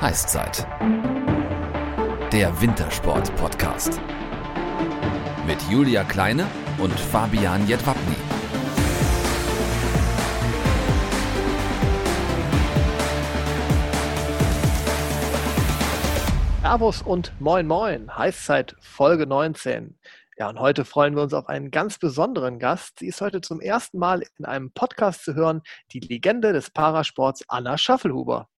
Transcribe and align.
Heißzeit. 0.00 0.64
Der 2.32 2.60
Wintersport-Podcast. 2.60 4.00
Mit 5.44 5.60
Julia 5.68 6.04
Kleine 6.04 6.46
und 6.78 6.92
Fabian 6.92 7.66
Jedwabny. 7.66 8.14
Servus 16.62 17.02
und 17.02 17.32
moin 17.40 17.66
moin. 17.66 18.16
Heißzeit 18.16 18.76
Folge 18.78 19.26
19. 19.26 19.98
Ja, 20.36 20.48
und 20.48 20.60
heute 20.60 20.84
freuen 20.84 21.16
wir 21.16 21.24
uns 21.24 21.34
auf 21.34 21.48
einen 21.48 21.72
ganz 21.72 21.98
besonderen 21.98 22.60
Gast. 22.60 23.00
Sie 23.00 23.08
ist 23.08 23.20
heute 23.20 23.40
zum 23.40 23.60
ersten 23.60 23.98
Mal 23.98 24.22
in 24.38 24.44
einem 24.44 24.70
Podcast 24.70 25.24
zu 25.24 25.34
hören, 25.34 25.62
die 25.90 25.98
Legende 25.98 26.52
des 26.52 26.70
Parasports 26.70 27.42
Anna 27.48 27.76
Schaffelhuber. 27.76 28.48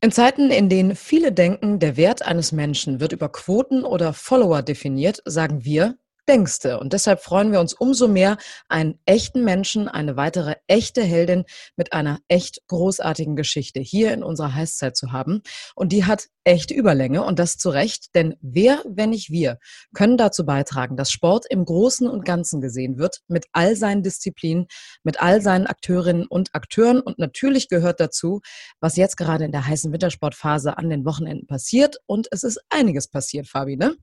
In 0.00 0.12
Zeiten, 0.12 0.50
in 0.50 0.68
denen 0.68 0.96
viele 0.96 1.30
denken, 1.32 1.78
der 1.78 1.96
Wert 1.96 2.22
eines 2.22 2.52
Menschen 2.52 3.00
wird 3.00 3.12
über 3.12 3.28
Quoten 3.28 3.84
oder 3.84 4.14
Follower 4.14 4.62
definiert, 4.62 5.22
sagen 5.26 5.64
wir, 5.64 5.98
denkste. 6.30 6.78
Und 6.78 6.92
deshalb 6.92 7.20
freuen 7.20 7.52
wir 7.52 7.60
uns 7.60 7.74
umso 7.74 8.08
mehr, 8.08 8.38
einen 8.68 8.98
echten 9.04 9.44
Menschen, 9.44 9.88
eine 9.88 10.16
weitere 10.16 10.54
echte 10.68 11.02
Heldin 11.02 11.44
mit 11.76 11.92
einer 11.92 12.20
echt 12.28 12.62
großartigen 12.68 13.36
Geschichte 13.36 13.80
hier 13.80 14.14
in 14.14 14.22
unserer 14.22 14.54
Heißzeit 14.54 14.96
zu 14.96 15.12
haben. 15.12 15.42
Und 15.74 15.92
die 15.92 16.04
hat 16.04 16.28
echte 16.50 16.74
Überlänge 16.74 17.22
und 17.22 17.38
das 17.38 17.58
zu 17.58 17.70
Recht, 17.70 18.12
denn 18.16 18.34
wer, 18.40 18.82
wenn 18.84 19.10
nicht 19.10 19.30
wir, 19.30 19.58
können 19.94 20.16
dazu 20.16 20.44
beitragen, 20.44 20.96
dass 20.96 21.12
Sport 21.12 21.46
im 21.48 21.64
Großen 21.64 22.08
und 22.08 22.24
Ganzen 22.24 22.60
gesehen 22.60 22.98
wird, 22.98 23.20
mit 23.28 23.46
all 23.52 23.76
seinen 23.76 24.02
Disziplinen, 24.02 24.66
mit 25.04 25.22
all 25.22 25.40
seinen 25.40 25.68
Akteurinnen 25.68 26.26
und 26.26 26.52
Akteuren 26.52 27.00
und 27.00 27.20
natürlich 27.20 27.68
gehört 27.68 28.00
dazu, 28.00 28.40
was 28.80 28.96
jetzt 28.96 29.16
gerade 29.16 29.44
in 29.44 29.52
der 29.52 29.64
heißen 29.64 29.92
Wintersportphase 29.92 30.76
an 30.76 30.90
den 30.90 31.04
Wochenenden 31.04 31.46
passiert 31.46 31.98
und 32.06 32.26
es 32.32 32.42
ist 32.42 32.60
einiges 32.68 33.06
passiert, 33.06 33.46
Fabi, 33.46 33.76
ne? 33.76 33.94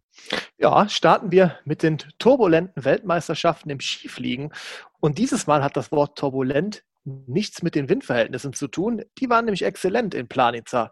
Ja, 0.58 0.88
starten 0.88 1.34
wir 1.34 1.60
mit 1.66 1.84
den 1.84 1.98
turbulenten 2.18 2.86
Weltmeisterschaften 2.86 3.70
im 3.70 3.82
Skifliegen 3.82 4.54
und 5.02 5.18
dieses 5.18 5.48
Mal 5.48 5.64
hat 5.64 5.76
das 5.76 5.92
Wort 5.92 6.18
turbulent 6.18 6.84
nichts 7.04 7.62
mit 7.62 7.76
den 7.76 7.90
Windverhältnissen 7.90 8.54
zu 8.54 8.68
tun. 8.68 9.04
Die 9.18 9.30
waren 9.30 9.46
nämlich 9.46 9.64
exzellent 9.64 10.14
in 10.14 10.28
Planica. 10.28 10.90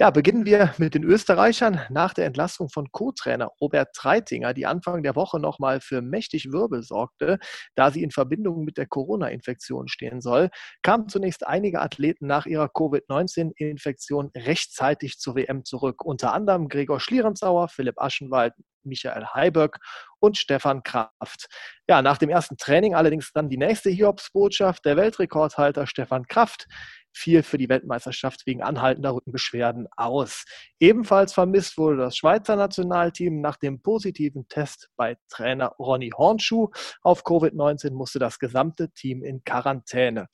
Ja, 0.00 0.10
beginnen 0.10 0.46
wir 0.46 0.72
mit 0.78 0.94
den 0.94 1.02
Österreichern. 1.02 1.80
Nach 1.90 2.14
der 2.14 2.26
Entlassung 2.26 2.68
von 2.68 2.92
Co-Trainer 2.92 3.50
Robert 3.60 3.96
Treitinger, 3.96 4.54
die 4.54 4.64
Anfang 4.64 5.02
der 5.02 5.16
Woche 5.16 5.40
nochmal 5.40 5.80
für 5.80 6.02
mächtig 6.02 6.52
Wirbel 6.52 6.84
sorgte, 6.84 7.40
da 7.74 7.90
sie 7.90 8.04
in 8.04 8.12
Verbindung 8.12 8.62
mit 8.64 8.76
der 8.76 8.86
Corona-Infektion 8.86 9.88
stehen 9.88 10.20
soll, 10.20 10.50
kamen 10.82 11.08
zunächst 11.08 11.44
einige 11.44 11.80
Athleten 11.80 12.28
nach 12.28 12.46
ihrer 12.46 12.68
Covid-19-Infektion 12.68 14.30
rechtzeitig 14.36 15.18
zur 15.18 15.34
WM 15.34 15.64
zurück. 15.64 16.04
Unter 16.04 16.32
anderem 16.32 16.68
Gregor 16.68 17.00
Schlierenzauer, 17.00 17.66
Philipp 17.66 18.00
Aschenwald, 18.00 18.54
Michael 18.84 19.26
Heiberg 19.34 19.78
und 20.20 20.36
Stefan 20.36 20.82
Kraft. 20.82 21.46
Ja, 21.88 22.02
nach 22.02 22.18
dem 22.18 22.28
ersten 22.28 22.56
Training 22.56 22.94
allerdings 22.94 23.32
dann 23.32 23.48
die 23.48 23.56
nächste 23.56 23.90
Hiobsbotschaft. 23.90 24.84
Der 24.84 24.96
Weltrekordhalter 24.96 25.86
Stefan 25.86 26.26
Kraft 26.26 26.66
fiel 27.12 27.42
für 27.42 27.58
die 27.58 27.68
Weltmeisterschaft 27.68 28.46
wegen 28.46 28.62
anhaltender 28.62 29.14
Rückenbeschwerden 29.14 29.88
aus. 29.96 30.44
Ebenfalls 30.78 31.32
vermisst 31.32 31.78
wurde 31.78 31.96
das 31.98 32.16
Schweizer 32.16 32.56
Nationalteam. 32.56 33.40
Nach 33.40 33.56
dem 33.56 33.80
positiven 33.82 34.48
Test 34.48 34.88
bei 34.96 35.16
Trainer 35.28 35.74
Ronny 35.78 36.10
Hornschuh 36.16 36.68
auf 37.02 37.24
Covid-19 37.24 37.92
musste 37.92 38.18
das 38.18 38.38
gesamte 38.38 38.90
Team 38.90 39.22
in 39.22 39.42
Quarantäne. 39.44 40.28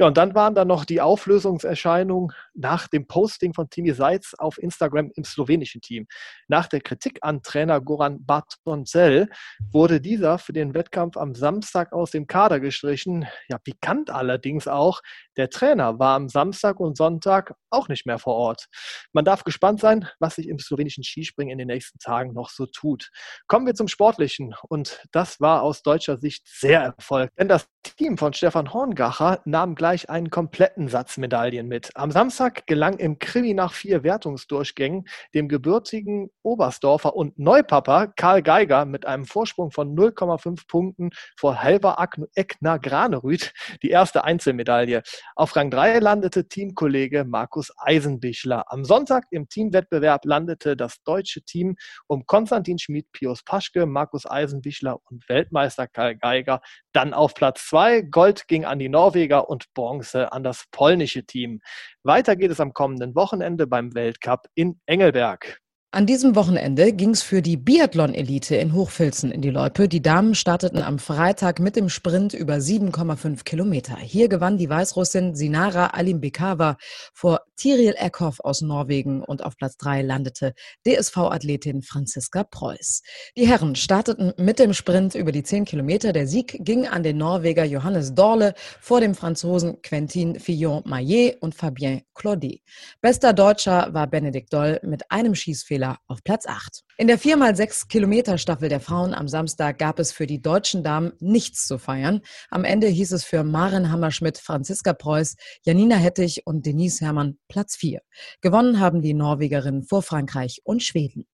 Ja, 0.00 0.06
und 0.06 0.16
dann 0.16 0.36
waren 0.36 0.54
da 0.54 0.64
noch 0.64 0.84
die 0.84 1.00
Auflösungserscheinungen 1.00 2.32
nach 2.54 2.86
dem 2.86 3.08
Posting 3.08 3.52
von 3.52 3.68
Timi 3.68 3.92
Seitz 3.92 4.32
auf 4.34 4.56
Instagram 4.58 5.10
im 5.16 5.24
slowenischen 5.24 5.80
Team. 5.80 6.06
Nach 6.46 6.68
der 6.68 6.80
Kritik 6.80 7.18
an 7.22 7.42
Trainer 7.42 7.80
Goran 7.80 8.24
Bartonzel 8.24 9.28
wurde 9.72 10.00
dieser 10.00 10.38
für 10.38 10.52
den 10.52 10.72
Wettkampf 10.74 11.16
am 11.16 11.34
Samstag 11.34 11.92
aus 11.92 12.12
dem 12.12 12.28
Kader 12.28 12.60
gestrichen. 12.60 13.26
Ja, 13.48 13.58
pikant 13.58 14.10
allerdings 14.10 14.68
auch, 14.68 15.00
der 15.36 15.50
Trainer 15.50 15.98
war 15.98 16.14
am 16.14 16.28
Samstag 16.28 16.78
und 16.78 16.96
Sonntag 16.96 17.54
auch 17.70 17.88
nicht 17.88 18.06
mehr 18.06 18.20
vor 18.20 18.34
Ort. 18.34 18.66
Man 19.12 19.24
darf 19.24 19.42
gespannt 19.42 19.80
sein, 19.80 20.08
was 20.20 20.36
sich 20.36 20.48
im 20.48 20.60
slowenischen 20.60 21.02
Skispringen 21.02 21.50
in 21.52 21.58
den 21.58 21.68
nächsten 21.68 21.98
Tagen 21.98 22.34
noch 22.34 22.50
so 22.50 22.66
tut. 22.66 23.10
Kommen 23.48 23.66
wir 23.66 23.74
zum 23.74 23.88
Sportlichen 23.88 24.54
und 24.68 25.02
das 25.10 25.40
war 25.40 25.62
aus 25.62 25.82
deutscher 25.82 26.18
Sicht 26.18 26.46
sehr 26.46 26.82
erfolgreich, 26.82 27.30
denn 27.36 27.48
das 27.48 27.68
Team 27.82 28.16
von 28.16 28.32
Stefan 28.32 28.72
Horngacher 28.72 29.40
nahm 29.44 29.74
gleich 29.74 29.87
gleich 29.88 30.10
einen 30.10 30.28
kompletten 30.28 30.88
Satz 30.88 31.16
Medaillen 31.16 31.66
mit. 31.66 31.92
Am 31.94 32.10
Samstag 32.10 32.66
gelang 32.66 32.98
im 32.98 33.18
Krimi 33.18 33.54
nach 33.54 33.72
vier 33.72 34.02
Wertungsdurchgängen 34.02 35.08
dem 35.32 35.48
gebürtigen 35.48 36.28
Oberstdorfer 36.42 37.16
und 37.16 37.38
Neupapa 37.38 38.08
Karl 38.08 38.42
Geiger 38.42 38.84
mit 38.84 39.06
einem 39.06 39.24
Vorsprung 39.24 39.70
von 39.70 39.96
0,5 39.96 40.68
Punkten 40.68 41.08
vor 41.38 41.54
Helva 41.54 42.06
Eckner 42.34 42.78
Granerüth 42.78 43.54
die 43.82 43.88
erste 43.88 44.24
Einzelmedaille. 44.24 45.02
Auf 45.34 45.56
Rang 45.56 45.70
3 45.70 46.00
landete 46.00 46.46
Teamkollege 46.46 47.24
Markus 47.24 47.72
Eisenbichler. 47.78 48.70
Am 48.70 48.84
Sonntag 48.84 49.24
im 49.30 49.48
Teamwettbewerb 49.48 50.26
landete 50.26 50.76
das 50.76 51.02
deutsche 51.02 51.40
Team 51.40 51.76
um 52.06 52.26
Konstantin 52.26 52.78
Schmid, 52.78 53.10
Pius 53.12 53.42
Paschke, 53.42 53.86
Markus 53.86 54.30
Eisenbichler 54.30 54.98
und 55.04 55.26
Weltmeister 55.30 55.88
Karl 55.88 56.14
Geiger 56.14 56.60
dann 56.98 57.14
auf 57.14 57.34
Platz 57.34 57.68
2. 57.68 58.02
Gold 58.10 58.48
ging 58.48 58.64
an 58.64 58.80
die 58.80 58.88
Norweger 58.88 59.48
und 59.48 59.72
Bronze 59.72 60.32
an 60.32 60.42
das 60.42 60.64
polnische 60.72 61.24
Team. 61.24 61.60
Weiter 62.02 62.34
geht 62.34 62.50
es 62.50 62.58
am 62.58 62.72
kommenden 62.74 63.14
Wochenende 63.14 63.68
beim 63.68 63.94
Weltcup 63.94 64.48
in 64.56 64.80
Engelberg. 64.84 65.60
An 65.90 66.04
diesem 66.04 66.36
Wochenende 66.36 66.92
ging 66.92 67.12
es 67.12 67.22
für 67.22 67.40
die 67.40 67.56
Biathlon-Elite 67.56 68.56
in 68.56 68.74
Hochfilzen 68.74 69.32
in 69.32 69.40
die 69.40 69.48
Loipe. 69.48 69.88
Die 69.88 70.02
Damen 70.02 70.34
starteten 70.34 70.82
am 70.82 70.98
Freitag 70.98 71.60
mit 71.60 71.76
dem 71.76 71.88
Sprint 71.88 72.34
über 72.34 72.56
7,5 72.56 73.42
Kilometer. 73.44 73.96
Hier 73.96 74.28
gewann 74.28 74.58
die 74.58 74.68
Weißrussin 74.68 75.34
Sinara 75.34 75.86
Alimbekava 75.86 76.76
vor 77.14 77.40
Tiril 77.56 77.94
Eckhoff 77.96 78.40
aus 78.40 78.60
Norwegen 78.60 79.24
und 79.24 79.42
auf 79.42 79.56
Platz 79.56 79.78
3 79.78 80.02
landete 80.02 80.52
DSV-Athletin 80.86 81.80
Franziska 81.80 82.44
Preuß. 82.44 83.00
Die 83.38 83.48
Herren 83.48 83.74
starteten 83.74 84.34
mit 84.36 84.58
dem 84.58 84.74
Sprint 84.74 85.14
über 85.14 85.32
die 85.32 85.42
10 85.42 85.64
Kilometer. 85.64 86.12
Der 86.12 86.26
Sieg 86.26 86.58
ging 86.66 86.86
an 86.86 87.02
den 87.02 87.16
Norweger 87.16 87.64
Johannes 87.64 88.14
Dorle 88.14 88.52
vor 88.78 89.00
dem 89.00 89.14
Franzosen 89.14 89.80
Quentin 89.80 90.38
Fillon-Maillet 90.38 91.40
und 91.40 91.54
Fabien 91.54 92.02
Claudet. 92.14 92.60
Bester 93.00 93.32
Deutscher 93.32 93.88
war 93.94 94.06
Benedikt 94.06 94.52
Doll 94.52 94.78
mit 94.82 95.10
einem 95.10 95.34
Schießfehler 95.34 95.78
Fehler 95.88 95.98
auf 96.06 96.22
Platz 96.24 96.46
8. 96.46 96.82
In 96.96 97.06
der 97.06 97.18
4x6 97.18 97.88
Kilometer 97.88 98.38
Staffel 98.38 98.68
der 98.68 98.80
Frauen 98.80 99.14
am 99.14 99.28
Samstag 99.28 99.78
gab 99.78 99.98
es 99.98 100.12
für 100.12 100.26
die 100.26 100.42
deutschen 100.42 100.82
Damen 100.82 101.12
nichts 101.20 101.66
zu 101.66 101.78
feiern. 101.78 102.20
Am 102.50 102.64
Ende 102.64 102.88
hieß 102.88 103.12
es 103.12 103.24
für 103.24 103.44
Maren 103.44 103.90
Hammerschmidt, 103.90 104.38
Franziska 104.38 104.92
Preuß, 104.92 105.36
Janina 105.64 105.96
Hettich 105.96 106.42
und 106.44 106.66
Denise 106.66 107.00
Herrmann 107.00 107.38
Platz 107.48 107.76
4. 107.76 108.00
Gewonnen 108.40 108.80
haben 108.80 109.00
die 109.00 109.14
Norwegerinnen 109.14 109.84
vor 109.84 110.02
Frankreich 110.02 110.60
und 110.64 110.82
Schweden. 110.82 111.26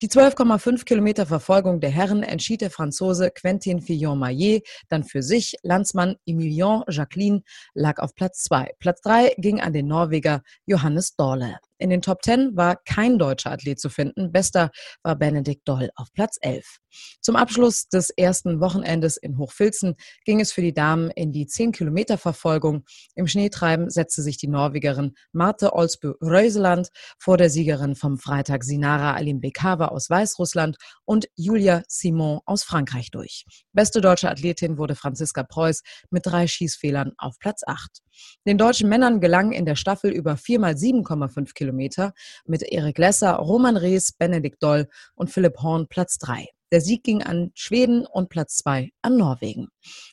Die 0.00 0.08
12,5 0.08 0.84
Kilometer 0.84 1.26
Verfolgung 1.26 1.80
der 1.80 1.90
Herren 1.90 2.22
entschied 2.22 2.62
der 2.62 2.70
Franzose 2.70 3.30
Quentin 3.30 3.82
Fillon-Maillet 3.82 4.66
dann 4.88 5.04
für 5.04 5.22
sich. 5.22 5.56
Landsmann 5.62 6.16
Emilien 6.26 6.82
Jacqueline 6.88 7.42
lag 7.74 7.98
auf 7.98 8.14
Platz 8.14 8.42
2. 8.44 8.72
Platz 8.78 9.02
3 9.02 9.34
ging 9.36 9.60
an 9.60 9.74
den 9.74 9.86
Norweger 9.86 10.42
Johannes 10.64 11.14
Dorle. 11.14 11.58
In 11.80 11.88
den 11.88 12.02
Top 12.02 12.22
10 12.22 12.56
war 12.56 12.76
kein 12.84 13.18
deutscher 13.18 13.52
Athlet 13.52 13.80
zu 13.80 13.88
finden. 13.88 14.32
Bester 14.32 14.70
war 15.02 15.16
Benedikt 15.16 15.66
Doll 15.66 15.88
auf 15.94 16.12
Platz 16.12 16.36
11. 16.42 16.76
Zum 17.22 17.36
Abschluss 17.36 17.88
des 17.88 18.10
ersten 18.10 18.60
Wochenendes 18.60 19.16
in 19.16 19.38
Hochfilzen 19.38 19.94
ging 20.26 20.40
es 20.40 20.52
für 20.52 20.60
die 20.60 20.74
Damen 20.74 21.10
in 21.10 21.32
die 21.32 21.46
10-Kilometer-Verfolgung. 21.46 22.84
Im 23.14 23.26
Schneetreiben 23.26 23.88
setzte 23.88 24.20
sich 24.20 24.36
die 24.36 24.48
Norwegerin 24.48 25.14
Marte 25.32 25.72
Olsbø-Reuseland 25.72 26.90
vor 27.18 27.38
der 27.38 27.48
Siegerin 27.48 27.94
vom 27.94 28.18
Freitag 28.18 28.62
Sinara 28.62 29.14
Alimbekava 29.14 29.86
aus 29.86 30.10
Weißrussland 30.10 30.76
und 31.06 31.28
Julia 31.34 31.82
Simon 31.88 32.40
aus 32.44 32.62
Frankreich 32.62 33.10
durch. 33.10 33.46
Beste 33.72 34.02
deutsche 34.02 34.28
Athletin 34.28 34.76
wurde 34.76 34.96
Franziska 34.96 35.44
Preuß 35.44 35.82
mit 36.10 36.26
drei 36.26 36.46
Schießfehlern 36.46 37.12
auf 37.16 37.38
Platz 37.38 37.62
8. 37.66 38.00
Den 38.46 38.58
deutschen 38.58 38.88
Männern 38.88 39.20
gelang 39.20 39.52
in 39.52 39.66
der 39.66 39.76
Staffel 39.76 40.10
über 40.10 40.36
4 40.36 40.60
mal 40.60 40.74
7,5 40.74 41.54
Kilometer 41.54 42.12
mit 42.46 42.62
Erik 42.62 42.98
Lesser, 42.98 43.34
Roman 43.34 43.76
Rees, 43.76 44.12
Benedikt 44.12 44.62
Doll 44.62 44.88
und 45.14 45.30
Philipp 45.30 45.58
Horn 45.62 45.88
Platz 45.88 46.18
3. 46.18 46.48
Der 46.72 46.80
Sieg 46.80 47.02
ging 47.02 47.22
an 47.22 47.50
Schweden 47.54 48.06
und 48.06 48.28
Platz 48.28 48.56
zwei 48.56 48.92
an 49.02 49.16
Norwegen. 49.16 49.68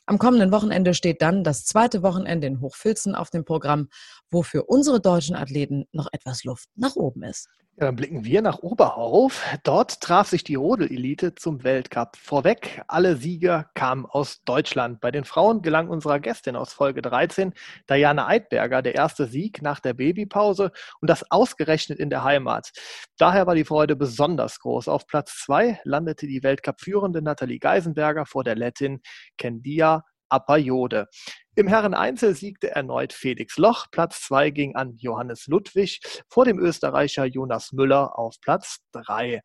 Am 0.08 0.18
kommenden 0.18 0.52
Wochenende 0.52 0.96
steht 0.96 1.22
dann 1.22 1.44
das 1.44 1.66
zweite 1.66 2.02
Wochenende 2.02 2.48
in 2.48 2.62
Hochfilzen 2.62 3.14
auf 3.14 3.30
dem 3.30 3.46
Programm 3.46 3.90
wo 4.32 4.44
für 4.44 4.64
unsere 4.64 5.00
deutschen 5.00 5.36
Athleten 5.36 5.86
noch 5.92 6.08
etwas 6.12 6.44
Luft 6.44 6.70
nach 6.76 6.96
oben 6.96 7.24
ist. 7.24 7.48
Ja, 7.80 7.86
dann 7.86 7.96
blicken 7.96 8.26
wir 8.26 8.42
nach 8.42 8.58
Oberhof. 8.58 9.46
Dort 9.64 10.02
traf 10.02 10.28
sich 10.28 10.44
die 10.44 10.56
Rodelelite 10.56 11.36
zum 11.36 11.64
Weltcup. 11.64 12.18
Vorweg, 12.18 12.82
alle 12.88 13.18
Sieger 13.18 13.70
kamen 13.76 14.08
aus 14.08 14.44
Deutschland. 14.46 15.00
Bei 15.00 15.12
den 15.12 15.26
Frauen 15.26 15.62
gelang 15.62 15.88
unserer 15.88 16.20
Gästin 16.20 16.56
aus 16.56 16.74
Folge 16.74 17.04
13, 17.04 17.54
Diana 17.88 18.26
Eidberger, 18.26 18.82
der 18.82 18.96
erste 18.96 19.28
Sieg 19.28 19.62
nach 19.62 19.80
der 19.80 19.94
Babypause 19.94 20.72
und 21.02 21.10
das 21.12 21.30
ausgerechnet 21.30 22.00
in 22.00 22.10
der 22.10 22.24
Heimat. 22.24 22.72
Daher 23.20 23.46
war 23.46 23.54
die 23.54 23.64
Freude 23.64 23.96
besonders 23.96 24.58
groß. 24.58 24.88
Auf 24.88 25.06
Platz 25.06 25.44
zwei 25.46 25.80
landete 25.84 26.26
die 26.26 26.42
Weltcup-führende 26.42 27.22
Nathalie 27.22 27.60
Geisenberger 27.60 28.26
vor 28.26 28.44
der 28.44 28.56
Lettin 28.56 29.02
Kendia 29.38 30.04
Apayode. 30.30 31.08
Im 31.58 31.66
Herren-Einzel 31.66 32.36
siegte 32.36 32.70
erneut 32.70 33.14
Felix 33.14 33.58
Loch. 33.58 33.88
Platz 33.90 34.22
2 34.22 34.52
ging 34.52 34.76
an 34.76 34.96
Johannes 34.98 35.48
Ludwig 35.48 36.02
vor 36.30 36.46
dem 36.46 36.60
Österreicher 36.60 37.26
Jonas 37.26 37.72
Müller 37.72 38.20
auf 38.20 38.36
Platz 38.42 38.78
3. 38.92 39.42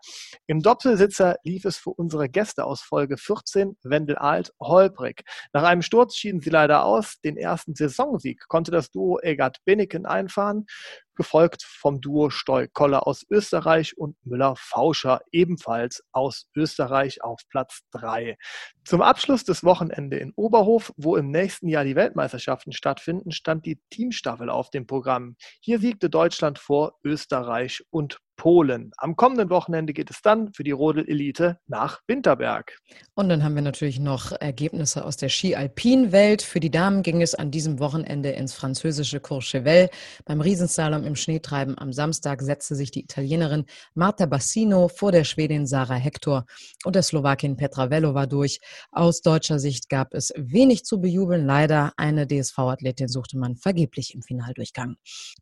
Im 0.46 0.60
Doppelsitzer 0.60 1.36
lief 1.42 1.64
es 1.64 1.78
für 1.78 1.88
unsere 1.88 2.28
Gäste 2.28 2.66
aus 2.66 2.82
Folge 2.82 3.16
14, 3.16 3.78
Wendel 3.82 4.16
Alt, 4.16 4.52
holprig. 4.60 5.22
Nach 5.54 5.62
einem 5.62 5.80
Sturz 5.80 6.14
schieden 6.14 6.42
sie 6.42 6.50
leider 6.50 6.84
aus. 6.84 7.18
Den 7.24 7.38
ersten 7.38 7.74
Saisonsieg 7.74 8.46
konnte 8.46 8.70
das 8.70 8.90
Duo 8.90 9.18
Egert 9.22 9.64
Benneken 9.64 10.04
einfahren 10.04 10.66
gefolgt 11.14 11.62
vom 11.64 12.00
Duo 12.00 12.30
Stoll-Koller 12.30 13.06
aus 13.06 13.24
Österreich 13.30 13.96
und 13.98 14.16
Müller-Fauscher 14.24 15.20
ebenfalls 15.30 16.02
aus 16.12 16.48
Österreich 16.56 17.22
auf 17.22 17.40
Platz 17.48 17.80
3. 17.92 18.36
Zum 18.84 19.02
Abschluss 19.02 19.44
des 19.44 19.64
Wochenende 19.64 20.16
in 20.16 20.32
Oberhof, 20.36 20.92
wo 20.96 21.16
im 21.16 21.30
nächsten 21.30 21.68
Jahr 21.68 21.84
die 21.84 21.96
Weltmeisterschaften 22.02 22.72
stattfinden, 22.72 23.30
stand 23.30 23.64
die 23.64 23.80
Teamstaffel 23.90 24.50
auf 24.50 24.70
dem 24.70 24.88
Programm. 24.88 25.36
Hier 25.60 25.78
siegte 25.78 26.10
Deutschland 26.10 26.58
vor 26.58 26.98
Österreich 27.04 27.84
und 27.90 28.18
Polen. 28.42 28.90
Am 28.96 29.14
kommenden 29.14 29.50
Wochenende 29.50 29.92
geht 29.92 30.10
es 30.10 30.20
dann 30.20 30.52
für 30.52 30.64
die 30.64 30.72
Rodel-Elite 30.72 31.60
nach 31.68 32.00
Winterberg. 32.08 32.76
Und 33.14 33.28
dann 33.28 33.44
haben 33.44 33.54
wir 33.54 33.62
natürlich 33.62 34.00
noch 34.00 34.32
Ergebnisse 34.32 35.04
aus 35.04 35.16
der 35.16 35.28
Ski-Alpin-Welt. 35.28 36.42
Für 36.42 36.58
die 36.58 36.72
Damen 36.72 37.04
ging 37.04 37.22
es 37.22 37.36
an 37.36 37.52
diesem 37.52 37.78
Wochenende 37.78 38.30
ins 38.30 38.52
französische 38.52 39.20
Courchevel. 39.20 39.90
Beim 40.24 40.40
Riesenslalom 40.40 41.04
im 41.04 41.14
Schneetreiben 41.14 41.78
am 41.78 41.92
Samstag 41.92 42.42
setzte 42.42 42.74
sich 42.74 42.90
die 42.90 43.04
Italienerin 43.04 43.64
Marta 43.94 44.26
Bassino 44.26 44.88
vor 44.88 45.12
der 45.12 45.22
Schwedin 45.22 45.64
Sarah 45.64 45.94
Hector 45.94 46.44
und 46.82 46.96
der 46.96 47.04
Slowakin 47.04 47.56
Petra 47.56 47.90
Velova 47.90 48.26
durch. 48.26 48.58
Aus 48.90 49.20
deutscher 49.20 49.60
Sicht 49.60 49.88
gab 49.88 50.14
es 50.14 50.32
wenig 50.36 50.84
zu 50.84 51.00
bejubeln. 51.00 51.46
Leider 51.46 51.92
eine 51.96 52.26
DSV-Athletin 52.26 53.06
suchte 53.06 53.38
man 53.38 53.54
vergeblich 53.54 54.14
im 54.16 54.22
Finaldurchgang. 54.22 54.96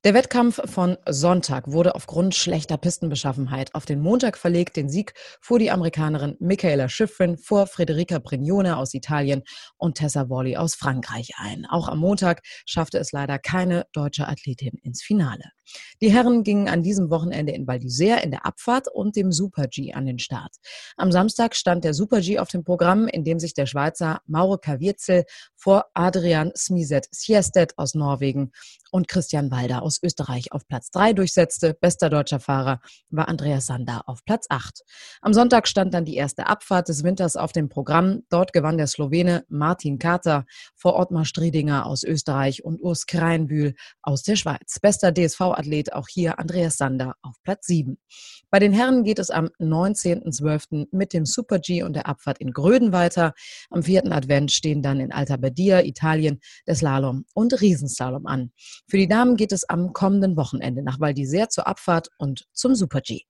Der 0.05 0.13
Wettkampf 0.13 0.61
von 0.71 0.99
Sonntag 1.09 1.73
wurde 1.73 1.95
aufgrund 1.95 2.35
schlechter 2.35 2.77
Pistenbeschaffenheit 2.91 3.73
auf 3.77 3.87
den 3.87 4.01
Montag 4.01 4.37
verlegt. 4.37 4.75
Den 4.77 4.91
Sieg 4.91 5.15
fuhr 5.41 5.61
die 5.61 5.71
Amerikanerin 5.71 6.37
Michaela 6.41 6.89
Schifrin 6.89 7.39
vor 7.39 7.69
Frederica 7.69 8.19
Brignone 8.19 8.77
aus 8.77 8.95
Italien 8.95 9.45
und 9.77 9.99
Tessa 9.99 10.29
Worley 10.29 10.57
aus 10.57 10.75
Frankreich 10.75 11.35
ein. 11.37 11.67
Auch 11.67 11.87
am 11.87 12.01
Montag 12.01 12.43
schaffte 12.67 12.99
es 12.99 13.13
leider 13.13 13.39
keine 13.39 13.87
deutsche 13.93 14.27
Athletin 14.27 14.77
ins 14.83 15.03
Finale. 15.03 15.53
Die 16.01 16.13
Herren 16.13 16.45
gingen 16.45 16.69
an 16.69 16.83
diesem 16.83 17.11
Wochenende 17.11 17.53
in 17.53 17.67
Val 17.67 17.79
d'Isère 17.79 18.23
in 18.23 18.31
der 18.31 18.47
Abfahrt 18.47 18.89
und 18.89 19.17
dem 19.17 19.33
Super-G 19.33 19.93
an 19.93 20.07
den 20.07 20.19
Start. 20.19 20.57
Am 20.97 21.13
Samstag 21.13 21.55
stand 21.55 21.85
der 21.85 21.95
Super-G 21.95 22.39
auf 22.39 22.49
dem 22.49 22.65
Programm, 22.65 23.07
in 23.07 23.25
dem 23.25 23.39
sich 23.39 23.55
der 23.55 23.67
Schweizer 23.67 24.21
Mauro 24.27 24.59
Kavierzel 24.59 25.25
vor 25.57 25.87
Adrian 25.95 26.53
Smiset 26.57 27.07
Siestet 27.11 27.77
aus 27.79 27.95
Norwegen 27.95 28.53
und 28.91 29.09
Christian 29.09 29.51
Walder 29.51 29.83
aus 29.83 30.03
Österreich 30.03 30.53
auf 30.53 30.67
Platz 30.67 30.91
3 30.91 31.13
durchsetzte. 31.13 31.75
Bester 31.75 32.11
deutscher 32.11 32.41
Fahrer 32.41 32.81
war 33.11 33.29
Andreas 33.29 33.67
Sander 33.67 34.03
auf 34.07 34.25
Platz 34.25 34.47
8. 34.49 34.83
Am 35.21 35.33
Sonntag 35.33 35.69
stand 35.69 35.95
dann 35.95 36.05
die 36.05 36.17
erste 36.17 36.47
Abfahrt 36.47 36.89
des 36.89 37.05
Winters 37.05 37.37
auf 37.37 37.53
dem 37.53 37.69
Programm. 37.69 38.23
Dort 38.31 38.53
gewann 38.53 38.79
der 38.79 38.87
Slowene 38.87 39.45
Martin 39.49 39.99
Kater 39.99 40.45
vor 40.75 40.99
Ottmar 40.99 41.25
Striedinger 41.25 41.87
aus 41.87 42.03
Österreich 42.03 42.65
und 42.65 42.81
Urs 42.81 43.07
Kreinbühl 43.07 43.75
aus 44.03 44.23
der 44.23 44.37
Schweiz. 44.37 44.79
Bester 44.81 45.13
DSV-Athlet 45.61 45.93
auch 45.93 46.09
hier 46.09 46.39
Andreas 46.39 46.77
Sander 46.77 47.15
auf 47.23 47.37
Platz 47.43 47.67
7. 47.67 47.99
Bei 48.51 48.59
den 48.59 48.73
Herren 48.73 49.05
geht 49.05 49.19
es 49.19 49.31
am 49.31 49.51
19.12. 49.61 50.89
mit 50.93 51.13
dem 51.13 51.27
Super-G 51.27 51.83
und 51.83 51.95
der 51.95 52.07
Abfahrt 52.07 52.39
in 52.39 52.53
Gröden 52.53 52.93
weiter. 52.93 53.35
Am 53.71 53.83
vierten 53.83 54.13
Advent 54.13 54.53
stehen 54.53 54.83
dann 54.83 55.01
in 55.01 55.13
Alta 55.13 55.37
Badia, 55.37 55.83
Italien, 55.83 56.41
der 56.67 56.75
Slalom 56.75 57.25
und 57.35 57.61
Riesenslalom 57.61 58.27
an. 58.27 58.53
Für 58.89 58.97
die 58.97 59.09
Damen 59.09 59.37
geht 59.37 59.53
es 59.53 59.69
am 59.69 59.93
kommenden 59.93 60.37
Wochenende 60.37 60.83
nach 60.83 61.01
Val 61.01 61.13
d'Isère 61.13 61.49
zur 61.49 61.67
Abfahrt 61.67 62.09
und 62.19 62.47
zum 62.53 62.75
Super-G. 62.75 63.23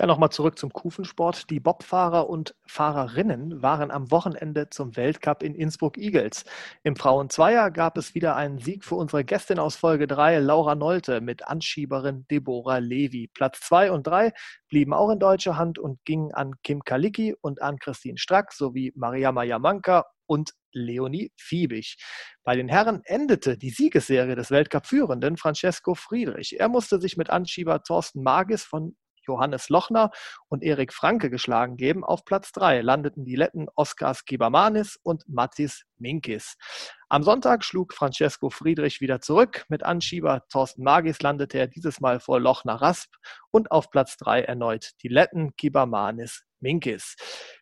Ja, 0.00 0.06
nochmal 0.06 0.30
zurück 0.30 0.58
zum 0.58 0.72
Kufensport. 0.72 1.50
Die 1.50 1.60
Bobfahrer 1.60 2.28
und 2.28 2.54
Fahrerinnen 2.66 3.62
waren 3.62 3.90
am 3.90 4.10
Wochenende 4.10 4.70
zum 4.70 4.96
Weltcup 4.96 5.42
in 5.42 5.54
Innsbruck-Igels. 5.54 6.44
Im 6.82 6.96
Frauenzweier 6.96 7.70
gab 7.70 7.96
es 7.96 8.14
wieder 8.14 8.36
einen 8.36 8.58
Sieg 8.58 8.84
für 8.84 8.96
unsere 8.96 9.24
Gästin 9.24 9.58
aus 9.58 9.76
Folge 9.76 10.06
3, 10.06 10.38
Laura 10.38 10.74
Nolte, 10.74 11.20
mit 11.20 11.46
Anschieberin 11.46 12.26
Deborah 12.30 12.78
Levy. 12.78 13.28
Platz 13.32 13.60
2 13.60 13.92
und 13.92 14.06
3 14.06 14.32
blieben 14.68 14.92
auch 14.94 15.10
in 15.10 15.18
deutscher 15.18 15.56
Hand 15.56 15.78
und 15.78 16.04
gingen 16.04 16.32
an 16.32 16.54
Kim 16.62 16.82
Kalicki 16.84 17.34
und 17.40 17.62
an 17.62 17.78
Christine 17.78 18.18
Strack 18.18 18.52
sowie 18.52 18.92
Mariama 18.96 19.44
Jamanka 19.44 20.06
und 20.26 20.54
Leonie 20.72 21.30
Fiebig. 21.36 21.96
Bei 22.42 22.56
den 22.56 22.68
Herren 22.68 23.02
endete 23.04 23.58
die 23.58 23.70
Siegesserie 23.70 24.34
des 24.34 24.50
Weltcup-Führenden 24.50 25.36
Francesco 25.36 25.94
Friedrich. 25.94 26.58
Er 26.58 26.68
musste 26.68 27.00
sich 27.00 27.16
mit 27.16 27.30
Anschieber 27.30 27.82
Thorsten 27.82 28.22
Magis 28.22 28.64
von 28.64 28.96
Johannes 29.26 29.68
Lochner 29.68 30.10
und 30.48 30.62
Erik 30.62 30.92
Franke 30.92 31.30
geschlagen 31.30 31.76
geben. 31.76 32.04
Auf 32.04 32.24
Platz 32.24 32.52
3 32.52 32.80
landeten 32.80 33.24
die 33.24 33.36
Letten 33.36 33.68
Oskars 33.74 34.24
Kibamanis 34.24 34.98
und 35.02 35.28
Matis 35.28 35.84
Minkis. 35.98 36.56
Am 37.08 37.22
Sonntag 37.22 37.64
schlug 37.64 37.92
Francesco 37.92 38.50
Friedrich 38.50 39.00
wieder 39.00 39.20
zurück. 39.20 39.64
Mit 39.68 39.82
Anschieber 39.82 40.44
Thorsten 40.48 40.82
Magis 40.82 41.20
landete 41.20 41.58
er 41.58 41.66
dieses 41.66 42.00
Mal 42.00 42.20
vor 42.20 42.40
Lochner 42.40 42.76
Rasp 42.76 43.14
und 43.50 43.70
auf 43.70 43.90
Platz 43.90 44.16
3 44.16 44.42
erneut 44.42 44.92
die 45.02 45.08
Letten 45.08 45.54
Kibamanis 45.56 46.44
Minkis. 46.62 47.16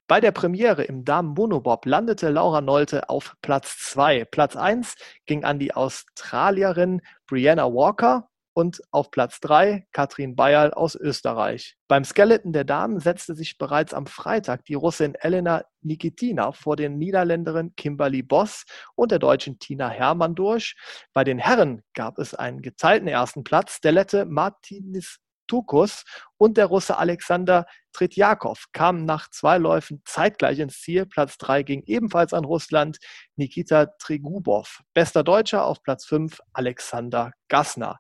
Bei 0.07 0.21
der 0.21 0.31
Premiere 0.31 0.85
im 0.85 1.05
Damen-Monobob 1.05 1.87
landete 1.87 2.31
Laura 2.31 2.61
Nolte 2.61 3.09
auf 3.09 3.35
Platz 3.43 3.79
2. 3.79 4.25
Platz 4.27 4.57
1 4.57 4.95
ging 5.27 5.45
an 5.45 5.59
die 5.59 5.75
Australierin 5.75 7.03
Brianna 7.27 7.65
Walker 7.65 8.30
und 8.61 8.83
auf 8.91 9.11
Platz 9.11 9.41
3 9.41 9.87
Katrin 9.93 10.37
Bayerl 10.37 10.73
aus 10.75 10.95
Österreich. 10.95 11.79
Beim 11.89 12.05
Skeleton 12.05 12.53
der 12.53 12.65
Damen 12.65 13.01
setzte 13.01 13.35
sich 13.35 13.57
bereits 13.57 13.95
am 13.95 14.07
Freitag 14.07 14.67
die 14.67 14.75
Russin 14.75 15.15
Elena 15.15 15.65
Nikitina 15.81 16.53
vor 16.53 16.77
den 16.77 16.99
Niederländerin 16.99 17.75
Kimberly 17.75 18.23
Boss 18.23 18.65
und 18.95 19.13
der 19.13 19.19
deutschen 19.19 19.59
Tina 19.59 19.89
Hermann 19.89 20.35
durch. 20.35 20.77
Bei 21.15 21.25
den 21.25 21.39
Herren 21.39 21.83
gab 21.95 22.19
es 22.19 22.35
einen 22.35 22.61
geteilten 22.61 23.09
ersten 23.09 23.45
Platz. 23.45 23.81
Der 23.81 23.93
Lette 23.93 24.27
Martinis 24.27 25.19
Tukus 25.47 26.05
und 26.37 26.59
der 26.59 26.67
Russe 26.67 26.97
Alexander 26.99 27.67
Tretjakov 27.93 28.67
kamen 28.73 29.05
nach 29.05 29.31
zwei 29.31 29.59
Läufen 29.59 30.03
zeitgleich 30.05 30.61
ins 30.61 30.81
Ziel. 30.81 31.07
Platz 31.07 31.39
3 31.39 31.65
ging 31.65 31.83
ebenfalls 31.87 32.33
an 32.33 32.45
Russland, 32.45 32.99
Nikita 33.35 33.87
Trigubov. 33.99 34.83
Bester 34.95 35.25
Deutscher 35.25 35.65
auf 35.65 35.83
Platz 35.83 36.05
5 36.05 36.39
Alexander 36.53 37.33
Gassner. 37.49 37.99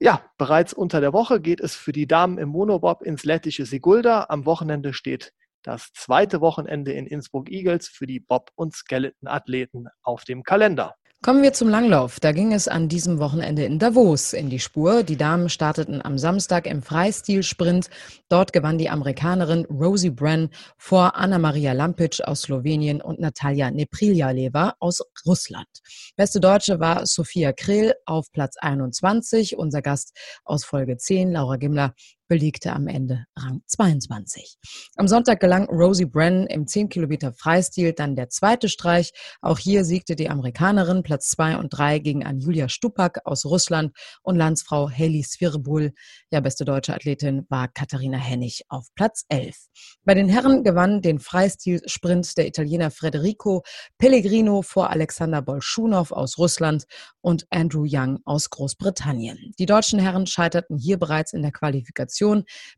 Ja, 0.00 0.24
bereits 0.38 0.72
unter 0.72 1.00
der 1.00 1.12
Woche 1.12 1.40
geht 1.40 1.60
es 1.60 1.74
für 1.74 1.90
die 1.90 2.06
Damen 2.06 2.38
im 2.38 2.50
Monobob 2.50 3.02
ins 3.02 3.24
lettische 3.24 3.66
Sigulda. 3.66 4.26
Am 4.28 4.46
Wochenende 4.46 4.92
steht 4.92 5.32
das 5.62 5.92
zweite 5.92 6.40
Wochenende 6.40 6.92
in 6.92 7.06
Innsbruck 7.06 7.50
Eagles 7.50 7.88
für 7.88 8.06
die 8.06 8.20
Bob- 8.20 8.52
und 8.54 8.74
Skeleton-Athleten 8.74 9.88
auf 10.02 10.24
dem 10.24 10.44
Kalender. 10.44 10.94
Kommen 11.20 11.42
wir 11.42 11.52
zum 11.52 11.68
Langlauf. 11.68 12.20
Da 12.20 12.30
ging 12.30 12.52
es 12.52 12.68
an 12.68 12.88
diesem 12.88 13.18
Wochenende 13.18 13.64
in 13.64 13.80
Davos 13.80 14.32
in 14.32 14.50
die 14.50 14.60
Spur. 14.60 15.02
Die 15.02 15.16
Damen 15.16 15.48
starteten 15.48 16.00
am 16.00 16.16
Samstag 16.16 16.64
im 16.64 16.80
Freistilsprint. 16.80 17.90
Dort 18.28 18.52
gewann 18.52 18.78
die 18.78 18.88
Amerikanerin 18.88 19.64
Rosie 19.64 20.10
Brenn 20.10 20.48
vor 20.76 21.16
Anna-Maria 21.16 21.72
Lampic 21.72 22.22
aus 22.22 22.42
Slowenien 22.42 23.00
und 23.00 23.18
Natalia 23.18 23.68
Nepriljalewa 23.72 24.76
aus 24.78 25.00
Russland. 25.26 25.66
Beste 26.14 26.38
Deutsche 26.38 26.78
war 26.78 27.04
Sophia 27.04 27.52
Krehl 27.52 27.94
auf 28.06 28.30
Platz 28.30 28.56
21. 28.56 29.58
Unser 29.58 29.82
Gast 29.82 30.16
aus 30.44 30.64
Folge 30.64 30.98
10, 30.98 31.32
Laura 31.32 31.56
Gimler, 31.56 31.94
belegte 32.28 32.72
am 32.74 32.86
Ende 32.86 33.24
Rang 33.36 33.62
22. 33.66 34.58
Am 34.96 35.08
Sonntag 35.08 35.40
gelang 35.40 35.66
Rosie 35.68 36.04
Brennan 36.04 36.46
im 36.46 36.66
10 36.66 36.90
Kilometer 36.90 37.32
Freistil 37.32 37.94
dann 37.94 38.14
der 38.14 38.28
zweite 38.28 38.68
Streich. 38.68 39.12
Auch 39.40 39.58
hier 39.58 39.84
siegte 39.84 40.14
die 40.14 40.28
Amerikanerin 40.28 41.02
Platz 41.02 41.30
2 41.30 41.56
und 41.56 41.70
3 41.70 41.98
gegen 42.00 42.24
Anjulia 42.24 42.68
Stupak 42.68 43.22
aus 43.24 43.46
Russland 43.46 43.96
und 44.22 44.36
Landsfrau 44.36 44.90
Haley 44.90 45.24
Svirbul. 45.24 45.92
Ja, 46.30 46.40
beste 46.40 46.66
deutsche 46.66 46.94
Athletin 46.94 47.46
war 47.48 47.68
Katharina 47.68 48.18
Hennig 48.18 48.62
auf 48.68 48.88
Platz 48.94 49.24
11. 49.28 49.56
Bei 50.04 50.14
den 50.14 50.28
Herren 50.28 50.62
gewann 50.64 51.00
den 51.00 51.18
Freistil-Sprint 51.18 52.36
der 52.36 52.46
Italiener 52.46 52.90
Federico 52.90 53.62
Pellegrino 53.96 54.60
vor 54.60 54.90
Alexander 54.90 55.40
Bolschunow 55.40 56.12
aus 56.12 56.36
Russland 56.36 56.84
und 57.22 57.46
Andrew 57.50 57.86
Young 57.88 58.18
aus 58.24 58.50
Großbritannien. 58.50 59.54
Die 59.58 59.66
deutschen 59.66 59.98
Herren 59.98 60.26
scheiterten 60.26 60.76
hier 60.76 60.98
bereits 60.98 61.32
in 61.32 61.40
der 61.42 61.52
Qualifikation. 61.52 62.17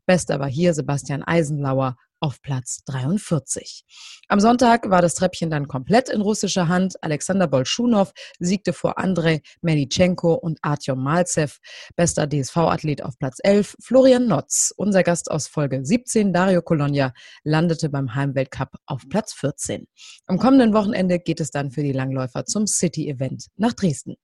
Bester 0.05 0.39
war 0.39 0.49
hier 0.49 0.73
Sebastian 0.73 1.23
Eisenlauer 1.23 1.95
auf 2.21 2.41
Platz 2.41 2.83
43. 2.85 3.83
Am 4.27 4.39
Sonntag 4.39 4.89
war 4.89 5.01
das 5.01 5.15
Treppchen 5.15 5.49
dann 5.49 5.67
komplett 5.67 6.07
in 6.07 6.21
russischer 6.21 6.67
Hand. 6.67 7.03
Alexander 7.03 7.47
Bolschunow 7.47 8.13
siegte 8.39 8.73
vor 8.73 8.99
Andrei 8.99 9.41
Melitschenko 9.61 10.33
und 10.35 10.59
Artyom 10.61 11.03
Malzev. 11.03 11.57
Bester 11.95 12.27
DSV-Athlet 12.27 13.03
auf 13.03 13.17
Platz 13.17 13.39
11. 13.43 13.75
Florian 13.81 14.27
Notz, 14.27 14.71
unser 14.77 15.03
Gast 15.03 15.31
aus 15.31 15.47
Folge 15.47 15.83
17, 15.83 16.31
Dario 16.31 16.61
Colonia, 16.61 17.11
landete 17.43 17.89
beim 17.89 18.13
Heimweltcup 18.13 18.69
auf 18.85 19.01
Platz 19.09 19.33
14. 19.33 19.87
Am 20.27 20.37
kommenden 20.37 20.73
Wochenende 20.73 21.19
geht 21.19 21.41
es 21.41 21.49
dann 21.49 21.71
für 21.71 21.83
die 21.83 21.91
Langläufer 21.91 22.45
zum 22.45 22.67
City-Event 22.67 23.47
nach 23.57 23.73
Dresden. 23.73 24.15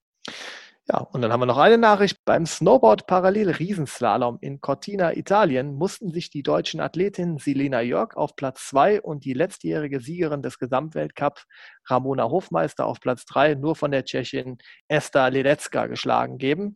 Ja, 0.89 0.99
und 0.99 1.21
dann 1.21 1.33
haben 1.33 1.41
wir 1.41 1.47
noch 1.47 1.57
eine 1.57 1.77
Nachricht. 1.77 2.23
Beim 2.23 2.45
Snowboard-Parallel-Riesenslalom 2.45 4.37
in 4.39 4.61
Cortina, 4.61 5.17
Italien, 5.17 5.73
mussten 5.73 6.11
sich 6.11 6.29
die 6.29 6.43
deutschen 6.43 6.79
Athletinnen 6.79 7.39
Selena 7.39 7.81
Jörg 7.81 8.15
auf 8.15 8.37
Platz 8.37 8.67
2 8.69 9.01
und 9.01 9.25
die 9.25 9.33
letztjährige 9.33 9.99
Siegerin 9.99 10.41
des 10.41 10.59
Gesamtweltcups 10.59 11.45
Ramona 11.87 12.29
Hofmeister 12.29 12.85
auf 12.85 13.01
Platz 13.01 13.25
3 13.25 13.55
nur 13.55 13.75
von 13.75 13.91
der 13.91 14.05
Tschechin 14.05 14.59
Esther 14.87 15.29
Lelecka 15.29 15.87
geschlagen 15.87 16.37
geben. 16.37 16.75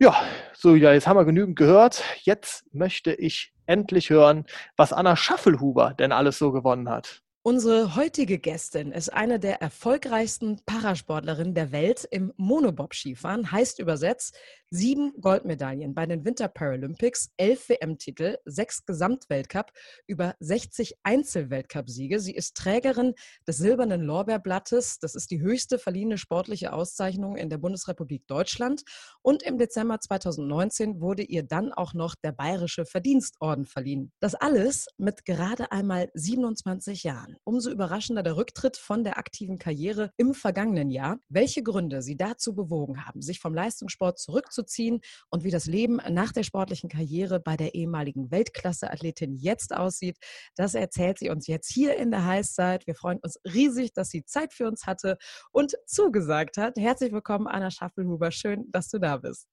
Ja, 0.00 0.16
so, 0.52 0.74
ja, 0.74 0.92
jetzt 0.92 1.06
haben 1.06 1.16
wir 1.16 1.24
genügend 1.24 1.54
gehört. 1.54 2.02
Jetzt 2.22 2.64
möchte 2.74 3.12
ich 3.12 3.52
endlich 3.66 4.10
hören, 4.10 4.46
was 4.76 4.92
Anna 4.92 5.14
Schaffelhuber 5.14 5.94
denn 5.94 6.10
alles 6.10 6.38
so 6.38 6.50
gewonnen 6.50 6.90
hat. 6.90 7.21
Unsere 7.44 7.96
heutige 7.96 8.38
Gästin 8.38 8.92
ist 8.92 9.12
eine 9.12 9.40
der 9.40 9.60
erfolgreichsten 9.60 10.60
Parasportlerinnen 10.64 11.56
der 11.56 11.72
Welt 11.72 12.06
im 12.08 12.32
Monobob-Skifahren, 12.36 13.50
heißt 13.50 13.80
übersetzt 13.80 14.36
sieben 14.70 15.12
Goldmedaillen 15.20 15.92
bei 15.92 16.06
den 16.06 16.24
Winter 16.24 16.48
Paralympics, 16.48 17.32
elf 17.36 17.68
WM-Titel, 17.68 18.38
sechs 18.44 18.86
Gesamtweltcup, 18.86 19.70
über 20.06 20.34
60 20.38 20.94
Einzelweltcup-Siege. 21.02 22.20
Sie 22.20 22.34
ist 22.34 22.56
Trägerin 22.56 23.14
des 23.46 23.58
Silbernen 23.58 24.00
Lorbeerblattes. 24.00 25.00
Das 25.00 25.14
ist 25.14 25.30
die 25.30 25.40
höchste 25.40 25.78
verliehene 25.78 26.16
sportliche 26.16 26.72
Auszeichnung 26.72 27.36
in 27.36 27.50
der 27.50 27.58
Bundesrepublik 27.58 28.26
Deutschland. 28.28 28.82
Und 29.20 29.42
im 29.42 29.58
Dezember 29.58 30.00
2019 30.00 31.00
wurde 31.00 31.22
ihr 31.22 31.42
dann 31.42 31.72
auch 31.72 31.92
noch 31.92 32.14
der 32.14 32.32
Bayerische 32.32 32.86
Verdienstorden 32.86 33.66
verliehen. 33.66 34.12
Das 34.20 34.34
alles 34.34 34.86
mit 34.96 35.24
gerade 35.24 35.70
einmal 35.70 36.08
27 36.14 37.02
Jahren. 37.02 37.31
Umso 37.44 37.70
überraschender 37.70 38.22
der 38.22 38.36
Rücktritt 38.36 38.76
von 38.76 39.04
der 39.04 39.18
aktiven 39.18 39.58
Karriere 39.58 40.10
im 40.16 40.34
vergangenen 40.34 40.90
Jahr. 40.90 41.18
Welche 41.28 41.62
Gründe 41.62 42.02
sie 42.02 42.16
dazu 42.16 42.54
bewogen 42.54 43.06
haben, 43.06 43.22
sich 43.22 43.40
vom 43.40 43.54
Leistungssport 43.54 44.18
zurückzuziehen, 44.18 45.00
und 45.30 45.44
wie 45.44 45.50
das 45.50 45.66
Leben 45.66 46.00
nach 46.10 46.32
der 46.32 46.42
sportlichen 46.42 46.88
Karriere 46.88 47.40
bei 47.40 47.56
der 47.56 47.74
ehemaligen 47.74 48.30
Weltklasse-Athletin 48.30 49.36
jetzt 49.36 49.74
aussieht, 49.74 50.18
das 50.56 50.74
erzählt 50.74 51.18
sie 51.18 51.30
uns 51.30 51.46
jetzt 51.46 51.72
hier 51.72 51.96
in 51.96 52.10
der 52.10 52.24
Heißzeit. 52.26 52.86
Wir 52.86 52.94
freuen 52.94 53.18
uns 53.22 53.38
riesig, 53.44 53.92
dass 53.92 54.10
sie 54.10 54.24
Zeit 54.24 54.52
für 54.52 54.66
uns 54.66 54.86
hatte 54.86 55.18
und 55.50 55.76
zugesagt 55.86 56.56
hat. 56.56 56.76
Herzlich 56.76 57.12
willkommen, 57.12 57.46
Anna 57.46 57.70
Schaffelhuber. 57.70 58.30
Schön, 58.30 58.66
dass 58.70 58.88
du 58.88 58.98
da 58.98 59.16
bist. 59.16 59.48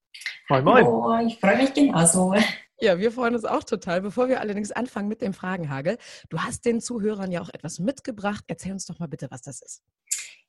Moin, 0.50 0.64
moin. 0.64 0.86
Hallo, 0.86 1.28
ich 1.28 1.40
freue 1.40 1.58
mich 1.58 1.74
genauso. 1.74 2.34
Ja, 2.82 2.98
wir 2.98 3.12
freuen 3.12 3.36
uns 3.36 3.46
auch 3.46 3.64
total. 3.64 4.02
Bevor 4.02 4.30
wir 4.30 4.40
allerdings 4.40 4.72
anfangen 4.72 5.10
mit 5.10 5.22
dem 5.22 5.34
Fragenhagel, 5.34 5.98
du 6.30 6.40
hast 6.40 6.66
den 6.66 6.80
Zuhörern 6.80 7.32
ja 7.32 7.42
auch 7.42 7.50
etwas 7.50 7.80
mitgebracht. 7.80 8.46
Erzähl 8.48 8.72
uns 8.72 8.86
doch 8.86 9.00
mal 9.00 9.08
bitte, 9.08 9.28
was 9.30 9.42
das 9.42 9.62
ist. 9.62 9.84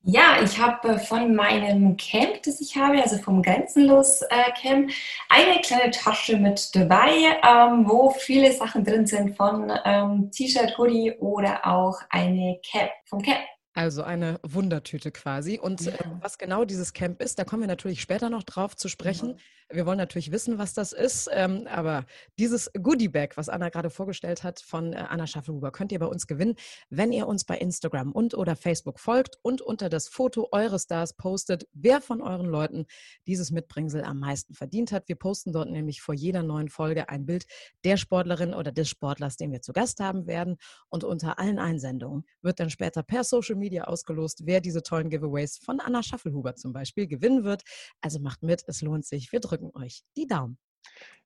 Ja, 0.03 0.41
ich 0.43 0.59
habe 0.59 0.99
von 0.99 1.35
meinem 1.35 1.97
Camp, 1.99 2.43
das 2.45 2.61
ich 2.63 2.75
habe, 2.75 3.03
also 3.03 3.19
vom 3.19 3.43
Grenzenlos 3.43 4.23
äh, 4.23 4.51
Camp, 4.59 4.91
eine 5.29 5.61
kleine 5.61 5.91
Tasche 5.91 6.39
mit 6.39 6.75
dabei, 6.75 7.11
ähm, 7.47 7.87
wo 7.87 8.09
viele 8.11 8.51
Sachen 8.53 8.83
drin 8.83 9.07
sind 9.07 9.37
von 9.37 9.71
ähm, 9.85 10.31
T-Shirt, 10.31 10.79
Hoodie 10.79 11.13
oder 11.19 11.67
auch 11.67 12.01
eine 12.09 12.59
Cap 12.65 12.91
vom 13.05 13.21
Camp. 13.21 13.41
Also 13.81 14.03
eine 14.03 14.39
Wundertüte 14.43 15.11
quasi. 15.11 15.59
Und 15.59 15.81
ja. 15.81 15.93
äh, 15.93 15.99
was 16.21 16.37
genau 16.37 16.67
dieses 16.67 16.93
Camp 16.93 17.23
ist, 17.23 17.39
da 17.39 17.45
kommen 17.45 17.63
wir 17.63 17.67
natürlich 17.67 18.03
später 18.03 18.29
noch 18.29 18.43
drauf 18.43 18.77
zu 18.77 18.89
sprechen. 18.89 19.31
Ja. 19.31 19.37
Wir 19.73 19.87
wollen 19.87 19.97
natürlich 19.97 20.33
wissen, 20.33 20.59
was 20.59 20.75
das 20.75 20.93
ist. 20.93 21.31
Ähm, 21.33 21.67
aber 21.67 22.05
dieses 22.39 22.71
Goodie-Bag, 22.75 23.37
was 23.37 23.49
Anna 23.49 23.71
gerade 23.71 23.89
vorgestellt 23.89 24.43
hat 24.43 24.61
von 24.61 24.93
äh, 24.93 24.97
Anna 24.97 25.27
Schaffelhuber, 25.27 25.71
könnt 25.71 25.93
ihr 25.93 25.99
bei 25.99 26.07
uns 26.07 26.27
gewinnen, 26.27 26.57
wenn 26.91 27.11
ihr 27.11 27.27
uns 27.27 27.45
bei 27.45 27.57
Instagram 27.57 28.13
und 28.13 28.35
oder 28.35 28.55
Facebook 28.55 29.01
folgt 29.01 29.39
und 29.43 29.63
unter 29.63 29.89
das 29.89 30.09
Foto 30.09 30.49
eures 30.53 30.83
Stars 30.83 31.17
postet, 31.17 31.67
wer 31.73 32.03
von 32.03 32.21
euren 32.21 32.47
Leuten 32.47 32.85
dieses 33.27 33.51
Mitbringsel 33.51 34.05
am 34.05 34.19
meisten 34.19 34.53
verdient 34.53 34.93
hat. 34.93 35.09
Wir 35.09 35.17
posten 35.17 35.53
dort 35.53 35.71
nämlich 35.71 36.03
vor 36.03 36.15
jeder 36.15 36.43
neuen 36.43 36.69
Folge 36.69 37.09
ein 37.09 37.25
Bild 37.25 37.47
der 37.85 37.97
Sportlerin 37.97 38.53
oder 38.53 38.73
des 38.73 38.91
Sportlers, 38.91 39.39
den 39.39 39.53
wir 39.53 39.63
zu 39.63 39.73
Gast 39.73 40.01
haben 40.01 40.27
werden. 40.27 40.57
Und 40.89 41.03
unter 41.03 41.39
allen 41.39 41.59
Einsendungen 41.59 42.25
wird 42.43 42.61
dann 42.61 42.69
später 42.69 43.03
per 43.03 43.25
Social 43.25 43.57
Media 43.57 43.70
ausgelost, 43.79 44.47
wer 44.47 44.61
diese 44.61 44.83
tollen 44.83 45.11
Giveaways 45.11 45.59
von 45.59 45.81
Anna 45.81 46.03
Schaffelhuber 46.03 46.57
zum 46.57 46.73
Beispiel 46.73 47.07
gewinnen 47.07 47.45
wird. 47.45 47.63
Also 48.01 48.19
macht 48.21 48.43
mit, 48.43 48.65
es 48.67 48.83
lohnt 48.83 49.07
sich. 49.07 49.31
Wir 49.33 49.41
drücken 49.41 49.71
euch 49.75 50.03
die 50.17 50.27
Daumen. 50.27 50.59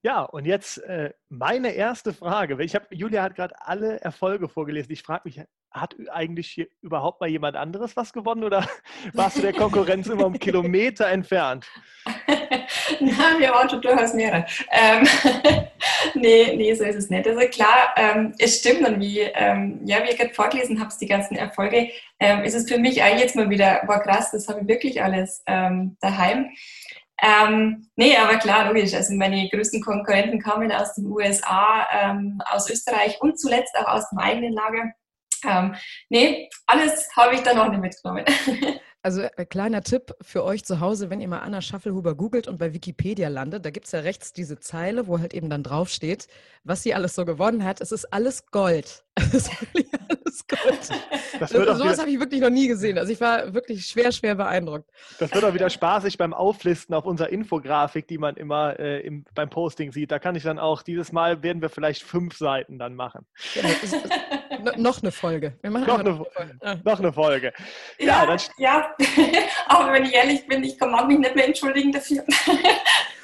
Ja, 0.03 0.23
und 0.23 0.45
jetzt 0.45 0.79
äh, 0.79 1.15
meine 1.31 1.71
erste 1.71 2.13
Frage. 2.13 2.63
Ich 2.63 2.75
habe, 2.75 2.87
Julia 2.91 3.23
hat 3.23 3.37
gerade 3.37 3.55
alle 3.61 4.01
Erfolge 4.01 4.49
vorgelesen. 4.49 4.93
Ich 4.93 5.03
frage 5.03 5.23
mich, 5.25 5.41
hat 5.71 5.97
eigentlich 6.13 6.69
überhaupt 6.83 7.21
mal 7.21 7.29
jemand 7.29 7.57
anderes 7.57 7.97
was 7.97 8.13
gewonnen 8.13 8.45
oder 8.45 8.69
warst 9.15 9.39
du 9.39 9.43
der 9.43 9.55
Konkurrenz 9.55 10.07
immer 10.09 10.27
um 10.27 10.39
Kilometer 10.39 11.09
entfernt? 11.09 11.67
Wir 13.38 13.50
waren 13.50 13.68
schon 13.68 13.80
durchaus 13.80 14.14
mehrere. 14.14 14.46
Ähm, 14.70 15.06
nee, 16.14 16.54
nee, 16.56 16.75
so 16.75 16.84
ist 16.84 16.96
es 16.96 17.11
nicht. 17.11 17.26
Also 17.26 17.40
klar, 17.49 17.94
ähm, 17.96 18.34
es 18.38 18.58
stimmt 18.58 18.87
und 18.87 19.00
wie, 19.00 19.20
ähm, 19.20 19.80
ja, 19.84 20.02
wie 20.02 20.11
ich 20.11 20.18
gerade 20.18 20.34
vorgelesen 20.34 20.80
habe, 20.80 20.92
die 21.00 21.06
ganzen 21.06 21.37
Erfolge, 21.37 21.90
ähm, 22.20 22.44
ist 22.44 22.54
es 22.54 22.68
für 22.68 22.78
mich 22.78 23.02
eigentlich 23.02 23.23
jetzt 23.23 23.37
mal 23.37 23.50
wieder, 23.50 23.82
war 23.87 24.02
krass, 24.02 24.30
das 24.30 24.49
habe 24.49 24.61
ich 24.61 24.68
wirklich 24.68 25.02
alles 25.02 25.42
ähm, 25.46 25.96
daheim. 26.00 26.50
Ähm, 27.23 27.88
nee, 27.96 28.16
aber 28.16 28.37
klar, 28.38 28.66
logisch. 28.66 28.94
Also 28.94 29.14
meine 29.14 29.49
größten 29.49 29.80
Konkurrenten 29.80 30.40
kamen 30.40 30.73
aus 30.73 30.94
den 30.94 31.06
USA, 31.06 31.87
ähm, 31.92 32.40
aus 32.46 32.68
Österreich 32.68 33.20
und 33.20 33.38
zuletzt 33.38 33.75
auch 33.76 33.87
aus 33.87 34.08
dem 34.11 34.18
eigenen 34.18 34.52
Lager. 34.52 34.92
Ähm, 35.46 35.75
nee, 36.08 36.49
alles 36.66 37.08
habe 37.16 37.34
ich 37.34 37.42
da 37.42 37.54
noch 37.54 37.68
nicht 37.68 37.80
mitgenommen. 37.80 38.25
Also 39.04 39.20
äh, 39.20 39.44
kleiner 39.44 39.82
Tipp 39.82 40.14
für 40.23 40.44
euch 40.44 40.64
zu 40.64 40.80
Hause, 40.80 41.11
wenn 41.11 41.20
ihr 41.20 41.28
mal 41.28 41.40
Anna 41.40 41.61
Schaffelhuber 41.61 42.14
googelt 42.14 42.49
und 42.49 42.56
bei 42.56 42.73
Wikipedia 42.73 43.28
landet, 43.28 43.66
da 43.66 43.70
gibt 43.70 43.84
es 43.84 43.92
ja 43.92 44.00
rechts 44.00 44.32
diese 44.32 44.58
Zeile, 44.58 45.06
wo 45.06 45.18
halt 45.20 45.34
eben 45.34 45.50
dann 45.50 45.62
draufsteht, 45.62 46.26
was 46.64 46.82
sie 46.82 46.94
alles 46.94 47.14
so 47.14 47.26
gewonnen 47.26 47.64
hat. 47.64 47.82
Es 47.82 47.92
ist 47.92 48.06
alles 48.06 48.46
Gold. 48.46 49.04
Es 49.32 49.50
ist 50.35 50.49
Gold. 50.49 51.00
Das 51.38 51.53
wird 51.53 51.69
das, 51.69 51.79
sowas 51.79 51.99
habe 51.99 52.11
ich 52.11 52.19
wirklich 52.19 52.41
noch 52.41 52.50
nie 52.50 52.69
gesehen. 52.69 52.99
Also 52.99 53.12
ich 53.12 53.21
war 53.21 53.53
wirklich 53.55 53.87
schwer, 53.87 54.12
schwer 54.12 54.35
beeindruckt. 54.35 54.88
Das 55.19 55.33
wird 55.33 55.45
auch 55.45 55.55
wieder 55.55 55.71
spaßig 55.71 56.19
beim 56.19 56.35
Auflisten 56.35 56.95
auf 56.95 57.05
unserer 57.05 57.31
Infografik, 57.31 58.07
die 58.09 58.19
man 58.19 58.37
immer 58.37 58.79
äh, 58.79 59.00
im, 59.00 59.25
beim 59.35 59.50
Posting 59.50 59.93
sieht. 59.93 60.11
Da 60.11 60.19
kann 60.19 60.35
ich 60.37 60.43
dann 60.43 60.59
auch, 60.59 60.83
dieses 60.83 61.12
Mal 61.12 61.43
werden 61.43 61.62
wir 61.62 61.71
vielleicht 61.71 62.03
fünf 62.03 62.37
Seiten 62.37 62.79
dann 62.79 62.95
machen. 62.95 63.26
Genau, 63.55 63.69
ist, 63.69 63.95
ist, 63.95 64.79
noch 64.79 65.03
eine 65.03 65.12
Folge. 65.12 65.57
Wir 65.61 65.71
machen 65.71 65.87
noch, 65.87 65.99
eine, 65.99 66.17
Folge. 66.17 66.59
Ja. 66.62 66.75
noch 66.85 66.99
eine 66.99 67.12
Folge. 67.12 67.53
Ja, 67.99 68.25
ja, 68.25 68.37
ja. 68.59 68.95
aber 69.69 69.93
wenn 69.93 70.05
ich 70.05 70.14
ehrlich 70.14 70.47
bin, 70.47 70.64
ich 70.64 70.79
mag 70.81 71.07
mich 71.07 71.19
nicht 71.19 71.35
mehr 71.35 71.47
entschuldigen 71.47 71.93
dafür. 71.93 72.25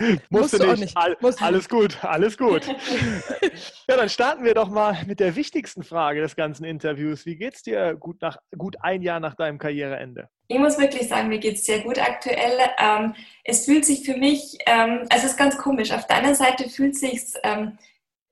Musst, 0.00 0.30
Musst 0.30 0.54
du 0.54 0.66
nicht. 0.66 0.80
nicht. 0.80 0.96
All, 0.96 1.16
alles 1.40 1.68
gut, 1.68 2.02
alles 2.02 2.38
gut. 2.38 2.66
ja, 3.88 3.96
dann 3.96 4.08
starten 4.08 4.44
wir 4.44 4.54
doch 4.54 4.70
mal 4.70 4.96
mit 5.06 5.20
der 5.20 5.36
wichtigsten 5.36 5.82
Frage 5.82 6.22
des 6.22 6.36
ganzen 6.36 6.64
Interviews. 6.64 7.26
Wie 7.26 7.36
geht's 7.36 7.62
dir 7.62 7.94
gut, 7.96 8.22
nach, 8.22 8.38
gut 8.56 8.76
ein 8.80 9.02
Jahr 9.02 9.20
nach 9.20 9.34
deinem 9.34 9.58
Karriereende? 9.58 10.28
Ich 10.48 10.58
muss 10.58 10.78
wirklich 10.78 11.06
sagen, 11.06 11.28
mir 11.28 11.38
geht 11.38 11.56
es 11.56 11.66
sehr 11.66 11.80
gut 11.80 11.98
aktuell. 11.98 12.58
Ähm, 12.78 13.14
es 13.44 13.66
fühlt 13.66 13.84
sich 13.84 14.04
für 14.04 14.16
mich, 14.16 14.56
ähm, 14.66 15.06
also 15.10 15.26
es 15.26 15.32
ist 15.32 15.38
ganz 15.38 15.58
komisch. 15.58 15.92
Auf 15.92 16.06
deiner 16.06 16.34
Seite 16.34 16.70
fühlt 16.70 16.96
sich 16.96 17.22
ähm, 17.42 17.76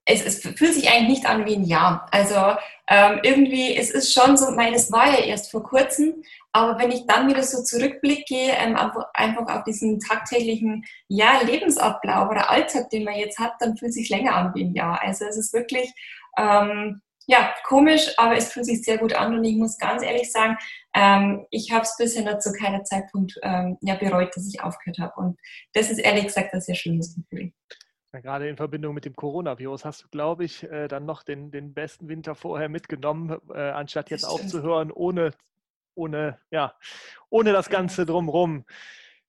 es, 0.08 0.24
es, 0.24 0.40
fühlt 0.40 0.72
sich 0.72 0.90
eigentlich 0.90 1.18
nicht 1.18 1.26
an 1.26 1.44
wie 1.44 1.54
ein 1.54 1.64
Jahr. 1.64 2.08
Also 2.10 2.56
ähm, 2.88 3.20
irgendwie, 3.22 3.76
es 3.76 3.90
ist 3.90 4.12
schon 4.12 4.38
so, 4.38 4.50
meines 4.52 4.90
war 4.90 5.06
ja 5.06 5.24
erst 5.24 5.50
vor 5.50 5.62
kurzem, 5.62 6.22
aber 6.52 6.78
wenn 6.78 6.90
ich 6.90 7.06
dann 7.06 7.28
wieder 7.28 7.42
so 7.42 7.62
zurückblicke, 7.62 8.34
ähm, 8.34 8.76
einfach 9.12 9.46
auf 9.54 9.64
diesen 9.64 10.00
tagtäglichen 10.00 10.86
ja, 11.08 11.42
Lebensablauf 11.42 12.30
oder 12.30 12.48
Alltag, 12.48 12.88
den 12.88 13.04
man 13.04 13.16
jetzt 13.16 13.38
hat, 13.38 13.52
dann 13.60 13.76
fühlt 13.76 13.92
sich 13.92 14.08
länger 14.08 14.34
an 14.34 14.54
wie 14.54 14.64
ein 14.64 14.74
Jahr. 14.74 14.98
Also 15.02 15.26
es 15.26 15.36
ist 15.36 15.52
wirklich 15.52 15.92
ähm, 16.38 17.02
ja, 17.26 17.52
komisch, 17.66 18.10
aber 18.16 18.38
es 18.38 18.50
fühlt 18.50 18.64
sich 18.64 18.82
sehr 18.82 18.96
gut 18.96 19.12
an 19.12 19.36
und 19.36 19.44
ich 19.44 19.56
muss 19.56 19.76
ganz 19.76 20.02
ehrlich 20.02 20.32
sagen, 20.32 20.56
ähm, 20.94 21.44
ich 21.50 21.70
habe 21.70 21.82
es 21.82 21.94
bisher 21.98 22.22
noch 22.24 22.38
zu 22.38 22.54
keiner 22.54 22.82
Zeitpunkt 22.84 23.38
ähm, 23.42 23.76
ja, 23.82 23.96
bereut, 23.96 24.34
dass 24.34 24.48
ich 24.48 24.62
aufgehört 24.62 24.98
habe. 25.00 25.20
Und 25.20 25.38
das 25.74 25.90
ist 25.90 25.98
ehrlich 25.98 26.24
gesagt 26.24 26.54
ein 26.54 26.62
sehr 26.62 26.76
schönes 26.76 27.14
Gefühl. 27.14 27.52
Gerade 28.12 28.48
in 28.48 28.56
Verbindung 28.56 28.94
mit 28.94 29.04
dem 29.04 29.14
Coronavirus 29.14 29.84
hast 29.84 30.04
du, 30.04 30.08
glaube 30.08 30.44
ich, 30.44 30.62
äh, 30.64 30.88
dann 30.88 31.04
noch 31.04 31.22
den, 31.22 31.50
den 31.50 31.74
besten 31.74 32.08
Winter 32.08 32.34
vorher 32.34 32.70
mitgenommen, 32.70 33.38
äh, 33.54 33.70
anstatt 33.70 34.08
jetzt 34.10 34.24
aufzuhören, 34.24 34.90
ohne, 34.90 35.32
ohne, 35.94 36.38
ja, 36.50 36.74
ohne 37.28 37.52
das 37.52 37.68
Ganze 37.68 38.06
drumherum. 38.06 38.64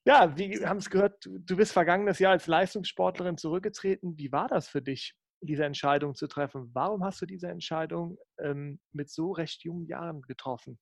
Ja, 0.05 0.35
wir 0.37 0.69
haben 0.69 0.77
es 0.77 0.89
gehört, 0.89 1.25
du 1.25 1.57
bist 1.57 1.73
vergangenes 1.73 2.19
Jahr 2.19 2.31
als 2.31 2.47
Leistungssportlerin 2.47 3.37
zurückgetreten. 3.37 4.17
Wie 4.17 4.31
war 4.31 4.47
das 4.47 4.69
für 4.69 4.81
dich, 4.81 5.13
diese 5.41 5.65
Entscheidung 5.65 6.15
zu 6.15 6.27
treffen? 6.27 6.69
Warum 6.73 7.03
hast 7.03 7.21
du 7.21 7.25
diese 7.25 7.49
Entscheidung 7.49 8.17
ähm, 8.39 8.79
mit 8.93 9.09
so 9.09 9.33
recht 9.33 9.63
jungen 9.63 9.87
Jahren 9.87 10.21
getroffen? 10.21 10.79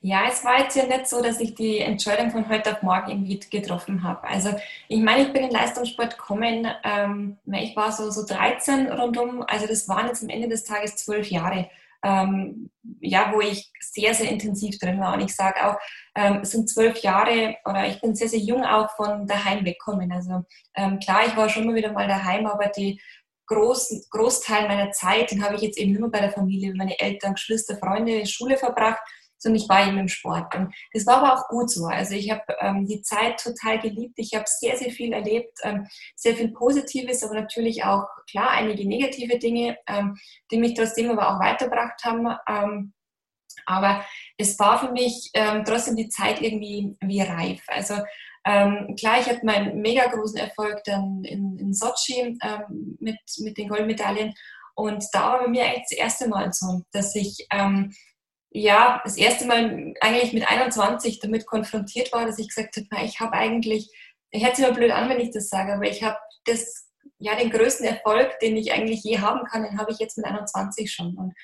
Ja, 0.00 0.28
es 0.28 0.44
war 0.44 0.60
jetzt 0.60 0.76
ja 0.76 0.86
nicht 0.86 1.08
so, 1.08 1.20
dass 1.20 1.40
ich 1.40 1.56
die 1.56 1.78
Entscheidung 1.80 2.30
von 2.30 2.48
heute 2.48 2.70
auf 2.72 2.82
morgen 2.82 3.10
irgendwie 3.10 3.40
getroffen 3.40 4.04
habe. 4.04 4.22
Also 4.28 4.50
ich 4.86 5.00
meine, 5.00 5.22
ich 5.22 5.32
bin 5.32 5.42
in 5.42 5.50
Leistungssport 5.50 6.16
gekommen, 6.16 6.68
ähm, 6.84 7.36
ich 7.52 7.74
war 7.74 7.90
so, 7.90 8.08
so 8.10 8.24
13 8.24 8.92
rundum, 8.92 9.42
also 9.42 9.66
das 9.66 9.88
waren 9.88 10.06
jetzt 10.06 10.22
am 10.22 10.28
Ende 10.28 10.48
des 10.48 10.62
Tages 10.62 10.94
zwölf 10.96 11.28
Jahre, 11.30 11.68
ähm, 12.04 12.70
ja, 13.00 13.32
wo 13.34 13.40
ich 13.40 13.72
sehr, 13.80 14.14
sehr 14.14 14.30
intensiv 14.30 14.78
drin 14.78 15.00
war. 15.00 15.14
Und 15.14 15.20
ich 15.20 15.34
sage 15.34 15.66
auch, 15.66 15.76
ähm, 16.14 16.40
es 16.42 16.52
sind 16.52 16.70
zwölf 16.70 16.98
Jahre 16.98 17.56
oder 17.64 17.88
ich 17.88 18.00
bin 18.00 18.14
sehr, 18.14 18.28
sehr 18.28 18.38
jung 18.38 18.64
auch 18.64 18.94
von 18.94 19.26
daheim 19.26 19.64
weggekommen. 19.64 20.12
Also 20.12 20.44
ähm, 20.76 21.00
klar, 21.00 21.26
ich 21.26 21.36
war 21.36 21.48
schon 21.48 21.64
immer 21.64 21.74
wieder 21.74 21.90
mal 21.90 22.06
daheim, 22.06 22.46
aber 22.46 22.68
die 22.68 23.00
großen 23.46 24.04
Großteil 24.10 24.68
meiner 24.68 24.92
Zeit, 24.92 25.32
den 25.32 25.42
habe 25.44 25.56
ich 25.56 25.62
jetzt 25.62 25.78
eben 25.78 25.94
nur 25.94 26.08
bei 26.08 26.20
der 26.20 26.30
Familie, 26.30 26.72
meine 26.76 27.00
Eltern, 27.00 27.34
Geschwister, 27.34 27.76
Freunde, 27.78 28.24
Schule 28.26 28.56
verbracht 28.56 29.00
sondern 29.38 29.62
ich 29.62 29.68
war 29.68 29.86
eben 29.86 29.98
im 29.98 30.08
Sport. 30.08 30.54
Und 30.54 30.74
das 30.92 31.06
war 31.06 31.18
aber 31.18 31.34
auch 31.34 31.48
gut 31.48 31.70
so. 31.70 31.86
Also 31.86 32.14
ich 32.14 32.30
habe 32.30 32.42
ähm, 32.60 32.86
die 32.86 33.02
Zeit 33.02 33.40
total 33.40 33.78
geliebt. 33.78 34.14
Ich 34.16 34.34
habe 34.34 34.44
sehr, 34.46 34.76
sehr 34.76 34.90
viel 34.90 35.12
erlebt, 35.12 35.58
ähm, 35.62 35.86
sehr 36.16 36.36
viel 36.36 36.52
Positives, 36.52 37.22
aber 37.22 37.34
natürlich 37.34 37.84
auch, 37.84 38.06
klar, 38.30 38.50
einige 38.50 38.86
negative 38.86 39.38
Dinge, 39.38 39.78
ähm, 39.86 40.16
die 40.50 40.58
mich 40.58 40.74
trotzdem 40.74 41.10
aber 41.10 41.28
auch 41.28 41.40
weitergebracht 41.40 42.02
haben. 42.04 42.28
Ähm, 42.48 42.92
aber 43.66 44.04
es 44.36 44.58
war 44.58 44.78
für 44.78 44.92
mich 44.92 45.30
ähm, 45.34 45.64
trotzdem 45.64 45.96
die 45.96 46.08
Zeit 46.08 46.40
irgendwie 46.40 46.96
wie 47.00 47.20
reif. 47.20 47.62
Also 47.68 47.94
ähm, 48.44 48.94
klar, 48.98 49.20
ich 49.20 49.26
hatte 49.26 49.44
meinen 49.44 49.80
mega 49.80 50.06
großen 50.06 50.38
Erfolg 50.38 50.82
dann 50.84 51.22
in, 51.24 51.58
in 51.58 51.74
Sochi 51.74 52.38
ähm, 52.42 52.96
mit, 53.00 53.18
mit 53.38 53.58
den 53.58 53.68
Goldmedaillen. 53.68 54.32
Und 54.74 55.04
da 55.12 55.32
war 55.32 55.40
bei 55.40 55.48
mir 55.48 55.64
eigentlich 55.64 55.86
das 55.90 55.98
erste 55.98 56.28
Mal 56.28 56.52
so, 56.52 56.82
dass 56.92 57.14
ich 57.14 57.46
ähm, 57.50 57.92
ja, 58.50 59.00
das 59.04 59.16
erste 59.16 59.46
Mal 59.46 59.94
eigentlich 60.00 60.32
mit 60.32 60.48
21 60.48 61.20
damit 61.20 61.46
konfrontiert 61.46 62.12
war, 62.12 62.24
dass 62.26 62.38
ich 62.38 62.48
gesagt 62.48 62.76
habe, 62.76 63.04
ich 63.04 63.20
habe 63.20 63.32
eigentlich, 63.34 63.90
ich 64.30 64.42
hätte 64.42 64.62
es 64.62 64.66
immer 64.66 64.76
blöd 64.76 64.90
an, 64.90 65.08
wenn 65.08 65.20
ich 65.20 65.30
das 65.30 65.48
sage, 65.48 65.74
aber 65.74 65.84
ich 65.84 66.02
habe 66.02 66.16
das, 66.44 66.88
ja, 67.18 67.34
den 67.34 67.50
größten 67.50 67.86
Erfolg, 67.86 68.38
den 68.40 68.56
ich 68.56 68.72
eigentlich 68.72 69.02
je 69.02 69.18
haben 69.18 69.44
kann, 69.44 69.64
den 69.64 69.78
habe 69.78 69.92
ich 69.92 69.98
jetzt 69.98 70.16
mit 70.16 70.26
21 70.26 70.90
schon. 70.90 71.16
Und 71.16 71.34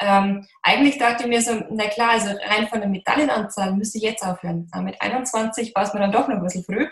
ähm, 0.00 0.46
eigentlich 0.62 0.98
dachte 0.98 1.24
ich 1.24 1.28
mir 1.28 1.42
so, 1.42 1.60
na 1.70 1.88
klar, 1.88 2.10
also 2.10 2.30
rein 2.48 2.68
von 2.68 2.80
der 2.80 2.88
Medaillenanzahl 2.88 3.74
müsste 3.74 3.98
ich 3.98 4.04
jetzt 4.04 4.24
aufhören. 4.24 4.68
Aber 4.72 4.82
mit 4.82 5.00
21 5.00 5.74
war 5.74 5.82
es 5.84 5.92
mir 5.92 6.00
dann 6.00 6.12
doch 6.12 6.28
noch 6.28 6.36
ein 6.36 6.42
bisschen 6.42 6.64
früh. 6.64 6.86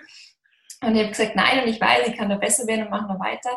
Und 0.83 0.95
ich 0.95 1.01
habe 1.01 1.11
gesagt, 1.11 1.37
nein, 1.37 1.63
und 1.63 1.69
ich 1.69 1.81
weiß, 1.81 2.07
ich 2.09 2.17
kann 2.17 2.29
da 2.29 2.37
besser 2.37 2.67
werden 2.67 2.85
und 2.85 2.91
machen 2.91 3.09
wir 3.09 3.19
weiter. 3.19 3.51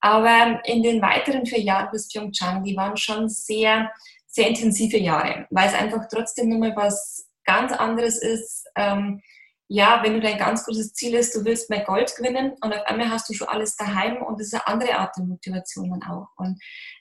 Aber 0.00 0.60
in 0.64 0.82
den 0.82 1.00
weiteren 1.00 1.46
vier 1.46 1.60
Jahren 1.60 1.90
bis 1.90 2.08
Pyeongchang, 2.08 2.62
die 2.62 2.76
waren 2.76 2.96
schon 2.96 3.28
sehr, 3.28 3.90
sehr 4.28 4.48
intensive 4.48 4.98
Jahre, 4.98 5.46
weil 5.50 5.68
es 5.68 5.74
einfach 5.74 6.06
trotzdem 6.10 6.48
nochmal 6.50 6.76
was 6.76 7.28
ganz 7.44 7.72
anderes 7.72 8.22
ist. 8.22 8.66
Ähm, 8.76 9.22
ja, 9.68 10.00
wenn 10.02 10.14
du 10.14 10.20
dein 10.20 10.38
ganz 10.38 10.64
großes 10.64 10.94
Ziel 10.94 11.14
ist, 11.14 11.34
du 11.34 11.44
willst 11.44 11.68
mehr 11.68 11.84
Gold 11.84 12.14
gewinnen 12.16 12.52
und 12.62 12.72
auf 12.72 12.86
einmal 12.86 13.10
hast 13.10 13.28
du 13.28 13.34
schon 13.34 13.48
alles 13.48 13.76
daheim 13.76 14.22
und 14.22 14.38
das 14.40 14.48
ist 14.48 14.54
eine 14.54 14.66
andere 14.66 14.98
Art 14.98 15.16
der 15.16 15.24
Motivation 15.24 15.90
dann 15.90 16.02
auch. 16.10 16.28
Und 16.36 16.58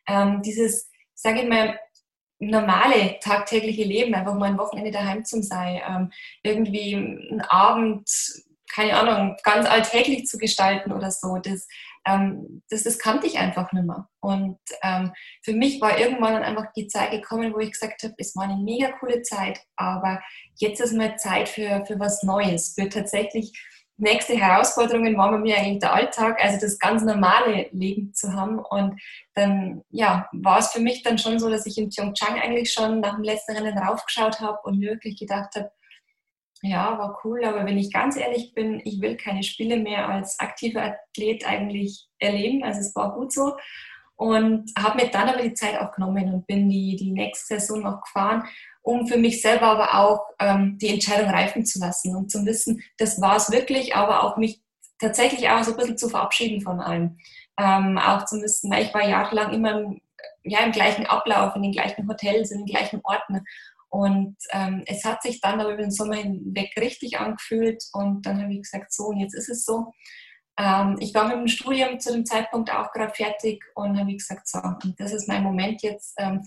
ähm, 0.07 0.41
dieses, 0.41 0.89
sage 1.13 1.41
ich 1.41 1.49
mal, 1.49 1.79
normale 2.39 3.19
tagtägliche 3.19 3.83
Leben, 3.83 4.13
einfach 4.13 4.35
mal 4.35 4.51
ein 4.51 4.57
Wochenende 4.57 4.91
daheim 4.91 5.25
zu 5.25 5.41
sein, 5.41 5.81
ähm, 5.87 6.11
irgendwie 6.43 6.95
einen 6.95 7.41
Abend, 7.41 8.09
keine 8.73 8.95
Ahnung, 8.97 9.37
ganz 9.43 9.67
alltäglich 9.67 10.25
zu 10.25 10.37
gestalten 10.37 10.91
oder 10.91 11.09
so, 11.09 11.37
das, 11.37 11.67
ähm, 12.07 12.61
das, 12.69 12.83
das 12.83 12.97
kannte 12.99 13.27
ich 13.27 13.37
einfach 13.37 13.71
nicht 13.73 13.85
mehr. 13.85 14.07
Und 14.21 14.57
ähm, 14.83 15.11
für 15.43 15.53
mich 15.53 15.81
war 15.81 15.99
irgendwann 15.99 16.33
dann 16.33 16.43
einfach 16.43 16.71
die 16.75 16.87
Zeit 16.87 17.11
gekommen, 17.11 17.53
wo 17.53 17.59
ich 17.59 17.71
gesagt 17.71 18.03
habe, 18.03 18.13
es 18.17 18.35
war 18.35 18.43
eine 18.43 18.57
mega 18.57 18.91
coole 18.99 19.21
Zeit, 19.21 19.59
aber 19.75 20.21
jetzt 20.55 20.79
ist 20.79 20.93
mal 20.93 21.17
Zeit 21.17 21.49
für, 21.49 21.83
für 21.85 21.99
was 21.99 22.23
Neues, 22.23 22.73
für 22.75 22.89
tatsächlich 22.89 23.51
nächste 23.97 24.37
Herausforderungen 24.37 25.17
war 25.17 25.31
bei 25.31 25.39
mir 25.39 25.57
eigentlich 25.57 25.79
der 25.79 25.93
Alltag, 25.93 26.43
also 26.43 26.59
das 26.59 26.77
ganz 26.79 27.03
normale 27.03 27.67
Leben 27.71 28.13
zu 28.13 28.33
haben. 28.33 28.59
Und 28.59 28.99
dann 29.33 29.81
ja, 29.89 30.29
war 30.31 30.59
es 30.59 30.67
für 30.67 30.79
mich 30.79 31.03
dann 31.03 31.17
schon 31.17 31.39
so, 31.39 31.49
dass 31.49 31.65
ich 31.65 31.77
in 31.77 31.89
Pyeongchang 31.89 32.39
eigentlich 32.39 32.71
schon 32.71 32.99
nach 32.99 33.15
dem 33.15 33.23
letzten 33.23 33.57
Rennen 33.57 33.77
raufgeschaut 33.77 34.39
habe 34.39 34.59
und 34.63 34.77
mir 34.77 34.91
wirklich 34.91 35.17
gedacht 35.17 35.55
habe, 35.55 35.71
ja, 36.61 36.97
war 36.97 37.19
cool, 37.23 37.43
aber 37.45 37.65
wenn 37.65 37.77
ich 37.77 37.91
ganz 37.91 38.17
ehrlich 38.17 38.53
bin, 38.53 38.81
ich 38.83 39.01
will 39.01 39.15
keine 39.15 39.43
Spiele 39.43 39.77
mehr 39.77 40.09
als 40.09 40.39
aktiver 40.39 40.83
Athlet 40.83 41.47
eigentlich 41.47 42.07
erleben. 42.19 42.63
Also 42.63 42.79
es 42.79 42.95
war 42.95 43.13
gut 43.13 43.31
so. 43.31 43.55
Und 44.15 44.71
habe 44.77 45.03
mir 45.03 45.11
dann 45.11 45.29
aber 45.29 45.43
die 45.43 45.53
Zeit 45.53 45.79
auch 45.79 45.91
genommen 45.91 46.33
und 46.33 46.47
bin 46.47 46.67
die, 46.69 46.95
die 46.95 47.11
nächste 47.11 47.59
Saison 47.59 47.83
noch 47.83 48.01
gefahren, 48.01 48.43
um 48.81 49.07
für 49.07 49.17
mich 49.17 49.41
selber 49.41 49.67
aber 49.67 49.93
auch 49.93 50.25
ähm, 50.39 50.79
die 50.79 50.89
Entscheidung 50.89 51.29
reifen 51.29 51.65
zu 51.65 51.77
lassen 51.79 52.15
und 52.15 52.31
zu 52.31 52.43
wissen, 52.43 52.81
das 52.97 53.21
war 53.21 53.35
es 53.35 53.51
wirklich, 53.51 53.95
aber 53.95 54.23
auch 54.23 54.37
mich 54.37 54.61
tatsächlich 54.97 55.49
auch 55.49 55.63
so 55.63 55.71
ein 55.71 55.77
bisschen 55.77 55.97
zu 55.97 56.09
verabschieden 56.09 56.61
von 56.61 56.79
allem. 56.79 57.19
Ähm, 57.59 57.99
auch 57.99 58.25
zu 58.25 58.41
wissen, 58.41 58.71
weil 58.71 58.85
ich 58.85 58.93
war 58.93 59.07
jahrelang 59.07 59.53
immer 59.53 59.79
im, 59.79 60.01
ja, 60.43 60.59
im 60.61 60.71
gleichen 60.71 61.05
Ablauf, 61.05 61.55
in 61.55 61.61
den 61.61 61.71
gleichen 61.71 62.07
Hotels, 62.07 62.49
in 62.49 62.59
den 62.59 62.67
gleichen 62.67 63.01
Orten 63.03 63.45
und 63.89 64.35
ähm, 64.51 64.83
es 64.85 65.03
hat 65.05 65.21
sich 65.21 65.39
dann 65.41 65.59
aber 65.59 65.73
über 65.73 65.83
den 65.83 65.91
Sommer 65.91 66.15
hinweg 66.15 66.71
richtig 66.77 67.19
angefühlt 67.19 67.83
und 67.93 68.25
dann 68.25 68.41
habe 68.41 68.53
ich 68.53 68.61
gesagt, 68.61 68.93
so, 68.93 69.05
und 69.05 69.19
jetzt 69.19 69.35
ist 69.35 69.49
es 69.49 69.65
so. 69.65 69.91
Ähm, 70.59 70.97
ich 70.99 71.13
war 71.13 71.27
mit 71.27 71.37
dem 71.37 71.47
Studium 71.47 71.99
zu 71.99 72.11
dem 72.11 72.25
Zeitpunkt 72.25 72.71
auch 72.71 72.91
gerade 72.91 73.13
fertig 73.13 73.63
und 73.75 73.97
habe 73.97 74.13
gesagt, 74.13 74.47
so, 74.47 74.59
und 74.59 74.99
das 74.99 75.13
ist 75.13 75.27
mein 75.27 75.43
Moment 75.43 75.81
jetzt, 75.83 76.15
ähm, 76.17 76.41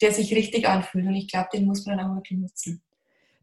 der 0.00 0.12
sich 0.12 0.34
richtig 0.34 0.68
anfühlt 0.68 1.06
und 1.06 1.14
ich 1.14 1.28
glaube, 1.28 1.48
den 1.52 1.66
muss 1.66 1.84
man 1.86 1.98
dann 1.98 2.10
auch 2.10 2.16
wirklich 2.16 2.38
nutzen. 2.38 2.82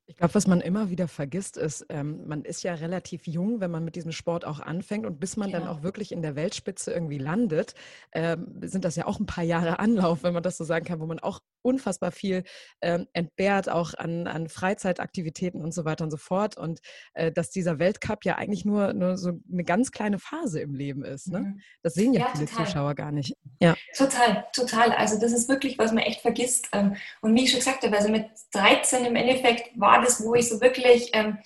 Ich 0.05 0.17
glaube, 0.17 0.35
was 0.35 0.47
man 0.47 0.59
immer 0.59 0.89
wieder 0.89 1.07
vergisst, 1.07 1.55
ist, 1.55 1.85
ähm, 1.87 2.27
man 2.27 2.43
ist 2.43 2.61
ja 2.63 2.73
relativ 2.73 3.25
jung, 3.25 3.61
wenn 3.61 3.71
man 3.71 3.85
mit 3.85 3.95
diesem 3.95 4.11
Sport 4.11 4.43
auch 4.43 4.59
anfängt. 4.59 5.05
Und 5.05 5.19
bis 5.19 5.37
man 5.37 5.49
ja. 5.49 5.59
dann 5.59 5.67
auch 5.67 5.81
wirklich 5.81 6.11
in 6.11 6.21
der 6.21 6.35
Weltspitze 6.35 6.91
irgendwie 6.91 7.17
landet, 7.17 7.73
ähm, 8.11 8.59
sind 8.61 8.83
das 8.83 8.97
ja 8.97 9.07
auch 9.07 9.19
ein 9.19 9.25
paar 9.25 9.45
Jahre 9.45 9.79
Anlauf, 9.79 10.23
wenn 10.23 10.33
man 10.33 10.43
das 10.43 10.57
so 10.57 10.65
sagen 10.65 10.83
kann, 10.83 10.99
wo 10.99 11.05
man 11.05 11.19
auch 11.19 11.39
unfassbar 11.63 12.11
viel 12.11 12.43
ähm, 12.81 13.07
entbehrt, 13.13 13.69
auch 13.69 13.93
an, 13.95 14.27
an 14.27 14.47
Freizeitaktivitäten 14.47 15.61
und 15.61 15.73
so 15.73 15.85
weiter 15.85 16.03
und 16.03 16.11
so 16.11 16.17
fort. 16.17 16.57
Und 16.57 16.79
äh, 17.13 17.31
dass 17.31 17.49
dieser 17.49 17.79
Weltcup 17.79 18.25
ja 18.25 18.35
eigentlich 18.35 18.65
nur, 18.65 18.93
nur 18.93 19.17
so 19.17 19.31
eine 19.51 19.63
ganz 19.63 19.91
kleine 19.91 20.19
Phase 20.19 20.59
im 20.61 20.75
Leben 20.75 21.03
ist. 21.03 21.29
Ne? 21.29 21.39
Mhm. 21.39 21.61
Das 21.81 21.93
sehen 21.93 22.13
ja, 22.13 22.21
ja 22.21 22.27
viele 22.33 22.45
total. 22.45 22.65
Zuschauer 22.65 22.95
gar 22.95 23.11
nicht. 23.11 23.35
Ja. 23.59 23.75
Total, 23.97 24.45
total. 24.53 24.91
Also 24.91 25.19
das 25.19 25.31
ist 25.31 25.49
wirklich, 25.49 25.77
was 25.77 25.91
man 25.91 26.03
echt 26.03 26.21
vergisst. 26.21 26.67
Ähm, 26.73 26.95
und 27.21 27.35
wie 27.35 27.43
ich 27.43 27.49
schon 27.49 27.59
gesagt 27.59 27.83
habe, 27.83 27.97
also 27.97 28.09
mit 28.09 28.27
13 28.51 29.05
im 29.05 29.15
Endeffekt 29.15 29.79
war 29.79 30.01
das, 30.01 30.23
wo 30.23 30.35
ich 30.35 30.49
so 30.49 30.61
wirklich 30.61 31.09
ähm, 31.13 31.39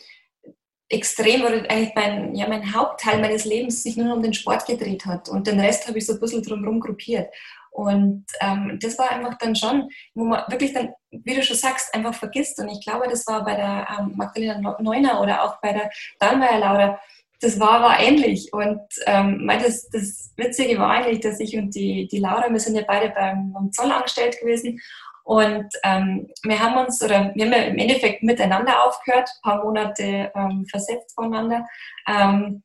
extrem 0.89 1.41
oder 1.41 1.69
eigentlich 1.69 1.93
mein, 1.95 2.33
ja, 2.33 2.47
mein 2.47 2.73
Hauptteil 2.73 3.19
meines 3.19 3.43
Lebens 3.43 3.83
sich 3.83 3.97
nur 3.97 4.15
um 4.15 4.23
den 4.23 4.33
Sport 4.33 4.65
gedreht 4.65 5.05
hat. 5.05 5.27
Und 5.27 5.47
den 5.47 5.59
Rest 5.59 5.87
habe 5.87 5.97
ich 5.97 6.05
so 6.05 6.13
ein 6.13 6.19
bisschen 6.19 6.43
drumherum 6.43 6.79
gruppiert. 6.79 7.29
Und 7.77 8.25
ähm, 8.41 8.79
das 8.81 8.97
war 8.97 9.11
einfach 9.11 9.37
dann 9.37 9.55
schon, 9.55 9.87
wo 10.15 10.23
man 10.23 10.41
wirklich 10.47 10.73
dann, 10.73 10.89
wie 11.11 11.35
du 11.35 11.43
schon 11.43 11.55
sagst, 11.55 11.93
einfach 11.93 12.15
vergisst. 12.15 12.57
Und 12.59 12.69
ich 12.69 12.83
glaube, 12.83 13.07
das 13.07 13.27
war 13.27 13.45
bei 13.45 13.53
der 13.53 13.87
ähm, 13.99 14.13
Magdalena 14.15 14.75
Neuner 14.81 15.21
oder 15.21 15.43
auch 15.43 15.61
bei 15.61 15.73
der 15.73 15.91
Dallmayr 16.19 16.57
Laura, 16.57 16.99
das 17.39 17.59
war 17.59 17.73
aber 17.73 17.99
ähnlich. 17.99 18.51
Und 18.51 18.81
ähm, 19.05 19.47
das, 19.47 19.87
das 19.89 20.33
Witzige 20.37 20.79
war 20.79 20.89
eigentlich, 20.89 21.19
dass 21.19 21.39
ich 21.39 21.55
und 21.55 21.75
die, 21.75 22.07
die 22.07 22.17
Laura, 22.17 22.49
wir 22.49 22.59
sind 22.59 22.75
ja 22.75 22.81
beide 22.87 23.09
beim, 23.09 23.53
beim 23.53 23.71
Zoll 23.71 23.91
angestellt 23.91 24.39
gewesen. 24.39 24.81
Und 25.23 25.67
ähm, 25.83 26.27
wir 26.41 26.59
haben 26.59 26.83
uns, 26.83 26.99
oder 27.03 27.31
wir 27.35 27.45
haben 27.45 27.53
ja 27.53 27.59
im 27.59 27.77
Endeffekt 27.77 28.23
miteinander 28.23 28.83
aufgehört, 28.87 29.29
ein 29.29 29.51
paar 29.51 29.63
Monate 29.63 30.31
ähm, 30.33 30.65
versetzt 30.67 31.13
voneinander. 31.13 31.67
Ähm, 32.07 32.63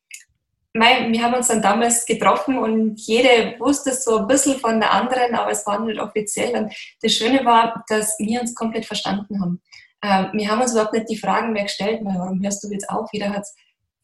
mein, 0.75 1.13
wir 1.13 1.23
haben 1.23 1.35
uns 1.35 1.49
dann 1.49 1.61
damals 1.61 2.07
getroffen 2.07 2.59
und 2.59 2.99
jede 3.01 3.59
wusste 3.61 3.93
so 3.93 4.19
ein 4.19 4.27
bisschen 4.27 4.59
von 4.59 4.81
der 4.81 4.93
anderen, 4.93 5.35
aber 5.35 5.51
es 5.51 5.67
war 5.67 5.81
nicht 5.81 6.01
offiziell. 6.01 6.57
Und 6.57 6.75
das 7.03 7.13
Schöne 7.13 7.45
war, 7.45 7.85
dass 7.89 8.19
wir 8.19 8.41
uns 8.41 8.55
komplett 8.55 8.87
verstanden 8.87 9.41
haben. 9.41 9.61
Ähm, 10.03 10.31
wir 10.33 10.51
haben 10.51 10.63
uns 10.63 10.73
überhaupt 10.73 10.95
nicht 10.95 11.11
die 11.11 11.19
Fragen 11.19 11.53
mehr 11.53 11.65
gestellt, 11.65 12.01
warum 12.03 12.43
hörst 12.43 12.65
du 12.65 12.69
jetzt 12.71 12.89
auf? 12.89 13.09
Jeder 13.13 13.31
hat 13.31 13.43
es 13.43 13.55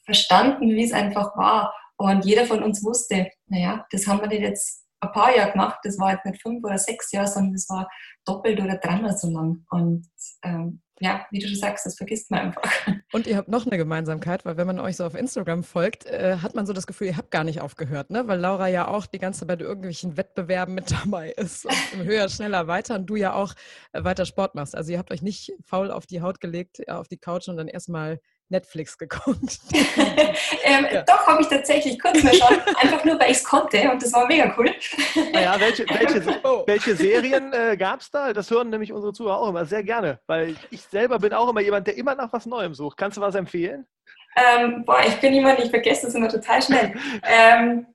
verstanden, 0.04 0.68
wie 0.68 0.84
es 0.84 0.92
einfach 0.92 1.36
war. 1.36 1.74
Und 1.96 2.24
jeder 2.24 2.44
von 2.44 2.62
uns 2.62 2.84
wusste, 2.84 3.30
naja, 3.46 3.86
das 3.90 4.06
haben 4.06 4.20
wir 4.20 4.40
jetzt 4.40 4.84
ein 5.00 5.12
paar 5.12 5.34
Jahre 5.34 5.52
gemacht, 5.52 5.78
das 5.82 5.98
war 5.98 6.12
jetzt 6.12 6.24
nicht 6.24 6.42
fünf 6.42 6.64
oder 6.64 6.78
sechs 6.78 7.12
Jahre, 7.12 7.28
sondern 7.28 7.54
das 7.54 7.68
war 7.68 7.88
doppelt 8.24 8.60
oder 8.60 8.76
dreimal 8.76 9.16
so 9.16 9.30
lang. 9.30 9.64
Und 9.70 10.06
ähm, 10.42 10.82
ja, 11.00 11.26
wie 11.30 11.38
du 11.38 11.48
schon 11.48 11.56
sagst, 11.56 11.86
das 11.86 11.96
vergisst 11.96 12.30
man 12.30 12.40
einfach. 12.40 12.62
Und 13.12 13.26
ihr 13.26 13.36
habt 13.36 13.48
noch 13.48 13.66
eine 13.66 13.78
Gemeinsamkeit, 13.78 14.44
weil 14.44 14.56
wenn 14.56 14.66
man 14.66 14.80
euch 14.80 14.96
so 14.96 15.04
auf 15.04 15.14
Instagram 15.14 15.62
folgt, 15.62 16.06
äh, 16.06 16.38
hat 16.42 16.54
man 16.54 16.66
so 16.66 16.72
das 16.72 16.86
Gefühl, 16.86 17.08
ihr 17.08 17.16
habt 17.16 17.30
gar 17.30 17.44
nicht 17.44 17.60
aufgehört, 17.60 18.10
ne? 18.10 18.26
Weil 18.26 18.38
Laura 18.38 18.68
ja 18.68 18.88
auch 18.88 19.06
die 19.06 19.18
ganze 19.18 19.40
Zeit 19.40 19.48
bei 19.48 19.64
irgendwelchen 19.64 20.16
Wettbewerben 20.16 20.74
mit 20.74 20.90
dabei 21.04 21.30
ist 21.30 21.64
und 21.64 22.04
höher, 22.04 22.28
schneller, 22.28 22.66
weiter 22.66 22.96
und 22.96 23.06
du 23.06 23.16
ja 23.16 23.32
auch 23.32 23.54
äh, 23.92 24.04
weiter 24.04 24.26
Sport 24.26 24.54
machst. 24.54 24.74
Also 24.74 24.92
ihr 24.92 24.98
habt 24.98 25.12
euch 25.12 25.22
nicht 25.22 25.52
faul 25.64 25.90
auf 25.90 26.06
die 26.06 26.20
Haut 26.20 26.40
gelegt, 26.40 26.80
äh, 26.80 26.92
auf 26.92 27.08
die 27.08 27.18
Couch 27.18 27.48
und 27.48 27.56
dann 27.56 27.68
erstmal 27.68 28.20
Netflix 28.50 28.96
geguckt. 28.96 29.58
ähm, 30.64 30.86
ja. 30.92 31.02
Doch, 31.02 31.26
habe 31.26 31.42
ich 31.42 31.48
tatsächlich 31.48 31.98
kurz 32.00 32.22
mal 32.22 32.34
schauen, 32.34 32.58
einfach 32.80 33.04
nur, 33.04 33.18
weil 33.20 33.30
ich 33.30 33.38
es 33.38 33.44
konnte 33.44 33.90
und 33.90 34.02
das 34.02 34.12
war 34.12 34.26
mega 34.26 34.54
cool. 34.56 34.70
Naja, 35.32 35.56
welche, 35.58 35.86
welche, 35.88 36.40
oh. 36.44 36.64
welche 36.66 36.96
Serien 36.96 37.52
äh, 37.52 37.76
gab 37.76 38.00
es 38.00 38.10
da? 38.10 38.32
Das 38.32 38.50
hören 38.50 38.70
nämlich 38.70 38.92
unsere 38.92 39.12
Zuhörer 39.12 39.38
auch 39.38 39.48
immer 39.48 39.64
sehr 39.64 39.82
gerne, 39.82 40.20
weil 40.26 40.56
ich 40.70 40.82
selber 40.82 41.18
bin 41.18 41.32
auch 41.32 41.48
immer 41.48 41.60
jemand, 41.60 41.86
der 41.86 41.96
immer 41.96 42.14
nach 42.14 42.32
was 42.32 42.46
Neuem 42.46 42.74
sucht. 42.74 42.96
Kannst 42.96 43.16
du 43.16 43.20
was 43.20 43.34
empfehlen? 43.34 43.86
Ähm, 44.36 44.84
boah, 44.84 45.00
ich 45.06 45.16
bin 45.16 45.34
jemand, 45.34 45.58
ich 45.58 45.70
vergesse 45.70 46.06
das 46.06 46.14
immer 46.14 46.28
total 46.28 46.62
schnell. 46.62 46.94
ähm, 47.24 47.86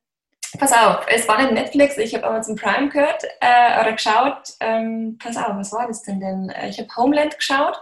pass 0.59 0.73
auf, 0.73 1.05
es 1.07 1.27
war 1.27 1.41
nicht 1.41 1.53
Netflix, 1.53 1.97
ich 1.97 2.13
habe 2.13 2.25
Amazon 2.25 2.55
Prime 2.55 2.89
gehört 2.89 3.23
äh, 3.39 3.81
oder 3.81 3.93
geschaut. 3.93 4.49
Ähm, 4.59 5.17
pass 5.21 5.37
auf, 5.37 5.55
was 5.55 5.71
war 5.71 5.87
das 5.87 6.03
denn 6.03 6.19
denn? 6.19 6.49
Äh, 6.49 6.69
ich 6.69 6.79
habe 6.79 6.89
Homeland 6.95 7.35
geschaut. 7.37 7.81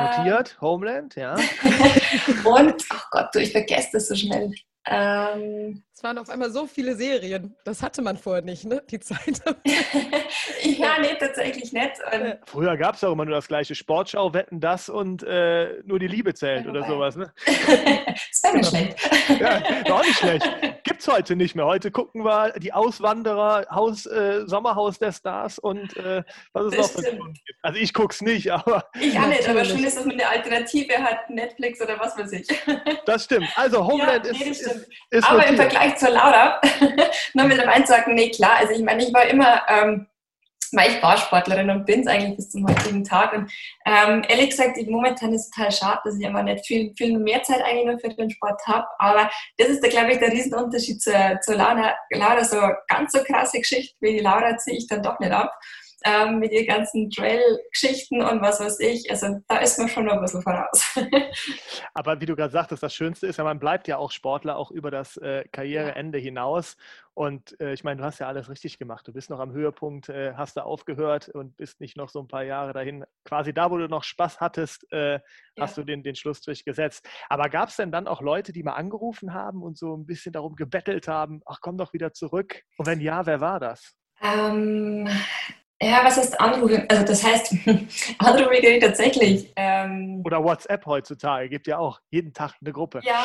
Notiert, 0.00 0.52
ähm, 0.54 0.60
Homeland, 0.60 1.14
ja. 1.16 1.34
und, 2.44 2.84
ach 2.90 3.10
Gott, 3.10 3.28
du, 3.34 3.40
ich 3.40 3.52
vergesse 3.52 3.90
das 3.92 4.08
so 4.08 4.14
schnell. 4.14 4.52
Ähm, 4.86 5.82
es 5.98 6.04
waren 6.04 6.16
auf 6.18 6.30
einmal 6.30 6.52
so 6.52 6.68
viele 6.68 6.94
Serien. 6.94 7.56
Das 7.64 7.82
hatte 7.82 8.02
man 8.02 8.16
vorher 8.16 8.44
nicht, 8.44 8.64
ne? 8.64 8.80
Die 8.88 9.00
Zeit. 9.00 9.42
ja, 10.62 10.98
nee, 11.00 11.16
tatsächlich 11.18 11.72
nicht. 11.72 11.90
Und 12.12 12.38
Früher 12.46 12.76
gab 12.76 12.94
es 12.94 13.02
auch 13.02 13.12
immer 13.12 13.24
nur 13.24 13.34
das 13.34 13.48
gleiche 13.48 13.74
Sportschau, 13.74 14.32
Wetten, 14.32 14.60
das 14.60 14.88
und 14.88 15.24
äh, 15.24 15.82
nur 15.84 15.98
die 15.98 16.06
Liebe 16.06 16.34
zählt 16.34 16.66
ja, 16.66 16.70
oder 16.70 16.86
sowas, 16.86 17.16
ne? 17.16 17.32
das 17.46 18.42
wäre 18.44 18.56
nicht 18.58 18.68
schlecht. 18.68 19.40
Ja, 19.40 19.60
war 19.88 19.96
auch 19.96 20.04
nicht 20.04 20.18
schlecht. 20.18 20.48
Gibt 20.84 21.00
es 21.00 21.08
heute 21.08 21.34
nicht 21.34 21.56
mehr. 21.56 21.66
Heute 21.66 21.90
gucken 21.90 22.24
wir 22.24 22.52
die 22.60 22.72
Auswanderer, 22.72 23.66
Haus, 23.68 24.06
äh, 24.06 24.46
Sommerhaus 24.46 25.00
der 25.00 25.10
Stars 25.10 25.58
und 25.58 25.96
äh, 25.96 26.22
was 26.52 26.66
es 26.66 26.76
noch 26.76 26.90
für 26.90 27.10
gibt. 27.10 27.40
Also 27.62 27.80
ich 27.80 27.92
gucke 27.92 28.14
es 28.14 28.20
nicht, 28.20 28.52
aber. 28.52 28.88
Ich 29.00 29.18
auch 29.18 29.26
nicht, 29.26 29.48
aber 29.48 29.64
schön 29.64 29.82
ist, 29.82 29.96
dass 29.96 30.04
man 30.04 30.14
eine 30.14 30.28
Alternative 30.28 30.94
hat, 30.98 31.28
Netflix 31.28 31.80
oder 31.82 31.98
was 31.98 32.16
weiß 32.16 32.32
ich. 32.32 32.46
Das 33.04 33.24
stimmt. 33.24 33.48
Also 33.56 33.84
Homeland 33.84 34.24
ja, 34.26 34.32
nee, 34.32 34.50
ist, 34.50 34.62
ist, 34.62 34.88
ist. 35.10 35.24
Aber 35.24 35.38
notiert. 35.38 35.50
im 35.50 35.56
Vergleich 35.56 35.87
Vergleich 35.88 35.96
zur 35.96 36.10
Laura, 36.10 36.60
nur 37.34 37.46
mit 37.46 37.58
dem 37.58 37.68
Einsagen, 37.68 38.14
nee, 38.14 38.30
klar, 38.30 38.56
also 38.58 38.72
ich 38.72 38.82
meine, 38.82 39.02
ich 39.02 39.12
war 39.12 39.24
immer, 39.26 39.62
ähm, 39.68 40.06
weil 40.72 40.90
ich 40.90 41.00
Barsportlerin 41.00 41.70
und 41.70 41.86
bin 41.86 42.00
es 42.00 42.06
eigentlich 42.06 42.36
bis 42.36 42.50
zum 42.50 42.68
heutigen 42.68 43.02
Tag. 43.02 43.32
Und 43.32 43.50
ähm, 43.86 44.22
ehrlich 44.28 44.50
gesagt, 44.50 44.76
momentan 44.86 45.32
ist 45.32 45.46
es 45.46 45.50
total 45.50 45.72
schade, 45.72 46.00
dass 46.04 46.18
ich 46.18 46.26
immer 46.26 46.42
nicht 46.42 46.66
viel, 46.66 46.92
viel 46.94 47.18
mehr 47.18 47.42
Zeit 47.42 47.62
eigentlich 47.62 47.86
nur 47.86 47.98
für 47.98 48.10
den 48.10 48.30
Sport 48.30 48.60
habe. 48.66 48.86
Aber 48.98 49.30
das 49.56 49.68
ist, 49.68 49.82
da, 49.82 49.88
glaube 49.88 50.12
ich, 50.12 50.18
der 50.18 50.30
Riesenunterschied 50.30 51.00
zur, 51.00 51.40
zur 51.40 51.54
Laura. 51.54 51.94
Laura, 52.10 52.44
so 52.44 52.60
ganz 52.86 53.12
so 53.12 53.20
krasse 53.24 53.60
Geschichte 53.60 53.96
wie 54.00 54.18
die 54.18 54.20
Laura 54.20 54.58
ziehe 54.58 54.76
ich 54.76 54.86
dann 54.86 55.02
doch 55.02 55.18
nicht 55.20 55.32
ab 55.32 55.58
ähm, 56.04 56.38
mit 56.38 56.52
ihren 56.52 56.66
ganzen 56.66 57.10
Trail-Geschichten 57.10 58.22
und 58.22 58.40
was 58.40 58.60
weiß 58.60 58.80
ich. 58.80 59.10
Also 59.10 59.38
da 59.48 59.58
ist 59.58 59.78
man 59.78 59.88
schon 59.88 60.04
noch 60.04 60.14
ein 60.14 60.20
bisschen 60.20 60.42
voraus. 60.42 60.96
Aber 61.94 62.20
wie 62.20 62.26
du 62.26 62.36
gerade 62.36 62.52
sagtest, 62.52 62.82
das 62.82 62.94
Schönste 62.94 63.26
ist 63.26 63.38
ja, 63.38 63.44
man 63.44 63.58
bleibt 63.58 63.88
ja 63.88 63.96
auch 63.98 64.10
Sportler, 64.10 64.56
auch 64.56 64.70
über 64.70 64.90
das 64.90 65.16
äh, 65.16 65.44
Karriereende 65.50 66.18
ja. 66.18 66.24
hinaus. 66.24 66.76
Und 67.14 67.60
äh, 67.60 67.72
ich 67.72 67.82
meine, 67.82 68.00
du 68.00 68.04
hast 68.04 68.20
ja 68.20 68.28
alles 68.28 68.48
richtig 68.48 68.78
gemacht. 68.78 69.08
Du 69.08 69.12
bist 69.12 69.28
noch 69.28 69.40
am 69.40 69.50
Höhepunkt, 69.50 70.08
äh, 70.08 70.34
hast 70.34 70.56
da 70.56 70.62
aufgehört 70.62 71.28
und 71.28 71.56
bist 71.56 71.80
nicht 71.80 71.96
noch 71.96 72.10
so 72.10 72.20
ein 72.20 72.28
paar 72.28 72.44
Jahre 72.44 72.72
dahin. 72.72 73.04
Quasi 73.24 73.52
da, 73.52 73.72
wo 73.72 73.76
du 73.76 73.88
noch 73.88 74.04
Spaß 74.04 74.38
hattest, 74.38 74.86
äh, 74.92 75.14
ja. 75.14 75.20
hast 75.56 75.76
du 75.76 75.82
den, 75.82 76.04
den 76.04 76.14
Schlussstrich 76.14 76.64
gesetzt. 76.64 77.08
Aber 77.28 77.48
gab 77.48 77.70
es 77.70 77.76
denn 77.76 77.90
dann 77.90 78.06
auch 78.06 78.22
Leute, 78.22 78.52
die 78.52 78.62
mal 78.62 78.74
angerufen 78.74 79.34
haben 79.34 79.64
und 79.64 79.76
so 79.76 79.96
ein 79.96 80.06
bisschen 80.06 80.32
darum 80.32 80.54
gebettelt 80.54 81.08
haben, 81.08 81.40
ach 81.44 81.58
komm 81.60 81.76
doch 81.76 81.92
wieder 81.92 82.12
zurück? 82.12 82.62
Und 82.76 82.86
wenn 82.86 83.00
ja, 83.00 83.26
wer 83.26 83.40
war 83.40 83.58
das? 83.58 83.96
Ähm, 84.22 85.08
ja, 85.80 86.04
was 86.04 86.16
heißt 86.16 86.40
Anrufe? 86.40 86.84
Also 86.88 87.04
das 87.04 87.22
heißt, 87.22 87.54
Anrufe 88.18 88.48
kriege 88.48 88.76
ich 88.76 88.82
tatsächlich. 88.82 89.52
Ähm, 89.54 90.22
Oder 90.24 90.42
WhatsApp 90.42 90.84
heutzutage, 90.86 91.48
gibt 91.48 91.68
ja 91.68 91.78
auch 91.78 92.00
jeden 92.10 92.32
Tag 92.32 92.54
eine 92.60 92.72
Gruppe. 92.72 93.00
Ja, 93.04 93.24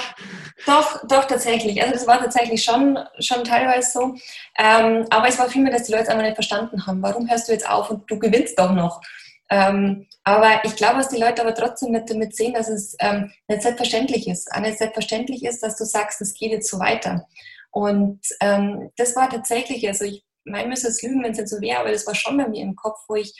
doch, 0.67 1.01
doch 1.07 1.25
tatsächlich. 1.25 1.81
Also 1.81 1.93
das 1.93 2.05
war 2.05 2.19
tatsächlich 2.19 2.63
schon, 2.63 2.99
schon 3.19 3.43
teilweise 3.43 3.91
so. 3.91 4.15
Ähm, 4.57 5.07
aber 5.09 5.27
es 5.27 5.39
war 5.39 5.49
vielmehr, 5.49 5.73
dass 5.73 5.83
die 5.83 5.93
Leute 5.93 6.09
einfach 6.09 6.23
nicht 6.23 6.35
verstanden 6.35 6.85
haben, 6.85 7.01
warum 7.01 7.27
hörst 7.27 7.47
du 7.47 7.53
jetzt 7.53 7.67
auf 7.67 7.89
und 7.89 8.09
du 8.09 8.19
gewinnst 8.19 8.59
doch 8.59 8.71
noch. 8.71 9.01
Ähm, 9.49 10.07
aber 10.23 10.63
ich 10.63 10.75
glaube, 10.75 10.97
dass 10.97 11.09
die 11.09 11.19
Leute 11.19 11.41
aber 11.41 11.55
trotzdem 11.55 11.91
mit, 11.91 12.09
damit 12.09 12.35
sehen, 12.35 12.53
dass 12.53 12.69
es 12.69 12.95
ähm, 12.99 13.31
nicht 13.47 13.63
selbstverständlich 13.63 14.27
ist. 14.27 14.51
Auch 14.53 14.61
nicht 14.61 14.77
selbstverständlich 14.77 15.43
ist, 15.43 15.63
dass 15.63 15.75
du 15.75 15.85
sagst, 15.85 16.21
es 16.21 16.35
geht 16.35 16.51
jetzt 16.51 16.69
so 16.69 16.79
weiter. 16.79 17.27
Und 17.71 18.19
ähm, 18.41 18.91
das 18.95 19.15
war 19.15 19.29
tatsächlich, 19.29 19.87
also 19.87 20.05
ich 20.05 20.23
mein 20.45 20.69
müsste 20.69 20.87
es 20.87 21.01
lügen, 21.01 21.23
wenn 21.23 21.31
es 21.31 21.37
nicht 21.37 21.49
so 21.49 21.61
wäre, 21.61 21.79
aber 21.79 21.91
das 21.91 22.07
war 22.07 22.15
schon 22.15 22.37
bei 22.37 22.47
mir 22.47 22.61
im 22.61 22.75
Kopf, 22.75 22.99
wo 23.07 23.15
ich 23.15 23.33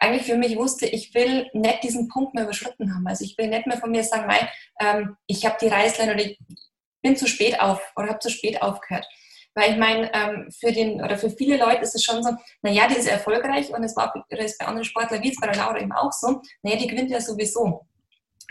eigentlich 0.00 0.26
für 0.26 0.36
mich 0.36 0.56
wusste, 0.56 0.86
ich 0.86 1.14
will 1.14 1.48
nicht 1.52 1.82
diesen 1.82 2.08
Punkt 2.08 2.34
mehr 2.34 2.44
überschritten 2.44 2.94
haben. 2.94 3.06
Also 3.06 3.24
ich 3.24 3.36
will 3.38 3.48
nicht 3.48 3.66
mehr 3.66 3.78
von 3.78 3.90
mir 3.90 4.04
sagen, 4.04 4.26
nein, 4.26 4.48
ähm, 4.80 5.16
ich 5.26 5.44
habe 5.46 5.56
die 5.60 5.68
Reißleine 5.68 6.14
oder 6.14 6.22
ich 6.22 6.38
bin 7.02 7.16
zu 7.16 7.26
spät 7.26 7.60
auf 7.60 7.80
oder 7.96 8.08
habe 8.08 8.18
zu 8.18 8.30
spät 8.30 8.60
aufgehört. 8.62 9.06
Weil 9.54 9.72
ich 9.72 9.78
meine, 9.78 10.12
ähm, 10.12 10.50
für 10.50 10.70
den 10.70 11.02
oder 11.02 11.16
für 11.16 11.30
viele 11.30 11.56
Leute 11.56 11.80
ist 11.80 11.94
es 11.94 12.04
schon 12.04 12.22
so, 12.22 12.30
naja, 12.60 12.88
die 12.88 12.96
ist 12.96 13.08
erfolgreich 13.08 13.70
und 13.70 13.82
es 13.84 13.96
war 13.96 14.12
das 14.28 14.58
bei 14.58 14.66
anderen 14.66 14.84
Sportlern 14.84 15.22
wie 15.22 15.30
es 15.30 15.40
bei 15.40 15.46
der 15.46 15.56
Laura 15.56 15.80
eben 15.80 15.92
auch 15.92 16.12
so, 16.12 16.42
naja, 16.62 16.76
die 16.76 16.88
gewinnt 16.88 17.10
ja 17.10 17.20
sowieso. 17.20 17.86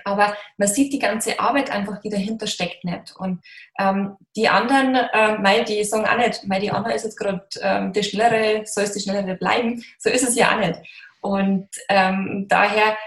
Aber 0.03 0.35
man 0.57 0.67
sieht 0.67 0.93
die 0.93 0.99
ganze 0.99 1.39
Arbeit 1.39 1.71
einfach, 1.71 1.99
die 1.99 2.09
dahinter 2.09 2.45
steckt, 2.45 2.83
nicht. 2.83 3.15
Und 3.17 3.41
ähm, 3.79 4.15
die 4.35 4.47
anderen, 4.47 4.95
äh, 4.95 5.37
mei, 5.39 5.63
die 5.63 5.83
sagen 5.83 6.05
auch 6.05 6.17
nicht, 6.17 6.45
mei, 6.45 6.59
die 6.59 6.69
Anna 6.69 6.91
ist 6.91 7.05
jetzt 7.05 7.17
gerade 7.17 7.43
ähm, 7.61 7.91
die 7.91 8.03
Schnellere, 8.03 8.65
soll 8.65 8.83
es 8.83 8.91
die 8.91 8.99
Schnellere 8.99 9.35
bleiben. 9.35 9.83
So 9.97 10.09
ist 10.09 10.27
es 10.27 10.35
ja 10.35 10.53
auch 10.53 10.59
nicht. 10.59 10.79
Und 11.21 11.69
ähm, 11.89 12.45
daher 12.47 12.97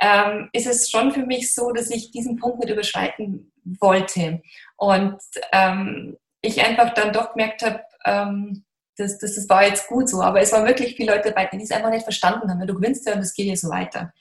ähm, 0.00 0.48
ist 0.52 0.66
es 0.66 0.90
schon 0.90 1.12
für 1.12 1.24
mich 1.24 1.54
so, 1.54 1.70
dass 1.70 1.90
ich 1.90 2.10
diesen 2.10 2.36
Punkt 2.36 2.58
nicht 2.58 2.72
überschreiten 2.72 3.52
wollte. 3.80 4.42
Und 4.76 5.18
ähm, 5.52 6.16
ich 6.40 6.64
einfach 6.64 6.94
dann 6.94 7.12
doch 7.12 7.32
gemerkt 7.32 7.62
habe, 7.62 7.82
ähm, 8.04 8.64
das, 8.96 9.18
das, 9.18 9.36
das 9.36 9.48
war 9.48 9.64
jetzt 9.64 9.86
gut 9.86 10.08
so. 10.08 10.22
Aber 10.22 10.40
es 10.40 10.52
waren 10.52 10.66
wirklich 10.66 10.96
viele 10.96 11.14
Leute 11.14 11.28
dabei, 11.28 11.48
die 11.52 11.62
es 11.62 11.70
einfach 11.70 11.90
nicht 11.90 12.02
verstanden 12.02 12.50
haben. 12.50 12.66
Du 12.66 12.74
gewinnst 12.74 13.06
ja 13.06 13.14
und 13.14 13.20
es 13.20 13.34
geht 13.34 13.46
ja 13.46 13.56
so 13.56 13.68
weiter. 13.68 14.12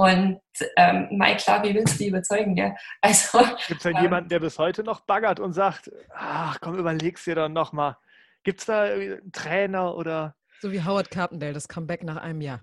Und 0.00 0.40
ähm, 0.76 1.08
mein 1.10 1.36
klar, 1.36 1.62
wie 1.62 1.74
willst 1.74 1.94
du 1.94 1.98
die 1.98 2.08
überzeugen? 2.08 2.56
Ja? 2.56 2.74
Also, 3.02 3.38
Gibt 3.68 3.80
es 3.80 3.82
denn 3.82 3.96
ähm, 3.96 4.02
jemanden, 4.02 4.28
der 4.30 4.40
bis 4.40 4.58
heute 4.58 4.82
noch 4.82 5.00
baggert 5.00 5.40
und 5.40 5.52
sagt, 5.52 5.90
ach 6.14 6.58
komm, 6.60 6.78
überleg's 6.78 7.24
dir 7.24 7.34
doch 7.34 7.50
nochmal. 7.50 7.96
Gibt 8.42 8.60
es 8.60 8.66
da 8.66 8.84
einen 8.84 9.30
Trainer 9.32 9.94
oder 9.94 10.34
so 10.62 10.72
wie 10.72 10.82
Howard 10.82 11.10
Carpendale, 11.10 11.52
das 11.52 11.68
Comeback 11.68 12.02
nach 12.02 12.18
einem 12.18 12.40
Jahr. 12.40 12.60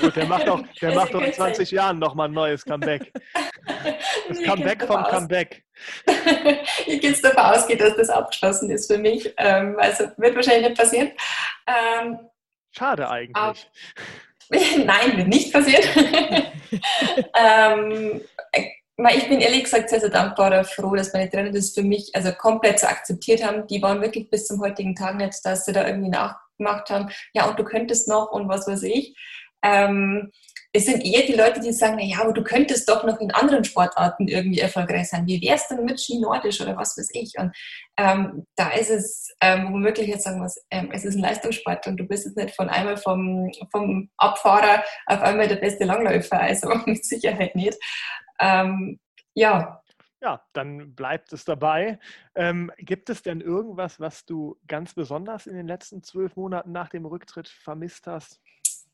gut, 0.00 0.14
der 0.14 0.26
macht 0.26 0.46
doch, 0.46 0.62
der 0.80 0.94
macht 0.94 1.14
doch 1.14 1.22
in 1.22 1.32
20 1.32 1.70
Jahren 1.70 1.98
nochmal 1.98 2.28
ein 2.28 2.34
neues 2.34 2.64
Comeback. 2.64 3.12
Das 4.28 4.38
nee, 4.38 4.46
Comeback 4.46 4.82
vom 4.84 4.96
aus. 4.96 5.10
Comeback. 5.10 5.64
ich 6.86 7.00
gehe 7.00 7.12
davon 7.12 7.44
ausgehen, 7.44 7.78
dass 7.78 7.96
das 7.96 8.08
abgeschlossen 8.08 8.70
ist 8.70 8.90
für 8.90 8.98
mich. 8.98 9.32
Ähm, 9.36 9.76
also 9.78 10.04
wird 10.16 10.34
wahrscheinlich 10.36 10.68
nicht 10.68 10.78
passieren. 10.78 11.10
Ähm, 11.66 12.18
Schade 12.70 13.08
eigentlich. 13.08 13.68
Nein, 14.84 15.16
wird 15.16 15.28
nicht 15.28 15.52
passiert. 15.52 15.88
ähm, 17.38 18.20
ich 18.52 19.28
bin 19.28 19.40
ehrlich 19.40 19.64
gesagt 19.64 19.88
sehr, 19.88 20.00
sehr 20.00 20.10
dankbar 20.10 20.48
oder 20.48 20.64
froh, 20.64 20.94
dass 20.94 21.12
meine 21.12 21.30
Trainer 21.30 21.52
das 21.52 21.70
für 21.70 21.82
mich 21.82 22.10
also 22.14 22.32
komplett 22.32 22.80
so 22.80 22.86
akzeptiert 22.86 23.44
haben. 23.44 23.66
Die 23.68 23.80
waren 23.80 24.02
wirklich 24.02 24.28
bis 24.28 24.46
zum 24.46 24.60
heutigen 24.60 24.94
Tag 24.94 25.16
nicht, 25.16 25.38
dass 25.44 25.64
sie 25.64 25.72
da 25.72 25.86
irgendwie 25.86 26.10
nachgemacht 26.10 26.90
haben, 26.90 27.10
ja, 27.32 27.48
und 27.48 27.58
du 27.58 27.64
könntest 27.64 28.08
noch 28.08 28.30
und 28.32 28.48
was 28.48 28.66
weiß 28.66 28.82
ich. 28.82 29.16
Ähm, 29.62 30.30
es 30.72 30.86
sind 30.86 31.04
eher 31.04 31.26
die 31.26 31.34
Leute, 31.34 31.60
die 31.60 31.72
sagen, 31.72 31.98
ja, 31.98 32.20
aber 32.20 32.32
du 32.32 32.44
könntest 32.44 32.88
doch 32.88 33.02
noch 33.04 33.20
in 33.20 33.32
anderen 33.32 33.64
Sportarten 33.64 34.28
irgendwie 34.28 34.60
erfolgreich 34.60 35.08
sein. 35.08 35.26
Wie 35.26 35.42
wär's 35.42 35.66
denn 35.66 35.84
mit 35.84 36.00
Ski 36.00 36.20
Nordisch 36.20 36.60
oder 36.60 36.76
was 36.76 36.96
weiß 36.96 37.10
ich? 37.14 37.34
Und 37.38 37.52
ähm, 37.96 38.46
da 38.54 38.70
ist 38.70 38.90
es, 38.90 39.34
ähm, 39.40 39.72
womöglich 39.72 40.06
jetzt 40.06 40.24
sagen 40.24 40.38
wir 40.38 40.46
es, 40.46 40.64
ähm, 40.70 40.90
es 40.92 41.04
ist 41.04 41.16
ein 41.16 41.22
Leistungssport 41.22 41.88
und 41.88 41.96
du 41.96 42.04
bist 42.04 42.24
jetzt 42.24 42.36
nicht 42.36 42.54
von 42.54 42.68
einmal 42.68 42.96
vom, 42.96 43.50
vom 43.72 44.10
Abfahrer 44.16 44.84
auf 45.06 45.20
einmal 45.22 45.48
der 45.48 45.56
beste 45.56 45.84
Langläufer, 45.84 46.40
also 46.40 46.68
mit 46.86 47.04
Sicherheit 47.04 47.56
nicht. 47.56 47.78
Ähm, 48.38 49.00
ja, 49.34 49.82
Ja, 50.22 50.42
dann 50.52 50.94
bleibt 50.94 51.32
es 51.32 51.44
dabei. 51.44 51.98
Ähm, 52.36 52.70
gibt 52.78 53.10
es 53.10 53.22
denn 53.22 53.40
irgendwas, 53.40 53.98
was 53.98 54.24
du 54.24 54.56
ganz 54.68 54.94
besonders 54.94 55.48
in 55.48 55.56
den 55.56 55.66
letzten 55.66 56.02
zwölf 56.04 56.36
Monaten 56.36 56.70
nach 56.70 56.90
dem 56.90 57.06
Rücktritt 57.06 57.48
vermisst 57.48 58.06
hast? 58.06 58.40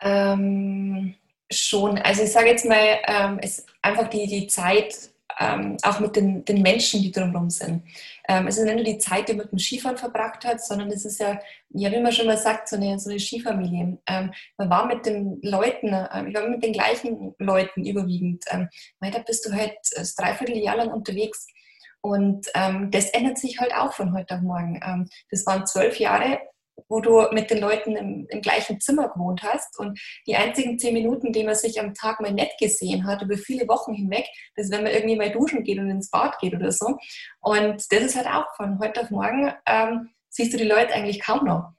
Ähm, 0.00 1.16
schon. 1.50 1.98
Also 1.98 2.22
ich 2.22 2.32
sage 2.32 2.48
jetzt 2.48 2.64
mal, 2.64 2.98
ähm, 3.06 3.38
es 3.42 3.64
einfach 3.82 4.08
die, 4.08 4.26
die 4.26 4.46
Zeit 4.46 5.10
ähm, 5.38 5.76
auch 5.82 6.00
mit 6.00 6.16
den, 6.16 6.44
den 6.44 6.62
Menschen, 6.62 7.02
die 7.02 7.12
drumherum 7.12 7.50
sind. 7.50 7.82
Ähm, 8.28 8.46
es 8.46 8.58
ist 8.58 8.64
nicht 8.64 8.74
nur 8.74 8.84
die 8.84 8.98
Zeit, 8.98 9.28
die 9.28 9.34
man 9.34 9.44
mit 9.44 9.52
dem 9.52 9.58
Skifahren 9.58 9.98
verbracht 9.98 10.44
hat, 10.44 10.64
sondern 10.64 10.88
es 10.90 11.04
ist 11.04 11.20
ja, 11.20 11.38
ja 11.70 11.92
wie 11.92 12.00
man 12.00 12.12
schon 12.12 12.26
mal 12.26 12.38
sagt, 12.38 12.68
so 12.68 12.76
eine, 12.76 12.98
so 12.98 13.10
eine 13.10 13.20
Skifamilie. 13.20 13.98
Ähm, 14.06 14.32
man 14.56 14.70
war 14.70 14.86
mit 14.86 15.04
den 15.06 15.40
Leuten, 15.42 15.92
äh, 15.92 16.28
ich 16.28 16.34
war 16.34 16.48
mit 16.48 16.64
den 16.64 16.72
gleichen 16.72 17.34
Leuten 17.38 17.84
überwiegend. 17.84 18.44
Ähm, 18.50 18.68
da 19.00 19.18
bist 19.18 19.46
du 19.46 19.52
halt 19.52 19.74
das 19.94 20.14
Dreivierteljahr 20.14 20.76
lang 20.76 20.92
unterwegs. 20.92 21.46
Und 22.00 22.46
ähm, 22.54 22.90
das 22.90 23.10
ändert 23.10 23.38
sich 23.38 23.58
halt 23.58 23.74
auch 23.74 23.92
von 23.92 24.14
heute 24.14 24.36
auf 24.36 24.40
morgen. 24.40 24.80
Ähm, 24.82 25.08
das 25.30 25.44
waren 25.44 25.66
zwölf 25.66 25.98
Jahre 25.98 26.38
wo 26.88 27.00
du 27.00 27.26
mit 27.32 27.50
den 27.50 27.58
Leuten 27.58 27.96
im, 27.96 28.26
im, 28.28 28.40
gleichen 28.40 28.80
Zimmer 28.80 29.08
gewohnt 29.08 29.42
hast. 29.42 29.78
Und 29.78 29.98
die 30.26 30.36
einzigen 30.36 30.78
zehn 30.78 30.94
Minuten, 30.94 31.32
die 31.32 31.44
man 31.44 31.54
sich 31.54 31.80
am 31.80 31.94
Tag 31.94 32.20
mal 32.20 32.32
nett 32.32 32.52
gesehen 32.60 33.06
hat, 33.06 33.22
über 33.22 33.36
viele 33.36 33.66
Wochen 33.68 33.94
hinweg, 33.94 34.26
das 34.54 34.66
ist, 34.66 34.72
wenn 34.72 34.84
man 34.84 34.92
irgendwie 34.92 35.16
mal 35.16 35.30
duschen 35.30 35.64
geht 35.64 35.78
und 35.78 35.90
ins 35.90 36.10
Bad 36.10 36.38
geht 36.38 36.54
oder 36.54 36.72
so. 36.72 36.96
Und 37.40 37.84
das 37.90 38.02
ist 38.02 38.16
halt 38.16 38.26
auch 38.26 38.54
von 38.56 38.78
heute 38.78 39.02
auf 39.02 39.10
morgen, 39.10 39.52
ähm, 39.66 40.10
siehst 40.28 40.52
du 40.52 40.58
die 40.58 40.64
Leute 40.64 40.92
eigentlich 40.92 41.20
kaum 41.20 41.44
noch. 41.44 41.72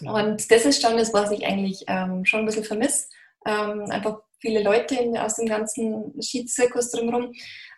Und 0.00 0.50
das 0.50 0.64
ist 0.66 0.82
schon 0.82 0.98
das, 0.98 1.14
was 1.14 1.30
ich 1.30 1.46
eigentlich 1.46 1.84
ähm, 1.88 2.24
schon 2.24 2.40
ein 2.40 2.46
bisschen 2.46 2.64
vermisse. 2.64 3.08
Ähm, 3.46 3.86
einfach 3.90 4.20
viele 4.38 4.62
Leute 4.62 4.96
in, 4.96 5.16
aus 5.16 5.36
dem 5.36 5.46
ganzen 5.46 6.20
Skizirkus 6.20 6.90
drumherum 6.90 7.32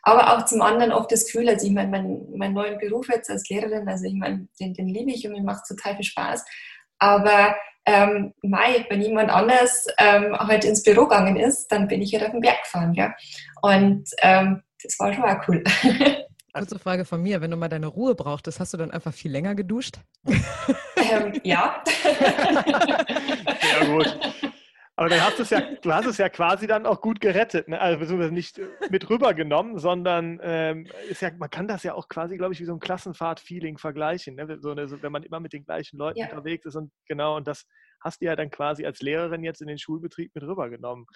aber 0.09 0.33
auch 0.33 0.45
zum 0.47 0.63
anderen 0.63 0.93
oft 0.93 1.13
das 1.13 1.27
Gefühl, 1.27 1.49
also 1.49 1.67
ich 1.67 1.73
meine, 1.73 1.91
mein, 1.91 2.27
mein 2.35 2.55
neuen 2.55 2.79
Beruf 2.79 3.09
jetzt 3.09 3.31
als 3.31 3.49
Lehrerin, 3.49 3.87
also 3.89 4.05
ich 4.07 4.15
meine, 4.15 4.49
den, 4.59 4.73
den 4.73 4.89
liebe 4.89 5.11
ich 5.11 5.27
und 5.27 5.33
mir 5.33 5.43
macht 5.43 5.67
total 5.69 5.97
viel 5.97 6.05
Spaß. 6.05 6.45
Aber 6.99 7.55
ähm, 7.85 8.33
Mai, 8.43 8.87
wenn 8.89 9.03
jemand 9.03 9.31
anders 9.31 9.87
ähm, 9.99 10.35
halt 10.39 10.65
ins 10.65 10.83
Büro 10.83 11.03
gegangen 11.03 11.37
ist, 11.37 11.69
dann 11.69 11.89
bin 11.89 12.01
ich 12.01 12.15
halt 12.15 12.25
auf 12.25 12.33
den 12.33 12.41
Berg 12.41 12.63
gefahren. 12.63 12.95
Ja? 12.95 13.15
Und 13.61 14.09
ähm, 14.23 14.63
das 14.83 14.99
war 14.99 15.13
schon 15.13 15.25
auch 15.25 15.49
cool. 15.49 15.63
Kurze 16.55 16.79
Frage 16.79 17.05
von 17.05 17.23
mir, 17.23 17.41
wenn 17.41 17.51
du 17.51 17.59
mal 17.59 17.69
deine 17.69 17.87
Ruhe 17.89 18.15
brauchtest, 18.15 18.59
hast 18.59 18.73
du 18.73 18.79
dann 18.79 18.91
einfach 18.91 19.13
viel 19.13 19.31
länger 19.31 19.55
geduscht? 19.55 19.97
Ähm, 20.27 21.39
ja. 21.45 21.85
Sehr 23.63 23.87
gut. 23.87 24.19
Aber 24.99 25.09
dann 25.09 25.23
hast 25.23 25.39
du 25.39 25.45
es 25.45 25.51
ja, 25.51 25.61
du 25.61 25.93
hast 25.93 26.07
es 26.07 26.19
ja 26.19 26.29
quasi 26.29 26.67
dann 26.67 26.85
auch 26.85 27.01
gut 27.01 27.21
gerettet, 27.21 27.69
ne? 27.69 27.81
also 27.81 28.01
beziehungsweise 28.01 28.35
nicht 28.35 28.61
mit 28.91 29.09
rübergenommen, 29.09 29.79
sondern 29.79 30.41
ähm, 30.43 30.89
ist 31.09 31.23
ja, 31.23 31.31
man 31.39 31.49
kann 31.51 31.69
das 31.69 31.85
ja 31.85 31.95
auch 31.95 32.09
quasi, 32.09 32.37
glaube 32.37 32.53
ich, 32.53 32.59
wie 32.59 32.65
so 32.65 32.73
ein 32.73 32.81
Klassenfahrt-Feeling 32.81 33.79
vergleichen, 33.79 34.35
ne? 34.35 34.59
so 34.61 34.73
eine, 34.73 34.89
so, 34.89 35.01
wenn 35.01 35.13
man 35.13 35.23
immer 35.23 35.39
mit 35.39 35.53
den 35.53 35.65
gleichen 35.65 35.99
Leuten 35.99 36.19
ja. 36.19 36.27
unterwegs 36.27 36.67
ist 36.67 36.75
und 36.75 36.91
genau, 37.07 37.37
und 37.37 37.47
das 37.47 37.65
hast 38.03 38.21
du 38.21 38.25
ja 38.25 38.35
dann 38.35 38.51
quasi 38.51 38.87
als 38.87 39.01
Lehrerin 39.01 39.45
jetzt 39.45 39.61
in 39.61 39.69
den 39.69 39.79
Schulbetrieb 39.79 40.35
mit 40.35 40.43
rübergenommen. 40.43 41.07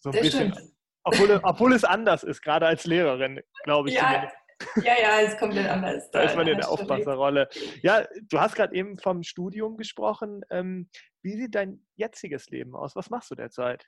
So 0.00 0.10
ein 0.10 0.12
das 0.12 0.20
bisschen, 0.20 0.54
obwohl, 1.02 1.40
obwohl, 1.44 1.72
es 1.72 1.84
anders 1.84 2.22
ist, 2.22 2.42
gerade 2.42 2.66
als 2.66 2.84
Lehrerin, 2.84 3.40
glaube 3.64 3.88
ich. 3.88 3.94
Ja, 3.94 4.02
zumindest. 4.02 4.36
Ja, 4.82 4.94
ja, 5.00 5.20
es 5.20 5.36
kommt 5.38 5.56
dann 5.56 5.66
anders. 5.66 6.10
Da 6.10 6.22
ist 6.22 6.36
man 6.36 6.46
in 6.46 6.58
der 6.58 6.70
Aufpasserrolle. 6.70 7.48
Ja, 7.82 8.04
du 8.22 8.40
hast 8.40 8.54
gerade 8.54 8.74
eben 8.74 8.98
vom 8.98 9.22
Studium 9.22 9.76
gesprochen. 9.76 10.42
Ähm, 10.50 10.88
wie 11.22 11.36
sieht 11.36 11.54
dein 11.54 11.84
jetziges 11.94 12.50
Leben 12.50 12.74
aus? 12.74 12.96
Was 12.96 13.10
machst 13.10 13.30
du 13.30 13.34
derzeit? 13.34 13.86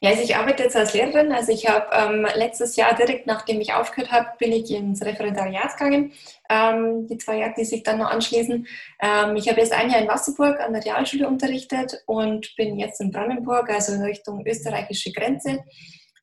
Ja, 0.00 0.10
also 0.10 0.22
ich 0.22 0.36
arbeite 0.36 0.62
jetzt 0.62 0.76
als 0.76 0.94
Lehrerin. 0.94 1.32
Also 1.32 1.52
ich 1.52 1.68
habe 1.68 1.88
ähm, 1.92 2.26
letztes 2.36 2.76
Jahr 2.76 2.94
direkt 2.94 3.26
nachdem 3.26 3.60
ich 3.60 3.72
aufgehört 3.72 4.12
habe, 4.12 4.28
bin 4.38 4.52
ich 4.52 4.70
ins 4.70 5.04
Referendariat 5.04 5.76
gegangen. 5.76 6.12
Ähm, 6.48 7.06
die 7.08 7.18
zwei 7.18 7.38
Jahre, 7.38 7.54
die 7.56 7.64
sich 7.64 7.82
dann 7.82 7.98
noch 7.98 8.10
anschließen. 8.10 8.66
Ähm, 9.00 9.36
ich 9.36 9.48
habe 9.48 9.60
jetzt 9.60 9.72
ein 9.72 9.90
Jahr 9.90 10.00
in 10.00 10.08
Wasserburg 10.08 10.60
an 10.60 10.72
der 10.72 10.84
Realschule 10.84 11.26
unterrichtet 11.26 12.02
und 12.06 12.54
bin 12.56 12.78
jetzt 12.78 13.00
in 13.00 13.10
Brandenburg, 13.10 13.68
also 13.70 13.92
in 13.92 14.02
Richtung 14.02 14.46
österreichische 14.46 15.12
Grenze. 15.12 15.64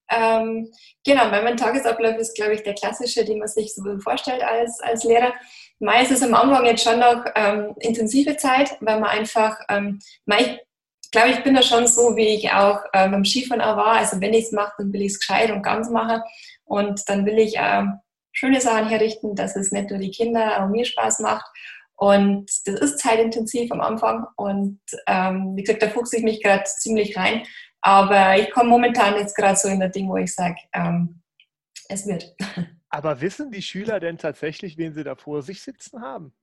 Ähm, 0.09 0.71
genau, 1.03 1.31
weil 1.31 1.43
mein 1.43 1.57
Tagesablauf 1.57 2.17
ist, 2.17 2.35
glaube 2.35 2.53
ich, 2.53 2.63
der 2.63 2.75
klassische, 2.75 3.25
den 3.25 3.39
man 3.39 3.47
sich 3.47 3.73
so 3.73 3.83
vorstellt 3.99 4.43
als, 4.43 4.79
als 4.81 5.03
Lehrer. 5.03 5.33
Meist 5.79 6.11
ist 6.11 6.23
am 6.23 6.33
Anfang 6.33 6.65
jetzt 6.65 6.83
schon 6.83 6.99
noch 6.99 7.25
ähm, 7.35 7.75
intensive 7.79 8.37
Zeit, 8.37 8.77
weil 8.81 8.99
man 8.99 9.09
einfach, 9.09 9.59
ähm, 9.69 9.99
ich 10.37 11.11
glaube, 11.11 11.29
ich 11.29 11.43
bin 11.43 11.55
da 11.55 11.61
schon 11.61 11.87
so, 11.87 12.15
wie 12.15 12.35
ich 12.35 12.51
auch 12.51 12.79
ähm, 12.93 13.11
beim 13.11 13.25
Skifahren 13.25 13.61
auch 13.61 13.77
war. 13.77 13.97
Also 13.97 14.21
wenn 14.21 14.33
ich 14.33 14.45
es 14.45 14.51
mache, 14.51 14.73
dann 14.77 14.93
will 14.93 15.01
ich 15.01 15.13
es 15.13 15.19
gescheit 15.19 15.51
und 15.51 15.63
ganz 15.63 15.89
machen. 15.89 16.21
Und 16.65 17.01
dann 17.07 17.25
will 17.25 17.39
ich 17.39 17.55
ähm, 17.57 17.99
schöne 18.31 18.61
Sachen 18.61 18.89
herrichten, 18.89 19.35
dass 19.35 19.55
es 19.55 19.71
nicht 19.71 19.89
nur 19.89 19.99
die 19.99 20.11
Kinder, 20.11 20.63
auch 20.63 20.67
mir 20.67 20.85
Spaß 20.85 21.19
macht. 21.19 21.45
Und 21.97 22.49
das 22.65 22.75
ist 22.81 22.99
zeitintensiv 22.99 23.71
am 23.71 23.81
Anfang. 23.81 24.27
Und 24.35 24.79
ähm, 25.07 25.53
wie 25.55 25.63
gesagt, 25.63 25.81
da 25.81 25.89
fuchse 25.89 26.17
ich 26.17 26.23
mich 26.23 26.43
gerade 26.43 26.65
ziemlich 26.65 27.15
rein. 27.17 27.43
Aber 27.85 28.35
ich 28.39 28.49
komme 28.49 28.69
momentan 28.69 29.15
jetzt 29.15 29.35
gerade 29.35 29.55
so 29.55 29.67
in 29.67 29.79
der 29.79 29.89
Ding, 29.89 30.09
wo 30.09 30.17
ich 30.17 30.33
sage, 30.33 30.55
ähm, 30.73 31.21
es 31.87 32.07
wird. 32.07 32.35
Aber 32.89 33.21
wissen 33.21 33.51
die 33.51 33.61
Schüler 33.61 33.99
denn 33.99 34.17
tatsächlich, 34.17 34.75
wen 34.79 34.95
sie 34.95 35.03
da 35.03 35.15
vor 35.15 35.43
sich 35.43 35.61
sitzen 35.61 36.01
haben? 36.01 36.33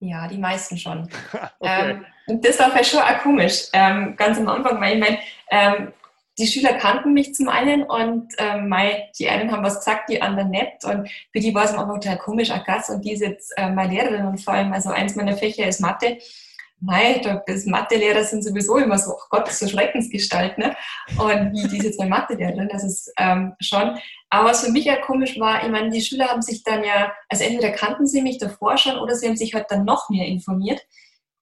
Ja, 0.00 0.28
die 0.28 0.36
meisten 0.36 0.76
schon. 0.76 1.08
okay. 1.58 1.90
ähm, 1.90 2.04
und 2.26 2.44
das 2.44 2.58
war 2.58 2.70
vielleicht 2.70 2.90
schon 2.90 3.00
auch 3.00 3.18
komisch, 3.20 3.68
ähm, 3.72 4.14
ganz 4.16 4.36
am 4.36 4.46
Anfang, 4.46 4.78
weil 4.78 4.96
ich 4.96 5.00
meine, 5.00 5.18
ähm, 5.50 5.92
die 6.36 6.46
Schüler 6.46 6.74
kannten 6.74 7.14
mich 7.14 7.34
zum 7.34 7.48
einen 7.48 7.84
und 7.84 8.34
ähm, 8.36 8.68
mein, 8.68 9.04
die 9.18 9.30
einen 9.30 9.50
haben 9.50 9.64
was 9.64 9.78
gesagt, 9.78 10.10
die 10.10 10.20
anderen 10.20 10.50
nicht. 10.50 10.84
Und 10.84 11.08
für 11.32 11.40
die 11.40 11.54
war 11.54 11.64
es 11.64 11.72
am 11.72 11.78
Anfang 11.78 12.02
total 12.02 12.18
komisch, 12.18 12.50
ach 12.50 12.62
krass, 12.62 12.90
und 12.90 13.02
die 13.06 13.12
ist 13.12 13.20
jetzt 13.20 13.56
äh, 13.56 13.70
meine 13.70 13.94
Lehrerin 13.94 14.26
und 14.26 14.38
vor 14.38 14.52
allem, 14.52 14.70
also 14.74 14.90
eins 14.90 15.16
meiner 15.16 15.36
Fächer 15.36 15.66
ist 15.66 15.80
Mathe. 15.80 16.18
Mei, 16.80 17.20
das 17.46 17.64
Mathelehrer 17.64 18.24
sind 18.24 18.42
sowieso 18.42 18.76
immer 18.76 18.98
so, 18.98 19.12
oh 19.12 19.26
Gott, 19.30 19.50
so 19.50 19.66
Schreckensgestalt, 19.66 20.58
ne? 20.58 20.76
Und 21.16 21.52
wie 21.54 21.68
die 21.68 21.78
ist 21.78 21.84
jetzt 21.84 21.98
meine 21.98 22.10
Mathelehrerin, 22.10 22.68
das 22.68 22.84
ist 22.84 23.12
ähm, 23.18 23.54
schon. 23.60 23.98
Aber 24.30 24.50
was 24.50 24.64
für 24.64 24.70
mich 24.70 24.84
ja 24.84 24.96
komisch 24.96 25.38
war, 25.38 25.64
ich 25.64 25.70
meine, 25.70 25.90
die 25.90 26.02
Schüler 26.02 26.28
haben 26.28 26.42
sich 26.42 26.62
dann 26.62 26.84
ja, 26.84 27.12
also 27.28 27.44
entweder 27.44 27.70
kannten 27.70 28.06
sie 28.06 28.22
mich 28.22 28.38
davor 28.38 28.76
schon 28.76 28.98
oder 28.98 29.14
sie 29.14 29.28
haben 29.28 29.36
sich 29.36 29.54
halt 29.54 29.70
dann 29.70 29.84
noch 29.84 30.10
mehr 30.10 30.26
informiert. 30.26 30.80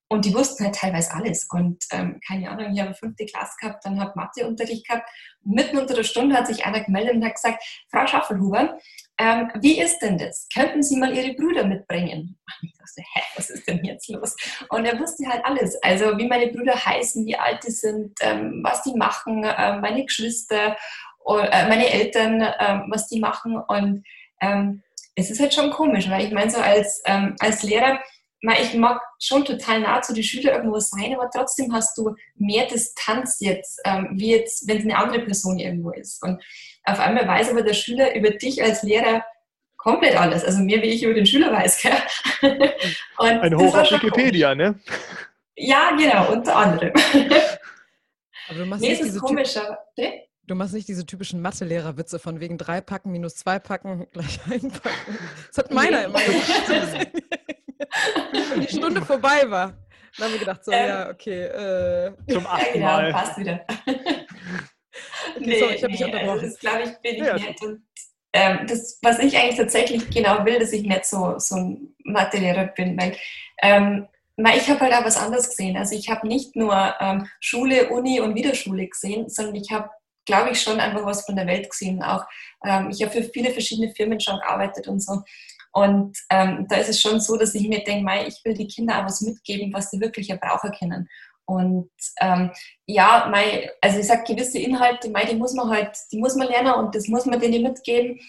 Und 0.09 0.27
die 0.27 0.35
wussten 0.35 0.65
halt 0.65 0.75
teilweise 0.75 1.15
alles. 1.15 1.49
Und 1.51 1.85
ähm, 1.91 2.21
keine 2.27 2.51
Ahnung, 2.51 2.75
ich 2.75 2.81
habe 2.83 2.93
fünfte 2.93 3.25
Klasse 3.25 3.55
gehabt, 3.59 3.83
dann 3.87 3.99
habe 3.99 4.13
Matheunterricht 4.15 4.87
gehabt. 4.87 5.09
Und 5.43 5.55
mitten 5.55 5.79
unter 5.79 5.95
der 5.95 6.03
Stunde 6.03 6.37
hat 6.37 6.47
sich 6.47 6.67
einer 6.67 6.85
gemeldet 6.85 7.15
und 7.15 7.25
hat 7.25 7.37
gesagt, 7.37 7.65
Frau 7.91 8.07
Schaffelhuber, 8.07 8.79
ähm, 9.19 9.51
wie 9.61 9.81
ist 9.81 9.99
denn 10.01 10.19
das? 10.19 10.49
Könnten 10.53 10.83
Sie 10.83 10.97
mal 10.97 11.17
Ihre 11.17 11.35
Brüder 11.35 11.65
mitbringen? 11.65 12.39
Und 12.47 12.69
ich 12.69 12.73
dachte, 12.73 13.03
hä, 13.15 13.21
was 13.37 13.51
ist 13.51 13.69
denn 13.69 13.85
jetzt 13.85 14.09
los? 14.09 14.35
Und 14.71 14.85
er 14.85 14.99
wusste 14.99 15.27
halt 15.29 15.45
alles. 15.45 15.81
Also 15.83 16.17
wie 16.19 16.27
meine 16.27 16.49
Brüder 16.49 16.75
heißen, 16.75 17.25
wie 17.27 17.37
alt 17.37 17.63
die 17.67 17.71
sind, 17.71 18.13
ähm, 18.21 18.61
was 18.65 18.83
die 18.83 18.95
machen, 18.95 19.45
äh, 19.45 19.79
meine 19.79 20.05
Geschwister, 20.05 20.77
äh, 21.27 21.69
meine 21.69 21.91
Eltern, 21.91 22.41
äh, 22.41 22.81
was 22.89 23.09
die 23.09 23.21
machen. 23.21 23.57
Und 23.69 24.05
ähm, 24.41 24.83
es 25.15 25.31
ist 25.31 25.41
halt 25.41 25.55
schon 25.55 25.71
komisch, 25.71 26.09
weil 26.09 26.27
ich 26.27 26.33
meine, 26.33 26.51
so 26.51 26.59
als, 26.59 27.03
ähm, 27.07 27.37
als 27.39 27.63
Lehrer, 27.63 28.01
ich 28.61 28.75
mag 28.75 29.01
schon 29.21 29.45
total 29.45 29.81
nah 29.81 30.03
zu 30.03 30.13
den 30.15 30.25
Schülern 30.25 30.57
irgendwo 30.57 30.81
sein, 30.81 31.15
aber 31.15 31.31
trotzdem 31.33 31.73
hast 31.73 31.97
du 31.97 32.17
mehr 32.35 32.67
Distanz 32.67 33.37
jetzt, 33.39 33.81
ähm, 33.85 34.09
wie 34.15 34.31
jetzt, 34.31 34.67
wenn 34.67 34.79
es 34.79 34.85
eine 34.85 34.97
andere 34.97 35.21
Person 35.21 35.61
irgendwo 35.61 35.91
ist. 35.91 36.21
Und 36.25 36.43
auf 36.85 36.99
einmal 37.01 37.27
weiß 37.27 37.51
aber 37.51 37.63
der 37.63 37.75
Schüler 37.75 38.15
über 38.15 38.31
dich 38.31 38.63
als 38.63 38.83
Lehrer 38.83 39.25
komplett 39.77 40.19
alles. 40.19 40.45
Also 40.45 40.61
mehr, 40.61 40.81
wie 40.83 40.89
ich 40.89 41.03
über 41.03 41.15
den 41.15 41.27
Schüler 41.27 41.53
weiß. 41.53 41.85
Ein 43.19 43.57
Hoch 43.57 43.77
auf 43.77 43.91
Wikipedia, 43.91 44.55
ne? 44.55 44.79
Ja, 45.57 45.91
genau, 45.97 46.33
unter 46.33 46.57
anderem. 46.57 46.93
Aber 48.49 48.59
du 48.59 48.67
machst 48.67 48.83
nee, 48.83 48.91
nicht 48.91 49.05
diese 49.05 49.21
komisch, 49.21 49.57
aber? 49.57 49.79
Du 50.45 50.55
machst 50.57 50.75
nicht 50.75 50.89
diese 50.89 51.07
typischen 51.07 51.41
Mathelehrer-Witze 51.41 52.19
von 52.19 52.41
wegen 52.41 52.59
drei 52.59 52.81
Packen 52.81 53.13
minus 53.13 53.37
zwei 53.37 53.59
Packen 53.59 54.07
gleich 54.13 54.41
einpacken. 54.51 55.19
Das 55.49 55.59
hat 55.59 55.73
meiner 55.73 56.01
nee. 56.01 56.05
immer 56.07 56.21
gemacht. 56.21 57.13
die 58.57 58.77
Stunde 58.77 59.03
vorbei 59.03 59.49
war. 59.49 59.75
Dann 60.19 60.27
haben 60.27 60.33
wir 60.33 60.41
gedacht, 60.41 60.65
so, 60.65 60.73
ähm, 60.73 60.89
ja, 60.89 61.11
okay. 61.11 61.45
Äh, 61.45 62.13
zum 62.29 62.47
achten 62.47 62.65
ja, 62.67 62.73
genau, 62.73 62.87
Mal. 62.87 63.13
passt 63.13 63.39
wieder. 63.39 63.65
Okay, 65.37 65.45
nee, 65.45 65.59
sorry, 65.59 65.75
ich 65.75 65.83
habe 65.83 65.93
dich 65.93 66.05
unterbrochen. 66.05 66.31
Also 66.31 66.47
das 66.47 66.59
glaube 66.59 66.83
ich, 66.85 66.91
bin 66.99 67.15
ich 67.15 67.27
ja. 67.27 67.37
nett. 67.37 67.63
Und 67.63 67.83
ähm, 68.33 68.67
das, 68.67 68.99
was 69.03 69.19
ich 69.19 69.37
eigentlich 69.37 69.57
tatsächlich 69.57 70.09
genau 70.11 70.45
will, 70.45 70.59
dass 70.59 70.73
ich 70.73 70.83
nicht 70.83 71.05
so, 71.05 71.39
so 71.39 71.57
ein 71.57 71.95
Mathelehrer 72.05 72.67
bin, 72.67 72.99
weil 72.99 73.17
ähm, 73.63 74.09
ich 74.37 74.69
habe 74.69 74.81
halt 74.81 74.95
auch 74.95 75.05
was 75.05 75.19
anderes 75.19 75.51
gesehen. 75.51 75.77
Also 75.77 75.95
ich 75.95 76.09
habe 76.09 76.27
nicht 76.27 76.57
nur 76.57 76.95
ähm, 77.01 77.29
Schule, 77.41 77.91
Uni 77.91 78.21
und 78.21 78.35
wieder 78.35 78.55
Schule 78.55 78.87
gesehen, 78.89 79.29
sondern 79.29 79.57
ich 79.57 79.71
habe, 79.71 79.91
glaube 80.25 80.51
ich, 80.51 80.63
schon 80.63 80.81
einfach 80.81 81.05
was 81.05 81.25
von 81.25 81.37
der 81.37 81.47
Welt 81.47 81.69
gesehen. 81.71 82.03
Auch 82.03 82.25
ähm, 82.65 82.89
ich 82.91 83.03
habe 83.03 83.13
für 83.13 83.25
viele 83.25 83.51
verschiedene 83.51 83.95
Firmen 83.95 84.21
schon 84.21 84.39
gearbeitet 84.39 84.89
und 84.89 85.01
so. 85.01 85.23
Und 85.73 86.19
ähm, 86.31 86.67
da 86.69 86.77
ist 86.77 86.91
es 86.91 87.01
schon 87.01 87.21
so, 87.21 87.37
dass 87.37 87.55
ich 87.55 87.67
mir 87.67 87.83
denke, 87.83 88.27
ich 88.27 88.41
will 88.45 88.55
die 88.55 88.67
Kinder 88.67 88.99
auch 88.99 89.05
was 89.07 89.23
mitgeben, 89.23 89.73
was 89.73 89.91
sie 89.91 90.01
wirklich 90.01 90.29
brauchen 90.41 90.73
können. 90.79 91.09
Und 91.53 91.91
ähm, 92.21 92.51
ja, 92.87 93.29
mei, 93.31 93.71
also 93.81 93.99
ich 93.99 94.07
sage, 94.07 94.25
gewisse 94.27 94.59
Inhalte, 94.59 95.11
mei, 95.11 95.25
die 95.25 95.37
muss 95.37 95.55
man 95.55 95.71
halt, 95.71 95.97
die 96.11 96.19
muss 96.19 96.35
man 96.35 96.49
lernen 96.49 96.75
und 96.75 96.95
das 96.95 97.09
muss 97.09 97.27
man 97.27 97.41
denen 97.41 97.63
mitgeben. 97.63 98.21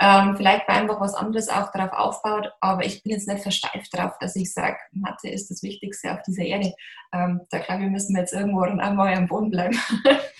ähm, 0.00 0.36
vielleicht 0.36 0.66
bei 0.66 0.74
einfach 0.74 1.00
was 1.00 1.14
anderes 1.14 1.48
auch 1.48 1.70
darauf 1.70 1.92
aufbaut, 1.92 2.50
aber 2.60 2.84
ich 2.84 3.02
bin 3.02 3.12
jetzt 3.12 3.28
nicht 3.28 3.42
versteift 3.42 3.88
darauf, 3.92 4.18
dass 4.18 4.34
ich 4.36 4.52
sage, 4.52 4.76
Mathe 4.90 5.28
ist 5.28 5.48
das 5.50 5.62
Wichtigste 5.62 6.12
auf 6.12 6.22
dieser 6.22 6.42
Erde. 6.42 6.74
Ähm, 7.12 7.42
da 7.50 7.58
glaube 7.58 7.84
ich, 7.84 7.90
müssen 7.90 8.14
wir 8.14 8.20
jetzt 8.22 8.32
irgendwo 8.32 8.60
einmal 8.62 9.14
am 9.14 9.26
Boden 9.26 9.50
bleiben. 9.50 9.76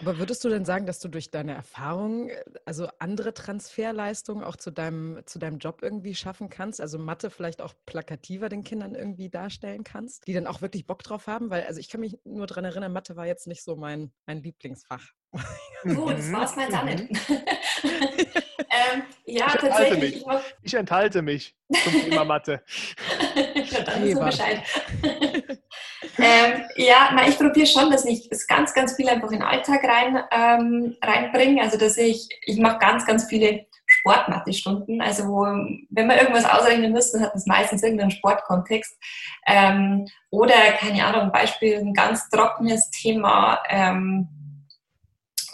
Aber 0.00 0.18
würdest 0.18 0.44
du 0.44 0.48
denn 0.48 0.64
sagen, 0.64 0.86
dass 0.86 1.00
du 1.00 1.08
durch 1.08 1.30
deine 1.32 1.54
Erfahrung, 1.54 2.30
also 2.64 2.88
andere 3.00 3.34
Transferleistungen 3.34 4.44
auch 4.44 4.54
zu 4.54 4.70
deinem, 4.70 5.20
zu 5.26 5.40
deinem 5.40 5.58
Job 5.58 5.80
irgendwie 5.82 6.14
schaffen 6.14 6.48
kannst? 6.48 6.80
Also 6.80 6.98
Mathe 6.98 7.30
vielleicht 7.30 7.60
auch 7.60 7.74
plakativer 7.84 8.48
den 8.48 8.62
Kindern 8.62 8.94
irgendwie 8.94 9.28
darstellen 9.28 9.82
kannst, 9.82 10.26
die 10.28 10.34
dann 10.34 10.46
auch 10.46 10.62
wirklich 10.62 10.86
Bock 10.86 11.02
drauf 11.02 11.26
haben? 11.26 11.50
Weil, 11.50 11.64
also 11.64 11.80
ich 11.80 11.88
kann 11.88 12.00
mich 12.00 12.16
nur 12.24 12.46
daran 12.46 12.64
erinnern, 12.64 12.92
Mathe 12.92 13.16
war 13.16 13.26
jetzt 13.26 13.48
nicht 13.48 13.64
so 13.64 13.74
mein, 13.74 14.12
mein 14.26 14.40
Lieblingsfach. 14.40 15.04
Gut, 15.84 16.18
das 16.18 16.32
war 16.32 16.44
es 16.44 16.56
meins 16.56 16.74
auch 16.74 16.84
nicht. 16.84 17.06
ähm, 17.78 19.02
ja, 19.26 19.46
ich 19.46 19.52
tatsächlich. 19.54 20.16
Ich, 20.16 20.24
ich, 20.62 20.74
enthalte 20.74 21.22
mich 21.22 21.54
zum 21.84 21.92
Thema 21.92 22.24
Mathe. 22.24 22.62
Dann 23.86 24.02
ist 24.02 24.16
so 24.16 24.24
Bescheid. 24.24 24.62
ähm, 26.18 26.64
ja, 26.76 27.10
na, 27.14 27.28
ich 27.28 27.38
probiere 27.38 27.66
schon, 27.66 27.90
dass 27.90 28.04
ich 28.04 28.28
es 28.30 28.46
ganz, 28.46 28.74
ganz 28.74 28.96
viel 28.96 29.08
einfach 29.08 29.30
in 29.30 29.38
den 29.38 29.46
Alltag 29.46 29.84
rein, 29.84 30.22
ähm, 30.32 30.96
reinbringe. 31.02 31.62
Also, 31.62 31.78
dass 31.78 31.96
ich, 31.96 32.28
ich 32.42 32.58
mache 32.58 32.78
ganz, 32.78 33.06
ganz 33.06 33.26
viele 33.26 33.66
Sportmathe-Stunden. 33.86 35.00
Also, 35.00 35.28
wo, 35.28 35.42
wenn 35.44 36.08
wir 36.08 36.20
irgendwas 36.20 36.44
ausrechnen 36.44 36.92
müssen, 36.92 37.22
hat 37.22 37.34
das 37.34 37.46
meistens 37.46 37.82
irgendeinen 37.82 38.10
Sportkontext. 38.10 38.98
Ähm, 39.46 40.06
oder, 40.30 40.72
keine 40.78 41.04
Ahnung, 41.04 41.30
Beispiel, 41.30 41.78
ein 41.78 41.94
ganz 41.94 42.28
trockenes 42.30 42.90
Thema, 42.90 43.60
ähm, 43.68 44.28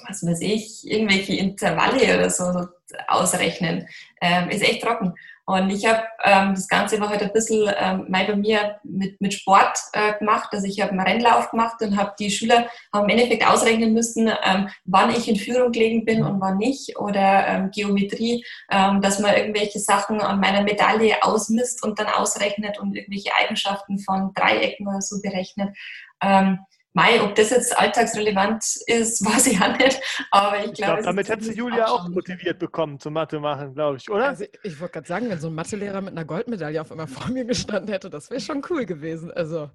was 0.06 0.24
weiß 0.24 0.40
ich, 0.40 0.82
irgendwelche 0.84 1.34
Intervalle 1.34 2.16
oder 2.16 2.30
so 2.30 2.66
ausrechnen. 3.08 3.86
Ähm, 4.20 4.48
ist 4.50 4.62
echt 4.62 4.82
trocken. 4.82 5.14
Und 5.46 5.68
ich 5.68 5.84
habe 5.84 6.02
ähm, 6.22 6.54
das 6.54 6.68
Ganze 6.68 6.98
war 7.00 7.10
halt 7.10 7.22
ein 7.22 7.32
bisschen 7.32 7.70
ähm, 7.78 8.06
mal 8.08 8.24
bei 8.24 8.34
mir 8.34 8.80
mit, 8.82 9.20
mit 9.20 9.34
Sport 9.34 9.78
äh, 9.92 10.18
gemacht. 10.18 10.48
Also 10.52 10.66
ich 10.66 10.80
habe 10.80 10.92
einen 10.92 11.00
Rennlauf 11.00 11.50
gemacht 11.50 11.82
und 11.82 11.98
habe 11.98 12.14
die 12.18 12.30
Schüler 12.30 12.66
haben 12.94 13.04
im 13.04 13.10
Endeffekt 13.10 13.46
ausrechnen 13.46 13.92
müssen, 13.92 14.28
ähm, 14.42 14.68
wann 14.86 15.10
ich 15.10 15.28
in 15.28 15.36
Führung 15.36 15.70
gelegen 15.70 16.06
bin 16.06 16.24
und 16.24 16.40
wann 16.40 16.56
nicht. 16.56 16.98
Oder 16.98 17.46
ähm, 17.46 17.70
Geometrie, 17.70 18.42
ähm, 18.70 19.02
dass 19.02 19.18
man 19.18 19.36
irgendwelche 19.36 19.80
Sachen 19.80 20.22
an 20.22 20.40
meiner 20.40 20.62
Medaille 20.62 21.22
ausmisst 21.22 21.84
und 21.84 21.98
dann 21.98 22.06
ausrechnet 22.06 22.78
und 22.78 22.96
irgendwelche 22.96 23.34
Eigenschaften 23.34 23.98
von 23.98 24.32
Dreiecken 24.32 24.88
oder 24.88 25.02
so 25.02 25.20
berechnet. 25.20 25.76
Ähm, 26.22 26.60
Mai, 26.96 27.20
ob 27.20 27.34
das 27.34 27.50
jetzt 27.50 27.76
alltagsrelevant 27.76 28.64
ist, 28.86 29.24
weiß 29.26 29.48
ich 29.48 29.60
auch 29.60 29.76
nicht. 29.76 30.00
Aber 30.30 30.60
ich, 30.60 30.66
ich 30.66 30.72
glaube, 30.74 30.94
glaub, 30.94 31.04
damit 31.04 31.28
hätte 31.28 31.52
Julia 31.52 31.88
auch 31.88 32.08
motiviert 32.08 32.60
bekommen 32.60 33.00
zum 33.00 33.14
Mathe 33.14 33.40
machen, 33.40 33.74
glaube 33.74 33.96
ich, 33.96 34.08
oder? 34.08 34.28
Also 34.28 34.44
ich 34.62 34.80
wollte 34.80 34.94
gerade 34.94 35.08
sagen, 35.08 35.28
wenn 35.28 35.40
so 35.40 35.48
ein 35.48 35.54
Mathelehrer 35.54 36.00
mit 36.00 36.12
einer 36.12 36.24
Goldmedaille 36.24 36.80
auf 36.80 36.92
einmal 36.92 37.08
vor 37.08 37.30
mir 37.30 37.44
gestanden 37.44 37.92
hätte, 37.92 38.10
das 38.10 38.30
wäre 38.30 38.40
schon 38.40 38.62
cool 38.70 38.86
gewesen. 38.86 39.32
Also 39.32 39.70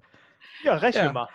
ja, 0.64 0.76
rechne 0.76 1.04
ja. 1.04 1.12
mal. 1.12 1.28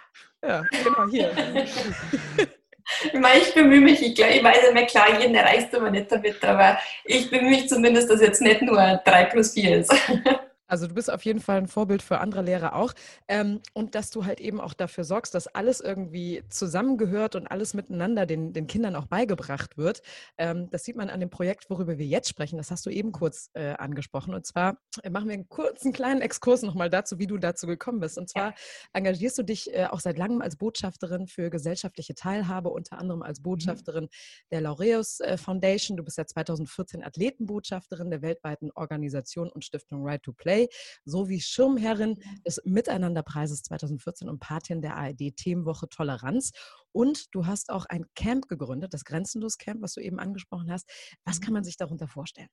Ja, 0.44 0.64
genau 0.84 1.08
hier. 1.10 1.32
Ich 3.04 3.14
meine, 3.14 3.40
ich 3.40 3.52
bemühe 3.52 3.82
mich, 3.82 4.00
ich, 4.00 4.14
glaub, 4.14 4.30
ich 4.30 4.44
weiß 4.44 4.60
ja 4.68 4.72
mehr 4.72 4.86
klar, 4.86 5.20
jeden 5.20 5.34
erreichst 5.34 5.74
du 5.74 5.78
aber 5.78 5.90
nicht 5.90 6.12
damit, 6.12 6.44
aber 6.46 6.78
ich 7.04 7.32
bemühe 7.32 7.50
mich 7.50 7.68
zumindest, 7.68 8.12
dass 8.12 8.22
jetzt 8.22 8.42
nicht 8.42 8.62
nur 8.62 9.02
3 9.04 9.26
plus 9.26 9.54
4 9.54 9.80
ist. 9.80 9.92
Also 10.68 10.88
du 10.88 10.96
bist 10.96 11.12
auf 11.12 11.24
jeden 11.24 11.40
Fall 11.40 11.58
ein 11.58 11.68
Vorbild 11.68 12.02
für 12.02 12.20
andere 12.20 12.42
Lehrer 12.42 12.76
auch. 12.76 12.94
Ähm, 13.28 13.62
und 13.74 13.96
dass 13.96 14.10
du 14.10 14.26
halt 14.26 14.40
eben 14.40 14.60
auch 14.60 14.74
dafür 14.74 15.04
sorgst, 15.04 15.36
dass 15.36 15.48
alles 15.48 15.80
irgendwie 15.80 16.44
zusammengehört 16.50 17.36
und 17.36 17.48
alles 17.48 17.74
miteinander 17.74 18.26
den, 18.26 18.54
den 18.54 18.68
Kindern 18.68 18.96
auch 18.96 19.06
beigebracht 19.06 19.78
wird. 19.78 20.02
Ähm, 20.38 20.70
das 20.72 20.84
sieht 20.84 20.96
man 20.96 21.10
an 21.10 21.20
dem 21.20 21.30
Projekt, 21.30 21.70
worüber 21.70 21.98
wir 21.98 22.06
jetzt 22.06 22.30
sprechen. 22.30 22.58
Das 22.58 22.72
hast 22.72 22.86
du 22.86 22.90
eben 22.90 23.12
kurz 23.12 23.52
äh, 23.54 23.74
angesprochen. 23.74 24.34
Und 24.34 24.46
zwar 24.46 24.78
äh, 25.04 25.10
machen 25.10 25.28
wir 25.28 25.34
einen 25.34 25.50
kurzen 25.50 25.94
kleinen 25.94 26.22
Exkurs 26.22 26.62
nochmal 26.64 26.90
dazu, 26.90 27.20
wie 27.20 27.28
du 27.28 27.38
dazu 27.38 27.68
gekommen 27.68 28.00
bist. 28.00 28.18
Und 28.18 28.30
zwar 28.30 28.56
engagierst 28.94 29.38
du 29.38 29.44
dich 29.44 29.74
äh, 29.74 29.86
auch 29.86 30.00
seit 30.00 30.18
langem 30.18 30.42
als 30.42 30.56
Botschafterin 30.56 31.28
für 31.28 31.50
gesellschaftliche 31.50 32.16
Teilhabe, 32.16 32.70
unter 32.70 32.98
anderem 32.98 33.22
als 33.22 33.40
mhm. 33.40 33.44
Botschafterin 33.44 34.06
mhm. 34.06 34.10
der 34.52 34.62
Laureus 34.62 35.20
äh, 35.20 35.38
Foundation. 35.38 35.98
Du 35.98 36.04
bist 36.04 36.18
ja 36.18 36.26
2014 36.26 37.04
Athletenbotschafterin 37.04 38.10
der 38.10 38.22
weltweiten 38.22 38.72
Organisation 38.72 39.50
und 39.50 39.64
Stiftung 39.64 40.04
Right 40.04 40.24
to 40.24 40.34
Play. 40.34 40.55
Play 40.56 40.70
sowie 41.04 41.42
Schirmherrin 41.42 42.18
des 42.46 42.62
Miteinanderpreises 42.66 43.64
2014 43.64 44.30
und 44.30 44.40
Patin 44.40 44.82
der 44.82 44.96
ARD 44.96 45.36
Themenwoche 45.36 45.90
Toleranz. 45.90 46.52
Und 46.96 47.36
du 47.36 47.46
hast 47.46 47.72
auch 47.72 47.86
ein 47.90 48.06
Camp 48.16 48.48
gegründet, 48.48 48.94
das 48.94 49.04
Grenzenlos 49.04 49.58
Camp, 49.58 49.82
was 49.82 49.96
du 49.96 50.00
eben 50.00 50.18
angesprochen 50.18 50.72
hast. 50.72 50.90
Was 51.26 51.42
kann 51.42 51.50
mhm. 51.50 51.56
man 51.56 51.64
sich 51.66 51.76
darunter 51.76 52.08
vorstellen? 52.08 52.48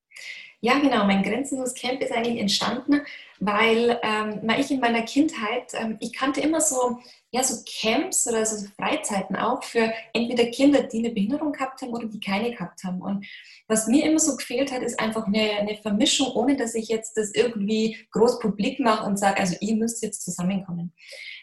Ja, 0.60 0.80
genau. 0.80 1.04
Mein 1.04 1.22
Grenzenlos 1.22 1.74
Camp 1.74 2.02
ist 2.02 2.10
eigentlich 2.10 2.40
entstanden, 2.40 3.02
weil 3.38 4.00
ähm, 4.02 4.50
ich 4.58 4.72
in 4.72 4.80
meiner 4.80 5.02
Kindheit, 5.02 5.72
ähm, 5.74 5.96
ich 6.00 6.12
kannte 6.12 6.40
immer 6.40 6.60
so 6.60 6.98
ja, 7.34 7.42
so 7.42 7.62
Camps 7.80 8.26
oder 8.26 8.44
so 8.44 8.66
Freizeiten 8.76 9.36
auch 9.36 9.64
für 9.64 9.90
entweder 10.12 10.50
Kinder, 10.50 10.82
die 10.82 10.98
eine 10.98 11.10
Behinderung 11.10 11.52
gehabt 11.52 11.80
haben 11.80 11.94
oder 11.94 12.06
die 12.06 12.20
keine 12.20 12.50
gehabt 12.50 12.84
haben. 12.84 13.00
Und 13.00 13.26
was 13.68 13.86
mir 13.86 14.04
immer 14.04 14.18
so 14.18 14.36
gefehlt 14.36 14.70
hat, 14.70 14.82
ist 14.82 15.00
einfach 15.00 15.26
eine, 15.26 15.52
eine 15.52 15.78
Vermischung, 15.78 16.30
ohne 16.34 16.56
dass 16.56 16.74
ich 16.74 16.88
jetzt 16.88 17.16
das 17.16 17.32
irgendwie 17.34 18.06
groß 18.10 18.38
publik 18.38 18.80
mache 18.80 19.06
und 19.06 19.18
sage, 19.18 19.40
also 19.40 19.56
ihr 19.60 19.76
müsst 19.76 20.02
jetzt 20.02 20.22
zusammenkommen. 20.22 20.92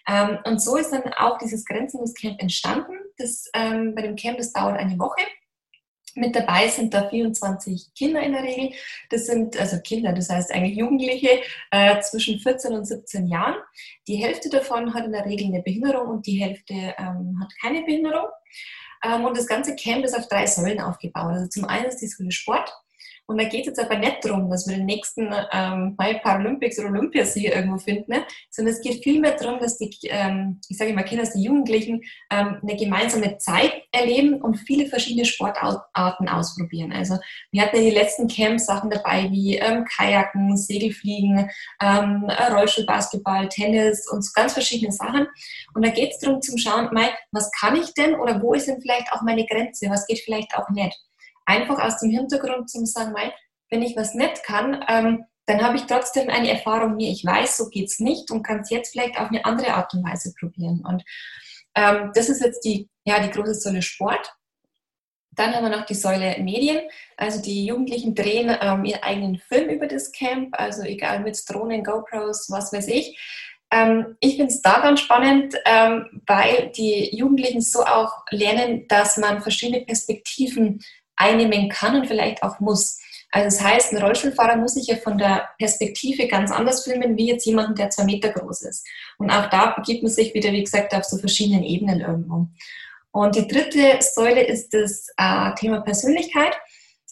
Ähm, 0.09 0.39
und 0.45 0.61
so 0.61 0.75
ist 0.75 0.91
dann 0.91 1.13
auch 1.13 1.37
dieses 1.37 1.65
Grenzenlos 1.65 2.13
Camp 2.15 2.41
entstanden. 2.41 2.93
Das, 3.17 3.49
ähm, 3.53 3.93
bei 3.93 4.01
dem 4.01 4.15
Camp, 4.15 4.37
das 4.37 4.51
dauert 4.51 4.77
eine 4.77 4.97
Woche. 4.97 5.21
Mit 6.15 6.35
dabei 6.35 6.67
sind 6.67 6.93
da 6.93 7.07
24 7.07 7.93
Kinder 7.95 8.21
in 8.21 8.33
der 8.33 8.43
Regel. 8.43 8.71
Das 9.11 9.27
sind 9.27 9.57
also 9.59 9.79
Kinder, 9.81 10.11
das 10.11 10.29
heißt 10.29 10.51
eigentlich 10.51 10.77
Jugendliche 10.77 11.41
äh, 11.69 12.01
zwischen 12.01 12.39
14 12.39 12.73
und 12.73 12.85
17 12.85 13.27
Jahren. 13.27 13.55
Die 14.07 14.15
Hälfte 14.15 14.49
davon 14.49 14.93
hat 14.95 15.05
in 15.05 15.11
der 15.11 15.25
Regel 15.25 15.47
eine 15.47 15.61
Behinderung 15.61 16.07
und 16.07 16.25
die 16.25 16.41
Hälfte 16.41 16.73
ähm, 16.73 17.39
hat 17.39 17.53
keine 17.61 17.83
Behinderung. 17.83 18.27
Ähm, 19.03 19.25
und 19.25 19.37
das 19.37 19.47
ganze 19.47 19.75
Camp 19.75 20.03
ist 20.03 20.17
auf 20.17 20.27
drei 20.27 20.47
Säulen 20.47 20.81
aufgebaut. 20.81 21.33
Also 21.33 21.47
zum 21.47 21.65
einen 21.65 21.85
ist 21.85 21.97
die 21.97 22.07
Säule 22.07 22.31
Sport, 22.31 22.73
und 23.29 23.37
da 23.39 23.43
geht 23.43 23.61
es 23.61 23.67
jetzt 23.67 23.79
aber 23.79 23.95
nicht 23.99 24.25
darum, 24.25 24.49
dass 24.49 24.67
wir 24.67 24.75
den 24.75 24.87
nächsten 24.87 25.31
ähm, 25.51 25.95
Paralympics 25.95 26.79
oder 26.79 26.89
Olympiasieg 26.89 27.53
irgendwo 27.53 27.77
finden, 27.77 28.11
ne? 28.11 28.25
sondern 28.49 28.73
es 28.73 28.81
geht 28.81 29.03
vielmehr 29.03 29.37
darum, 29.37 29.59
dass 29.59 29.77
die, 29.77 29.91
ähm, 30.05 30.59
ich 30.67 30.77
sage 30.77 30.89
immer 30.89 31.03
Kinder, 31.03 31.25
dass 31.25 31.33
die 31.33 31.43
Jugendlichen 31.43 32.01
ähm, 32.31 32.57
eine 32.63 32.75
gemeinsame 32.75 33.37
Zeit 33.37 33.83
erleben 33.91 34.41
und 34.41 34.55
viele 34.55 34.87
verschiedene 34.87 35.25
Sportarten 35.25 36.27
ausprobieren. 36.27 36.91
Also 36.91 37.19
wir 37.51 37.61
hatten 37.61 37.75
ja 37.75 37.83
die 37.83 37.91
letzten 37.91 38.27
Camps 38.27 38.65
Sachen 38.65 38.89
dabei 38.89 39.29
wie 39.29 39.57
ähm, 39.57 39.85
Kajaken, 39.85 40.57
Segelfliegen, 40.57 41.51
ähm, 41.83 42.27
Rollstuhlbasketball, 42.51 43.47
Tennis 43.49 44.09
und 44.09 44.25
so 44.25 44.31
ganz 44.33 44.53
verschiedene 44.53 44.91
Sachen. 44.91 45.27
Und 45.75 45.85
da 45.85 45.91
geht 45.91 46.13
es 46.13 46.17
darum 46.17 46.41
zu 46.41 46.57
schauen, 46.57 46.89
mal, 46.93 47.09
was 47.31 47.51
kann 47.51 47.75
ich 47.75 47.93
denn 47.93 48.15
oder 48.15 48.41
wo 48.41 48.55
ist 48.55 48.67
denn 48.67 48.81
vielleicht 48.81 49.13
auch 49.13 49.21
meine 49.21 49.45
Grenze, 49.45 49.87
was 49.87 50.07
geht 50.07 50.19
vielleicht 50.19 50.55
auch 50.55 50.69
nicht. 50.71 50.99
Einfach 51.49 51.79
aus 51.79 51.97
dem 51.97 52.11
Hintergrund 52.11 52.69
zu 52.69 52.85
sagen, 52.85 53.15
wenn 53.71 53.81
ich 53.81 53.97
was 53.97 54.13
nicht 54.13 54.43
kann, 54.43 54.85
ähm, 54.87 55.25
dann 55.47 55.63
habe 55.63 55.77
ich 55.77 55.87
trotzdem 55.87 56.29
eine 56.29 56.51
Erfahrung, 56.51 56.99
wie 56.99 57.11
ich 57.11 57.25
weiß, 57.25 57.57
so 57.57 57.69
geht 57.69 57.87
es 57.87 57.99
nicht 57.99 58.29
und 58.29 58.43
kann 58.43 58.59
es 58.59 58.69
jetzt 58.69 58.91
vielleicht 58.91 59.19
auf 59.19 59.29
eine 59.29 59.43
andere 59.45 59.73
Art 59.73 59.91
und 59.95 60.03
Weise 60.03 60.31
probieren. 60.39 60.83
Und 60.87 61.03
ähm, 61.73 62.11
das 62.13 62.29
ist 62.29 62.43
jetzt 62.43 62.63
die, 62.63 62.87
ja, 63.03 63.19
die 63.19 63.31
große 63.31 63.55
Säule 63.55 63.81
Sport. 63.81 64.31
Dann 65.31 65.55
haben 65.55 65.63
wir 65.63 65.75
noch 65.75 65.87
die 65.87 65.95
Säule 65.95 66.37
Medien. 66.39 66.81
Also 67.17 67.41
die 67.41 67.65
Jugendlichen 67.65 68.13
drehen 68.13 68.55
ähm, 68.61 68.85
ihren 68.85 69.01
eigenen 69.01 69.39
Film 69.39 69.69
über 69.69 69.87
das 69.87 70.11
Camp, 70.11 70.49
also 70.51 70.83
egal 70.83 71.21
mit 71.21 71.41
Drohnen, 71.49 71.83
GoPros, 71.83 72.51
was 72.51 72.71
weiß 72.71 72.87
ich. 72.89 73.17
Ähm, 73.71 74.17
ich 74.19 74.35
finde 74.35 74.53
es 74.53 74.61
da 74.61 74.81
ganz 74.81 74.99
spannend, 74.99 75.55
ähm, 75.65 76.21
weil 76.27 76.71
die 76.75 77.15
Jugendlichen 77.15 77.61
so 77.61 77.83
auch 77.83 78.23
lernen, 78.31 78.87
dass 78.87 79.17
man 79.17 79.41
verschiedene 79.41 79.85
Perspektiven 79.85 80.81
einnehmen 81.19 81.69
kann 81.69 81.95
und 81.95 82.07
vielleicht 82.07 82.41
auch 82.41 82.59
muss. 82.59 82.99
Also 83.31 83.45
das 83.45 83.63
heißt, 83.63 83.93
ein 83.93 84.01
Rollstuhlfahrer 84.01 84.55
muss 84.55 84.73
sich 84.73 84.87
ja 84.87 84.95
von 84.95 85.17
der 85.17 85.49
Perspektive 85.59 86.27
ganz 86.27 86.51
anders 86.51 86.83
filmen, 86.83 87.15
wie 87.15 87.27
jetzt 87.27 87.45
jemand, 87.45 87.77
der 87.77 87.91
zwei 87.91 88.05
Meter 88.05 88.29
groß 88.29 88.63
ist. 88.63 88.87
Und 89.19 89.29
auch 89.29 89.49
da 89.49 89.75
begibt 89.75 90.01
man 90.01 90.11
sich 90.11 90.33
wieder, 90.33 90.51
wie 90.51 90.63
gesagt, 90.63 90.95
auf 90.95 91.03
so 91.03 91.17
verschiedenen 91.17 91.63
Ebenen 91.63 92.01
irgendwo. 92.01 92.47
Und 93.11 93.35
die 93.35 93.47
dritte 93.47 93.99
Säule 94.01 94.43
ist 94.43 94.73
das 94.73 95.09
äh, 95.17 95.53
Thema 95.55 95.81
Persönlichkeit. 95.81 96.57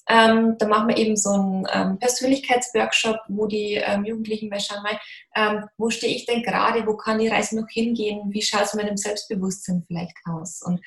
Ähm, 0.10 0.56
da 0.58 0.68
machen 0.68 0.88
wir 0.88 0.98
eben 0.98 1.18
so 1.18 1.32
einen 1.32 1.68
ähm, 1.72 2.00
Persönlichkeitsworkshop, 2.00 3.20
wo 3.28 3.46
die 3.46 3.74
ähm, 3.74 4.06
Jugendlichen 4.06 4.48
mal 4.48 4.60
schauen, 4.60 4.82
mal, 4.82 4.98
ähm, 5.36 5.66
wo 5.78 5.90
stehe 5.90 6.16
ich 6.16 6.26
denn 6.26 6.44
gerade, 6.44 6.88
wo 6.88 6.96
kann 6.96 7.20
die 7.20 7.28
Reise 7.28 7.60
noch 7.60 7.68
hingehen, 7.70 8.22
wie 8.30 8.42
schaut 8.42 8.64
es 8.64 8.74
mit 8.74 8.86
meinem 8.86 8.96
Selbstbewusstsein 8.96 9.84
vielleicht 9.86 10.16
aus. 10.26 10.62
Und 10.64 10.80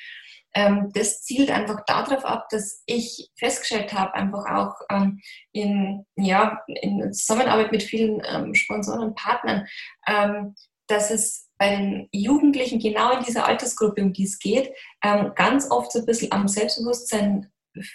ähm, 0.55 0.91
das 0.95 1.23
zielt 1.23 1.51
einfach 1.51 1.85
darauf 1.87 2.25
ab, 2.25 2.49
dass 2.51 2.83
ich 2.87 3.31
festgestellt 3.39 3.93
habe, 3.93 4.15
einfach 4.15 4.45
auch 4.51 4.75
ähm, 4.91 5.21
in, 5.53 6.05
ja, 6.17 6.61
in 6.67 7.13
Zusammenarbeit 7.13 7.73
mit 7.73 7.83
vielen 7.83 8.23
ähm, 8.29 8.55
Sponsoren 8.55 9.01
und 9.01 9.17
Partnern, 9.17 9.67
ähm, 10.09 10.55
dass 10.89 11.11
es 11.11 11.49
bei 11.59 11.77
den 11.77 12.09
Jugendlichen 12.13 12.81
genau 12.81 13.17
in 13.17 13.25
dieser 13.25 13.47
Altersgruppe, 13.47 14.03
um 14.03 14.13
die 14.13 14.25
es 14.25 14.39
geht, 14.39 14.73
ähm, 15.05 15.33
ganz 15.37 15.71
oft 15.71 15.93
so 15.93 16.01
ein 16.01 16.07
bisschen 16.07 16.33
am 16.33 16.49
Selbstbewusstsein 16.49 17.51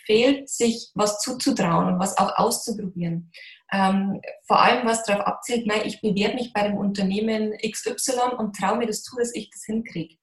fehlt, 0.06 0.50
sich 0.50 0.92
was 0.94 1.20
zuzutrauen 1.20 1.94
und 1.94 2.00
was 2.00 2.18
auch 2.18 2.38
auszuprobieren. 2.38 3.32
Ähm, 3.72 4.22
vor 4.48 4.62
allem, 4.62 4.88
was 4.88 5.04
darauf 5.04 5.26
abzielt, 5.26 5.66
nein, 5.66 5.82
ich 5.86 6.00
bewerbe 6.00 6.36
mich 6.36 6.54
bei 6.54 6.68
dem 6.68 6.78
Unternehmen 6.78 7.54
XY 7.58 8.36
und 8.38 8.56
traue 8.56 8.78
mir 8.78 8.88
das 8.88 9.04
zu, 9.04 9.18
dass 9.18 9.34
ich 9.34 9.50
das 9.50 9.66
hinkriege. 9.66 10.16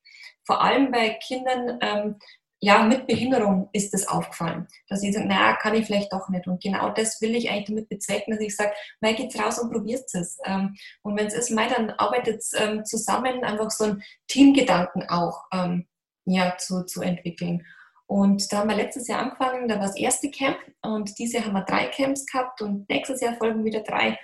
Vor 0.45 0.63
allem 0.63 0.91
bei 0.91 1.11
Kindern 1.11 1.79
ähm, 1.81 2.17
ja, 2.65 2.85
mit 2.85 3.09
Behinderung 3.09 3.69
ist 3.73 3.93
das 3.93 4.07
aufgefallen, 4.07 4.69
dass 4.89 5.01
sie 5.01 5.13
sagen, 5.13 5.27
naja, 5.27 5.57
kann 5.57 5.75
ich 5.75 5.87
vielleicht 5.87 6.13
doch 6.13 6.29
nicht. 6.29 6.47
Und 6.47 6.63
genau 6.63 6.91
das 6.91 7.21
will 7.21 7.35
ich 7.35 7.51
eigentlich 7.51 7.67
damit 7.67 7.89
bezwecken, 7.89 8.33
dass 8.33 8.41
ich 8.41 8.55
sage, 8.55 8.71
mal 9.01 9.17
geht's 9.17 9.37
raus 9.37 9.59
und 9.59 9.73
probiert 9.73 10.05
es. 10.13 10.39
Ähm, 10.45 10.77
und 11.03 11.19
wenn 11.19 11.27
es 11.27 11.35
ist, 11.35 11.51
mal 11.51 11.69
dann 11.69 11.91
arbeitet 11.91 12.45
ähm, 12.55 12.85
zusammen, 12.85 13.43
einfach 13.43 13.69
so 13.73 13.85
einen 13.85 14.03
Teamgedanken 14.29 15.09
auch 15.09 15.43
ähm, 15.53 15.89
ja, 16.25 16.57
zu, 16.57 16.85
zu 16.85 17.03
entwickeln. 17.03 17.67
Und 18.07 18.53
da 18.53 18.59
haben 18.59 18.69
wir 18.69 18.77
letztes 18.77 19.09
Jahr 19.09 19.23
angefangen, 19.23 19.67
da 19.67 19.77
war 19.77 19.87
das 19.87 19.97
erste 19.97 20.31
Camp 20.31 20.59
und 20.83 21.19
dieses 21.19 21.35
Jahr 21.35 21.47
haben 21.47 21.55
wir 21.55 21.65
drei 21.65 21.87
Camps 21.87 22.27
gehabt 22.27 22.63
und 22.63 22.89
nächstes 22.89 23.21
Jahr 23.23 23.35
folgen 23.35 23.65
wieder 23.65 23.81
drei. 23.81 24.19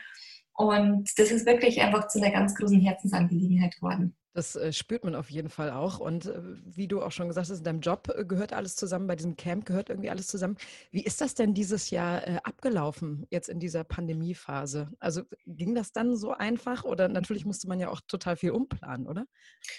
Und 0.52 1.10
das 1.18 1.30
ist 1.30 1.46
wirklich 1.46 1.80
einfach 1.80 2.06
zu 2.06 2.18
einer 2.20 2.30
ganz 2.30 2.54
großen 2.54 2.80
Herzensangelegenheit 2.80 3.74
geworden. 3.76 4.17
Das 4.34 4.56
äh, 4.56 4.72
spürt 4.72 5.04
man 5.04 5.14
auf 5.14 5.30
jeden 5.30 5.48
Fall 5.48 5.70
auch. 5.70 5.98
Und 5.98 6.26
äh, 6.26 6.34
wie 6.64 6.86
du 6.86 7.02
auch 7.02 7.12
schon 7.12 7.28
gesagt 7.28 7.48
hast, 7.48 7.58
in 7.58 7.64
deinem 7.64 7.80
Job 7.80 8.08
äh, 8.14 8.24
gehört 8.24 8.52
alles 8.52 8.76
zusammen, 8.76 9.06
bei 9.06 9.16
diesem 9.16 9.36
Camp 9.36 9.64
gehört 9.64 9.88
irgendwie 9.88 10.10
alles 10.10 10.26
zusammen. 10.26 10.56
Wie 10.90 11.02
ist 11.02 11.20
das 11.20 11.34
denn 11.34 11.54
dieses 11.54 11.90
Jahr 11.90 12.22
abgelaufen, 12.44 13.26
jetzt 13.30 13.48
in 13.48 13.58
dieser 13.58 13.84
Pandemiephase? 13.84 14.90
Also 15.00 15.22
ging 15.46 15.74
das 15.74 15.92
dann 15.92 16.16
so 16.16 16.32
einfach 16.32 16.84
oder 16.84 17.08
natürlich 17.08 17.44
musste 17.44 17.68
man 17.68 17.80
ja 17.80 17.88
auch 17.88 18.00
total 18.06 18.36
viel 18.36 18.50
umplanen, 18.50 19.06
oder? 19.06 19.26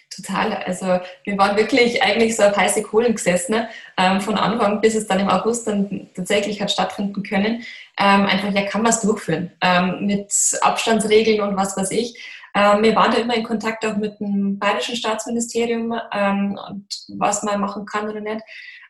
Total. 0.09 0.53
Also 0.53 0.99
wir 1.23 1.37
waren 1.37 1.55
wirklich 1.55 2.01
eigentlich 2.01 2.35
so 2.35 2.43
auf 2.43 2.57
heiße 2.57 2.83
Kohlen 2.83 3.15
gesessen, 3.15 3.53
ne? 3.53 3.69
ähm, 3.97 4.19
von 4.21 4.35
Anfang 4.35 4.81
bis 4.81 4.95
es 4.95 5.07
dann 5.07 5.19
im 5.19 5.29
August 5.29 5.67
dann 5.67 6.09
tatsächlich 6.15 6.61
hat 6.61 6.71
stattfinden 6.71 7.23
können. 7.23 7.63
Ähm, 7.97 8.25
einfach, 8.25 8.53
ja, 8.53 8.63
kann 8.63 8.81
man 8.81 8.91
es 8.91 9.01
durchführen 9.01 9.51
ähm, 9.61 10.05
mit 10.05 10.31
Abstandsregeln 10.61 11.41
und 11.41 11.55
was 11.55 11.75
weiß 11.75 11.91
ich. 11.91 12.17
Ähm, 12.55 12.83
wir 12.83 12.95
waren 12.95 13.11
da 13.11 13.17
immer 13.17 13.35
in 13.35 13.43
Kontakt 13.43 13.85
auch 13.85 13.97
mit 13.97 14.19
dem 14.19 14.57
Bayerischen 14.59 14.95
Staatsministerium 14.95 15.93
ähm, 16.13 16.59
und 16.69 16.87
was 17.17 17.43
man 17.43 17.61
machen 17.61 17.85
kann 17.85 18.09
oder 18.09 18.21
nicht. 18.21 18.41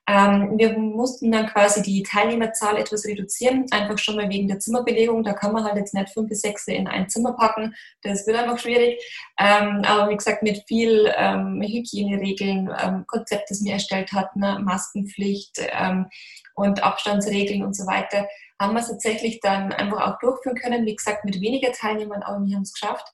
Ähm, 0.10 0.58
wir 0.58 0.76
mussten 0.76 1.32
dann 1.32 1.46
quasi 1.46 1.84
die 1.84 2.02
Teilnehmerzahl 2.02 2.78
etwas 2.78 3.06
reduzieren, 3.06 3.68
einfach 3.70 4.00
schon 4.00 4.16
mal 4.16 4.28
wegen 4.28 4.48
der 4.48 4.60
Zimmerbelegung. 4.60 5.24
Da 5.24 5.34
kann 5.34 5.54
man 5.54 5.64
halt 5.64 5.78
jetzt 5.78 5.94
nicht 5.94 6.10
fünf 6.10 6.30
bis 6.30 6.42
sechs 6.42 6.68
in 6.68 6.88
ein 6.88 7.10
Zimmer 7.10 7.34
packen. 7.34 7.76
Das 8.02 8.26
wird 8.26 8.38
einfach 8.38 8.58
schwierig. 8.58 9.00
Ähm, 9.40 9.84
aber 9.86 10.10
wie 10.10 10.18
gesagt, 10.18 10.42
mit 10.42 10.64
viel 10.68 11.14
ähm, 11.16 11.62
Hygieneregeln, 11.62 12.72
ähm, 12.82 13.04
Konzept, 13.06 13.52
das 13.52 13.64
wir 13.64 13.74
erstellt 13.74 14.12
hatten, 14.12 14.40
ne? 14.40 14.58
Maskenpflicht 14.64 15.60
ähm, 15.80 16.08
und 16.56 16.84
Abstandsregeln 16.84 17.64
und 17.64 17.76
so 17.76 17.86
weiter, 17.86 18.28
haben 18.60 18.74
wir 18.74 18.82
es 18.82 18.88
tatsächlich 18.88 19.40
dann 19.42 19.72
einfach 19.72 20.08
auch 20.08 20.18
durchführen 20.18 20.58
können. 20.58 20.88
Wie 20.88 20.96
gesagt, 20.96 21.24
mit 21.24 21.40
weniger 21.40 21.72
Teilnehmern, 21.72 22.24
aber 22.24 22.44
wir 22.44 22.56
haben 22.56 22.64
es 22.64 22.74
geschafft. 22.74 23.14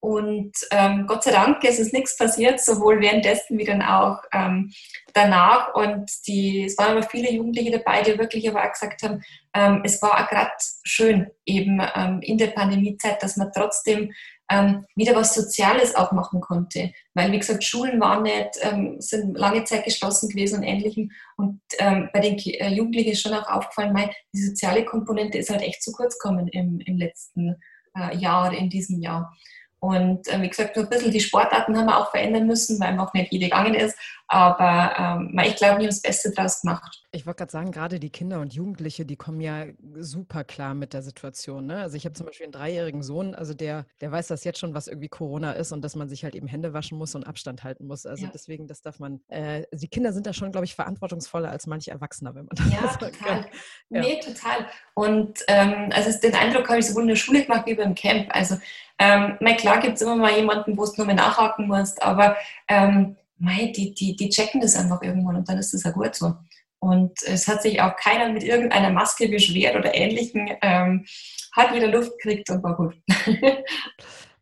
Und 0.00 0.52
ähm, 0.70 1.06
Gott 1.08 1.24
sei 1.24 1.32
Dank 1.32 1.64
ist 1.64 1.80
es 1.80 1.92
nichts 1.92 2.16
passiert, 2.16 2.60
sowohl 2.60 3.00
währenddessen 3.00 3.58
wie 3.58 3.64
dann 3.64 3.82
auch 3.82 4.22
ähm, 4.32 4.72
danach. 5.12 5.74
Und 5.74 6.08
die, 6.26 6.64
es 6.66 6.78
waren 6.78 6.92
aber 6.92 7.02
viele 7.02 7.32
Jugendliche 7.32 7.72
dabei, 7.72 8.02
die 8.02 8.16
wirklich 8.16 8.48
aber 8.48 8.62
auch 8.64 8.72
gesagt 8.72 9.02
haben, 9.02 9.22
ähm, 9.54 9.82
es 9.84 10.00
war 10.00 10.12
auch 10.12 10.28
gerade 10.28 10.52
schön 10.84 11.28
eben 11.44 11.82
ähm, 11.96 12.20
in 12.22 12.38
der 12.38 12.48
Pandemiezeit, 12.48 13.20
dass 13.22 13.36
man 13.36 13.50
trotzdem 13.52 14.12
ähm, 14.48 14.86
wieder 14.94 15.16
was 15.16 15.34
Soziales 15.34 15.96
auch 15.96 16.12
machen 16.12 16.40
konnte. 16.40 16.92
Weil, 17.14 17.32
wie 17.32 17.38
gesagt, 17.38 17.64
Schulen 17.64 18.00
waren 18.00 18.22
nicht, 18.22 18.50
ähm, 18.60 19.00
sind 19.00 19.36
lange 19.36 19.64
Zeit 19.64 19.84
geschlossen 19.84 20.28
gewesen 20.28 20.60
und 20.60 20.64
ähnlichem. 20.64 21.10
Und 21.36 21.60
bei 21.78 22.20
den 22.20 22.38
äh, 22.38 22.72
Jugendlichen 22.72 23.10
ist 23.10 23.20
schon 23.20 23.34
auch 23.34 23.48
aufgefallen, 23.48 23.92
mein, 23.92 24.10
die 24.32 24.42
soziale 24.42 24.84
Komponente 24.84 25.38
ist 25.38 25.50
halt 25.50 25.62
echt 25.62 25.82
zu 25.82 25.92
kurz 25.92 26.18
gekommen 26.18 26.48
im, 26.48 26.80
im 26.80 26.96
letzten 26.96 27.56
äh, 27.94 28.16
Jahr, 28.16 28.52
in 28.52 28.70
diesem 28.70 29.00
Jahr. 29.00 29.32
Und 29.80 30.26
äh, 30.28 30.42
wie 30.42 30.48
gesagt, 30.48 30.74
so 30.74 30.82
ein 30.82 30.88
bisschen 30.88 31.12
die 31.12 31.20
Sportarten 31.20 31.76
haben 31.76 31.86
wir 31.86 31.98
auch 31.98 32.10
verändern 32.10 32.46
müssen, 32.46 32.80
weil 32.80 32.94
noch 32.94 33.12
nicht 33.14 33.32
jede 33.32 33.44
gegangen 33.44 33.74
ist. 33.74 33.96
Aber 34.30 34.94
ähm, 34.98 35.40
ich 35.42 35.56
glaube, 35.56 35.78
wir 35.78 35.84
haben 35.84 35.86
das 35.86 36.02
Beste 36.02 36.30
daraus 36.32 36.60
gemacht. 36.60 37.02
Ich 37.12 37.24
wollte 37.24 37.38
gerade 37.38 37.52
sagen, 37.52 37.72
gerade 37.72 37.98
die 37.98 38.10
Kinder 38.10 38.40
und 38.40 38.52
Jugendliche, 38.52 39.06
die 39.06 39.16
kommen 39.16 39.40
ja 39.40 39.64
super 39.96 40.44
klar 40.44 40.74
mit 40.74 40.92
der 40.92 41.00
Situation. 41.00 41.64
Ne? 41.64 41.78
Also 41.78 41.96
ich 41.96 42.04
habe 42.04 42.12
zum 42.12 42.26
Beispiel 42.26 42.44
einen 42.44 42.52
dreijährigen 42.52 43.02
Sohn, 43.02 43.34
also 43.34 43.54
der, 43.54 43.86
der 44.02 44.12
weiß 44.12 44.26
das 44.26 44.44
jetzt 44.44 44.58
schon, 44.58 44.74
was 44.74 44.86
irgendwie 44.86 45.08
Corona 45.08 45.52
ist 45.52 45.72
und 45.72 45.80
dass 45.82 45.96
man 45.96 46.10
sich 46.10 46.24
halt 46.24 46.34
eben 46.34 46.46
Hände 46.46 46.74
waschen 46.74 46.98
muss 46.98 47.14
und 47.14 47.26
Abstand 47.26 47.64
halten 47.64 47.86
muss. 47.86 48.04
Also 48.04 48.26
ja. 48.26 48.30
deswegen, 48.34 48.66
das 48.66 48.82
darf 48.82 48.98
man, 48.98 49.20
äh, 49.28 49.62
die 49.72 49.88
Kinder 49.88 50.12
sind 50.12 50.26
da 50.26 50.34
schon, 50.34 50.52
glaube 50.52 50.66
ich, 50.66 50.74
verantwortungsvoller 50.74 51.50
als 51.50 51.66
manche 51.66 51.90
Erwachsener, 51.90 52.34
wenn 52.34 52.44
man 52.44 52.56
das 52.56 52.70
ja, 52.70 52.92
so 52.92 52.98
total. 52.98 53.46
Ja. 53.88 54.00
Nee, 54.02 54.20
total. 54.20 54.66
Und 54.92 55.38
ähm, 55.48 55.88
also 55.94 56.18
den 56.20 56.34
Eindruck 56.34 56.68
habe 56.68 56.80
ich 56.80 56.86
sowohl 56.86 57.02
in 57.02 57.08
der 57.08 57.16
Schule 57.16 57.44
gemacht 57.44 57.64
wie 57.66 57.74
beim 57.74 57.94
Camp. 57.94 58.28
Also 58.34 58.58
ähm, 58.98 59.36
mein, 59.40 59.56
klar 59.56 59.80
gibt 59.80 59.96
es 59.96 60.02
immer 60.02 60.16
mal 60.16 60.36
jemanden, 60.36 60.76
wo 60.76 60.84
du 60.84 60.92
nochmal 60.96 61.14
nachhaken 61.14 61.66
musst, 61.68 62.02
aber 62.02 62.36
ähm, 62.68 63.16
mei, 63.38 63.72
die, 63.74 63.94
die, 63.94 64.16
die 64.16 64.28
checken 64.28 64.60
das 64.60 64.76
einfach 64.76 65.02
irgendwann 65.02 65.36
und 65.36 65.48
dann 65.48 65.58
ist 65.58 65.72
das 65.72 65.84
ja 65.84 65.90
gut 65.90 66.14
so. 66.14 66.34
Und 66.80 67.12
es 67.24 67.48
hat 67.48 67.62
sich 67.62 67.80
auch 67.80 67.96
keiner 67.96 68.32
mit 68.32 68.44
irgendeiner 68.44 68.90
Maske 68.90 69.28
beschwert 69.28 69.76
oder 69.76 69.94
ähnlichem. 69.94 70.48
Ähm, 70.62 71.06
hat 71.52 71.74
wieder 71.74 71.88
Luft 71.88 72.12
gekriegt 72.18 72.50
und 72.50 72.62
war 72.62 72.76
gut. 72.76 72.94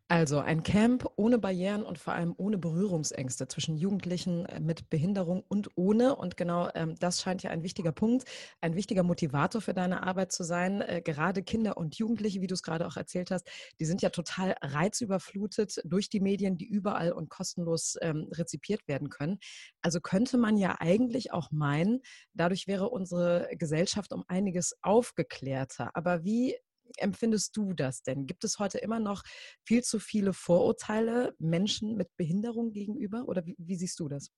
Also 0.09 0.39
ein 0.39 0.63
Camp 0.63 1.05
ohne 1.17 1.37
Barrieren 1.37 1.83
und 1.83 1.97
vor 1.97 2.13
allem 2.13 2.33
ohne 2.37 2.57
Berührungsängste 2.57 3.49
zwischen 3.49 3.75
Jugendlichen 3.75 4.45
äh, 4.45 4.61
mit 4.61 4.89
Behinderung 4.89 5.43
und 5.49 5.69
ohne. 5.75 6.15
Und 6.15 6.37
genau 6.37 6.69
ähm, 6.75 6.95
das 6.97 7.21
scheint 7.21 7.43
ja 7.43 7.49
ein 7.51 7.61
wichtiger 7.61 7.91
Punkt, 7.91 8.23
ein 8.61 8.75
wichtiger 8.75 9.03
Motivator 9.03 9.59
für 9.59 9.73
deine 9.73 10.03
Arbeit 10.03 10.31
zu 10.31 10.45
sein. 10.45 10.79
Äh, 10.79 11.01
gerade 11.03 11.43
Kinder 11.43 11.75
und 11.75 11.95
Jugendliche, 11.97 12.39
wie 12.39 12.47
du 12.47 12.53
es 12.53 12.63
gerade 12.63 12.87
auch 12.87 12.95
erzählt 12.95 13.31
hast, 13.31 13.49
die 13.81 13.85
sind 13.85 14.01
ja 14.01 14.09
total 14.09 14.55
reizüberflutet 14.61 15.81
durch 15.83 16.07
die 16.09 16.21
Medien, 16.21 16.57
die 16.57 16.67
überall 16.67 17.11
und 17.11 17.27
kostenlos 17.29 17.97
ähm, 18.01 18.29
rezipiert 18.31 18.87
werden 18.87 19.09
können. 19.09 19.39
Also 19.81 19.99
könnte 19.99 20.37
man 20.37 20.55
ja 20.55 20.77
eigentlich 20.79 21.33
auch 21.33 21.51
meinen, 21.51 21.99
dadurch 22.33 22.65
wäre 22.65 22.89
unsere 22.89 23.49
Gesellschaft 23.57 24.13
um 24.13 24.23
einiges 24.29 24.73
aufgeklärter. 24.81 25.91
Aber 25.95 26.23
wie 26.23 26.55
empfindest 26.97 27.55
du 27.55 27.73
das 27.73 28.03
denn? 28.03 28.25
Gibt 28.25 28.43
es 28.43 28.59
heute 28.59 28.77
immer 28.77 28.99
noch 28.99 29.23
viel 29.63 29.83
zu 29.83 29.99
viele 29.99 30.33
Vorurteile 30.33 31.35
Menschen 31.39 31.95
mit 31.95 32.15
Behinderung 32.17 32.71
gegenüber 32.71 33.25
oder 33.27 33.45
wie, 33.45 33.55
wie 33.57 33.75
siehst 33.75 33.99
du 33.99 34.07
das? 34.07 34.31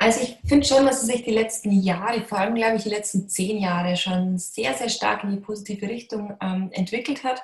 Also 0.00 0.20
ich 0.22 0.38
finde 0.48 0.64
schon, 0.64 0.86
dass 0.86 1.02
es 1.02 1.08
sich 1.08 1.24
die 1.24 1.32
letzten 1.32 1.72
Jahre, 1.72 2.22
vor 2.22 2.38
allem 2.38 2.54
glaube 2.54 2.76
ich 2.76 2.84
die 2.84 2.88
letzten 2.88 3.28
zehn 3.28 3.58
Jahre 3.58 3.96
schon 3.96 4.38
sehr, 4.38 4.74
sehr 4.74 4.88
stark 4.88 5.24
in 5.24 5.30
die 5.30 5.40
positive 5.40 5.88
Richtung 5.88 6.36
ähm, 6.40 6.70
entwickelt 6.72 7.24
hat. 7.24 7.42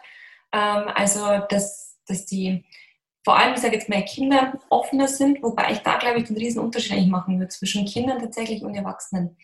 Ähm, 0.52 0.88
also 0.94 1.44
dass, 1.48 1.98
dass 2.06 2.26
die 2.26 2.64
vor 3.24 3.38
allem, 3.38 3.54
ich 3.54 3.60
sage 3.60 3.74
jetzt 3.74 3.88
mal, 3.88 4.04
Kinder 4.04 4.52
offener 4.68 5.08
sind, 5.08 5.42
wobei 5.42 5.72
ich 5.72 5.78
da, 5.78 5.96
glaube 5.96 6.18
ich, 6.18 6.24
den 6.26 6.36
riesen 6.36 6.62
Unterschied 6.62 7.08
machen 7.08 7.38
würde 7.38 7.48
zwischen 7.48 7.86
Kindern 7.86 8.18
tatsächlich 8.18 8.62
und 8.62 8.74
Erwachsenen. 8.74 9.36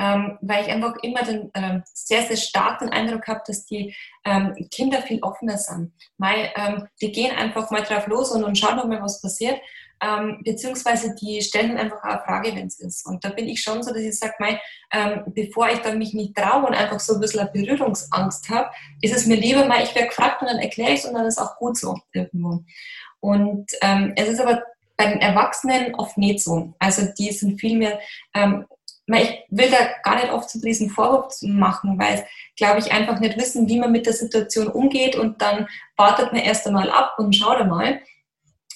Ähm, 0.00 0.38
weil 0.42 0.64
ich 0.64 0.70
einfach 0.70 0.96
immer 1.02 1.22
den, 1.22 1.50
ähm, 1.54 1.82
sehr, 1.92 2.22
sehr 2.22 2.36
stark 2.36 2.80
den 2.80 2.90
Eindruck 2.90 3.26
habe, 3.26 3.42
dass 3.46 3.64
die 3.64 3.94
ähm, 4.24 4.54
Kinder 4.72 5.02
viel 5.02 5.20
offener 5.22 5.56
sind. 5.56 5.92
Weil, 6.18 6.52
ähm, 6.56 6.86
die 7.00 7.10
gehen 7.10 7.36
einfach 7.36 7.70
mal 7.70 7.82
drauf 7.82 8.06
los 8.06 8.30
und, 8.30 8.44
und 8.44 8.56
schauen 8.56 8.76
doch 8.76 8.86
mal, 8.86 9.02
was 9.02 9.20
passiert. 9.20 9.60
Ähm, 10.00 10.40
beziehungsweise 10.44 11.14
die 11.16 11.42
stellen 11.42 11.76
einfach 11.76 11.98
auch 11.98 12.10
eine 12.10 12.22
Frage, 12.22 12.54
wenn 12.54 12.68
es 12.68 12.78
ist. 12.78 13.06
Und 13.06 13.24
da 13.24 13.30
bin 13.30 13.48
ich 13.48 13.60
schon 13.60 13.82
so, 13.82 13.92
dass 13.92 14.02
ich 14.02 14.16
sage, 14.16 14.34
ähm, 14.92 15.24
bevor 15.34 15.68
ich 15.70 15.80
dann 15.80 15.98
mich 15.98 16.14
nicht 16.14 16.36
traue 16.36 16.66
und 16.66 16.74
einfach 16.74 17.00
so 17.00 17.14
ein 17.14 17.20
bisschen 17.20 17.40
eine 17.40 17.50
Berührungsangst 17.50 18.48
habe, 18.48 18.70
ist 19.00 19.16
es 19.16 19.26
mir 19.26 19.36
lieber, 19.36 19.64
mal, 19.64 19.82
ich 19.82 19.94
werde 19.94 20.08
gefragt 20.08 20.40
und 20.40 20.48
dann 20.48 20.58
erkläre 20.58 20.92
ich 20.92 21.00
es 21.00 21.04
und 21.04 21.14
dann 21.14 21.26
ist 21.26 21.38
auch 21.38 21.56
gut 21.56 21.76
so 21.76 21.96
irgendwo. 22.12 22.62
Und 23.20 23.70
ähm, 23.82 24.12
es 24.16 24.28
ist 24.28 24.40
aber 24.40 24.62
bei 24.96 25.06
den 25.06 25.20
Erwachsenen 25.20 25.94
oft 25.94 26.18
nicht 26.18 26.42
so. 26.42 26.74
Also 26.78 27.06
die 27.18 27.32
sind 27.32 27.60
viel 27.60 27.78
mehr, 27.78 27.98
ähm, 28.34 28.66
ich 29.10 29.44
will 29.48 29.70
da 29.70 29.78
gar 30.02 30.16
nicht 30.16 30.32
oft 30.32 30.50
zu 30.50 30.60
diesen 30.60 30.90
Vorwurf 30.90 31.34
machen, 31.40 31.98
weil, 31.98 32.26
glaube 32.56 32.80
ich, 32.80 32.92
einfach 32.92 33.20
nicht 33.20 33.38
wissen, 33.38 33.66
wie 33.66 33.78
man 33.78 33.90
mit 33.90 34.04
der 34.04 34.12
Situation 34.12 34.68
umgeht 34.68 35.16
und 35.16 35.40
dann 35.40 35.66
wartet 35.96 36.32
man 36.32 36.42
erst 36.42 36.66
einmal 36.66 36.90
ab 36.90 37.14
und 37.16 37.34
schaut 37.34 37.56
einmal. 37.56 38.02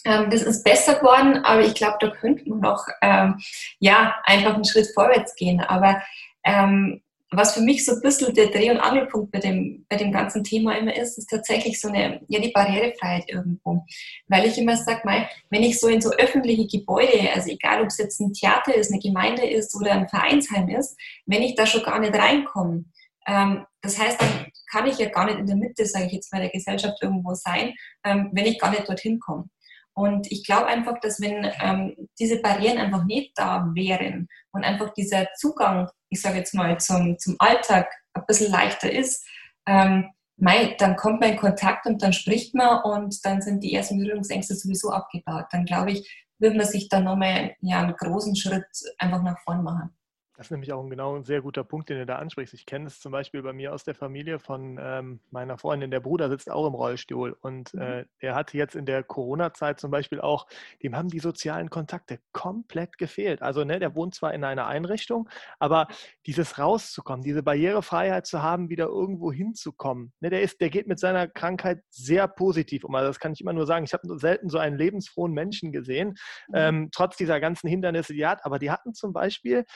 Ähm, 0.05 0.31
das 0.31 0.43
ist 0.43 0.65
besser 0.65 0.95
geworden, 0.95 1.45
aber 1.45 1.61
ich 1.61 1.75
glaube, 1.75 1.99
da 2.01 2.09
könnte 2.11 2.49
man 2.49 2.61
noch 2.61 2.87
ähm, 3.03 3.41
ja, 3.79 4.15
einfach 4.25 4.55
einen 4.55 4.65
Schritt 4.65 4.89
vorwärts 4.95 5.35
gehen. 5.35 5.61
Aber 5.61 6.03
ähm, 6.45 7.03
was 7.33 7.55
für 7.55 7.63
mich 7.63 7.85
so 7.85 7.93
ein 7.93 8.01
bisschen 8.01 8.35
der 8.35 8.49
Dreh- 8.49 8.71
und 8.71 8.81
Angelpunkt 8.81 9.33
bei 9.33 9.41
dem, 9.41 9.85
bei 9.89 9.97
dem 9.97 10.13
ganzen 10.13 10.45
Thema 10.45 10.77
immer 10.77 10.95
ist, 10.95 11.19
ist 11.19 11.31
tatsächlich 11.31 11.81
so 11.81 11.89
eine, 11.89 12.21
ja, 12.29 12.41
die 12.41 12.51
Barrierefreiheit 12.51 13.25
irgendwo. 13.29 13.85
Weil 14.29 14.47
ich 14.47 14.59
immer 14.59 14.77
sage, 14.77 15.03
wenn 15.51 15.63
ich 15.63 15.81
so 15.81 15.89
in 15.89 16.01
so 16.01 16.11
öffentliche 16.11 16.67
Gebäude, 16.67 17.31
also 17.35 17.51
egal 17.51 17.81
ob 17.81 17.89
es 17.89 17.99
jetzt 17.99 18.21
ein 18.21 18.33
Theater 18.33 18.75
ist, 18.75 18.93
eine 18.93 19.01
Gemeinde 19.01 19.47
ist 19.49 19.75
oder 19.75 19.93
ein 19.93 20.09
Vereinsheim 20.09 20.69
ist, 20.69 20.97
wenn 21.27 21.43
ich 21.43 21.55
da 21.55 21.67
schon 21.67 21.83
gar 21.83 21.99
nicht 21.99 22.15
reinkomme, 22.15 22.85
ähm, 23.27 23.65
das 23.81 23.99
heißt, 23.99 24.21
dann 24.21 24.47
kann 24.71 24.87
ich 24.87 24.99
ja 24.99 25.09
gar 25.09 25.27
nicht 25.27 25.39
in 25.39 25.47
der 25.47 25.57
Mitte, 25.57 25.87
sage 25.87 26.07
ich 26.07 26.13
jetzt 26.13 26.33
mal, 26.33 26.41
der 26.41 26.51
Gesellschaft 26.51 26.99
irgendwo 27.03 27.35
sein, 27.35 27.75
ähm, 28.05 28.31
wenn 28.33 28.47
ich 28.47 28.59
gar 28.59 28.71
nicht 28.71 28.89
dorthin 28.89 29.21
komme. 29.21 29.49
Und 29.95 30.31
ich 30.33 30.45
glaube 30.45 30.67
einfach, 30.67 30.99
dass 31.01 31.21
wenn 31.21 31.51
ähm, 31.61 32.09
diese 32.19 32.41
Barrieren 32.41 32.79
einfach 32.79 33.05
nicht 33.05 33.33
da 33.37 33.71
wären 33.75 34.29
und 34.53 34.65
einfach 34.65 34.93
dieser 34.95 35.29
Zugang, 35.37 35.89
ich 36.09 36.21
sage 36.21 36.39
jetzt 36.39 36.55
mal, 36.55 36.79
zum, 36.79 37.19
zum 37.19 37.37
Alltag 37.39 37.91
ein 38.15 38.25
bisschen 38.27 38.51
leichter 38.51 38.91
ist, 38.91 39.27
ähm, 39.67 40.11
mei, 40.37 40.75
dann 40.79 40.97
kommt 40.97 41.21
man 41.21 41.31
in 41.31 41.37
Kontakt 41.37 41.87
und 41.87 42.03
dann 42.03 42.13
spricht 42.13 42.55
man 42.55 42.83
und 42.83 43.25
dann 43.25 43.43
sind 43.43 43.63
die 43.63 43.75
ersten 43.75 43.99
Berührungsängste 43.99 44.55
sowieso 44.55 44.91
abgebaut. 44.91 45.47
Dann 45.51 45.67
glaube 45.67 45.93
ich, 45.93 46.27
wird 46.39 46.57
man 46.57 46.67
sich 46.67 46.89
dann 46.89 47.05
nochmal 47.05 47.55
ja, 47.61 47.81
einen 47.81 47.95
großen 47.95 48.35
Schritt 48.35 48.67
einfach 48.99 49.23
nach 49.23 49.39
vorn 49.45 49.63
machen. 49.63 49.95
Das 50.37 50.47
ist 50.47 50.51
nämlich 50.51 50.73
auch 50.73 50.83
ein 50.83 50.89
genau 50.89 51.15
ein 51.15 51.25
sehr 51.25 51.43
guter 51.43 51.63
Punkt, 51.63 51.91
den 51.91 51.99
du 51.99 52.07
da 52.07 52.17
ansprichst. 52.17 52.55
Ich 52.55 52.65
kenne 52.65 52.87
es 52.87 53.01
zum 53.01 53.13
Beispiel 53.13 53.43
bei 53.43 53.53
mir 53.53 53.75
aus 53.75 53.85
der 53.85 53.95
Familie 53.95 54.39
von 54.39 54.79
ähm, 54.81 55.21
meiner 55.31 55.59
Freundin. 55.59 55.91
Der 55.91 56.01
Bruder 56.01 56.31
sitzt 56.31 56.51
auch 56.51 56.67
im 56.67 56.75
Rollstuhl 56.75 57.37
und 57.43 57.75
mhm. 57.75 57.83
äh, 57.83 58.05
der 58.23 58.35
hatte 58.35 58.57
jetzt 58.57 58.75
in 58.75 58.87
der 58.87 59.03
Corona-Zeit 59.03 59.79
zum 59.79 59.91
Beispiel 59.91 60.21
auch, 60.21 60.47
dem 60.83 60.97
haben 60.97 61.09
die 61.09 61.19
sozialen 61.19 61.69
Kontakte 61.69 62.19
komplett 62.33 62.97
gefehlt. 62.97 63.43
Also 63.43 63.65
ne, 63.65 63.79
der 63.79 63.95
wohnt 63.95 64.15
zwar 64.15 64.33
in 64.33 64.43
einer 64.43 64.67
Einrichtung, 64.67 65.29
aber 65.59 65.87
dieses 66.27 66.59
rauszukommen, 66.59 67.23
diese 67.23 67.43
Barrierefreiheit 67.43 68.27
zu 68.27 68.43
haben, 68.43 68.71
wieder 68.71 68.87
irgendwo 68.87 69.33
hinzukommen, 69.33 70.15
ne, 70.21 70.31
der 70.31 70.41
ist, 70.41 70.63
der 70.63 70.71
geht 70.71 70.87
mit 70.87 70.99
seiner 70.99 71.29
Krankheit 71.29 71.83
sehr 71.91 72.27
positiv 72.27 72.85
um. 72.85 72.95
Also 72.95 73.09
das 73.09 73.21
kann 73.21 73.35
ich 73.35 73.43
immer 73.43 73.53
nur 73.53 73.67
sagen. 73.67 73.85
Ich 73.85 73.93
habe 73.93 74.19
selten 74.19 74.49
so 74.49 74.57
einen 74.57 74.79
lebensfrohen 74.79 75.33
Menschen 75.33 75.73
gesehen, 75.73 76.17
mhm. 76.49 76.55
ähm, 76.55 76.89
trotz 76.91 77.19
dieser 77.19 77.39
ganzen 77.39 77.69
Hindernisse, 77.69 78.15
die 78.15 78.23
er 78.23 78.31
hat. 78.31 78.47
Aber 78.47 78.59
die 78.59 78.71
hatten 78.71 78.95
zum 78.95 79.13
Beispiel 79.13 79.67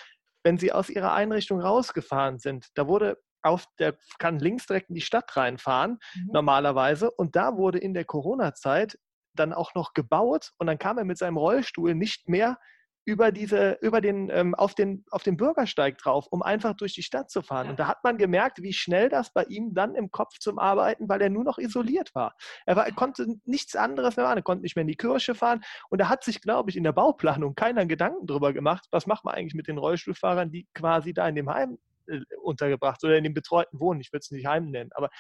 wenn 0.47 0.59
sie 0.59 0.71
aus 0.71 0.91
ihrer 0.91 1.13
Einrichtung 1.13 1.61
rausgefahren 1.61 2.39
sind, 2.39 2.69
da 2.77 2.87
wurde 2.87 3.19
auf 3.43 3.67
der 3.81 3.97
kann 4.21 4.39
links 4.39 4.67
direkt 4.67 4.91
in 4.91 4.95
die 4.95 5.01
Stadt 5.01 5.37
reinfahren, 5.37 5.99
mhm. 6.15 6.31
normalerweise. 6.33 7.11
Und 7.11 7.35
da 7.35 7.57
wurde 7.57 7.79
in 7.79 7.95
der 7.95 8.05
Corona-Zeit 8.05 8.97
dann 9.35 9.53
auch 9.53 9.75
noch 9.75 9.93
gebaut 9.93 10.53
und 10.59 10.69
dann 10.69 10.79
kam 10.79 10.99
er 10.99 11.05
mit 11.05 11.19
seinem 11.19 11.37
Rollstuhl 11.37 11.97
nicht 11.97 12.29
mehr 12.29 12.59
über 13.07 13.31
diese, 13.31 13.79
über 13.81 14.01
den, 14.01 14.29
ähm, 14.31 14.55
auf 14.57 14.75
den, 14.75 15.05
auf 15.13 15.23
den 15.23 15.37
Bürgersteig 15.37 15.97
drauf, 15.99 16.27
um 16.29 16.43
einfach 16.43 16.75
durch 16.75 16.93
die 16.93 17.05
Stadt 17.05 17.31
zu 17.31 17.41
fahren. 17.41 17.71
Und 17.71 17.79
da 17.79 17.87
hat 17.87 18.03
man 18.03 18.19
gemerkt, 18.19 18.63
wie 18.63 18.73
schnell 18.73 19.09
das 19.09 19.33
bei 19.33 19.45
ihm 19.45 19.75
dann 19.75 19.95
im 19.95 20.11
Kopf 20.11 20.39
zum 20.41 20.59
Arbeiten, 20.59 21.09
weil 21.09 21.23
er 21.23 21.31
nur 21.31 21.45
noch 21.45 21.59
isoliert 21.59 22.15
war. 22.17 22.35
Er, 22.67 22.75
war, 22.75 22.85
er 22.85 22.93
konnte 22.93 23.27
nichts 23.45 23.77
anderes 23.77 24.17
mehr 24.17 24.27
machen, 24.27 24.39
er 24.39 24.43
konnte 24.43 24.63
nicht 24.63 24.75
mehr 24.75 24.83
in 24.83 24.89
die 24.89 24.97
Kirche 24.97 25.37
fahren. 25.37 25.63
Und 25.89 26.01
da 26.01 26.09
hat 26.09 26.25
sich, 26.25 26.43
glaube 26.43 26.69
ich, 26.71 26.77
in 26.77 26.83
der 26.83 26.93
Bauplanung 26.93 27.55
keiner 27.55 27.87
Gedanken 27.87 28.27
darüber 28.27 28.53
gemacht, 28.53 28.87
was 28.91 29.07
macht 29.07 29.25
man 29.25 29.35
eigentlich 29.35 29.55
mit 29.55 29.69
den 29.69 29.79
Rollstuhlfahrern, 29.79 30.51
die 30.51 30.67
quasi 30.75 31.15
da 31.15 31.29
in 31.29 31.37
dem 31.37 31.49
Heim 31.49 31.79
äh, 32.09 32.19
untergebracht 32.43 33.05
oder 33.05 33.17
in 33.17 33.23
dem 33.23 33.35
betreuten 33.35 33.79
Wohnen, 33.79 34.01
ich 34.01 34.13
würde 34.13 34.25
es 34.25 34.33
nicht 34.33 34.47
Heim 34.47 34.73
nennen. 34.73 34.91
Aber 34.95 35.11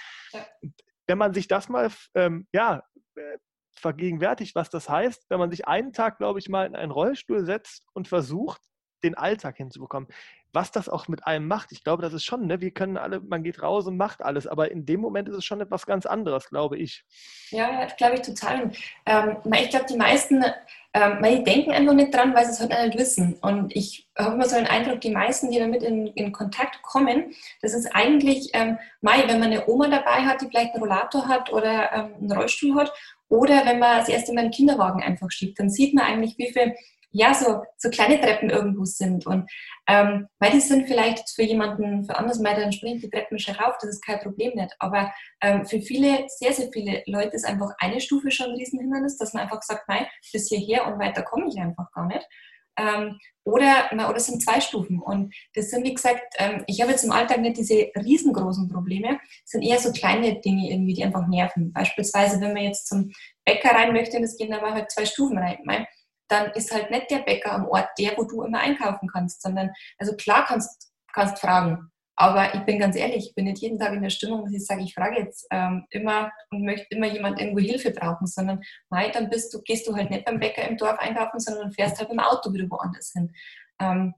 wenn 1.07 1.18
man 1.18 1.34
sich 1.34 1.47
das 1.47 1.68
mal 1.68 1.89
ähm, 2.14 2.49
ja, 2.53 2.82
äh, 3.14 3.39
vergegenwärtigt, 3.78 4.54
was 4.54 4.70
das 4.70 4.88
heißt, 4.88 5.26
wenn 5.28 5.38
man 5.38 5.50
sich 5.50 5.66
einen 5.66 5.92
Tag, 5.92 6.18
glaube 6.18 6.38
ich, 6.38 6.48
mal 6.48 6.66
in 6.66 6.76
einen 6.76 6.92
Rollstuhl 6.92 7.44
setzt 7.44 7.86
und 7.92 8.08
versucht, 8.08 8.60
den 9.02 9.14
Alltag 9.14 9.56
hinzubekommen. 9.56 10.08
Was 10.52 10.70
das 10.70 10.88
auch 10.88 11.06
mit 11.06 11.26
einem 11.26 11.46
macht, 11.46 11.70
ich 11.70 11.84
glaube, 11.84 12.02
das 12.02 12.14
ist 12.14 12.24
schon, 12.24 12.46
ne, 12.46 12.62
wir 12.62 12.70
können 12.70 12.96
alle, 12.96 13.20
man 13.20 13.42
geht 13.42 13.62
raus 13.62 13.86
und 13.86 13.98
macht 13.98 14.22
alles, 14.22 14.46
aber 14.46 14.70
in 14.70 14.86
dem 14.86 15.00
Moment 15.00 15.28
ist 15.28 15.36
es 15.36 15.44
schon 15.44 15.60
etwas 15.60 15.84
ganz 15.84 16.06
anderes, 16.06 16.48
glaube 16.48 16.78
ich. 16.78 17.04
Ja, 17.50 17.86
glaube 17.98 18.14
ich 18.14 18.22
total. 18.22 18.70
Ähm, 19.04 19.36
ich 19.52 19.68
glaube, 19.68 19.84
die 19.86 19.98
meisten, 19.98 20.42
ähm, 20.94 21.22
die 21.22 21.44
denken 21.44 21.72
einfach 21.72 21.92
nicht 21.92 22.14
dran, 22.14 22.34
weil 22.34 22.46
sie 22.46 22.52
es 22.52 22.60
halt 22.60 22.86
nicht 22.86 22.98
wissen. 22.98 23.34
Und 23.42 23.76
ich 23.76 24.08
habe 24.18 24.32
immer 24.32 24.48
so 24.48 24.56
den 24.56 24.66
Eindruck, 24.66 25.02
die 25.02 25.10
meisten, 25.10 25.50
die 25.50 25.58
damit 25.58 25.82
in, 25.82 26.06
in 26.06 26.32
Kontakt 26.32 26.80
kommen, 26.80 27.34
das 27.60 27.74
ist 27.74 27.94
eigentlich, 27.94 28.48
ähm, 28.54 28.78
Mai, 29.02 29.24
wenn 29.26 29.40
man 29.40 29.52
eine 29.52 29.68
Oma 29.68 29.88
dabei 29.88 30.24
hat, 30.24 30.40
die 30.40 30.46
vielleicht 30.46 30.72
einen 30.74 30.82
Rollator 30.82 31.28
hat 31.28 31.52
oder 31.52 31.92
ähm, 31.92 32.14
einen 32.18 32.32
Rollstuhl 32.32 32.74
hat 32.76 32.90
oder 33.28 33.64
wenn 33.66 33.78
man 33.78 33.98
das 33.98 34.08
erste 34.08 34.32
Mal 34.32 34.42
einen 34.42 34.50
Kinderwagen 34.50 35.02
einfach 35.02 35.30
schiebt, 35.30 35.58
dann 35.58 35.70
sieht 35.70 35.94
man 35.94 36.04
eigentlich, 36.04 36.36
wie 36.38 36.52
viele 36.52 36.74
ja, 37.16 37.32
so, 37.32 37.62
so 37.78 37.88
kleine 37.88 38.20
Treppen 38.20 38.50
irgendwo 38.50 38.84
sind. 38.84 39.26
Und 39.26 39.48
ähm, 39.86 40.26
weil 40.38 40.50
die 40.50 40.60
sind 40.60 40.86
vielleicht 40.86 41.30
für 41.30 41.42
jemanden, 41.42 42.04
für 42.04 42.16
anders 42.16 42.40
mal, 42.40 42.54
dann 42.54 42.72
springt 42.72 43.02
die 43.02 43.10
Treppen 43.10 43.38
schon 43.38 43.54
rauf, 43.54 43.74
das 43.80 43.90
ist 43.90 44.04
kein 44.04 44.20
Problem 44.20 44.52
nicht. 44.54 44.74
Aber 44.78 45.12
ähm, 45.40 45.64
für 45.64 45.80
viele, 45.80 46.26
sehr, 46.28 46.52
sehr 46.52 46.68
viele 46.72 47.02
Leute 47.06 47.36
ist 47.36 47.46
einfach 47.46 47.70
eine 47.78 48.00
Stufe 48.00 48.30
schon 48.30 48.50
ein 48.50 48.56
Riesenhindernis, 48.56 49.16
dass 49.16 49.32
man 49.32 49.44
einfach 49.44 49.62
sagt, 49.62 49.88
nein, 49.88 50.06
bis 50.32 50.48
hierher 50.48 50.86
und 50.86 50.98
weiter 50.98 51.22
komme 51.22 51.46
ich 51.48 51.58
einfach 51.58 51.90
gar 51.92 52.06
nicht. 52.06 52.26
Ähm, 52.78 53.18
oder, 53.44 53.88
oder 53.92 54.16
es 54.16 54.26
sind 54.26 54.42
zwei 54.42 54.60
Stufen. 54.60 55.00
Und 55.00 55.34
das 55.54 55.70
sind, 55.70 55.84
wie 55.84 55.94
gesagt, 55.94 56.34
ähm, 56.38 56.64
ich 56.66 56.80
habe 56.80 56.90
jetzt 56.90 57.04
im 57.04 57.12
Alltag 57.12 57.40
nicht 57.40 57.56
diese 57.56 57.90
riesengroßen 57.96 58.68
Probleme, 58.68 59.20
es 59.44 59.52
sind 59.52 59.62
eher 59.62 59.78
so 59.78 59.92
kleine 59.92 60.40
Dinge 60.40 60.70
irgendwie, 60.70 60.94
die 60.94 61.04
einfach 61.04 61.26
nerven. 61.28 61.72
Beispielsweise, 61.72 62.40
wenn 62.40 62.52
man 62.52 62.64
jetzt 62.64 62.88
zum 62.88 63.12
Bäcker 63.44 63.70
rein 63.70 63.92
möchte 63.92 64.16
und 64.16 64.24
es 64.24 64.36
gehen 64.36 64.52
aber 64.52 64.72
halt 64.72 64.90
zwei 64.90 65.06
Stufen 65.06 65.38
rein, 65.38 65.86
dann 66.28 66.50
ist 66.52 66.74
halt 66.74 66.90
nicht 66.90 67.10
der 67.10 67.20
Bäcker 67.20 67.52
am 67.52 67.68
Ort 67.68 67.88
der, 67.98 68.16
wo 68.16 68.24
du 68.24 68.42
immer 68.42 68.58
einkaufen 68.58 69.08
kannst, 69.08 69.42
sondern, 69.42 69.70
also 69.98 70.16
klar 70.16 70.44
kannst, 70.44 70.90
kannst 71.12 71.38
fragen, 71.38 71.90
aber 72.16 72.54
ich 72.54 72.60
bin 72.62 72.78
ganz 72.78 72.96
ehrlich, 72.96 73.28
ich 73.28 73.34
bin 73.34 73.44
nicht 73.44 73.58
jeden 73.58 73.78
Tag 73.78 73.92
in 73.92 74.02
der 74.02 74.10
Stimmung, 74.10 74.44
dass 74.44 74.54
ich 74.54 74.64
sage, 74.64 74.82
ich 74.82 74.94
frage 74.94 75.20
jetzt 75.20 75.46
ähm, 75.50 75.84
immer 75.90 76.32
und 76.50 76.64
möchte 76.64 76.86
immer 76.90 77.06
jemand 77.06 77.38
irgendwo 77.38 77.60
Hilfe 77.60 77.90
brauchen, 77.90 78.26
sondern 78.26 78.62
nein, 78.88 79.10
dann 79.12 79.28
bist 79.28 79.52
du, 79.52 79.60
gehst 79.62 79.86
du 79.86 79.94
halt 79.94 80.10
nicht 80.10 80.24
beim 80.24 80.40
Bäcker 80.40 80.66
im 80.66 80.78
Dorf 80.78 80.98
einkaufen, 80.98 81.38
sondern 81.38 81.72
fährst 81.72 81.98
halt 81.98 82.10
im 82.10 82.18
Auto 82.18 82.52
wieder 82.52 82.70
woanders 82.70 83.12
hin. 83.12 83.34
Ähm, 83.80 84.14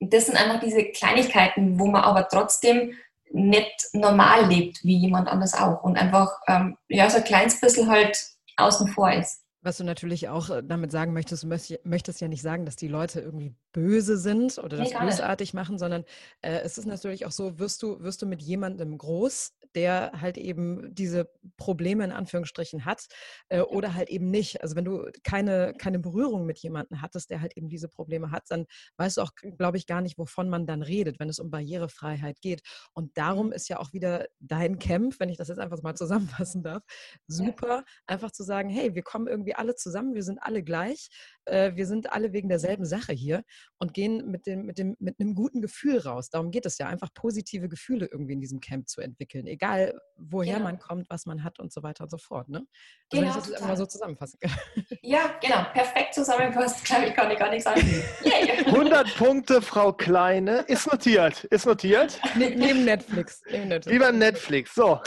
das 0.00 0.26
sind 0.26 0.36
einfach 0.36 0.60
diese 0.60 0.84
Kleinigkeiten, 0.84 1.78
wo 1.78 1.86
man 1.86 2.02
aber 2.02 2.26
trotzdem 2.28 2.94
nicht 3.30 3.88
normal 3.92 4.46
lebt, 4.46 4.82
wie 4.82 4.96
jemand 4.96 5.28
anders 5.28 5.54
auch 5.54 5.84
und 5.84 5.98
einfach 5.98 6.30
ähm, 6.48 6.76
ja, 6.88 7.08
so 7.10 7.18
ein 7.18 7.24
kleines 7.24 7.60
bisschen 7.60 7.90
halt 7.90 8.18
außen 8.56 8.88
vor 8.88 9.12
ist. 9.12 9.41
Was 9.62 9.76
du 9.76 9.84
natürlich 9.84 10.28
auch 10.28 10.50
äh, 10.50 10.62
damit 10.62 10.90
sagen 10.90 11.12
möchtest, 11.12 11.44
du 11.44 11.46
möchtest 11.84 12.20
ja 12.20 12.28
nicht 12.28 12.42
sagen, 12.42 12.66
dass 12.66 12.76
die 12.76 12.88
Leute 12.88 13.20
irgendwie 13.20 13.54
böse 13.72 14.18
sind 14.18 14.58
oder 14.58 14.76
das 14.76 14.92
bösartig 14.92 15.54
machen, 15.54 15.78
sondern 15.78 16.04
äh, 16.42 16.60
es 16.60 16.78
ist 16.78 16.86
natürlich 16.86 17.26
auch 17.26 17.32
so, 17.32 17.58
wirst 17.58 17.82
du, 17.82 18.00
wirst 18.00 18.22
du 18.22 18.26
mit 18.26 18.42
jemandem 18.42 18.98
groß, 18.98 19.54
der 19.74 20.12
halt 20.20 20.36
eben 20.36 20.94
diese 20.94 21.30
Probleme 21.56 22.04
in 22.04 22.12
Anführungsstrichen 22.12 22.84
hat 22.84 23.06
äh, 23.48 23.60
oder 23.60 23.94
halt 23.94 24.10
eben 24.10 24.30
nicht. 24.30 24.62
Also 24.62 24.76
wenn 24.76 24.84
du 24.84 25.10
keine, 25.24 25.74
keine 25.78 25.98
Berührung 25.98 26.46
mit 26.46 26.58
jemandem 26.58 27.00
hattest, 27.00 27.30
der 27.30 27.40
halt 27.40 27.56
eben 27.56 27.68
diese 27.68 27.88
Probleme 27.88 28.30
hat, 28.30 28.44
dann 28.48 28.66
weißt 28.96 29.16
du 29.16 29.22
auch, 29.22 29.30
glaube 29.56 29.78
ich, 29.78 29.86
gar 29.86 30.00
nicht, 30.00 30.18
wovon 30.18 30.48
man 30.48 30.66
dann 30.66 30.82
redet, 30.82 31.18
wenn 31.20 31.28
es 31.28 31.38
um 31.38 31.50
Barrierefreiheit 31.50 32.40
geht. 32.40 32.62
Und 32.92 33.16
darum 33.16 33.52
ist 33.52 33.68
ja 33.68 33.78
auch 33.78 33.92
wieder 33.92 34.26
dein 34.40 34.78
Camp, 34.78 35.18
wenn 35.18 35.28
ich 35.28 35.38
das 35.38 35.48
jetzt 35.48 35.58
einfach 35.58 35.82
mal 35.82 35.94
zusammenfassen 36.42 36.62
darf, 36.62 36.82
super, 37.26 37.84
einfach 38.06 38.30
zu 38.30 38.42
sagen, 38.42 38.68
hey, 38.68 38.94
wir 38.94 39.02
kommen 39.02 39.26
irgendwie 39.26 39.51
alle 39.54 39.74
zusammen, 39.74 40.14
wir 40.14 40.22
sind 40.22 40.42
alle 40.42 40.62
gleich, 40.62 41.08
äh, 41.44 41.72
wir 41.74 41.86
sind 41.86 42.12
alle 42.12 42.32
wegen 42.32 42.48
derselben 42.48 42.84
Sache 42.84 43.12
hier 43.12 43.44
und 43.78 43.94
gehen 43.94 44.30
mit, 44.30 44.46
dem, 44.46 44.66
mit, 44.66 44.78
dem, 44.78 44.96
mit 45.00 45.18
einem 45.20 45.34
guten 45.34 45.60
Gefühl 45.60 45.98
raus. 45.98 46.30
Darum 46.30 46.50
geht 46.50 46.66
es 46.66 46.78
ja, 46.78 46.86
einfach 46.88 47.12
positive 47.14 47.68
Gefühle 47.68 48.06
irgendwie 48.10 48.34
in 48.34 48.40
diesem 48.40 48.60
Camp 48.60 48.88
zu 48.88 49.00
entwickeln, 49.00 49.46
egal 49.46 49.98
woher 50.16 50.54
genau. 50.54 50.64
man 50.64 50.78
kommt, 50.78 51.10
was 51.10 51.26
man 51.26 51.42
hat 51.42 51.58
und 51.58 51.72
so 51.72 51.82
weiter 51.82 52.04
und 52.04 52.10
so 52.10 52.18
fort. 52.18 52.48
Ne? 52.48 52.58
Also 52.58 52.66
genau, 53.10 53.22
wenn 53.22 53.28
ich 53.28 53.48
das 53.48 53.60
immer 53.60 53.76
so 53.76 53.86
zusammenfassen 53.86 54.38
kann. 54.40 54.52
Ja, 55.04 55.34
genau, 55.42 55.64
perfekt 55.72 56.14
zusammengefasst, 56.14 56.84
glaube 56.84 57.06
ich, 57.06 57.14
kann 57.14 57.30
ich 57.30 57.38
gar 57.38 57.50
nicht 57.50 57.64
sagen. 57.64 57.80
Yeah. 58.24 58.66
100 58.66 59.16
Punkte, 59.16 59.60
Frau 59.60 59.92
Kleine, 59.92 60.60
ist 60.68 60.90
notiert, 60.90 61.44
ist 61.44 61.66
notiert. 61.66 62.20
Ne, 62.34 62.50
neben, 62.56 62.84
Netflix, 62.84 63.42
neben 63.50 63.68
Netflix. 63.68 63.92
Lieber 63.92 64.12
Netflix, 64.12 64.74
so. 64.74 65.00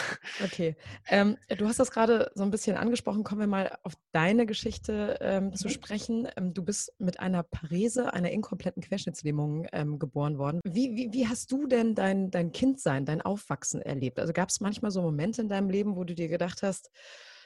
Okay, 0.44 0.76
ähm, 1.08 1.38
du 1.58 1.68
hast 1.68 1.80
das 1.80 1.90
gerade 1.90 2.32
so 2.36 2.44
ein 2.44 2.52
bisschen 2.52 2.78
angesprochen, 2.78 3.24
kommen 3.24 3.42
wir 3.42 3.48
mal 3.48 3.78
auf 3.84 3.94
deine 4.36 4.46
Geschichte 4.46 5.18
ähm, 5.22 5.46
mhm. 5.46 5.54
zu 5.56 5.70
sprechen. 5.70 6.28
Ähm, 6.36 6.54
du 6.54 6.64
bist 6.64 6.94
mit 7.00 7.20
einer 7.20 7.44
Parese, 7.44 8.14
einer 8.14 8.32
inkompletten 8.32 8.84
Querschnittslähmung 8.84 9.66
ähm, 9.72 9.98
geboren 9.98 10.38
worden. 10.38 10.60
Wie, 10.66 10.96
wie, 10.96 11.14
wie, 11.14 11.28
hast 11.28 11.52
du 11.52 11.68
denn 11.68 11.96
dein, 11.96 12.32
dein 12.32 12.52
Kindsein, 12.52 13.06
dein 13.06 13.22
Aufwachsen 13.22 13.82
erlebt? 13.82 14.20
Also 14.20 14.34
gab 14.34 14.50
es 14.50 14.60
manchmal 14.60 14.92
so 14.92 15.02
Momente 15.02 15.42
in 15.42 15.48
deinem 15.48 15.70
Leben, 15.70 15.96
wo 15.96 16.04
du 16.04 16.14
dir 16.14 16.28
gedacht 16.28 16.64
hast, 16.64 16.92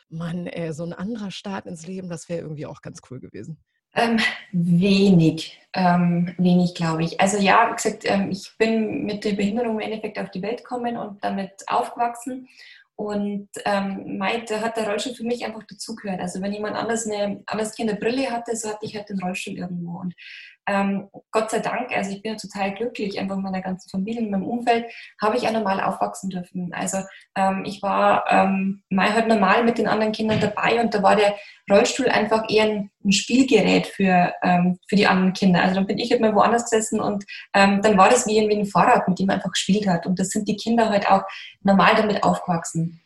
Mann, 0.09 0.47
ey, 0.47 0.73
so 0.73 0.83
ein 0.83 0.93
anderer 0.93 1.29
Start 1.29 1.67
ins 1.67 1.85
Leben, 1.85 2.09
das 2.09 2.27
wäre 2.27 2.41
irgendwie 2.41 2.65
auch 2.65 2.81
ganz 2.81 3.01
cool 3.11 3.19
gewesen? 3.19 3.59
Ähm, 3.95 4.19
wenig, 4.51 5.59
ähm, 5.73 6.33
wenig 6.37 6.75
glaube 6.75 7.03
ich. 7.03 7.19
Also 7.19 7.37
ja, 7.37 7.69
wie 7.69 7.75
gesagt, 7.75 8.03
ähm, 8.05 8.31
ich 8.31 8.51
bin 8.57 9.05
mit 9.05 9.23
der 9.25 9.33
Behinderung 9.33 9.75
im 9.75 9.79
Endeffekt 9.79 10.19
auf 10.19 10.29
die 10.31 10.41
Welt 10.41 10.59
gekommen 10.59 10.97
und 10.97 11.23
damit 11.23 11.63
aufgewachsen 11.67 12.47
und 12.99 13.47
ähm, 13.63 14.17
meinte, 14.17 14.59
hat 14.59 14.75
der 14.75 14.85
Rollstuhl 14.85 15.15
für 15.15 15.23
mich 15.23 15.45
einfach 15.45 15.63
dazugehört. 15.63 16.19
Also 16.19 16.41
wenn 16.41 16.51
jemand 16.51 16.75
anders 16.75 17.07
eine 17.07 17.41
anders 17.45 17.79
eine 17.79 17.95
Brille 17.95 18.29
hatte, 18.29 18.57
so 18.57 18.67
hatte 18.67 18.85
ich 18.85 18.93
halt 18.93 19.07
den 19.07 19.21
Rollstuhl 19.21 19.57
irgendwo. 19.57 19.99
Und 19.99 20.15
ähm, 20.69 21.09
Gott 21.31 21.49
sei 21.49 21.59
Dank, 21.59 21.91
also 21.95 22.11
ich 22.11 22.21
bin 22.21 22.33
ja 22.33 22.37
total 22.37 22.75
glücklich, 22.75 23.19
einfach 23.19 23.37
in 23.37 23.41
meiner 23.41 23.61
ganzen 23.61 23.89
Familie, 23.89 24.21
in 24.21 24.29
meinem 24.29 24.45
Umfeld, 24.45 24.85
habe 25.19 25.35
ich 25.35 25.43
ja 25.43 25.51
normal 25.51 25.81
aufwachsen 25.81 26.29
dürfen. 26.29 26.71
Also 26.73 26.99
ähm, 27.35 27.63
ich 27.65 27.81
war 27.81 28.25
ähm, 28.29 28.83
mal 28.89 29.11
halt 29.11 29.27
normal 29.27 29.63
mit 29.63 29.79
den 29.79 29.87
anderen 29.87 30.13
Kindern 30.13 30.39
dabei 30.39 30.79
und 30.79 30.93
da 30.93 31.01
war 31.01 31.15
der 31.15 31.35
Rollstuhl 31.71 32.07
einfach 32.07 32.43
eher 32.49 32.65
ein, 32.65 32.91
ein 33.03 33.11
Spielgerät 33.11 33.87
für, 33.87 34.33
ähm, 34.43 34.77
für 34.87 34.95
die 34.95 35.07
anderen 35.07 35.33
Kinder. 35.33 35.63
Also 35.63 35.75
dann 35.75 35.87
bin 35.87 35.97
ich 35.97 36.11
halt 36.11 36.21
mal 36.21 36.35
woanders 36.35 36.65
gesessen 36.65 36.99
und 36.99 37.25
ähm, 37.55 37.81
dann 37.81 37.97
war 37.97 38.09
das 38.09 38.27
wie, 38.27 38.47
wie 38.47 38.59
ein 38.59 38.65
Fahrrad, 38.65 39.07
mit 39.07 39.17
dem 39.17 39.25
man 39.25 39.37
einfach 39.37 39.51
gespielt 39.51 39.87
hat. 39.87 40.05
Und 40.05 40.19
das 40.19 40.29
sind 40.29 40.47
die 40.47 40.55
Kinder 40.55 40.89
halt 40.89 41.09
auch 41.09 41.23
normal 41.63 41.95
damit 41.95 42.23
aufgewachsen. 42.23 43.01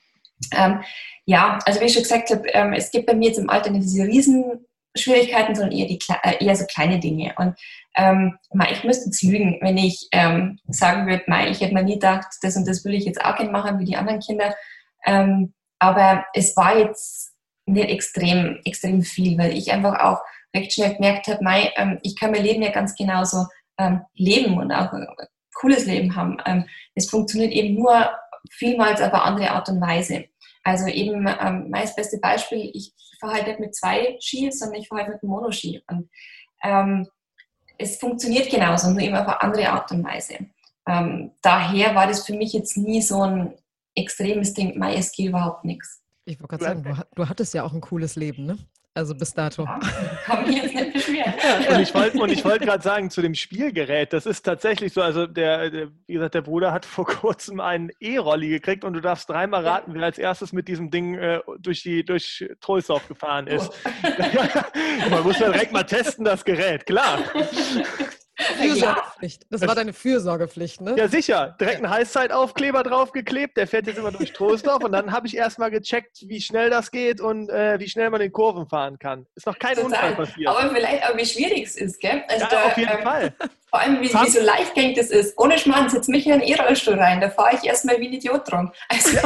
Ähm, 0.51 0.82
ja, 1.26 1.59
also 1.66 1.80
wie 1.80 1.86
ich 1.86 1.93
schon 1.93 2.03
gesagt 2.03 2.30
habe, 2.30 2.49
ähm, 2.49 2.74
es 2.74 2.91
gibt 2.91 3.05
bei 3.05 3.14
mir 3.14 3.30
jetzt 3.30 3.39
im 3.39 3.49
Alter 3.49 3.70
diese 3.72 4.05
Riesenschwierigkeiten, 4.96 5.56
sondern 5.56 5.78
eher, 5.78 5.88
die, 5.88 6.00
äh, 6.24 6.44
eher 6.44 6.56
so 6.56 6.66
kleine 6.66 7.00
Dinge. 7.00 7.34
Und 7.38 7.56
ähm, 7.96 8.38
ich 8.72 8.84
müsste 8.84 9.06
jetzt 9.06 9.24
lügen, 9.24 9.60
wenn 9.62 9.78
ich 9.78 10.08
ähm, 10.12 10.60
sagen 10.68 11.08
würde, 11.08 11.24
ich 11.50 11.62
hätte 11.62 11.74
mir 11.74 11.84
nie 11.84 11.94
gedacht, 11.94 12.28
das 12.41 12.56
und 12.56 12.68
das 12.68 12.84
will 12.86 12.94
ich 12.94 13.06
jetzt 13.06 13.24
auch 13.24 13.36
gerne 13.36 13.52
machen 13.52 13.80
wie 13.80 13.86
die 13.86 13.96
anderen 13.96 14.20
Kinder. 14.20 14.56
Ähm, 15.06 15.54
aber 15.80 16.26
es 16.34 16.56
war 16.56 16.78
jetzt 16.78 17.34
nicht 17.66 17.89
extrem, 17.89 18.60
extrem 18.66 19.02
viel, 19.04 19.38
weil 19.38 19.56
ich 19.58 19.72
einfach 19.72 20.00
auch 20.00 20.20
recht 20.56 20.74
schnell 20.74 20.96
gemerkt 20.96 21.28
habe, 21.28 21.39
ähm, 21.76 22.00
ich 22.04 22.18
kann 22.18 22.32
mein 22.32 22.44
Leben 22.44 22.62
ja 22.62 22.72
ganz 22.72 22.96
genauso 22.96 23.48
ähm, 23.78 24.02
leben 24.14 24.58
und 24.58 24.72
auch 24.72 24.91
ein 24.94 25.08
cooles 25.56 25.86
Leben 25.86 26.16
haben. 26.16 26.38
Ähm, 26.46 26.66
es 26.96 27.10
funktioniert 27.10 27.52
eben 27.52 27.76
nur 27.76 28.12
vielmals 28.52 29.02
auf 29.02 29.14
eine 29.14 29.24
andere 29.24 29.52
Art 29.52 29.70
und 29.70 29.82
Weise. 29.82 30.26
Also 30.64 30.88
eben 30.88 31.28
ähm, 31.28 31.68
mein 31.70 31.89
beste 31.95 32.18
Beispiel, 32.20 32.72
ich 32.74 32.93
fahre 33.20 33.34
halt 33.34 33.47
nicht 33.47 33.59
mit 33.59 33.76
zwei 33.76 34.18
Ski, 34.20 34.51
sondern 34.51 34.82
ich 34.82 34.88
fahre 34.88 35.03
halt 35.03 35.14
mit 35.14 35.24
einem 35.24 35.32
Monoski. 35.32 35.82
Und 35.88 36.09
ähm, 36.64 37.07
es 37.78 37.97
funktioniert 37.97 38.49
genauso, 38.49 38.89
nur 38.89 39.01
eben 39.01 39.16
auf 39.16 39.28
eine 39.28 39.41
andere 39.41 39.70
Art 39.70 39.91
und 39.91 40.03
Weise. 40.03 40.38
Ähm, 40.88 41.32
daher 41.41 41.95
war 41.95 42.07
das 42.07 42.26
für 42.26 42.34
mich 42.34 42.53
jetzt 42.53 42.78
nie 42.78 43.01
so 43.01 43.22
ein 43.22 43.53
extremes 43.95 44.53
Ding, 44.53 44.78
Mai, 44.78 44.95
es 44.95 45.11
geht 45.11 45.28
überhaupt 45.28 45.66
nichts. 45.66 46.01
Ich 46.26 46.39
wollte 46.39 46.57
gerade 46.57 46.64
sagen, 46.64 46.84
du, 46.84 47.05
du, 47.16 47.30
hattest 47.30 47.53
ja 47.53 47.64
auch 47.64 47.74
ein 47.74 47.82
cooles 47.82 48.16
Leben, 48.16 48.45
ne? 48.45 48.57
Also 48.96 49.16
bis 49.16 49.34
dato. 49.34 49.66
Ja, 49.66 50.41
mich 50.46 50.62
jetzt 50.62 50.76
nicht 50.76 50.94
beschweren. 50.94 51.34
und 51.70 51.80
ich 51.80 51.96
wollte 51.96 52.44
wollt 52.44 52.62
gerade 52.62 52.84
sagen, 52.84 53.10
zu 53.10 53.24
dem 53.24 53.34
Spielgerät, 53.34 54.14
das 54.14 54.28
ist 54.28 54.44
tatsächlich 54.44 54.94
so, 54.94 55.02
also 55.02 55.26
der, 55.26 55.72
der, 55.72 55.88
wie 56.06 56.14
gesagt, 56.14 56.36
der 56.36 56.41
Bruder 56.41 56.72
hat 56.72 56.86
vor 56.86 57.06
kurzem 57.06 57.60
einen 57.60 57.89
E-Rolli 58.00 58.50
gekriegt 58.50 58.84
und 58.84 58.94
du 58.94 59.02
darfst 59.02 59.28
dreimal 59.30 59.66
raten, 59.66 59.96
wer 59.96 60.04
als 60.04 60.20
erstes 60.20 60.54
mit 60.54 60.68
diesem 60.68 60.91
Ding 60.91 61.16
äh, 61.16 61.39
durch, 61.58 61.82
die, 61.82 62.06
durch 62.06 62.48
Trollsdorf 62.62 63.08
gefahren 63.08 63.48
ist. 63.48 63.72
Oh. 63.84 65.10
Man 65.10 65.24
muss 65.24 65.39
ja 65.39 65.52
direkt 65.52 65.74
mal 65.74 65.84
testen, 65.84 66.24
das 66.24 66.46
Gerät, 66.46 66.86
klar. 66.86 67.18
Fürsorgepflicht. 69.24 69.46
Das 69.50 69.62
war 69.68 69.76
deine 69.76 69.94
Fürsorgepflicht, 69.94 70.82
ne? 70.82 70.96
Ja, 70.98 71.08
sicher. 71.08 71.56
Direkt 71.60 71.78
einen 71.78 71.90
Heißzeitaufkleber 71.90 72.84
draufgeklebt. 72.84 73.58
Der 73.58 73.68
fährt 73.68 73.88
jetzt 73.88 73.98
immer 73.98 74.12
durch 74.12 74.34
Troisdorf. 74.34 74.84
und 74.84 74.92
dann 74.92 75.12
habe 75.12 75.28
ich 75.28 75.36
erstmal 75.36 75.72
gecheckt, 75.72 76.24
wie 76.28 76.42
schnell 76.42 76.70
das 76.70 76.92
geht 76.92 77.22
und 77.22 77.50
äh, 77.50 77.80
wie 77.80 77.88
schnell 77.88 78.10
man 78.10 78.22
in 78.22 78.32
Kurven 78.32 78.68
fahren 78.68 79.00
kann. 79.00 79.26
Ist 79.36 79.48
noch 79.48 79.58
kein 79.58 79.76
Total. 79.76 79.86
Unfall 79.86 80.26
passiert. 80.26 80.50
Aber 80.50 80.70
vielleicht 80.70 81.04
auch, 81.04 81.18
wie 81.18 81.26
schwierig 81.26 81.64
es 81.66 81.76
ist, 81.76 82.00
gell? 82.00 82.24
Also 82.28 82.44
ja, 82.44 82.50
da, 82.50 82.64
auf 82.64 82.78
jeden 82.78 82.98
ähm, 82.98 83.04
Fall. 83.04 83.34
Vor 83.70 83.80
allem, 83.80 84.02
wie, 84.02 84.14
wie 84.14 84.30
so 84.30 84.40
leichtgängig 84.40 84.98
das 84.98 85.10
ist. 85.10 85.38
Ohne 85.38 85.58
Schmarrn, 85.58 85.90
setzt 85.90 86.10
mich 86.10 86.28
in 86.28 86.34
einen 86.34 86.44
E-Rollstuhl 86.44 86.96
rein. 86.96 87.22
Da 87.22 87.30
fahre 87.30 87.56
ich 87.56 87.64
erstmal 87.64 88.00
wie 88.00 88.08
ein 88.08 88.14
Idiot 88.14 88.52
drum. 88.52 88.72
Also. 88.88 89.18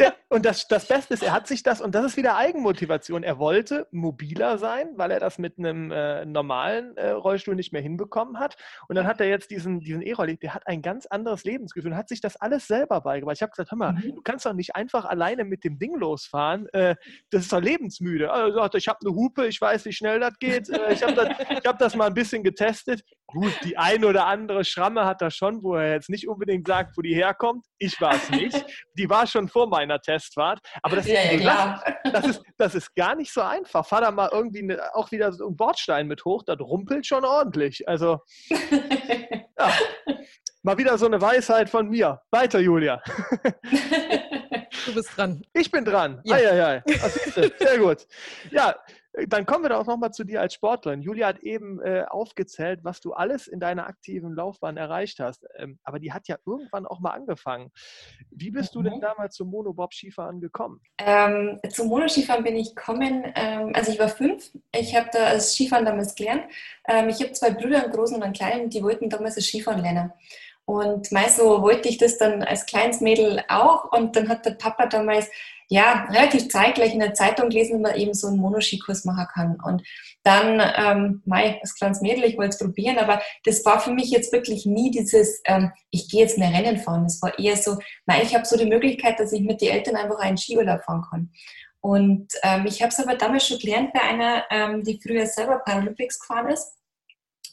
Ja, 0.00 0.14
und 0.30 0.46
das, 0.46 0.66
das 0.66 0.86
Beste 0.86 1.12
ist, 1.12 1.22
er 1.22 1.32
hat 1.32 1.46
sich 1.46 1.62
das, 1.62 1.82
und 1.82 1.94
das 1.94 2.06
ist 2.06 2.16
wieder 2.16 2.36
Eigenmotivation, 2.36 3.22
er 3.22 3.38
wollte 3.38 3.86
mobiler 3.90 4.56
sein, 4.56 4.88
weil 4.96 5.10
er 5.10 5.20
das 5.20 5.36
mit 5.36 5.58
einem 5.58 5.92
äh, 5.92 6.24
normalen 6.24 6.96
äh, 6.96 7.10
Rollstuhl 7.10 7.54
nicht 7.54 7.72
mehr 7.72 7.82
hinbekommen 7.82 8.38
hat. 8.38 8.56
Und 8.88 8.96
dann 8.96 9.06
hat 9.10 9.20
er 9.20 9.28
jetzt 9.28 9.50
diesen, 9.50 9.80
diesen 9.80 10.02
E-Rolli, 10.02 10.36
der 10.38 10.54
hat 10.54 10.66
ein 10.66 10.82
ganz 10.82 11.06
anderes 11.06 11.44
Lebensgefühl 11.44 11.92
und 11.92 11.96
hat 11.96 12.08
sich 12.08 12.20
das 12.20 12.36
alles 12.36 12.66
selber 12.66 13.00
beigebracht. 13.00 13.36
Ich 13.36 13.42
habe 13.42 13.50
gesagt, 13.50 13.70
hör 13.70 13.78
mal, 13.78 13.92
mhm. 13.92 14.14
du 14.14 14.22
kannst 14.22 14.46
doch 14.46 14.52
nicht 14.52 14.74
einfach 14.76 15.04
alleine 15.04 15.44
mit 15.44 15.64
dem 15.64 15.78
Ding 15.78 15.96
losfahren. 15.96 16.68
Äh, 16.72 16.96
das 17.30 17.42
ist 17.42 17.52
doch 17.52 17.60
lebensmüde. 17.60 18.30
Also, 18.30 18.56
sagt, 18.58 18.74
ich 18.76 18.88
habe 18.88 18.98
eine 19.04 19.14
Hupe, 19.14 19.46
ich 19.46 19.60
weiß, 19.60 19.84
wie 19.84 19.92
schnell 19.92 20.20
das 20.20 20.38
geht. 20.38 20.68
Äh, 20.70 20.92
ich 20.92 21.02
habe 21.02 21.14
das, 21.14 21.28
hab 21.66 21.78
das 21.78 21.96
mal 21.96 22.06
ein 22.06 22.14
bisschen 22.14 22.42
getestet. 22.42 23.02
Gut, 23.26 23.52
die 23.64 23.76
ein 23.76 24.04
oder 24.04 24.26
andere 24.26 24.64
Schramme 24.64 25.04
hat 25.04 25.22
er 25.22 25.30
schon, 25.30 25.62
wo 25.62 25.76
er 25.76 25.92
jetzt 25.92 26.10
nicht 26.10 26.28
unbedingt 26.28 26.66
sagt, 26.66 26.96
wo 26.96 27.02
die 27.02 27.14
herkommt. 27.14 27.64
Ich 27.78 28.00
war 28.00 28.14
es 28.14 28.28
nicht. 28.30 28.66
Die 28.94 29.08
war 29.08 29.26
schon 29.26 29.48
vor 29.48 29.68
meiner 29.68 30.00
Testfahrt. 30.00 30.58
Aber 30.82 30.96
das, 30.96 31.06
ja, 31.06 31.20
ist, 31.20 31.44
ja, 31.44 31.82
das, 32.12 32.26
ist, 32.26 32.42
das 32.58 32.74
ist 32.74 32.94
gar 32.94 33.14
nicht 33.14 33.32
so 33.32 33.40
einfach. 33.40 33.86
Fahr 33.86 34.00
da 34.00 34.10
mal 34.10 34.30
irgendwie 34.32 34.62
eine, 34.62 34.94
auch 34.94 35.10
wieder 35.12 35.32
so 35.32 35.46
einen 35.46 35.56
Bordstein 35.56 36.08
mit 36.08 36.24
hoch, 36.24 36.42
das 36.42 36.58
rumpelt 36.58 37.06
schon 37.06 37.24
ordentlich. 37.24 37.86
Also, 37.88 38.18
ja. 39.58 39.72
Mal 40.62 40.76
wieder 40.76 40.98
so 40.98 41.06
eine 41.06 41.20
Weisheit 41.20 41.70
von 41.70 41.88
mir. 41.88 42.20
Weiter, 42.30 42.60
Julia. 42.60 43.02
Du 44.86 44.94
bist 44.94 45.16
dran. 45.16 45.42
Ich 45.52 45.70
bin 45.70 45.84
dran. 45.84 46.20
Ja. 46.24 46.36
Eieiei. 46.36 46.82
Sehr 47.58 47.78
gut. 47.78 48.06
Ja, 48.50 48.76
dann 49.26 49.44
kommen 49.44 49.64
wir 49.64 49.70
doch 49.70 49.86
nochmal 49.86 50.12
zu 50.12 50.24
dir 50.24 50.40
als 50.40 50.54
Sportlerin. 50.54 51.02
Julia 51.02 51.26
hat 51.26 51.40
eben 51.40 51.80
äh, 51.80 52.04
aufgezählt, 52.08 52.80
was 52.84 53.00
du 53.00 53.12
alles 53.12 53.48
in 53.48 53.58
deiner 53.58 53.86
aktiven 53.86 54.34
Laufbahn 54.34 54.76
erreicht 54.76 55.18
hast. 55.18 55.44
Ähm, 55.56 55.78
aber 55.82 55.98
die 55.98 56.12
hat 56.12 56.28
ja 56.28 56.36
irgendwann 56.46 56.86
auch 56.86 57.00
mal 57.00 57.10
angefangen. 57.10 57.70
Wie 58.30 58.50
bist 58.50 58.74
mhm. 58.74 58.78
du 58.78 58.90
denn 58.90 58.98
mhm. 58.98 59.02
damals 59.02 59.34
zum 59.34 59.50
Monobob-Skifahren 59.50 60.40
gekommen? 60.40 60.80
Ähm, 60.98 61.58
zum 61.70 61.88
Monoskifahren 61.88 62.44
bin 62.44 62.56
ich 62.56 62.74
gekommen, 62.74 63.32
ähm, 63.34 63.72
also 63.74 63.90
ich 63.90 63.98
war 63.98 64.08
fünf. 64.08 64.50
Ich 64.72 64.94
habe 64.94 65.08
da 65.12 65.34
das 65.34 65.54
Skifahren 65.54 65.84
damals 65.84 66.14
gelernt. 66.14 66.44
Ähm, 66.88 67.08
ich 67.08 67.20
habe 67.20 67.32
zwei 67.32 67.50
Brüder, 67.50 67.82
einen 67.82 67.92
großen 67.92 68.16
und 68.16 68.22
einen 68.22 68.32
kleinen, 68.32 68.70
die 68.70 68.82
wollten 68.82 69.10
damals 69.10 69.34
das 69.34 69.44
Skifahren 69.44 69.82
lernen. 69.82 70.12
Und 70.66 71.10
meist 71.10 71.38
so 71.38 71.62
wollte 71.62 71.88
ich 71.88 71.98
das 71.98 72.16
dann 72.16 72.44
als 72.44 72.64
kleines 72.64 73.00
Mädel 73.00 73.42
auch. 73.48 73.90
Und 73.90 74.14
dann 74.14 74.28
hat 74.28 74.46
der 74.46 74.52
Papa 74.52 74.86
damals 74.86 75.28
ja, 75.72 76.04
relativ 76.10 76.48
zeitgleich 76.48 76.92
in 76.92 76.98
der 76.98 77.14
Zeitung 77.14 77.48
gelesen, 77.48 77.80
dass 77.80 77.92
man 77.92 78.00
eben 78.00 78.12
so 78.12 78.26
einen 78.26 78.38
Monoskikurs 78.38 79.04
machen 79.04 79.26
kann. 79.32 79.56
Und 79.60 79.86
dann, 80.24 80.60
ähm, 80.76 81.22
mei, 81.24 81.60
als 81.60 81.76
kleines 81.76 82.00
Mädel, 82.00 82.24
ich 82.24 82.36
wollte 82.36 82.50
es 82.50 82.58
probieren, 82.58 82.98
aber 82.98 83.22
das 83.44 83.64
war 83.64 83.78
für 83.78 83.92
mich 83.92 84.10
jetzt 84.10 84.32
wirklich 84.32 84.66
nie 84.66 84.90
dieses, 84.90 85.40
ähm, 85.44 85.70
ich 85.90 86.08
gehe 86.08 86.22
jetzt 86.22 86.38
mehr 86.38 86.52
Rennen 86.52 86.78
fahren. 86.78 87.04
Das 87.04 87.22
war 87.22 87.38
eher 87.38 87.56
so, 87.56 87.78
mei, 88.04 88.20
ich 88.20 88.34
habe 88.34 88.44
so 88.44 88.56
die 88.56 88.66
Möglichkeit, 88.66 89.20
dass 89.20 89.32
ich 89.32 89.42
mit 89.42 89.60
den 89.60 89.70
Eltern 89.70 89.94
einfach 89.94 90.18
einen 90.18 90.36
Skiurlaub 90.36 90.82
fahren 90.82 91.04
kann. 91.08 91.30
Und 91.80 92.32
ähm, 92.42 92.66
ich 92.66 92.82
habe 92.82 92.90
es 92.90 92.98
aber 92.98 93.14
damals 93.14 93.46
schon 93.46 93.60
gelernt 93.60 93.92
bei 93.92 94.02
einer, 94.02 94.44
ähm, 94.50 94.82
die 94.82 95.00
früher 95.00 95.26
selber 95.26 95.60
Paralympics 95.60 96.18
gefahren 96.18 96.48
ist. 96.48 96.74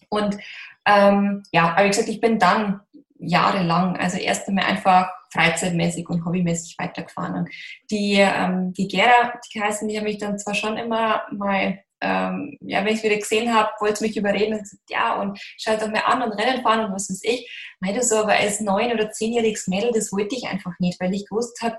Und 0.09 0.37
ähm, 0.85 1.43
ja, 1.51 1.69
aber 1.73 1.83
wie 1.83 1.89
gesagt, 1.89 2.09
ich 2.09 2.19
bin 2.19 2.39
dann 2.39 2.81
jahrelang, 3.19 3.95
also 3.95 4.17
erst 4.17 4.47
einmal 4.47 4.65
einfach 4.65 5.11
freizeitmäßig 5.31 6.07
und 6.09 6.25
hobbymäßig 6.25 6.75
weitergefahren. 6.77 7.35
Und 7.35 7.49
die, 7.89 8.15
ähm, 8.19 8.73
die 8.73 8.87
Gera, 8.87 9.33
die 9.53 9.61
heißen, 9.61 9.87
die 9.87 9.97
haben 9.97 10.05
mich 10.05 10.17
dann 10.17 10.39
zwar 10.39 10.55
schon 10.55 10.77
immer 10.77 11.23
mal, 11.31 11.79
ähm, 12.01 12.57
ja, 12.61 12.85
wenn 12.85 12.95
ich 12.95 13.03
wieder 13.03 13.17
gesehen 13.17 13.53
habe, 13.53 13.69
wollte 13.79 14.03
mich 14.03 14.15
überreden 14.17 14.53
und 14.53 14.63
gesagt, 14.63 14.83
ja, 14.89 15.19
und 15.19 15.39
schau 15.57 15.75
doch 15.75 15.89
mal 15.89 16.01
an 16.05 16.21
und 16.21 16.33
Rennen 16.33 16.61
fahren 16.61 16.85
und 16.85 16.93
was 16.93 17.09
weiß 17.09 17.21
ich. 17.23 17.49
Meinte 17.79 18.03
so, 18.03 18.17
aber 18.17 18.33
als 18.33 18.59
neun- 18.59 18.93
oder 18.93 19.11
zehnjähriges 19.11 19.67
Mädel, 19.67 19.91
das 19.93 20.11
wollte 20.11 20.35
ich 20.35 20.47
einfach 20.47 20.73
nicht, 20.79 20.99
weil 20.99 21.13
ich 21.13 21.27
gewusst 21.27 21.61
habe, 21.61 21.77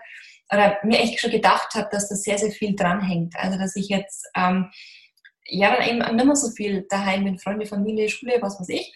oder 0.50 0.78
mir 0.82 0.98
echt 0.98 1.20
schon 1.20 1.30
gedacht 1.30 1.74
habe, 1.74 1.88
dass 1.92 2.08
da 2.08 2.14
sehr, 2.14 2.38
sehr 2.38 2.50
viel 2.50 2.74
dranhängt. 2.74 3.34
Also, 3.36 3.58
dass 3.58 3.76
ich 3.76 3.88
jetzt, 3.88 4.26
ähm, 4.34 4.70
ja, 5.44 5.76
dann 5.76 5.86
eben 5.86 5.98
nicht 5.98 6.24
mehr 6.24 6.36
so 6.36 6.50
viel 6.50 6.86
daheim 6.88 7.24
bin, 7.24 7.38
Freunde, 7.38 7.66
Familie, 7.66 8.08
Schule, 8.08 8.38
was 8.40 8.58
weiß 8.58 8.70
ich 8.70 8.92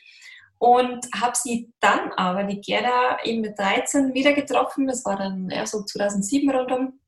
und 0.62 1.08
habe 1.20 1.32
sie 1.34 1.72
dann 1.80 2.12
aber, 2.12 2.44
die 2.44 2.60
Gerda, 2.60 3.18
eben 3.24 3.40
mit 3.40 3.58
13 3.58 4.14
wieder 4.14 4.32
getroffen. 4.32 4.86
Das 4.86 5.04
war 5.04 5.16
dann 5.16 5.50
ja, 5.50 5.66
so 5.66 5.82
2007 5.82 6.48
rundum. 6.50 7.00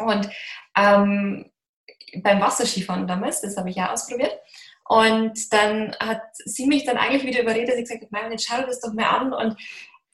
Und 0.00 0.28
ähm, 0.76 1.48
beim 2.24 2.40
Wasserskifahren 2.40 3.06
damals, 3.06 3.40
das 3.40 3.56
habe 3.56 3.70
ich 3.70 3.76
ja 3.76 3.92
ausprobiert. 3.92 4.36
Und 4.88 5.52
dann 5.52 5.94
hat 6.00 6.22
sie 6.44 6.66
mich 6.66 6.84
dann 6.84 6.96
eigentlich 6.96 7.22
wieder 7.22 7.42
überredet, 7.42 7.76
sie 7.76 7.82
gesagt 7.82 8.10
Mann, 8.10 8.32
jetzt 8.32 8.48
schau 8.48 8.60
das 8.62 8.80
doch 8.80 8.92
mal 8.92 9.04
an. 9.04 9.32
Und 9.32 9.56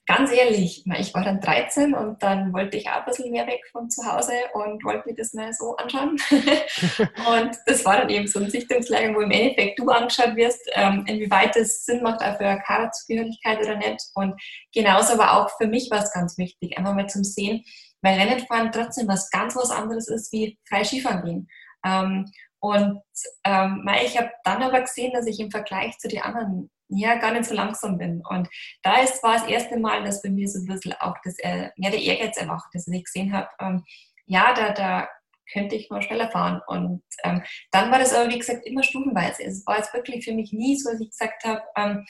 ganz 0.09 0.31
ehrlich, 0.31 0.83
ich 0.97 1.13
war 1.13 1.23
dann 1.23 1.39
13 1.39 1.93
und 1.93 2.23
dann 2.23 2.51
wollte 2.51 2.77
ich 2.77 2.89
auch 2.89 3.01
ein 3.01 3.05
bisschen 3.05 3.31
mehr 3.31 3.45
weg 3.45 3.61
von 3.71 3.91
zu 3.91 4.03
Hause 4.03 4.33
und 4.53 4.83
wollte 4.83 5.07
mir 5.07 5.13
das 5.13 5.33
mal 5.33 5.53
so 5.53 5.75
anschauen. 5.75 6.17
und 6.31 7.51
das 7.67 7.85
war 7.85 7.97
dann 7.97 8.09
eben 8.09 8.25
so 8.25 8.39
ein 8.39 8.49
Sichtungslehrgang, 8.49 9.15
wo 9.15 9.19
im 9.19 9.29
Endeffekt 9.29 9.77
du 9.77 9.87
angeschaut 9.87 10.35
wirst, 10.35 10.67
ähm, 10.73 11.05
inwieweit 11.05 11.55
es 11.57 11.85
Sinn 11.85 12.01
macht, 12.01 12.23
auch 12.23 12.37
für 12.37 12.47
eine 12.47 12.59
Kaderzugehörigkeit 12.59 13.59
oder 13.59 13.75
nicht. 13.75 14.03
Und 14.15 14.33
genauso 14.73 15.13
aber 15.13 15.33
auch 15.33 15.51
für 15.57 15.67
mich 15.67 15.91
war 15.91 15.99
es 15.99 16.11
ganz 16.11 16.39
wichtig, 16.39 16.75
einfach 16.75 16.95
mal 16.95 17.07
zum 17.07 17.23
Sehen, 17.23 17.63
weil 18.01 18.19
Rennenfahren 18.19 18.71
trotzdem 18.71 19.07
was 19.07 19.29
ganz 19.29 19.55
was 19.55 19.69
anderes 19.69 20.07
ist 20.07 20.33
wie 20.33 20.57
frei 20.67 20.83
Skifahren 20.85 21.23
gehen. 21.23 21.47
Ähm, 21.85 22.25
und 22.59 22.99
ähm, 23.43 23.87
ich 24.03 24.17
habe 24.17 24.31
dann 24.43 24.63
aber 24.63 24.81
gesehen, 24.81 25.13
dass 25.13 25.27
ich 25.27 25.39
im 25.39 25.51
Vergleich 25.51 25.95
zu 25.99 26.07
den 26.07 26.23
anderen 26.23 26.71
ja 26.89 27.15
gar 27.15 27.31
nicht 27.31 27.45
so 27.45 27.55
langsam 27.55 27.97
bin. 27.97 28.21
Und 28.27 28.49
da 28.83 29.01
ist, 29.01 29.23
war 29.23 29.35
das 29.35 29.47
erste 29.47 29.79
Mal, 29.79 30.03
dass 30.03 30.21
bei 30.21 30.29
mir 30.29 30.47
so 30.47 30.59
ein 30.59 30.65
bisschen 30.65 30.93
auch 30.99 31.15
das, 31.23 31.37
äh, 31.39 31.69
ja, 31.77 31.89
der 31.89 32.01
Ehrgeiz 32.01 32.37
erwacht, 32.37 32.69
dass 32.73 32.87
ich 32.87 33.03
gesehen 33.03 33.33
habe, 33.33 33.49
ähm, 33.59 33.83
ja, 34.25 34.53
da, 34.53 34.71
da 34.71 35.09
könnte 35.51 35.75
ich 35.75 35.89
mal 35.89 36.01
schneller 36.01 36.29
fahren. 36.29 36.61
Und 36.67 37.03
ähm, 37.23 37.43
dann 37.71 37.91
war 37.91 37.99
das 37.99 38.13
aber, 38.13 38.29
wie 38.31 38.39
gesagt, 38.39 38.65
immer 38.65 38.83
stufenweise. 38.83 39.43
Es 39.43 39.65
war 39.65 39.77
jetzt 39.77 39.93
wirklich 39.93 40.23
für 40.23 40.33
mich 40.33 40.53
nie 40.53 40.75
so, 40.75 40.91
dass 40.91 41.01
ich 41.01 41.09
gesagt 41.09 41.43
habe, 41.43 41.61
ähm, 41.75 42.05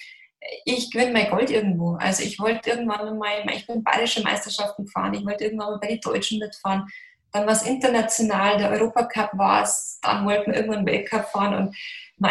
ich 0.66 0.92
gewinne 0.92 1.12
mein 1.12 1.30
Gold 1.30 1.50
irgendwo. 1.50 1.96
Also 1.96 2.24
ich 2.24 2.40
wollte 2.40 2.70
irgendwann 2.70 3.18
mal, 3.18 3.44
ich 3.54 3.68
bin 3.68 3.84
bayerische 3.84 4.24
Meisterschaften 4.24 4.86
gefahren, 4.86 5.14
ich 5.14 5.26
wollte 5.26 5.44
irgendwann 5.46 5.72
mal 5.72 5.80
bei 5.80 5.88
den 5.88 6.00
Deutschen 6.00 6.40
mitfahren. 6.40 6.86
Dann 7.32 7.46
war 7.46 7.54
es 7.54 7.64
international, 7.64 8.58
der 8.58 8.72
Europacup 8.72 9.30
war 9.34 9.64
es, 9.64 10.00
dann 10.02 10.26
wollten 10.26 10.52
wir 10.52 10.60
irgendwann 10.60 10.86
Weltcup 10.86 11.26
fahren 11.30 11.56
und 11.56 11.76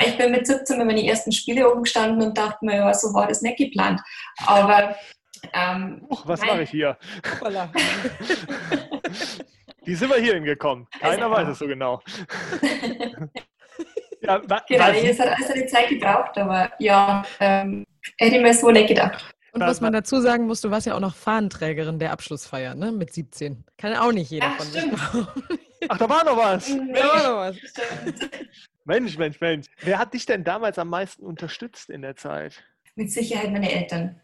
ich 0.05 0.18
bin 0.18 0.32
mit 0.32 0.46
17 0.46 0.78
bei 0.78 0.84
meinen 0.84 1.05
ersten 1.05 1.32
Spiele 1.32 1.70
oben 1.70 1.82
gestanden 1.84 2.20
und 2.26 2.36
dachte 2.36 2.64
mir, 2.64 2.76
ja, 2.76 2.92
so 2.92 3.14
war 3.14 3.26
das 3.26 3.40
nicht 3.40 3.57
geplant. 3.57 4.01
Aber 4.46 4.94
ähm, 5.53 6.05
Uch, 6.11 6.26
was 6.26 6.40
mache 6.42 6.62
ich 6.62 6.70
hier? 6.70 6.99
Wie 9.84 9.94
sind 9.94 10.11
wir 10.11 10.18
hier 10.18 10.34
hingekommen? 10.34 10.86
Keiner 11.01 11.24
also, 11.24 11.36
weiß 11.36 11.49
es 11.49 11.59
so 11.59 11.66
genau. 11.66 12.03
ja, 14.20 14.42
wa, 14.46 14.62
genau, 14.68 14.88
es 14.90 15.18
hat 15.18 15.28
also 15.28 15.55
die 15.55 15.66
Zeit 15.66 15.88
gebraucht, 15.88 16.36
aber 16.36 16.70
ja, 16.78 17.24
ähm, 17.40 17.86
hätte 18.18 18.36
ich 18.36 18.42
mir 18.42 18.53
so 18.53 18.70
nicht 18.70 18.88
gedacht. 18.88 19.34
Und 19.63 19.69
was 19.69 19.81
man 19.81 19.93
dazu 19.93 20.21
sagen 20.21 20.47
muss, 20.47 20.61
du 20.61 20.71
warst 20.71 20.87
ja 20.87 20.95
auch 20.95 21.01
noch 21.01 21.15
Fahnenträgerin 21.15 21.99
der 21.99 22.13
Abschlussfeier, 22.13 22.75
ne? 22.75 22.93
Mit 22.93 23.13
17. 23.13 23.65
Kann 23.77 23.97
auch 23.97 24.13
nicht 24.13 24.31
jeder 24.31 24.49
Ach, 24.49 24.57
von 24.57 24.67
sich 24.67 24.85
Ach, 25.89 25.99
da 25.99 26.09
war 26.09 26.25
noch 26.25 26.37
was. 26.37 26.69
Mhm. 26.69 26.93
Da 26.93 27.01
war 27.01 27.23
noch 27.23 27.37
was. 27.37 27.57
Mensch, 28.85 29.19
Mensch, 29.19 29.41
Mensch. 29.41 29.67
Wer 29.83 29.99
hat 29.99 30.15
dich 30.15 30.27
denn 30.27 30.45
damals 30.45 30.79
am 30.79 30.89
meisten 30.89 31.25
unterstützt 31.25 31.91
in 31.91 32.03
der 32.03 32.17
Zeit? 32.17 32.63
Mit 32.95 33.13
Sicherheit 33.13 33.53
meine 33.53 33.71
Eltern. 33.71 34.21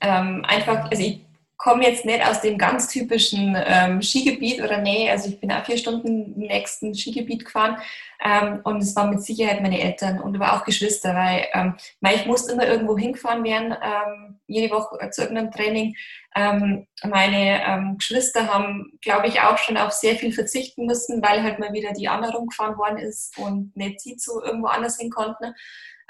Ähm, 0.00 0.44
einfach, 0.46 0.90
also 0.90 1.02
ich 1.02 1.24
komme 1.56 1.84
jetzt 1.84 2.04
nicht 2.04 2.26
aus 2.26 2.40
dem 2.42 2.58
ganz 2.58 2.88
typischen 2.88 3.56
ähm, 3.66 4.02
Skigebiet 4.02 4.62
oder 4.62 4.78
nee, 4.78 5.10
also 5.10 5.28
ich 5.28 5.40
bin 5.40 5.50
auch 5.50 5.64
vier 5.64 5.78
Stunden 5.78 6.34
im 6.34 6.46
nächsten 6.46 6.94
Skigebiet 6.94 7.46
gefahren 7.46 7.78
ähm, 8.22 8.60
und 8.64 8.82
es 8.82 8.94
waren 8.94 9.10
mit 9.10 9.22
Sicherheit 9.22 9.62
meine 9.62 9.80
Eltern 9.80 10.20
und 10.20 10.36
aber 10.36 10.54
auch 10.54 10.64
Geschwister, 10.64 11.14
weil 11.14 11.46
ähm, 11.54 11.74
ich 12.14 12.26
musste 12.26 12.52
immer 12.52 12.66
irgendwo 12.66 12.96
hingefahren 12.98 13.42
werden, 13.42 13.74
ähm, 13.82 14.38
jede 14.46 14.74
Woche 14.74 15.10
zu 15.10 15.22
irgendeinem 15.22 15.50
Training. 15.50 15.96
Ähm, 16.34 16.86
meine 17.02 17.64
ähm, 17.64 17.96
Geschwister 17.96 18.52
haben, 18.52 18.92
glaube 19.00 19.28
ich, 19.28 19.40
auch 19.40 19.56
schon 19.56 19.78
auf 19.78 19.92
sehr 19.92 20.16
viel 20.16 20.32
verzichten 20.32 20.84
müssen, 20.84 21.22
weil 21.22 21.42
halt 21.42 21.58
mal 21.58 21.72
wieder 21.72 21.92
die 21.92 22.08
Anna 22.08 22.28
rumgefahren 22.30 22.76
worden 22.76 22.98
ist 22.98 23.38
und 23.38 23.74
nicht 23.74 24.00
sie 24.00 24.16
zu 24.16 24.42
irgendwo 24.42 24.66
anders 24.66 24.98
hin 24.98 25.10
konnten. 25.10 25.54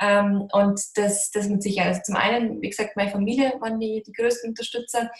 Ähm, 0.00 0.48
und 0.52 0.80
das, 0.94 1.30
das 1.30 1.48
mit 1.48 1.62
Sicherheit. 1.62 1.88
Also 1.88 2.02
zum 2.04 2.16
einen, 2.16 2.60
wie 2.60 2.70
gesagt, 2.70 2.96
meine 2.96 3.10
Familie 3.10 3.54
waren 3.60 3.80
die, 3.80 4.02
die 4.06 4.12
größten 4.12 4.50
Unterstützer. 4.50 5.10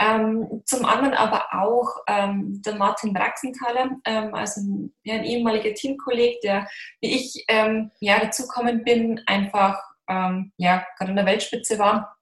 Ähm, 0.00 0.62
zum 0.64 0.84
anderen 0.84 1.14
aber 1.14 1.46
auch 1.52 1.88
ähm, 2.06 2.62
der 2.64 2.76
Martin 2.76 3.12
Braxenthaler, 3.12 3.90
ähm, 4.04 4.32
also 4.32 4.60
ein, 4.60 4.94
ja, 5.02 5.14
ein 5.14 5.24
ehemaliger 5.24 5.74
Teamkolleg, 5.74 6.40
der, 6.42 6.68
wie 7.00 7.16
ich 7.16 7.44
ähm, 7.48 7.90
ja, 7.98 8.20
dazukommen 8.20 8.84
bin, 8.84 9.20
einfach 9.26 9.82
ähm, 10.08 10.52
ja, 10.56 10.86
gerade 10.96 11.10
in 11.10 11.16
der 11.16 11.26
Weltspitze 11.26 11.78
war. 11.80 12.16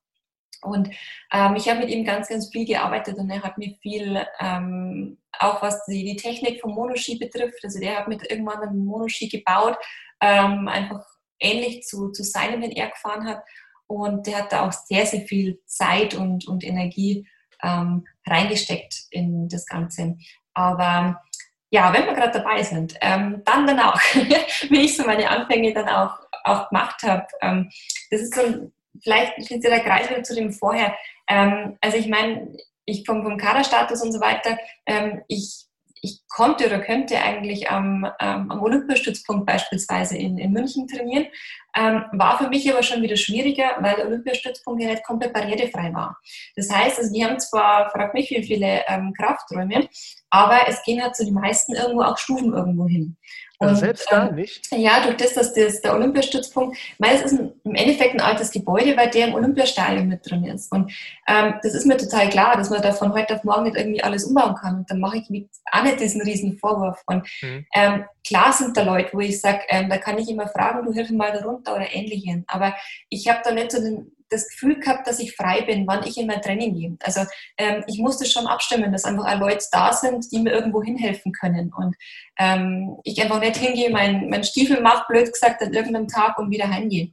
Und 0.63 0.89
ähm, 1.33 1.55
ich 1.57 1.69
habe 1.69 1.81
mit 1.81 1.91
ihm 1.91 2.05
ganz, 2.05 2.29
ganz 2.29 2.49
viel 2.51 2.65
gearbeitet 2.65 3.19
und 3.19 3.29
er 3.29 3.43
hat 3.43 3.59
mir 3.59 3.77
viel, 3.83 4.27
ähm, 4.41 5.19
auch 5.39 5.61
was 5.61 5.85
die, 5.85 6.03
die 6.03 6.17
Technik 6.17 6.63
vom 6.63 6.75
Monoski 6.75 7.19
betrifft, 7.19 7.63
also 7.63 7.79
der 7.79 7.99
hat 7.99 8.09
mit 8.09 8.29
irgendwann 8.31 8.63
einen 8.63 8.87
Monoski 8.87 9.29
gebaut, 9.29 9.77
einfach 10.19 11.05
ähnlich 11.41 11.85
zu, 11.85 12.11
zu 12.11 12.23
seinem, 12.23 12.61
den 12.61 12.73
er 12.73 12.91
gefahren 12.91 13.27
hat. 13.27 13.43
Und 13.87 14.27
der 14.27 14.39
hat 14.39 14.53
da 14.53 14.67
auch 14.67 14.73
sehr, 14.73 15.07
sehr 15.07 15.23
viel 15.23 15.61
Zeit 15.67 16.15
und, 16.15 16.49
und 16.49 16.65
Energie 16.65 17.27
ähm, 17.63 18.07
reingesteckt 18.27 19.07
in 19.11 19.49
das 19.49 19.67
Ganze. 19.67 20.17
Aber 20.55 21.23
ja, 21.71 21.93
wenn 21.93 22.07
wir 22.07 22.15
gerade 22.15 22.39
dabei 22.39 22.63
sind, 22.63 22.95
ähm, 23.01 23.43
dann 23.45 23.67
danach, 23.67 24.01
wie 24.15 24.85
ich 24.85 24.97
so 24.97 25.05
meine 25.05 25.29
Anfänge 25.29 25.73
dann 25.73 25.89
auch, 25.89 26.19
auch 26.45 26.69
gemacht 26.69 27.03
habe. 27.03 27.27
Ähm, 27.43 27.71
das 28.11 28.23
ist 28.23 28.35
so, 28.35 28.71
vielleicht 29.03 29.39
ist 29.39 29.65
der 29.65 29.81
Kreis 29.81 30.09
wieder 30.09 30.23
zu 30.23 30.35
dem 30.35 30.53
vorher. 30.53 30.95
Ähm, 31.29 31.77
also 31.81 31.97
ich 31.97 32.09
meine, 32.09 32.57
ich 32.85 33.05
vom, 33.05 33.23
vom 33.23 33.37
Kaderstatus 33.37 34.03
und 34.03 34.13
so 34.13 34.21
weiter, 34.21 34.59
ähm, 34.87 35.23
ich 35.29 35.67
ich 36.07 36.21
konnte 36.29 36.67
oder 36.67 36.79
könnte 36.79 37.21
eigentlich 37.21 37.71
am, 37.71 38.05
ähm, 38.21 38.51
am 38.51 38.63
Olympiastützpunkt 38.63 39.45
beispielsweise 39.45 40.17
in, 40.17 40.39
in 40.39 40.53
München 40.53 40.87
trainieren, 40.87 41.27
ähm, 41.77 42.05
war 42.13 42.39
für 42.39 42.49
mich 42.49 42.71
aber 42.73 42.83
schon 42.83 43.03
wieder 43.03 43.17
schwieriger, 43.17 43.77
weil 43.81 43.97
der 43.97 44.07
Olympiastützpunkt 44.07 44.83
ja 44.83 44.91
nicht 44.91 45.05
komplett 45.05 45.33
barrierefrei 45.33 45.93
war. 45.93 46.19
Das 46.57 46.71
heißt, 46.71 46.99
also 46.99 47.13
die 47.13 47.25
haben 47.25 47.39
zwar, 47.39 47.91
frag 47.91 48.15
mich, 48.15 48.31
wie 48.31 48.43
viele 48.43 48.83
ähm, 48.89 49.13
Krafträume, 49.17 49.89
aber 50.31 50.69
es 50.69 50.83
gehen 50.83 51.03
halt 51.03 51.15
so 51.15 51.25
die 51.25 51.33
meisten 51.33 51.75
irgendwo 51.75 52.03
auch 52.03 52.19
Stufen 52.19 52.53
irgendwo 52.53 52.87
hin. 52.87 53.17
Also 53.59 53.75
und, 53.75 53.81
selbst 53.81 54.07
da 54.11 54.29
ähm, 54.29 54.35
nicht? 54.35 54.67
Ja, 54.73 55.01
durch 55.03 55.17
das, 55.17 55.35
dass 55.35 55.55
das 55.55 55.81
der 55.81 55.95
Olympiastützpunkt, 55.95 56.77
meines 56.99 57.23
ist 57.23 57.33
ein, 57.33 57.53
im 57.65 57.75
Endeffekt 57.75 58.15
ein 58.15 58.21
altes 58.21 58.51
Gebäude, 58.51 58.97
weil 58.97 59.09
der 59.11 59.29
im 59.29 59.35
Olympiastadion 59.35 60.09
mit 60.09 60.29
drin 60.29 60.45
ist. 60.45 60.71
Und 60.73 60.93
ähm, 61.27 61.55
das 61.63 61.75
ist 61.75 61.87
mir 61.87 61.97
total 61.97 62.29
klar, 62.29 62.57
dass 62.57 62.71
man 62.71 62.83
da 62.83 62.93
von 62.93 63.15
heute 63.15 63.35
auf 63.35 63.45
morgen 63.45 63.65
nicht 63.65 63.77
irgendwie 63.77 64.03
alles 64.03 64.25
umbauen 64.25 64.55
kann. 64.55 64.79
Und 64.79 64.91
dann 64.91 65.01
mache 65.01 65.19
ich 65.19 65.31
mir 65.31 65.47
auch 65.73 65.83
nicht 65.83 66.01
diesen 66.01 66.21
riesen 66.21 66.59
Vorwurf. 66.59 67.03
Und 67.07 67.27
mhm. 67.41 67.67
ähm, 67.75 68.05
klar 68.27 68.53
sind 68.53 68.77
da 68.77 68.83
Leute, 68.83 69.11
wo 69.13 69.21
ich 69.21 69.41
sage, 69.41 69.61
ähm, 69.69 69.89
da 69.89 69.99
kann 69.99 70.19
ich 70.19 70.29
immer 70.29 70.49
fragen, 70.49 70.85
du 70.85 70.93
hilf 70.93 71.11
mir 71.11 71.17
mal 71.17 71.33
da 71.33 71.45
runter 71.45 71.75
oder 71.75 71.93
ähnliches. 71.93 72.43
Aber 72.47 72.75
ich 73.09 73.29
habe 73.29 73.41
da 73.45 73.53
nicht 73.53 73.73
so 73.73 73.81
den, 73.81 74.13
das 74.29 74.49
Gefühl 74.49 74.81
gehabt, 74.81 75.07
dass 75.07 75.21
ich 75.21 75.37
frei 75.37 75.63
bin, 75.63 75.87
wann 75.87 76.05
ich 76.05 76.19
in 76.19 76.27
mein 76.27 76.43
Training 76.43 76.75
gehe. 76.75 76.97
Also 77.01 77.21
ähm, 77.57 77.85
ich 77.87 77.99
musste 77.99 78.27
schon 78.27 78.47
abstimmen, 78.47 78.93
dass 78.93 79.05
einfach 79.05 79.27
auch 79.27 79.39
Leute 79.39 79.65
da 79.71 79.93
sind, 79.93 80.31
die 80.33 80.41
mir 80.41 80.51
irgendwo 80.51 80.83
hinhelfen 80.83 81.33
können. 81.33 81.73
Und 81.73 81.95
ähm, 82.39 82.97
ich 83.05 83.23
einfach 83.23 83.41
nicht 83.41 83.57
hingehe, 83.57 83.91
mein, 83.91 84.29
mein 84.29 84.45
Stiefel 84.45 84.81
macht, 84.81 85.07
blöd 85.09 85.33
gesagt, 85.33 85.63
an 85.63 85.73
irgendeinem 85.73 86.09
Tag 86.09 86.39
und 86.39 86.51
wieder 86.51 86.69
heimgehe. 86.69 87.11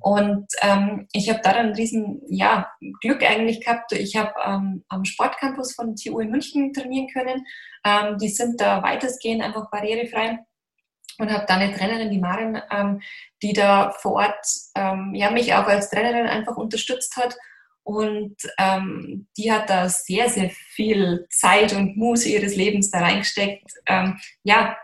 Und 0.00 0.46
ähm, 0.62 1.06
ich 1.12 1.28
habe 1.30 1.40
da 1.42 1.52
dann 1.52 1.74
riesen 1.74 2.22
ja, 2.28 2.70
Glück 3.00 3.22
eigentlich 3.22 3.64
gehabt. 3.64 3.92
Ich 3.92 4.16
habe 4.16 4.32
ähm, 4.44 4.84
am 4.88 5.04
Sportcampus 5.04 5.74
von 5.74 5.96
TU 5.96 6.20
in 6.20 6.30
München 6.30 6.72
trainieren 6.72 7.08
können. 7.12 7.46
Ähm, 7.84 8.18
die 8.18 8.28
sind 8.28 8.60
da 8.60 8.82
weitestgehend 8.82 9.42
einfach 9.42 9.70
barrierefrei 9.70 10.38
und 11.18 11.32
habe 11.32 11.46
da 11.46 11.54
eine 11.54 11.74
Trainerin, 11.74 12.10
die 12.10 12.18
Marin, 12.18 12.60
ähm, 12.70 13.00
die 13.42 13.52
da 13.52 13.90
vor 13.90 14.14
Ort 14.14 14.46
ähm, 14.74 15.14
ja, 15.14 15.30
mich 15.30 15.54
auch 15.54 15.66
als 15.66 15.90
Trainerin 15.90 16.26
einfach 16.26 16.56
unterstützt 16.56 17.16
hat. 17.16 17.36
Und 17.82 18.36
ähm, 18.58 19.28
die 19.36 19.52
hat 19.52 19.70
da 19.70 19.88
sehr, 19.88 20.28
sehr 20.28 20.50
viel 20.50 21.26
Zeit 21.30 21.72
und 21.72 21.96
Muße 21.96 22.28
ihres 22.28 22.56
Lebens 22.56 22.90
da 22.90 22.98
reingesteckt. 22.98 23.70
Ähm, 23.86 24.18
ja, 24.42 24.76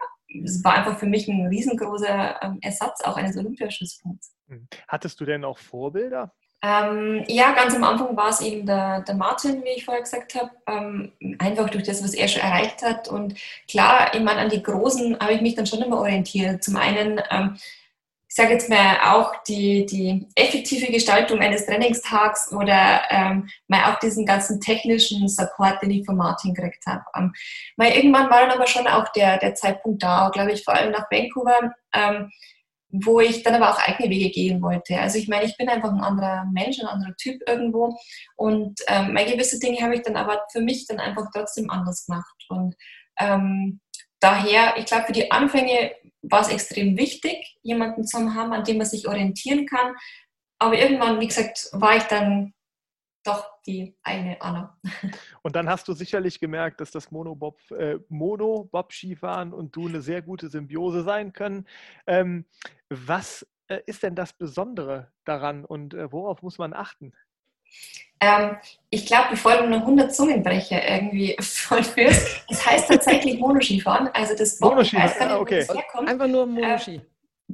es 0.44 0.62
war 0.64 0.74
einfach 0.74 0.98
für 0.98 1.06
mich 1.06 1.28
ein 1.28 1.46
riesengroßer 1.46 2.42
ähm, 2.42 2.58
Ersatz 2.60 3.02
auch 3.02 3.16
eines 3.16 3.36
Olympiaschutzpunkts. 3.36 4.34
Hm. 4.48 4.66
Hattest 4.88 5.20
du 5.20 5.24
denn 5.24 5.44
auch 5.44 5.58
Vorbilder? 5.58 6.32
Ähm, 6.64 7.24
ja, 7.26 7.52
ganz 7.52 7.74
am 7.74 7.82
Anfang 7.82 8.16
war 8.16 8.28
es 8.28 8.40
eben 8.40 8.64
der, 8.66 9.00
der 9.00 9.16
Martin, 9.16 9.64
wie 9.64 9.70
ich 9.76 9.84
vorher 9.84 10.02
gesagt 10.02 10.36
habe, 10.36 10.50
ähm, 10.68 11.12
einfach 11.40 11.68
durch 11.68 11.82
das, 11.82 12.04
was 12.04 12.14
er 12.14 12.28
schon 12.28 12.42
erreicht 12.42 12.82
hat. 12.82 13.08
Und 13.08 13.34
klar, 13.68 14.14
ich 14.14 14.20
meine, 14.20 14.40
an 14.40 14.48
die 14.48 14.62
Großen 14.62 15.18
habe 15.18 15.32
ich 15.32 15.40
mich 15.40 15.56
dann 15.56 15.66
schon 15.66 15.82
immer 15.82 15.98
orientiert. 15.98 16.62
Zum 16.62 16.76
einen, 16.76 17.20
ähm, 17.30 17.56
ich 18.32 18.36
sage 18.36 18.54
jetzt 18.54 18.70
mal 18.70 18.96
auch 19.12 19.42
die, 19.46 19.84
die 19.84 20.26
effektive 20.36 20.90
Gestaltung 20.90 21.40
eines 21.40 21.66
Trainingstags 21.66 22.50
oder 22.50 23.02
ähm, 23.10 23.46
mal 23.68 23.92
auch 23.92 23.98
diesen 23.98 24.24
ganzen 24.24 24.58
technischen 24.58 25.28
Support, 25.28 25.82
den 25.82 25.90
ich 25.90 26.06
von 26.06 26.16
Martin 26.16 26.54
gekriegt 26.54 26.86
habe. 26.86 27.02
Ähm, 27.14 27.34
mal 27.76 27.90
irgendwann 27.90 28.30
war 28.30 28.40
dann 28.40 28.52
aber 28.52 28.66
schon 28.66 28.86
auch 28.86 29.06
der, 29.10 29.36
der 29.36 29.54
Zeitpunkt 29.54 30.02
da, 30.02 30.30
glaube 30.32 30.52
ich, 30.52 30.64
vor 30.64 30.72
allem 30.72 30.92
nach 30.92 31.10
Vancouver 31.10 31.74
ähm, 31.92 32.30
wo 32.88 33.20
ich 33.20 33.42
dann 33.42 33.54
aber 33.54 33.70
auch 33.70 33.86
eigene 33.86 34.08
Wege 34.08 34.30
gehen 34.30 34.62
wollte. 34.62 34.98
Also 34.98 35.18
ich 35.18 35.28
meine, 35.28 35.44
ich 35.44 35.56
bin 35.58 35.68
einfach 35.68 35.90
ein 35.90 36.00
anderer 36.00 36.46
Mensch, 36.52 36.78
ein 36.80 36.86
anderer 36.86 37.14
Typ 37.16 37.40
irgendwo 37.46 37.98
und 38.36 38.80
ähm, 38.86 39.14
gewisse 39.14 39.58
Dinge 39.58 39.82
habe 39.82 39.94
ich 39.94 40.02
dann 40.02 40.16
aber 40.16 40.42
für 40.50 40.60
mich 40.62 40.86
dann 40.86 41.00
einfach 41.00 41.26
trotzdem 41.34 41.68
anders 41.68 42.06
gemacht. 42.06 42.46
Und 42.48 42.76
ähm, 43.18 43.80
daher, 44.22 44.76
ich 44.76 44.86
glaube, 44.86 45.06
für 45.06 45.12
die 45.12 45.30
Anfänge 45.30 45.92
war 46.22 46.40
es 46.40 46.48
extrem 46.48 46.96
wichtig, 46.96 47.58
jemanden 47.62 48.04
zu 48.04 48.18
haben, 48.34 48.52
an 48.52 48.64
dem 48.64 48.78
man 48.78 48.86
sich 48.86 49.08
orientieren 49.08 49.66
kann. 49.66 49.94
Aber 50.58 50.78
irgendwann, 50.78 51.20
wie 51.20 51.26
gesagt, 51.26 51.68
war 51.72 51.96
ich 51.96 52.04
dann 52.04 52.54
doch 53.24 53.46
die 53.66 53.96
eine 54.02 54.40
Anna. 54.40 54.78
Und 55.42 55.56
dann 55.56 55.68
hast 55.68 55.86
du 55.88 55.92
sicherlich 55.92 56.40
gemerkt, 56.40 56.80
dass 56.80 56.90
das 56.90 57.10
Monobob, 57.10 57.58
äh, 57.72 57.98
Mono-Bob-Skifahren 58.08 59.52
und 59.52 59.76
du 59.76 59.86
eine 59.86 60.02
sehr 60.02 60.22
gute 60.22 60.48
Symbiose 60.48 61.02
sein 61.04 61.32
können. 61.32 61.66
Ähm, 62.06 62.46
was 62.88 63.46
äh, 63.68 63.80
ist 63.86 64.02
denn 64.02 64.16
das 64.16 64.32
Besondere 64.32 65.12
daran 65.24 65.64
und 65.64 65.94
äh, 65.94 66.10
worauf 66.10 66.42
muss 66.42 66.58
man 66.58 66.74
achten? 66.74 67.12
Ähm, 68.20 68.56
ich 68.90 69.06
glaube, 69.06 69.28
bevor 69.30 69.56
du 69.56 69.64
eine 69.64 69.76
100 69.76 70.14
Zungenbrecher 70.14 70.88
irgendwie 70.88 71.36
vollführst, 71.40 72.44
das 72.48 72.66
heißt 72.66 72.88
tatsächlich 72.88 73.38
Monoskifahren. 73.38 74.08
Also 74.12 74.36
das 74.36 74.58
Bob, 74.58 74.74
Monoski, 74.74 74.96
okay. 75.38 75.66
Einfach 76.06 76.28
nur 76.28 76.46
Monoski. 76.46 76.96
Äh, 76.96 77.00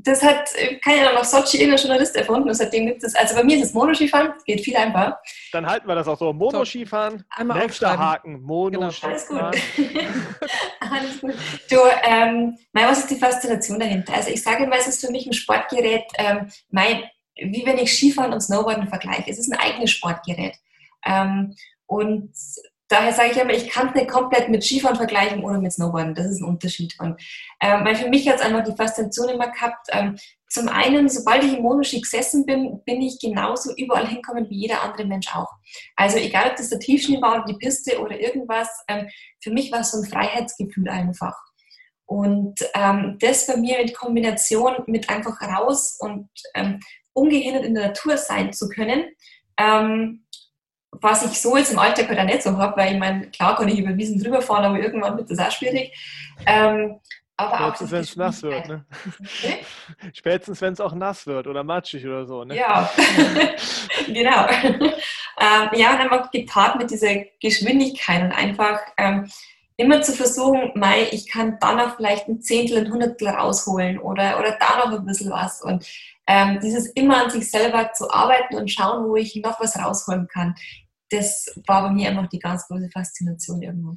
das 0.04 0.22
hat, 0.22 0.50
keine 0.84 1.10
Ahnung, 1.10 1.24
Sochi 1.24 1.58
irgendein 1.58 1.84
Journalist 1.84 2.16
erfunden 2.16 2.48
und 2.48 2.54
seitdem 2.54 2.86
gibt 2.86 3.02
es, 3.02 3.14
also 3.14 3.34
bei 3.34 3.42
mir 3.42 3.56
ist 3.56 3.64
es 3.64 3.74
Monoskifahren, 3.74 4.32
geht 4.46 4.60
viel 4.60 4.76
einfacher. 4.76 5.20
Dann 5.52 5.66
halten 5.66 5.88
wir 5.88 5.94
das 5.94 6.06
auch 6.06 6.18
so, 6.18 6.32
Monoskifahren, 6.32 7.24
Einmal 7.30 7.58
nächster 7.60 7.98
Haken, 7.98 8.40
Monoskifahren. 8.42 9.18
Genau. 9.28 9.44
Alles 9.46 9.76
gut. 9.76 9.86
Alles 10.80 11.20
gut. 11.20 11.34
Du, 11.70 11.76
ähm, 12.04 12.56
mein, 12.72 12.88
was 12.88 13.00
ist 13.00 13.10
die 13.10 13.16
Faszination 13.16 13.80
dahinter? 13.80 14.14
Also 14.14 14.30
ich 14.30 14.42
sage 14.42 14.64
immer, 14.64 14.76
es 14.76 14.86
ist 14.86 15.04
für 15.04 15.10
mich 15.10 15.26
ein 15.26 15.32
Sportgerät, 15.32 16.04
ähm, 16.18 16.48
mein, 16.70 17.04
wie 17.38 17.64
wenn 17.64 17.78
ich 17.78 17.92
Skifahren 17.92 18.32
und 18.32 18.40
Snowboarden 18.40 18.88
vergleiche. 18.88 19.30
Es 19.30 19.38
ist 19.38 19.52
ein 19.52 19.58
eigenes 19.58 19.90
Sportgerät. 19.90 20.56
Ähm, 21.04 21.54
und 21.86 22.32
daher 22.88 23.12
sage 23.12 23.30
ich 23.32 23.38
immer, 23.38 23.52
ich 23.52 23.68
kann 23.68 23.88
es 23.88 23.94
nicht 23.94 24.08
komplett 24.08 24.48
mit 24.48 24.64
Skifahren 24.64 24.96
vergleichen 24.96 25.44
oder 25.44 25.58
mit 25.58 25.72
Snowboarden. 25.72 26.14
Das 26.14 26.26
ist 26.26 26.40
ein 26.40 26.48
Unterschied. 26.48 26.94
Und 26.98 27.20
ähm, 27.60 27.84
weil 27.84 27.94
für 27.94 28.08
mich 28.08 28.28
hat 28.28 28.36
es 28.36 28.42
einfach 28.42 28.64
die 28.64 28.76
Faszination 28.76 29.28
immer 29.28 29.50
gehabt, 29.50 29.88
ähm, 29.92 30.16
zum 30.50 30.68
einen, 30.68 31.10
sobald 31.10 31.44
ich 31.44 31.58
im 31.58 31.62
Monoski 31.62 32.00
gesessen 32.00 32.46
bin, 32.46 32.82
bin 32.84 33.02
ich 33.02 33.18
genauso 33.20 33.74
überall 33.76 34.08
hinkommen 34.08 34.48
wie 34.48 34.62
jeder 34.62 34.82
andere 34.82 35.04
Mensch 35.04 35.34
auch. 35.34 35.52
Also 35.94 36.16
egal, 36.16 36.50
ob 36.50 36.56
das 36.56 36.70
der 36.70 36.78
Tiefschnee 36.78 37.20
war, 37.20 37.44
die 37.44 37.54
Piste 37.54 38.00
oder 38.00 38.18
irgendwas, 38.18 38.68
ähm, 38.88 39.08
für 39.42 39.50
mich 39.50 39.70
war 39.70 39.80
es 39.80 39.90
so 39.90 39.98
ein 39.98 40.08
Freiheitsgefühl 40.08 40.88
einfach. 40.88 41.36
Und 42.06 42.60
ähm, 42.74 43.18
das 43.20 43.46
bei 43.46 43.58
mir 43.58 43.78
in 43.80 43.92
Kombination 43.92 44.76
mit 44.86 45.10
einfach 45.10 45.42
raus 45.42 45.98
und 46.00 46.30
ähm, 46.54 46.80
ungehindert 47.18 47.64
in 47.64 47.74
der 47.74 47.88
Natur 47.88 48.16
sein 48.16 48.52
zu 48.52 48.68
können, 48.68 49.04
ähm, 49.56 50.24
was 50.90 51.24
ich 51.24 51.40
so 51.40 51.56
jetzt 51.56 51.72
im 51.72 51.78
Alltag 51.78 52.08
halt 52.08 52.18
auch 52.18 52.24
nicht 52.24 52.42
so 52.42 52.56
habe, 52.56 52.76
weil 52.76 52.94
ich 52.94 52.98
meine, 52.98 53.30
klar 53.30 53.56
kann 53.56 53.68
ich 53.68 53.78
über 53.78 53.96
Wiesen 53.96 54.22
drüber 54.22 54.40
fahren, 54.40 54.64
aber 54.64 54.80
irgendwann 54.80 55.16
wird 55.16 55.30
das 55.30 55.38
auch 55.38 55.50
schwierig. 55.50 55.92
Ähm, 56.46 56.98
aber 57.40 57.56
Spätestens, 57.76 57.92
wenn 57.92 58.00
es 58.00 58.16
nass 58.16 58.42
wird, 58.42 58.68
ne? 58.68 58.84
Spätestens, 60.12 60.60
wenn 60.60 60.72
es 60.72 60.80
auch 60.80 60.92
nass 60.92 61.24
wird 61.24 61.46
oder 61.46 61.62
matschig 61.62 62.04
oder 62.04 62.26
so, 62.26 62.42
ne? 62.42 62.56
Ja, 62.56 62.90
genau. 64.06 64.46
ähm, 65.40 65.68
ja, 65.74 65.94
und 65.94 66.00
einfach 66.00 66.32
gepaart 66.32 66.78
mit 66.78 66.90
dieser 66.90 67.14
Geschwindigkeit 67.40 68.24
und 68.24 68.32
einfach 68.32 68.80
ähm, 68.96 69.30
immer 69.76 70.02
zu 70.02 70.12
versuchen, 70.14 70.72
mei, 70.74 71.06
ich 71.12 71.30
kann 71.30 71.58
da 71.60 71.74
noch 71.74 71.96
vielleicht 71.96 72.26
ein 72.26 72.42
Zehntel, 72.42 72.78
ein 72.78 72.92
Hundertstel 72.92 73.28
rausholen 73.28 74.00
oder, 74.00 74.40
oder 74.40 74.58
da 74.58 74.84
noch 74.84 74.98
ein 74.98 75.06
bisschen 75.06 75.30
was. 75.30 75.62
Und 75.62 75.86
ähm, 76.28 76.60
dieses 76.60 76.90
immer 76.90 77.24
an 77.24 77.30
sich 77.30 77.50
selber 77.50 77.90
zu 77.94 78.10
arbeiten 78.10 78.56
und 78.56 78.70
schauen, 78.70 79.08
wo 79.08 79.16
ich 79.16 79.34
noch 79.36 79.58
was 79.60 79.76
rausholen 79.78 80.28
kann, 80.28 80.54
das 81.10 81.58
war 81.66 81.82
bei 81.82 81.90
mir 81.90 82.10
einfach 82.10 82.28
die 82.28 82.38
ganz 82.38 82.68
große 82.68 82.90
Faszination 82.90 83.62
irgendwo. 83.62 83.96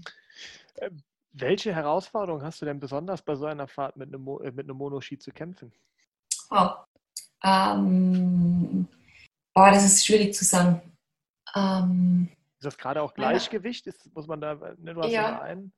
Ähm, 0.78 1.04
welche 1.34 1.76
Herausforderung 1.76 2.42
hast 2.42 2.62
du 2.62 2.66
denn 2.66 2.80
besonders 2.80 3.22
bei 3.22 3.36
so 3.36 3.46
einer 3.46 3.68
Fahrt 3.68 3.98
mit 3.98 4.14
einem, 4.14 4.26
äh, 4.28 4.52
mit 4.52 4.62
einem 4.62 4.78
Monoski 4.78 5.20
zu 5.20 5.32
kämpfen? 5.32 5.74
Oh. 6.50 6.70
Ähm, 7.44 8.88
boah, 9.54 9.72
das 9.72 9.84
ist 9.84 10.06
schwierig 10.06 10.34
zu 10.34 10.46
sagen. 10.46 10.82
Ähm, 11.54 12.30
ist 12.60 12.66
das 12.66 12.78
gerade 12.78 13.02
auch 13.02 13.14
Gleichgewicht? 13.14 13.88
Ist, 13.88 14.14
muss 14.16 14.28
man 14.28 14.40
da, 14.40 14.56
ne, 14.78 14.94
du 14.94 15.02
hast 15.02 15.12
ja. 15.12 15.42
einen? 15.42 15.74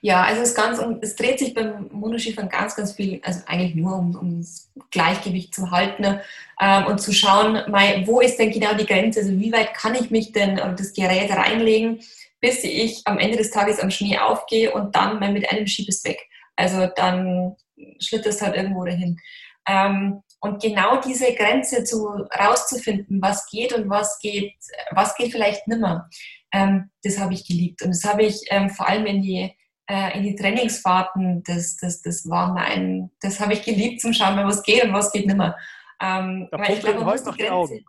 Ja, 0.00 0.22
also 0.22 0.42
es, 0.42 0.54
ganz, 0.54 0.80
es 1.00 1.16
dreht 1.16 1.38
sich 1.38 1.54
beim 1.54 1.88
Monoskifahren 1.92 2.48
ganz, 2.48 2.74
ganz 2.74 2.92
viel, 2.92 3.20
also 3.22 3.40
eigentlich 3.46 3.74
nur 3.74 3.96
um, 3.96 4.16
um 4.16 4.40
das 4.40 4.70
Gleichgewicht 4.90 5.54
zu 5.54 5.70
halten 5.70 6.20
ähm, 6.60 6.86
und 6.86 7.00
zu 7.00 7.12
schauen, 7.12 7.70
mal, 7.70 8.06
wo 8.06 8.20
ist 8.20 8.38
denn 8.38 8.50
genau 8.50 8.74
die 8.74 8.86
Grenze, 8.86 9.20
also 9.20 9.32
wie 9.38 9.52
weit 9.52 9.74
kann 9.74 9.94
ich 9.94 10.10
mich 10.10 10.32
denn 10.32 10.58
und 10.58 10.80
das 10.80 10.92
Gerät 10.92 11.30
reinlegen, 11.30 12.00
bis 12.40 12.64
ich 12.64 13.02
am 13.04 13.18
Ende 13.18 13.36
des 13.36 13.50
Tages 13.50 13.80
am 13.80 13.90
Schnee 13.90 14.18
aufgehe 14.18 14.72
und 14.72 14.96
dann 14.96 15.20
mal 15.20 15.32
mit 15.32 15.50
einem 15.50 15.66
Schieb 15.66 15.88
ist 15.88 16.06
weg. 16.06 16.18
Also 16.56 16.88
dann 16.96 17.56
schlitterst 17.98 18.42
halt 18.42 18.56
irgendwo 18.56 18.84
dahin. 18.84 19.18
Ähm, 19.66 20.22
und 20.40 20.62
genau 20.62 21.00
diese 21.00 21.34
Grenze 21.34 21.84
zu 21.84 22.06
rauszufinden, 22.38 23.20
was 23.20 23.46
geht 23.50 23.74
und 23.74 23.90
was 23.90 24.18
geht, 24.18 24.54
was 24.90 25.14
geht 25.14 25.32
vielleicht 25.32 25.68
nimmer, 25.68 26.08
ähm, 26.52 26.90
das 27.04 27.18
habe 27.18 27.34
ich 27.34 27.46
geliebt. 27.46 27.82
Und 27.82 27.90
das 27.90 28.04
habe 28.04 28.22
ich 28.22 28.40
ähm, 28.50 28.70
vor 28.70 28.88
allem 28.88 29.06
in 29.06 29.22
die, 29.22 29.54
äh, 29.90 30.16
in 30.16 30.22
die 30.22 30.36
Trainingsfahrten, 30.36 31.42
das, 31.42 31.76
das, 31.76 32.00
das 32.00 32.28
war 32.30 32.52
mein, 32.52 33.10
das 33.20 33.40
habe 33.40 33.54
ich 33.54 33.62
geliebt 33.62 34.00
zum 34.00 34.12
Schauen, 34.12 34.36
was 34.46 34.62
geht 34.62 34.84
und 34.84 34.92
was 34.92 35.10
geht 35.10 35.26
nimmer. 35.26 35.56
Ähm, 36.00 36.48
da 36.50 36.58
weil 36.58 36.74
ich 36.74 36.80
glaube, 36.80 37.04
heute 37.04 37.24
noch 37.24 37.36
die 37.36 37.50
Augen. 37.50 37.84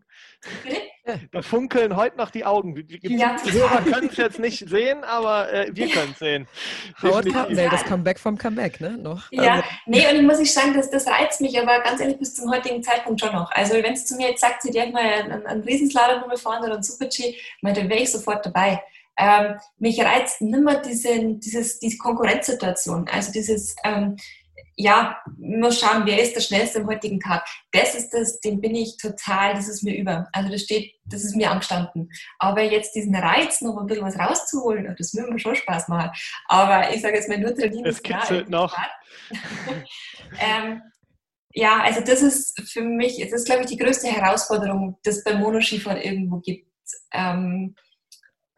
Da 1.31 1.41
funkeln 1.41 1.95
heute 1.95 2.17
noch 2.17 2.29
die 2.29 2.45
Augen. 2.45 2.75
Die 2.75 2.99
ja, 3.17 3.35
Hörer 3.43 3.81
können 3.83 4.09
es 4.09 4.17
jetzt 4.17 4.39
nicht 4.39 4.67
sehen, 4.69 5.03
aber 5.03 5.51
äh, 5.51 5.69
wir 5.73 5.89
können 5.89 6.11
es 6.13 6.19
sehen. 6.19 6.47
Howard 7.01 7.31
Carpendale, 7.31 7.69
das 7.69 7.83
Comeback 7.83 8.19
vom 8.19 8.37
Comeback, 8.37 8.79
ne? 8.79 8.97
Noch. 8.97 9.31
Ja, 9.31 9.55
also. 9.55 9.63
nee, 9.87 10.07
und 10.09 10.15
ich 10.15 10.21
muss 10.21 10.39
ich 10.39 10.53
sagen, 10.53 10.73
das, 10.73 10.89
das 10.89 11.07
reizt 11.07 11.41
mich, 11.41 11.59
aber 11.59 11.79
ganz 11.81 12.01
ehrlich, 12.01 12.17
bis 12.17 12.35
zum 12.35 12.51
heutigen 12.51 12.81
Zeitpunkt 12.81 13.19
schon 13.19 13.33
noch. 13.33 13.51
Also 13.51 13.73
wenn 13.73 13.93
es 13.93 14.05
zu 14.05 14.15
mir 14.15 14.29
jetzt 14.29 14.41
sagt, 14.41 14.61
sie 14.61 14.71
darf 14.71 14.91
mal 14.91 15.03
einen, 15.03 15.45
einen 15.45 15.63
Riesenslalom 15.63 16.23
fahren 16.37 16.63
oder 16.63 16.73
einen 16.73 16.83
Super-G, 16.83 17.35
dann 17.61 17.75
wäre 17.75 18.01
ich 18.01 18.11
sofort 18.11 18.45
dabei. 18.45 18.81
Ähm, 19.17 19.55
mich 19.77 20.01
reizt 20.01 20.41
nimmer 20.41 20.81
diese, 20.81 21.35
dieses, 21.35 21.79
diese 21.79 21.97
Konkurrenzsituation, 21.97 23.07
also 23.09 23.31
dieses 23.31 23.75
ähm, 23.83 24.15
ja, 24.75 25.17
muss 25.37 25.79
schauen, 25.79 26.05
wer 26.05 26.21
ist 26.21 26.35
der 26.35 26.41
schnellste 26.41 26.79
im 26.79 26.87
heutigen 26.87 27.19
Tag. 27.19 27.45
Das 27.71 27.95
ist 27.95 28.11
das, 28.11 28.39
den 28.39 28.61
bin 28.61 28.75
ich 28.75 28.97
total, 28.97 29.53
das 29.53 29.67
ist 29.67 29.83
mir 29.83 29.95
über. 29.95 30.27
Also 30.33 30.49
das 30.49 30.61
steht, 30.61 30.93
das 31.05 31.23
ist 31.23 31.35
mir 31.35 31.51
angestanden. 31.51 32.09
Aber 32.39 32.61
jetzt 32.61 32.95
diesen 32.95 33.15
Reiz, 33.15 33.61
noch 33.61 33.77
ein 33.77 33.87
bisschen 33.87 34.05
was 34.05 34.17
rauszuholen, 34.17 34.93
das 34.97 35.13
würde 35.13 35.31
mir 35.31 35.39
schon 35.39 35.55
Spaß 35.55 35.87
machen. 35.87 36.11
Aber 36.47 36.93
ich 36.93 37.01
sage 37.01 37.15
jetzt 37.15 37.29
mal 37.29 37.37
nur 37.37 37.55
trainieren. 37.55 37.85
Es 37.85 38.01
kitzelt 38.01 38.49
noch. 38.49 38.75
ähm, 40.39 40.81
ja, 41.53 41.81
also 41.81 42.01
das 42.01 42.21
ist 42.21 42.61
für 42.71 42.81
mich, 42.81 43.19
das 43.19 43.33
ist 43.33 43.45
glaube 43.45 43.61
ich 43.61 43.67
die 43.67 43.77
größte 43.77 44.07
Herausforderung, 44.07 44.97
das 45.03 45.23
beim 45.23 45.39
Monoskifahren 45.39 46.01
irgendwo 46.01 46.37
gibt. 46.37 46.67
Ähm, 47.13 47.75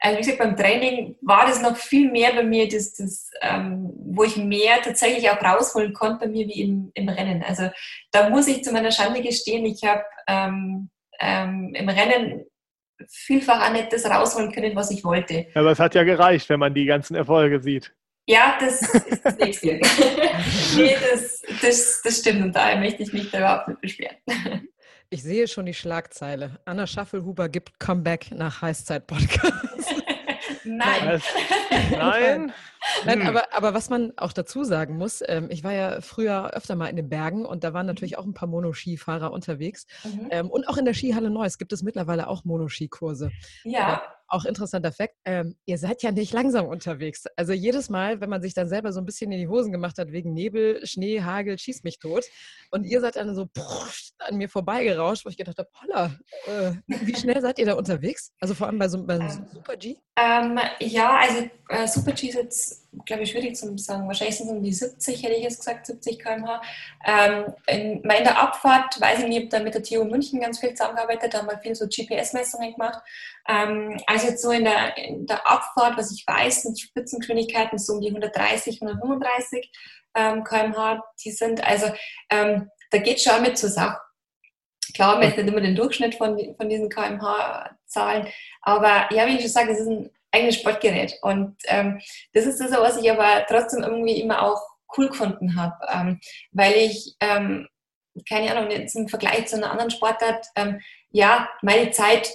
also 0.03 0.17
wie 0.17 0.21
gesagt, 0.21 0.39
beim 0.39 0.57
Training 0.57 1.15
war 1.21 1.45
das 1.47 1.61
noch 1.61 1.77
viel 1.77 2.11
mehr 2.11 2.33
bei 2.33 2.43
mir, 2.43 2.67
das, 2.67 2.93
das, 2.95 3.31
ähm, 3.41 3.89
wo 3.95 4.25
ich 4.25 4.35
mehr 4.35 4.81
tatsächlich 4.83 5.29
auch 5.29 5.41
rausholen 5.41 5.93
konnte 5.93 6.25
bei 6.25 6.27
mir 6.27 6.45
wie 6.45 6.61
im, 6.61 6.91
im 6.93 7.07
Rennen. 7.07 7.41
Also 7.41 7.69
da 8.11 8.29
muss 8.29 8.49
ich 8.49 8.65
zu 8.65 8.73
meiner 8.73 8.91
Schande 8.91 9.21
gestehen, 9.21 9.65
ich 9.65 9.81
habe 9.85 10.03
ähm, 10.27 10.89
ähm, 11.21 11.73
im 11.73 11.87
Rennen 11.87 12.45
vielfach 13.07 13.65
auch 13.65 13.71
nicht 13.71 13.93
das 13.93 14.05
rausholen 14.05 14.51
können, 14.51 14.75
was 14.75 14.91
ich 14.91 15.05
wollte. 15.05 15.47
Aber 15.55 15.71
es 15.71 15.79
hat 15.79 15.95
ja 15.95 16.03
gereicht, 16.03 16.49
wenn 16.49 16.59
man 16.59 16.73
die 16.73 16.85
ganzen 16.85 17.15
Erfolge 17.15 17.61
sieht. 17.61 17.95
Ja, 18.27 18.57
das 18.59 18.81
ist 18.81 19.23
das 19.23 19.37
nächste. 19.37 19.67
nee, 20.75 20.97
das, 21.11 21.41
das, 21.61 22.01
das 22.03 22.19
stimmt 22.19 22.43
und 22.43 22.53
daher 22.53 22.77
möchte 22.77 23.03
ich 23.03 23.13
mich 23.13 23.31
da 23.31 23.37
überhaupt 23.37 23.67
nicht 23.69 23.81
beschweren. 23.81 24.17
Ich 25.13 25.21
sehe 25.21 25.47
schon 25.47 25.67
die 25.67 25.75
Schlagzeile. 25.75 26.59
Anna 26.65 26.87
Schaffelhuber 26.87 27.47
gibt 27.47 27.79
Comeback 27.79 28.31
nach 28.31 28.63
Heißzeit-Podcast. 28.63 29.92
Nein. 30.65 31.21
Nein. 31.91 32.53
Nein, 33.05 33.21
hm. 33.21 33.27
aber, 33.27 33.53
aber 33.53 33.73
was 33.73 33.89
man 33.89 34.13
auch 34.17 34.33
dazu 34.33 34.63
sagen 34.63 34.97
muss, 34.97 35.23
ähm, 35.25 35.47
ich 35.49 35.63
war 35.63 35.73
ja 35.73 36.01
früher 36.01 36.51
öfter 36.53 36.75
mal 36.75 36.87
in 36.87 36.95
den 36.95 37.09
Bergen 37.09 37.45
und 37.45 37.63
da 37.63 37.73
waren 37.73 37.85
natürlich 37.85 38.17
auch 38.17 38.25
ein 38.25 38.33
paar 38.33 38.49
Monoskifahrer 38.49 39.31
unterwegs. 39.31 39.87
Mhm. 40.03 40.27
Ähm, 40.31 40.49
und 40.49 40.67
auch 40.67 40.77
in 40.77 40.85
der 40.85 40.93
Skihalle 40.93 41.29
Neuss 41.29 41.57
gibt 41.57 41.71
es 41.71 41.81
mittlerweile 41.83 42.27
auch 42.27 42.43
Monoskikurse. 42.43 43.31
Ja. 43.63 44.03
Auch 44.27 44.45
interessanter 44.45 44.91
Fakt, 44.91 45.15
ähm, 45.25 45.55
ihr 45.65 45.77
seid 45.77 46.01
ja 46.01 46.11
nicht 46.11 46.33
langsam 46.33 46.65
unterwegs. 46.67 47.25
Also 47.35 47.53
jedes 47.53 47.89
Mal, 47.89 48.21
wenn 48.21 48.29
man 48.29 48.41
sich 48.41 48.53
dann 48.53 48.67
selber 48.67 48.91
so 48.91 48.99
ein 48.99 49.05
bisschen 49.05 49.31
in 49.31 49.39
die 49.39 49.47
Hosen 49.47 49.71
gemacht 49.71 49.97
hat 49.97 50.11
wegen 50.11 50.33
Nebel, 50.33 50.85
Schnee, 50.85 51.21
Hagel, 51.21 51.57
schießt 51.57 51.83
mich 51.83 51.99
tot. 51.99 52.25
Und 52.71 52.85
ihr 52.85 53.01
seid 53.01 53.15
dann 53.15 53.35
so 53.35 53.45
pff, 53.45 54.11
an 54.19 54.37
mir 54.37 54.49
vorbeigerauscht, 54.49 55.25
wo 55.25 55.29
ich 55.29 55.37
gedacht 55.37 55.57
habe, 55.57 55.69
holla, 55.81 56.17
äh, 56.47 56.73
wie 56.87 57.15
schnell 57.15 57.41
seid 57.41 57.59
ihr 57.59 57.65
da 57.65 57.73
unterwegs? 57.73 58.31
Also 58.39 58.53
vor 58.53 58.67
allem 58.67 58.79
bei 58.79 58.87
so 58.87 58.97
einem 58.97 59.21
ähm, 59.21 59.47
Super 59.53 59.77
G? 59.77 59.97
Ähm, 60.15 60.59
ja, 60.79 61.17
also 61.17 61.49
äh, 61.69 61.87
Super 61.87 62.13
G 62.13 62.29
ist 62.29 62.35
jetzt, 62.35 62.82
glaube 63.05 63.23
ich, 63.23 63.31
schwierig 63.31 63.55
zu 63.55 63.77
sagen. 63.77 64.07
Wahrscheinlich 64.07 64.37
sind 64.37 64.47
es 64.47 64.53
um 64.53 64.63
die 64.63 64.73
70, 64.73 65.23
hätte 65.23 65.33
ich 65.33 65.43
jetzt 65.43 65.59
gesagt, 65.59 65.85
70 65.85 66.19
km/h. 66.19 66.61
Ähm, 67.05 67.53
in, 67.67 68.01
in 68.01 68.23
der 68.23 68.39
Abfahrt, 68.39 68.99
weiß 68.99 69.19
ich 69.19 69.25
nicht, 69.25 69.37
ich 69.37 69.43
habe 69.43 69.57
da 69.57 69.59
mit 69.63 69.73
der 69.73 69.83
TU 69.83 70.03
München 70.03 70.41
ganz 70.41 70.59
viel 70.59 70.73
zusammengearbeitet, 70.73 71.33
da 71.33 71.39
haben 71.39 71.49
wir 71.49 71.59
viel 71.59 71.75
so 71.75 71.85
GPS-Messungen 71.87 72.73
gemacht. 72.73 72.99
Ähm, 73.47 73.99
also 74.07 74.27
jetzt 74.27 74.41
so 74.41 74.51
in 74.51 74.63
der, 74.63 74.97
in 74.97 75.25
der 75.25 75.45
Abfahrt, 75.47 75.97
was 75.97 76.11
ich 76.11 76.25
weiß, 76.25 76.63
sind 76.63 76.79
Spitzengeschwindigkeiten 76.79 77.77
so 77.77 77.93
um 77.93 78.01
die 78.01 78.09
130, 78.09 78.81
135 78.81 79.71
ähm, 80.15 80.43
km/h. 80.43 81.03
Die 81.23 81.31
sind 81.31 81.65
also, 81.65 81.87
ähm, 82.29 82.69
da 82.91 82.97
geht 82.99 83.21
schon 83.21 83.41
mit 83.41 83.57
zur 83.57 83.69
Sache. 83.69 83.99
Klar, 84.93 85.17
man 85.17 85.29
ist 85.29 85.37
nicht 85.37 85.47
immer 85.47 85.61
den 85.61 85.75
Durchschnitt 85.75 86.15
von, 86.15 86.37
von 86.55 86.69
diesen 86.69 86.89
kmh-Zahlen, 86.89 88.27
aber 88.61 89.07
ja, 89.11 89.25
wie 89.25 89.35
ich 89.35 89.41
schon 89.41 89.49
sage, 89.49 89.71
es 89.71 89.79
ist 89.79 89.87
ein 89.87 90.09
eigenes 90.33 90.55
Sportgerät 90.55 91.17
und 91.21 91.55
ähm, 91.67 92.01
das 92.33 92.45
ist 92.45 92.59
das, 92.59 92.71
was 92.71 92.97
ich 92.97 93.09
aber 93.09 93.45
trotzdem 93.47 93.83
irgendwie 93.83 94.19
immer 94.19 94.41
auch 94.41 94.61
cool 94.97 95.09
gefunden 95.09 95.55
habe, 95.55 95.75
ähm, 95.93 96.19
weil 96.51 96.73
ich, 96.73 97.15
ähm, 97.19 97.67
keine 98.27 98.55
Ahnung, 98.55 98.69
jetzt 98.71 98.95
im 98.95 99.07
Vergleich 99.07 99.47
zu 99.47 99.55
einer 99.55 99.71
anderen 99.71 99.91
Sportart, 99.91 100.45
ähm, 100.55 100.79
ja, 101.09 101.49
meine 101.61 101.91
Zeit 101.91 102.27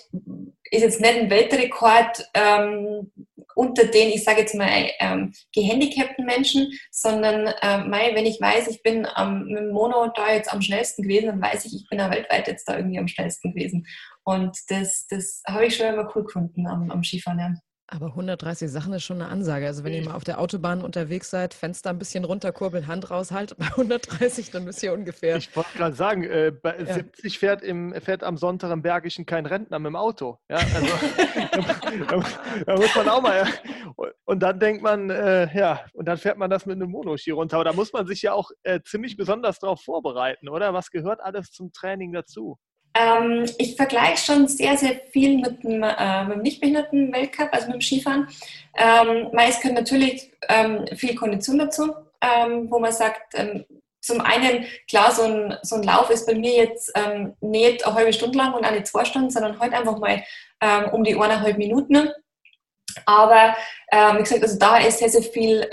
ist 0.70 0.82
jetzt 0.82 1.00
nicht 1.00 1.18
ein 1.18 1.30
Weltrekord 1.30 2.30
ähm, 2.34 3.10
unter 3.54 3.86
den, 3.86 4.10
ich 4.10 4.22
sage 4.22 4.40
jetzt 4.40 4.54
mal, 4.54 4.68
ähm, 5.00 5.32
gehandicapten 5.52 6.24
Menschen, 6.24 6.72
sondern 6.92 7.52
ähm, 7.62 7.90
wenn 7.90 8.26
ich 8.26 8.40
weiß, 8.40 8.68
ich 8.68 8.82
bin 8.84 9.06
ähm, 9.16 9.46
mit 9.46 9.58
dem 9.58 9.70
Mono 9.70 10.12
da 10.14 10.32
jetzt 10.32 10.52
am 10.52 10.62
schnellsten 10.62 11.02
gewesen, 11.02 11.26
dann 11.26 11.42
weiß 11.42 11.64
ich, 11.64 11.74
ich 11.74 11.88
bin 11.88 11.98
ja 11.98 12.08
weltweit 12.08 12.46
jetzt 12.46 12.68
da 12.68 12.76
irgendwie 12.76 13.00
am 13.00 13.08
schnellsten 13.08 13.52
gewesen. 13.52 13.84
Und 14.22 14.56
das, 14.68 15.08
das 15.08 15.42
habe 15.48 15.66
ich 15.66 15.76
schon 15.76 15.86
immer 15.86 16.08
cool 16.14 16.22
gefunden 16.22 16.68
am, 16.68 16.90
am 16.90 17.02
Skifahren. 17.02 17.60
Aber 17.90 18.08
130 18.08 18.70
Sachen 18.70 18.92
ist 18.92 19.04
schon 19.04 19.22
eine 19.22 19.30
Ansage. 19.30 19.66
Also 19.66 19.82
wenn 19.82 19.94
ihr 19.94 20.04
mal 20.04 20.14
auf 20.14 20.22
der 20.22 20.40
Autobahn 20.40 20.82
unterwegs 20.82 21.30
seid, 21.30 21.54
Fenster 21.54 21.88
ein 21.88 21.98
bisschen 21.98 22.24
runterkurbeln, 22.24 22.86
Hand 22.86 23.10
raushalten, 23.10 23.56
bei 23.58 23.64
130, 23.64 24.50
dann 24.50 24.64
müsst 24.64 24.82
ihr 24.82 24.92
ungefähr. 24.92 25.36
Ich 25.36 25.56
wollte 25.56 25.70
gerade 25.74 25.96
sagen, 25.96 26.22
äh, 26.24 26.52
bei 26.52 26.78
ja. 26.78 26.92
70 26.92 27.38
fährt, 27.38 27.62
im, 27.62 27.94
fährt 27.94 28.24
am 28.24 28.36
Sonntag 28.36 28.72
im 28.72 28.82
Bergischen 28.82 29.24
kein 29.24 29.46
Rentner 29.46 29.78
mit 29.78 29.88
dem 29.88 29.96
Auto. 29.96 30.38
Ja, 30.50 30.58
also, 30.58 30.86
da, 32.08 32.22
da, 32.66 32.76
muss 32.76 32.94
man 32.94 33.08
auch 33.08 33.22
mal. 33.22 33.38
Ja. 33.38 33.46
Und 34.26 34.40
dann 34.40 34.60
denkt 34.60 34.82
man, 34.82 35.08
äh, 35.08 35.48
ja, 35.58 35.80
und 35.94 36.06
dann 36.06 36.18
fährt 36.18 36.36
man 36.36 36.50
das 36.50 36.66
mit 36.66 36.76
einem 36.76 36.90
Monoski 36.90 37.30
runter. 37.30 37.56
Aber 37.56 37.64
da 37.64 37.72
muss 37.72 37.94
man 37.94 38.06
sich 38.06 38.20
ja 38.20 38.34
auch 38.34 38.50
äh, 38.64 38.80
ziemlich 38.84 39.16
besonders 39.16 39.60
darauf 39.60 39.82
vorbereiten, 39.82 40.50
oder? 40.50 40.74
Was 40.74 40.90
gehört 40.90 41.22
alles 41.22 41.52
zum 41.52 41.72
Training 41.72 42.12
dazu? 42.12 42.58
Ähm, 42.98 43.46
ich 43.58 43.76
vergleiche 43.76 44.24
schon 44.24 44.48
sehr, 44.48 44.76
sehr 44.76 44.96
viel 45.12 45.38
mit 45.38 45.62
dem, 45.62 45.82
äh, 45.82 46.26
dem 46.26 46.42
Nichtbehinderten-Weltcup, 46.42 47.48
also 47.52 47.66
mit 47.66 47.76
dem 47.76 47.80
Skifahren. 47.80 48.28
Ähm, 48.76 49.28
meist 49.32 49.62
gehört 49.62 49.78
natürlich 49.78 50.32
ähm, 50.48 50.84
viel 50.96 51.14
Kondition 51.14 51.58
dazu, 51.58 51.94
ähm, 52.20 52.68
wo 52.70 52.80
man 52.80 52.92
sagt, 52.92 53.34
ähm, 53.34 53.64
zum 54.00 54.20
einen, 54.20 54.64
klar, 54.88 55.12
so 55.12 55.22
ein, 55.22 55.56
so 55.62 55.76
ein 55.76 55.82
Lauf 55.82 56.10
ist 56.10 56.26
bei 56.26 56.34
mir 56.34 56.54
jetzt 56.54 56.90
ähm, 56.96 57.34
nicht 57.40 57.86
eine 57.86 57.94
halbe 57.94 58.12
Stunde 58.12 58.38
lang 58.38 58.54
und 58.54 58.64
auch 58.64 58.70
nicht 58.70 58.86
zwei 58.86 59.04
Stunden, 59.04 59.30
sondern 59.30 59.60
heute 59.60 59.72
halt 59.72 59.74
einfach 59.74 59.98
mal 59.98 60.22
um 60.90 61.04
die 61.04 61.14
eineinhalb 61.14 61.56
Minuten. 61.56 62.10
Aber 63.06 63.54
wie 63.92 64.22
gesagt, 64.24 64.42
also 64.42 64.58
da 64.58 64.78
ist 64.78 64.98
sehr, 64.98 65.08
sehr 65.08 65.22
viel 65.22 65.64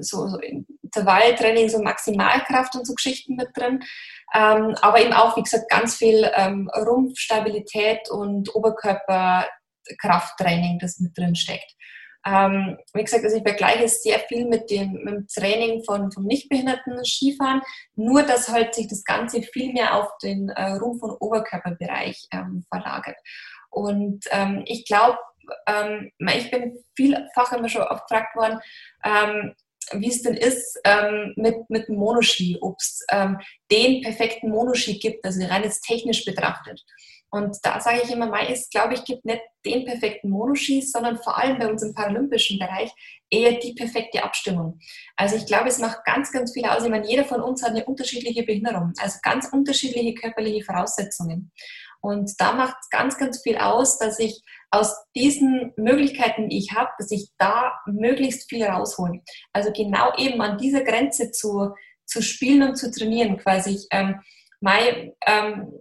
so, 0.00 0.28
so 0.28 0.38
Intervalltraining, 0.94 1.68
so 1.68 1.82
Maximalkraft 1.82 2.74
und 2.74 2.86
so 2.86 2.94
Geschichten 2.94 3.36
mit 3.36 3.48
drin. 3.54 3.82
Ähm, 4.34 4.74
aber 4.80 5.00
eben 5.00 5.12
auch, 5.12 5.36
wie 5.36 5.42
gesagt, 5.42 5.68
ganz 5.68 5.96
viel 5.96 6.30
ähm, 6.34 6.70
Rumpfstabilität 6.74 8.10
und 8.10 8.54
Oberkörperkrafttraining, 8.54 10.78
das 10.78 11.00
mit 11.00 11.14
drin 11.16 11.34
steckt. 11.34 11.74
Ähm, 12.24 12.78
wie 12.94 13.02
gesagt, 13.02 13.24
also 13.24 13.36
ich 13.36 13.42
vergleiche 13.42 13.84
es 13.84 14.02
sehr 14.02 14.20
viel 14.20 14.46
mit 14.46 14.70
dem, 14.70 14.92
mit 14.92 15.14
dem 15.14 15.26
Training 15.26 15.82
von, 15.84 16.12
vom 16.12 16.24
nichtbehinderten 16.24 17.04
Skifahren, 17.04 17.62
nur 17.96 18.22
dass 18.22 18.48
halt 18.48 18.74
sich 18.74 18.88
das 18.88 19.04
Ganze 19.04 19.42
viel 19.42 19.72
mehr 19.72 19.96
auf 19.96 20.08
den 20.22 20.48
äh, 20.50 20.74
Rumpf- 20.74 21.02
und 21.02 21.16
Oberkörperbereich 21.20 22.28
ähm, 22.32 22.64
verlagert. 22.72 23.16
Und 23.70 24.24
ähm, 24.30 24.62
ich 24.66 24.86
glaube, 24.86 25.18
ähm, 25.66 26.12
ich 26.34 26.50
bin 26.50 26.78
vielfach 26.94 27.52
immer 27.52 27.68
schon 27.68 27.82
oft 27.82 28.08
gefragt 28.08 28.36
worden, 28.36 28.60
ähm, 29.04 29.54
wie 29.92 30.08
es 30.08 30.22
denn 30.22 30.34
ist 30.34 30.78
ähm, 30.84 31.32
mit, 31.36 31.68
mit 31.68 31.88
Monoski, 31.88 32.58
ob 32.60 32.76
es 32.78 33.04
ähm, 33.10 33.38
den 33.70 34.02
perfekten 34.02 34.50
Monoski 34.50 34.98
gibt, 34.98 35.24
also 35.24 35.44
rein 35.44 35.64
jetzt 35.64 35.82
technisch 35.82 36.24
betrachtet. 36.24 36.82
Und 37.32 37.56
da 37.62 37.80
sage 37.80 38.02
ich 38.04 38.10
immer, 38.10 38.26
meist 38.26 38.70
glaube 38.70 38.92
ich, 38.92 39.04
gibt 39.04 39.24
nicht 39.24 39.40
den 39.64 39.86
perfekten 39.86 40.28
Monoski, 40.28 40.82
sondern 40.82 41.16
vor 41.16 41.38
allem 41.38 41.58
bei 41.58 41.66
uns 41.66 41.82
im 41.82 41.94
paralympischen 41.94 42.58
Bereich 42.58 42.92
eher 43.30 43.52
die 43.58 43.72
perfekte 43.72 44.22
Abstimmung. 44.22 44.78
Also 45.16 45.36
ich 45.36 45.46
glaube, 45.46 45.68
es 45.68 45.78
macht 45.78 46.04
ganz, 46.04 46.30
ganz 46.30 46.52
viel 46.52 46.66
aus. 46.66 46.84
Ich 46.84 46.90
meine, 46.90 47.08
jeder 47.08 47.24
von 47.24 47.40
uns 47.40 47.62
hat 47.62 47.70
eine 47.70 47.86
unterschiedliche 47.86 48.42
Behinderung, 48.42 48.92
also 48.98 49.18
ganz 49.22 49.48
unterschiedliche 49.50 50.12
körperliche 50.12 50.62
Voraussetzungen. 50.62 51.50
Und 52.02 52.32
da 52.38 52.52
macht 52.52 52.76
es 52.82 52.90
ganz, 52.90 53.16
ganz 53.16 53.40
viel 53.40 53.56
aus, 53.56 53.98
dass 53.98 54.18
ich 54.18 54.42
aus 54.70 54.94
diesen 55.14 55.72
Möglichkeiten, 55.76 56.50
die 56.50 56.58
ich 56.58 56.72
habe, 56.72 56.90
dass 56.98 57.10
ich 57.10 57.30
da 57.38 57.72
möglichst 57.86 58.50
viel 58.50 58.64
raushole. 58.64 59.22
Also 59.54 59.72
genau 59.72 60.14
eben 60.18 60.42
an 60.42 60.58
dieser 60.58 60.82
Grenze 60.82 61.30
zu, 61.30 61.70
zu 62.04 62.20
spielen 62.20 62.68
und 62.68 62.76
zu 62.76 62.90
trainieren, 62.90 63.38
quasi. 63.38 63.86
Ähm, 63.90 64.20
mein, 64.60 65.12
ähm, 65.26 65.72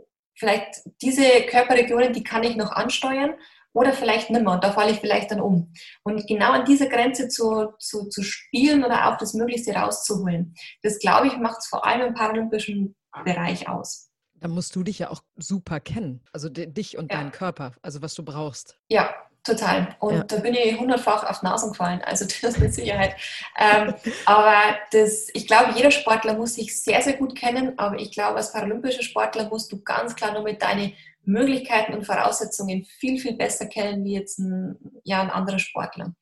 vielleicht 0.41 0.81
diese 1.03 1.23
Körperregionen, 1.47 2.13
die 2.13 2.23
kann 2.23 2.43
ich 2.43 2.55
noch 2.55 2.71
ansteuern 2.71 3.35
oder 3.73 3.93
vielleicht 3.93 4.31
nimmer 4.31 4.53
und 4.53 4.63
da 4.63 4.71
falle 4.71 4.91
ich 4.91 4.99
vielleicht 4.99 5.29
dann 5.29 5.39
um. 5.39 5.71
Und 6.03 6.27
genau 6.27 6.51
an 6.51 6.65
dieser 6.65 6.87
Grenze 6.87 7.29
zu, 7.29 7.73
zu, 7.79 8.09
zu 8.09 8.23
spielen 8.23 8.83
oder 8.83 9.07
auch 9.07 9.17
das 9.17 9.35
Möglichste 9.35 9.73
rauszuholen, 9.73 10.55
das 10.81 10.97
glaube 10.97 11.27
ich, 11.27 11.37
macht 11.37 11.59
es 11.59 11.67
vor 11.67 11.85
allem 11.85 12.07
im 12.07 12.13
paralympischen 12.15 12.95
Bereich 13.23 13.69
aus. 13.69 14.09
Da 14.33 14.47
musst 14.47 14.75
du 14.75 14.83
dich 14.83 14.97
ja 14.97 15.11
auch 15.11 15.21
super 15.35 15.79
kennen. 15.79 16.23
Also 16.33 16.49
dich 16.49 16.97
und 16.97 17.11
ja. 17.11 17.19
deinen 17.19 17.31
Körper, 17.31 17.73
also 17.83 18.01
was 18.01 18.15
du 18.15 18.23
brauchst. 18.25 18.79
Ja, 18.89 19.13
total. 19.43 19.95
Und 19.99 20.13
ja. 20.13 20.23
da 20.23 20.37
bin 20.37 20.53
ich 20.53 20.79
hundertfach 20.79 21.23
auf 21.29 21.41
Nasen 21.41 21.71
gefallen, 21.71 22.01
also 22.03 22.25
das 22.41 22.57
mit 22.57 22.73
Sicherheit. 22.73 23.15
ähm, 23.57 23.93
aber 24.25 24.55
das, 24.91 25.29
ich 25.33 25.47
glaube, 25.47 25.73
jeder 25.75 25.91
Sportler 25.91 26.35
muss 26.35 26.55
sich 26.55 26.79
sehr, 26.81 27.01
sehr 27.01 27.13
gut 27.13 27.37
kennen, 27.37 27.77
aber 27.77 27.99
ich 27.99 28.11
glaube, 28.11 28.37
als 28.37 28.53
paralympischer 28.53 29.03
Sportler 29.03 29.49
musst 29.49 29.71
du 29.71 29.81
ganz 29.81 30.15
klar 30.15 30.33
nur 30.33 30.43
mit 30.43 30.61
deinen 30.61 30.93
Möglichkeiten 31.23 31.93
und 31.93 32.05
Voraussetzungen 32.05 32.85
viel, 32.85 33.19
viel 33.19 33.35
besser 33.35 33.67
kennen 33.67 34.03
wie 34.03 34.13
jetzt 34.13 34.39
ein, 34.39 34.77
ja, 35.03 35.21
ein 35.21 35.29
anderer 35.29 35.59
Sportler. 35.59 36.13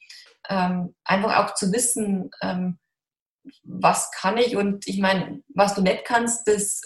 Ähm, 0.49 0.95
einfach 1.03 1.37
auch 1.37 1.53
zu 1.53 1.71
wissen, 1.71 2.31
ähm, 2.41 2.79
was 3.63 4.11
kann 4.11 4.37
ich 4.37 4.55
und 4.55 4.87
ich 4.87 4.99
meine, 4.99 5.41
was 5.53 5.75
du 5.75 5.81
nicht 5.81 6.05
kannst, 6.05 6.47
das 6.47 6.81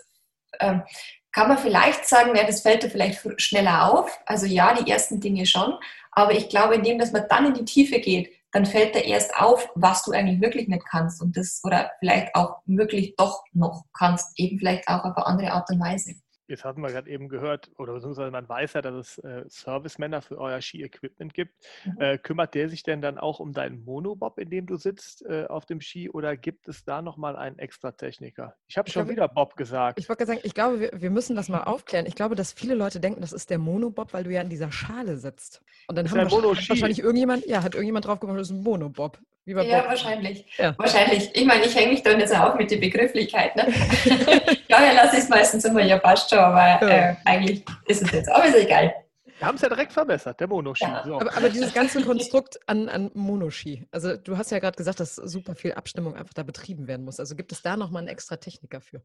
ähm, 0.59 0.83
kann 1.31 1.47
man 1.47 1.57
vielleicht 1.57 2.07
sagen, 2.07 2.35
ja, 2.35 2.45
das 2.45 2.61
fällt 2.61 2.83
dir 2.83 2.89
vielleicht 2.89 3.19
schneller 3.41 3.91
auf. 3.91 4.19
Also 4.25 4.45
ja, 4.45 4.73
die 4.75 4.89
ersten 4.89 5.19
Dinge 5.19 5.45
schon. 5.45 5.73
Aber 6.15 6.33
ich 6.33 6.49
glaube, 6.49 6.75
indem 6.75 6.99
dass 6.99 7.11
man 7.11 7.25
dann 7.29 7.47
in 7.47 7.53
die 7.53 7.65
Tiefe 7.65 7.99
geht, 7.99 8.31
dann 8.51 8.65
fällt 8.65 8.93
dir 8.93 9.03
erst 9.03 9.35
auf, 9.35 9.67
was 9.75 10.03
du 10.03 10.11
eigentlich 10.11 10.39
wirklich 10.39 10.67
nicht 10.67 10.85
kannst 10.85 11.21
und 11.21 11.35
das 11.35 11.59
oder 11.63 11.91
vielleicht 11.99 12.35
auch 12.35 12.57
wirklich 12.65 13.15
doch 13.17 13.43
noch 13.51 13.85
kannst, 13.97 14.31
eben 14.37 14.59
vielleicht 14.59 14.87
auch 14.87 15.03
auf 15.03 15.17
eine 15.17 15.25
andere 15.25 15.51
Art 15.51 15.69
und 15.71 15.79
Weise. 15.79 16.13
Jetzt 16.53 16.65
hatten 16.65 16.81
wir 16.81 16.91
gerade 16.91 17.09
eben 17.09 17.29
gehört, 17.29 17.71
oder 17.79 17.93
beziehungsweise 17.93 18.29
man 18.29 18.47
weiß 18.47 18.73
ja, 18.73 18.83
dass 18.83 18.93
es 18.93 19.17
äh, 19.17 19.43
Servicemänner 19.47 20.21
für 20.21 20.37
euer 20.37 20.61
Ski-Equipment 20.61 21.33
gibt. 21.33 21.51
Mhm. 21.83 21.99
Äh, 21.99 22.17
kümmert 22.19 22.53
der 22.53 22.69
sich 22.69 22.83
denn 22.83 23.01
dann 23.01 23.17
auch 23.17 23.39
um 23.39 23.53
deinen 23.53 23.83
Monobob, 23.83 24.37
in 24.37 24.51
dem 24.51 24.67
du 24.67 24.75
sitzt 24.75 25.25
äh, 25.25 25.45
auf 25.45 25.65
dem 25.65 25.81
Ski, 25.81 26.11
oder 26.11 26.37
gibt 26.37 26.67
es 26.67 26.85
da 26.85 27.01
nochmal 27.01 27.35
einen 27.37 27.57
Extra-Techniker? 27.57 28.55
Ich 28.67 28.77
habe 28.77 28.87
schon 28.91 29.05
glaube, 29.05 29.13
wieder 29.13 29.27
Bob 29.27 29.55
gesagt. 29.55 29.99
Ich 29.99 30.07
wollte 30.07 30.27
sagen, 30.27 30.41
ich 30.43 30.53
glaube, 30.53 30.79
wir, 30.79 30.91
wir, 30.93 31.09
müssen 31.09 31.35
das 31.35 31.49
mal 31.49 31.63
aufklären. 31.63 32.05
Ich 32.05 32.13
glaube, 32.13 32.35
dass 32.35 32.53
viele 32.53 32.75
Leute 32.75 32.99
denken, 32.99 33.21
das 33.21 33.33
ist 33.33 33.49
der 33.49 33.57
Monobob, 33.57 34.13
weil 34.13 34.23
du 34.23 34.31
ja 34.31 34.41
in 34.41 34.49
dieser 34.49 34.71
Schale 34.71 35.17
sitzt. 35.17 35.63
Und 35.87 35.97
dann 35.97 36.07
haben 36.07 36.17
wahrscheinlich, 36.17 36.69
wahrscheinlich 36.69 36.99
irgendjemand, 36.99 37.47
ja, 37.47 37.63
hat 37.63 37.73
irgendjemand 37.73 38.05
drauf 38.05 38.19
gemacht, 38.19 38.37
das 38.37 38.51
ist 38.51 38.55
ein 38.55 38.61
Monobob. 38.61 39.17
Ja, 39.45 39.55
Bob. 39.55 39.89
wahrscheinlich. 39.89 40.45
Ja. 40.57 40.73
Wahrscheinlich. 40.77 41.35
Ich 41.35 41.45
meine, 41.45 41.65
ich 41.65 41.75
hänge 41.75 41.91
mich 41.91 42.03
da 42.03 42.11
jetzt 42.11 42.35
auch 42.35 42.55
mit 42.55 42.71
der 42.71 42.77
Begrifflichkeit. 42.77 43.55
Ne? 43.55 43.67
ja, 44.67 44.83
ja, 44.83 44.91
lasse 44.93 45.17
ich 45.17 45.23
es 45.23 45.29
meistens 45.29 45.65
immer, 45.65 45.81
ja, 45.81 45.97
passt 45.97 46.29
schon, 46.29 46.39
aber 46.39 46.81
äh, 46.87 47.15
eigentlich 47.25 47.63
ist 47.87 48.03
es 48.03 48.11
jetzt. 48.11 48.29
Aber 48.29 48.45
ist 48.45 48.55
egal. 48.55 48.93
Wir 49.37 49.47
haben 49.47 49.55
es 49.55 49.61
ja 49.61 49.67
direkt 49.67 49.91
verbessert, 49.91 50.39
der 50.39 50.47
Monoski. 50.47 50.85
Ja. 50.85 51.03
So. 51.03 51.19
Aber, 51.19 51.35
aber, 51.35 51.49
dieses 51.49 51.73
ganze 51.73 52.01
Konstrukt 52.01 52.59
an, 52.67 52.87
an 52.87 53.11
Monoski, 53.13 53.85
also 53.91 54.15
du 54.15 54.37
hast 54.37 54.51
ja 54.51 54.59
gerade 54.59 54.77
gesagt, 54.77 55.01
dass 55.01 55.15
super 55.15 55.55
viel 55.55 55.73
Abstimmung 55.73 56.15
einfach 56.15 56.33
da 56.33 56.43
betrieben 56.43 56.87
werden 56.87 57.03
muss. 57.03 57.19
Also 57.19 57.35
gibt 57.35 57.51
es 57.51 57.61
da 57.61 57.75
nochmal 57.75 58.03
einen 58.03 58.07
extra 58.07 58.37
Techniker 58.37 58.79
für? 58.79 59.01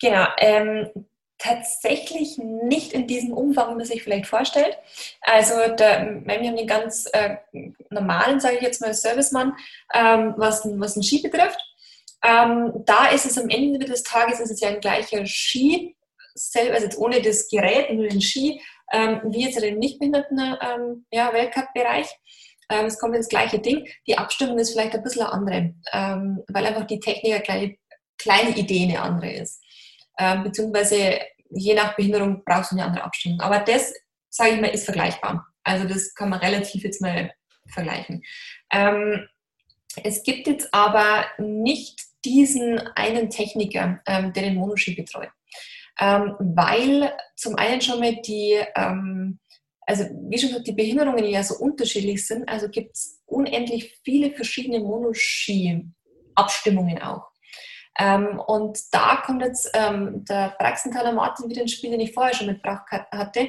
Genau, 0.00 0.26
ähm, 0.38 0.88
tatsächlich 1.38 2.36
nicht 2.38 2.92
in 2.92 3.06
diesem 3.06 3.32
Umfang, 3.32 3.70
wie 3.70 3.76
man 3.76 3.86
sich 3.86 4.02
vielleicht 4.02 4.26
vorstellt. 4.26 4.76
Also 5.22 5.54
der, 5.76 6.22
wir 6.24 6.34
haben 6.34 6.56
den 6.56 6.66
ganz 6.66 7.08
äh, 7.12 7.36
normalen, 7.90 8.40
sage 8.40 8.56
ich 8.56 8.62
jetzt 8.62 8.80
mal, 8.80 8.92
Servicemann, 8.92 9.54
ähm, 9.94 10.34
was, 10.36 10.62
was 10.64 10.96
ein 10.96 11.02
Ski 11.02 11.22
betrifft. 11.22 11.58
Ähm, 12.24 12.72
da 12.84 13.06
ist 13.08 13.26
es 13.26 13.38
am 13.38 13.48
Ende 13.48 13.84
des 13.84 14.02
Tages 14.02 14.40
ist 14.40 14.50
es 14.50 14.60
ja 14.60 14.68
ein 14.68 14.80
gleicher 14.80 15.24
Ski, 15.24 15.96
selber, 16.34 16.74
also 16.74 16.86
jetzt 16.86 16.98
ohne 16.98 17.22
das 17.22 17.48
Gerät, 17.48 17.92
nur 17.92 18.08
den 18.08 18.20
Ski, 18.20 18.60
ähm, 18.92 19.20
wie 19.26 19.44
jetzt 19.44 19.56
in 19.56 19.62
dem 19.62 19.78
nichtbehinderten 19.78 20.38
ähm, 20.38 21.06
ja, 21.12 21.32
Weltcup-Bereich. 21.32 22.08
Ähm, 22.70 22.86
es 22.86 22.98
kommt 22.98 23.14
ins 23.14 23.28
gleiche 23.28 23.60
Ding. 23.60 23.88
Die 24.06 24.18
Abstimmung 24.18 24.58
ist 24.58 24.72
vielleicht 24.72 24.94
ein 24.94 25.02
bisschen 25.02 25.22
eine 25.22 25.32
andere, 25.32 25.74
ähm, 25.92 26.42
weil 26.48 26.66
einfach 26.66 26.86
die 26.86 27.00
Technik 27.00 27.32
eine 27.32 27.42
kleine, 27.42 27.76
kleine 28.18 28.56
Idee 28.56 28.82
eine 28.82 29.00
andere 29.00 29.32
ist. 29.32 29.62
Ähm, 30.18 30.44
beziehungsweise 30.44 31.20
je 31.50 31.74
nach 31.74 31.96
Behinderung 31.96 32.42
brauchst 32.44 32.72
du 32.72 32.76
eine 32.76 32.84
andere 32.84 33.04
Abstimmung. 33.04 33.40
Aber 33.40 33.60
das, 33.60 33.94
sage 34.28 34.54
ich 34.54 34.60
mal, 34.60 34.68
ist 34.68 34.84
vergleichbar. 34.84 35.46
Also 35.64 35.86
das 35.86 36.14
kann 36.14 36.30
man 36.30 36.40
relativ 36.40 36.82
jetzt 36.82 37.00
mal 37.00 37.32
vergleichen. 37.68 38.22
Ähm, 38.72 39.28
es 40.04 40.22
gibt 40.22 40.46
jetzt 40.46 40.72
aber 40.72 41.24
nicht 41.38 42.00
diesen 42.24 42.78
einen 42.94 43.30
Techniker, 43.30 44.00
ähm, 44.06 44.32
der 44.32 44.44
den 44.44 44.54
Monoski 44.56 44.94
betreut. 44.94 45.30
Ähm, 46.00 46.34
weil 46.38 47.12
zum 47.36 47.56
einen 47.56 47.80
schon 47.80 47.98
mal 48.00 48.16
die, 48.22 48.56
ähm, 48.76 49.40
also 49.80 50.04
wie 50.04 50.38
schon 50.38 50.50
gesagt, 50.50 50.68
die 50.68 50.72
Behinderungen 50.72 51.24
ja 51.24 51.42
so 51.42 51.56
unterschiedlich 51.56 52.24
sind, 52.26 52.46
also 52.48 52.68
gibt 52.68 52.94
es 52.94 53.20
unendlich 53.26 53.98
viele 54.04 54.30
verschiedene 54.32 54.78
Monoski-Abstimmungen 54.80 57.02
auch. 57.02 57.32
Ähm, 57.98 58.40
und 58.46 58.78
da 58.92 59.16
kommt 59.24 59.42
jetzt 59.42 59.70
ähm, 59.74 60.24
der 60.24 60.54
Praxenthaler 60.58 61.12
Martin 61.12 61.50
wieder 61.50 61.62
ins 61.62 61.72
Spiel, 61.72 61.90
den 61.90 62.00
ich 62.00 62.12
vorher 62.12 62.34
schon 62.34 62.46
mitgebracht 62.46 62.86
hatte. 62.90 63.48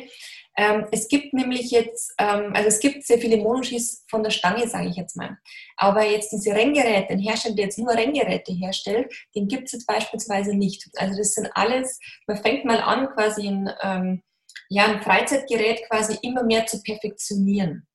Ähm, 0.57 0.87
es 0.91 1.07
gibt 1.07 1.33
nämlich 1.33 1.71
jetzt, 1.71 2.13
ähm, 2.17 2.51
also 2.53 2.67
es 2.67 2.79
gibt 2.79 3.05
sehr 3.05 3.19
viele 3.19 3.37
Monoskis 3.37 4.03
von 4.09 4.23
der 4.23 4.31
Stange, 4.31 4.67
sage 4.67 4.89
ich 4.89 4.95
jetzt 4.95 5.15
mal. 5.15 5.37
Aber 5.77 6.03
jetzt 6.03 6.31
diese 6.31 6.51
Renngeräte, 6.51 7.13
ein 7.13 7.19
Hersteller, 7.19 7.55
der 7.55 7.65
jetzt 7.65 7.77
nur 7.77 7.93
Renngeräte 7.93 8.51
herstellt, 8.51 9.13
den 9.35 9.47
gibt 9.47 9.67
es 9.67 9.73
jetzt 9.73 9.87
beispielsweise 9.87 10.55
nicht. 10.55 10.89
Also 10.97 11.17
das 11.17 11.33
sind 11.33 11.49
alles, 11.53 11.99
man 12.27 12.37
fängt 12.37 12.65
mal 12.65 12.81
an, 12.81 13.07
quasi 13.13 13.47
ein, 13.47 13.69
ähm, 13.83 14.23
ja, 14.67 14.85
ein 14.85 15.01
Freizeitgerät 15.01 15.87
quasi 15.89 16.17
immer 16.23 16.43
mehr 16.43 16.65
zu 16.65 16.81
perfektionieren. 16.81 17.87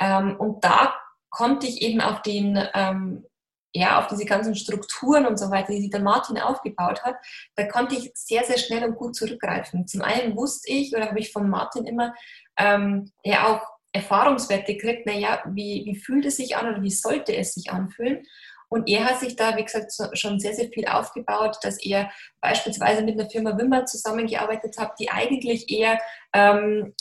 Ähm, 0.00 0.36
und 0.38 0.64
da 0.64 0.94
konnte 1.30 1.66
ich 1.66 1.82
eben 1.82 2.00
auf 2.00 2.22
den 2.22 2.58
ähm, 2.74 3.26
ja, 3.74 4.00
auf 4.00 4.06
diese 4.06 4.24
ganzen 4.24 4.54
Strukturen 4.54 5.26
und 5.26 5.38
so 5.38 5.50
weiter, 5.50 5.72
die 5.72 5.90
der 5.90 6.00
Martin 6.00 6.38
aufgebaut 6.38 7.02
hat, 7.02 7.16
da 7.56 7.64
konnte 7.66 7.94
ich 7.94 8.10
sehr, 8.14 8.44
sehr 8.44 8.58
schnell 8.58 8.84
und 8.84 8.96
gut 8.96 9.14
zurückgreifen. 9.14 9.86
Zum 9.86 10.02
einen 10.02 10.36
wusste 10.36 10.70
ich 10.72 10.94
oder 10.94 11.08
habe 11.08 11.18
ich 11.18 11.32
von 11.32 11.48
Martin 11.48 11.86
immer 11.86 12.14
ähm, 12.56 13.12
ja 13.22 13.48
auch 13.48 13.76
Erfahrungswerte 13.92 14.74
gekriegt, 14.74 15.06
naja, 15.06 15.42
wie, 15.46 15.84
wie 15.86 15.96
fühlt 15.96 16.26
es 16.26 16.36
sich 16.36 16.56
an 16.56 16.68
oder 16.68 16.82
wie 16.82 16.90
sollte 16.90 17.34
es 17.34 17.54
sich 17.54 17.70
anfühlen? 17.70 18.26
Und 18.68 18.88
er 18.88 19.04
hat 19.04 19.20
sich 19.20 19.36
da, 19.36 19.56
wie 19.56 19.64
gesagt, 19.64 19.92
schon 20.14 20.40
sehr, 20.40 20.54
sehr 20.54 20.68
viel 20.68 20.86
aufgebaut, 20.86 21.56
dass 21.62 21.82
er 21.82 22.10
beispielsweise 22.40 23.02
mit 23.02 23.18
einer 23.18 23.30
Firma 23.30 23.56
Wimmer 23.56 23.86
zusammengearbeitet 23.86 24.76
hat, 24.78 24.98
die 24.98 25.10
eigentlich 25.10 25.70
eher 25.70 26.00
ähm, 26.32 26.94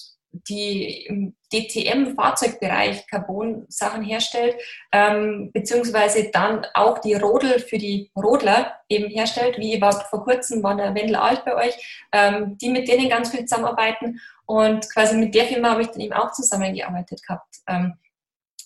die 0.47 1.05
im 1.05 1.35
DTM-Fahrzeugbereich 1.53 3.07
Carbon-Sachen 3.07 4.03
herstellt, 4.03 4.55
ähm, 4.91 5.51
beziehungsweise 5.53 6.29
dann 6.31 6.65
auch 6.73 6.99
die 6.99 7.13
Rodel 7.13 7.59
für 7.59 7.77
die 7.77 8.11
Rodler 8.15 8.73
eben 8.89 9.09
herstellt, 9.09 9.57
wie 9.57 9.79
war 9.79 10.05
vor 10.09 10.23
kurzem 10.23 10.63
war 10.63 10.75
der 10.75 10.95
Wendel 10.95 11.15
Alt 11.15 11.45
bei 11.45 11.55
euch, 11.55 12.07
ähm, 12.11 12.57
die 12.57 12.69
mit 12.69 12.87
denen 12.87 13.09
ganz 13.09 13.29
viel 13.29 13.45
zusammenarbeiten 13.45 14.19
und 14.45 14.91
quasi 14.91 15.15
mit 15.15 15.33
der 15.33 15.45
Firma 15.45 15.71
habe 15.71 15.81
ich 15.81 15.87
dann 15.89 16.01
eben 16.01 16.13
auch 16.13 16.31
zusammengearbeitet 16.31 17.21
gehabt. 17.23 17.55
Ähm, 17.67 17.93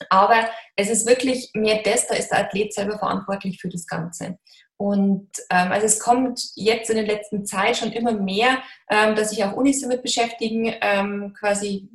aber 0.09 0.49
es 0.75 0.89
ist 0.89 1.07
wirklich 1.07 1.51
mehr 1.53 1.81
das, 1.83 2.07
da 2.07 2.15
ist 2.15 2.29
der 2.29 2.39
Athlet 2.39 2.73
selber 2.73 2.97
verantwortlich 2.97 3.59
für 3.59 3.69
das 3.69 3.85
Ganze. 3.85 4.39
Und 4.81 5.27
ähm, 5.49 5.73
also 5.73 5.85
es 5.85 5.99
kommt 5.99 6.39
jetzt 6.55 6.89
in 6.89 6.95
der 6.95 7.05
letzten 7.05 7.45
Zeit 7.45 7.75
schon 7.75 7.91
immer 7.91 8.13
mehr, 8.13 8.59
ähm, 8.89 9.13
dass 9.13 9.31
sich 9.31 9.43
auch 9.43 9.51
Unis 9.51 9.81
damit 9.81 10.01
beschäftigen, 10.01 10.73
ähm, 10.79 11.35
quasi 11.37 11.89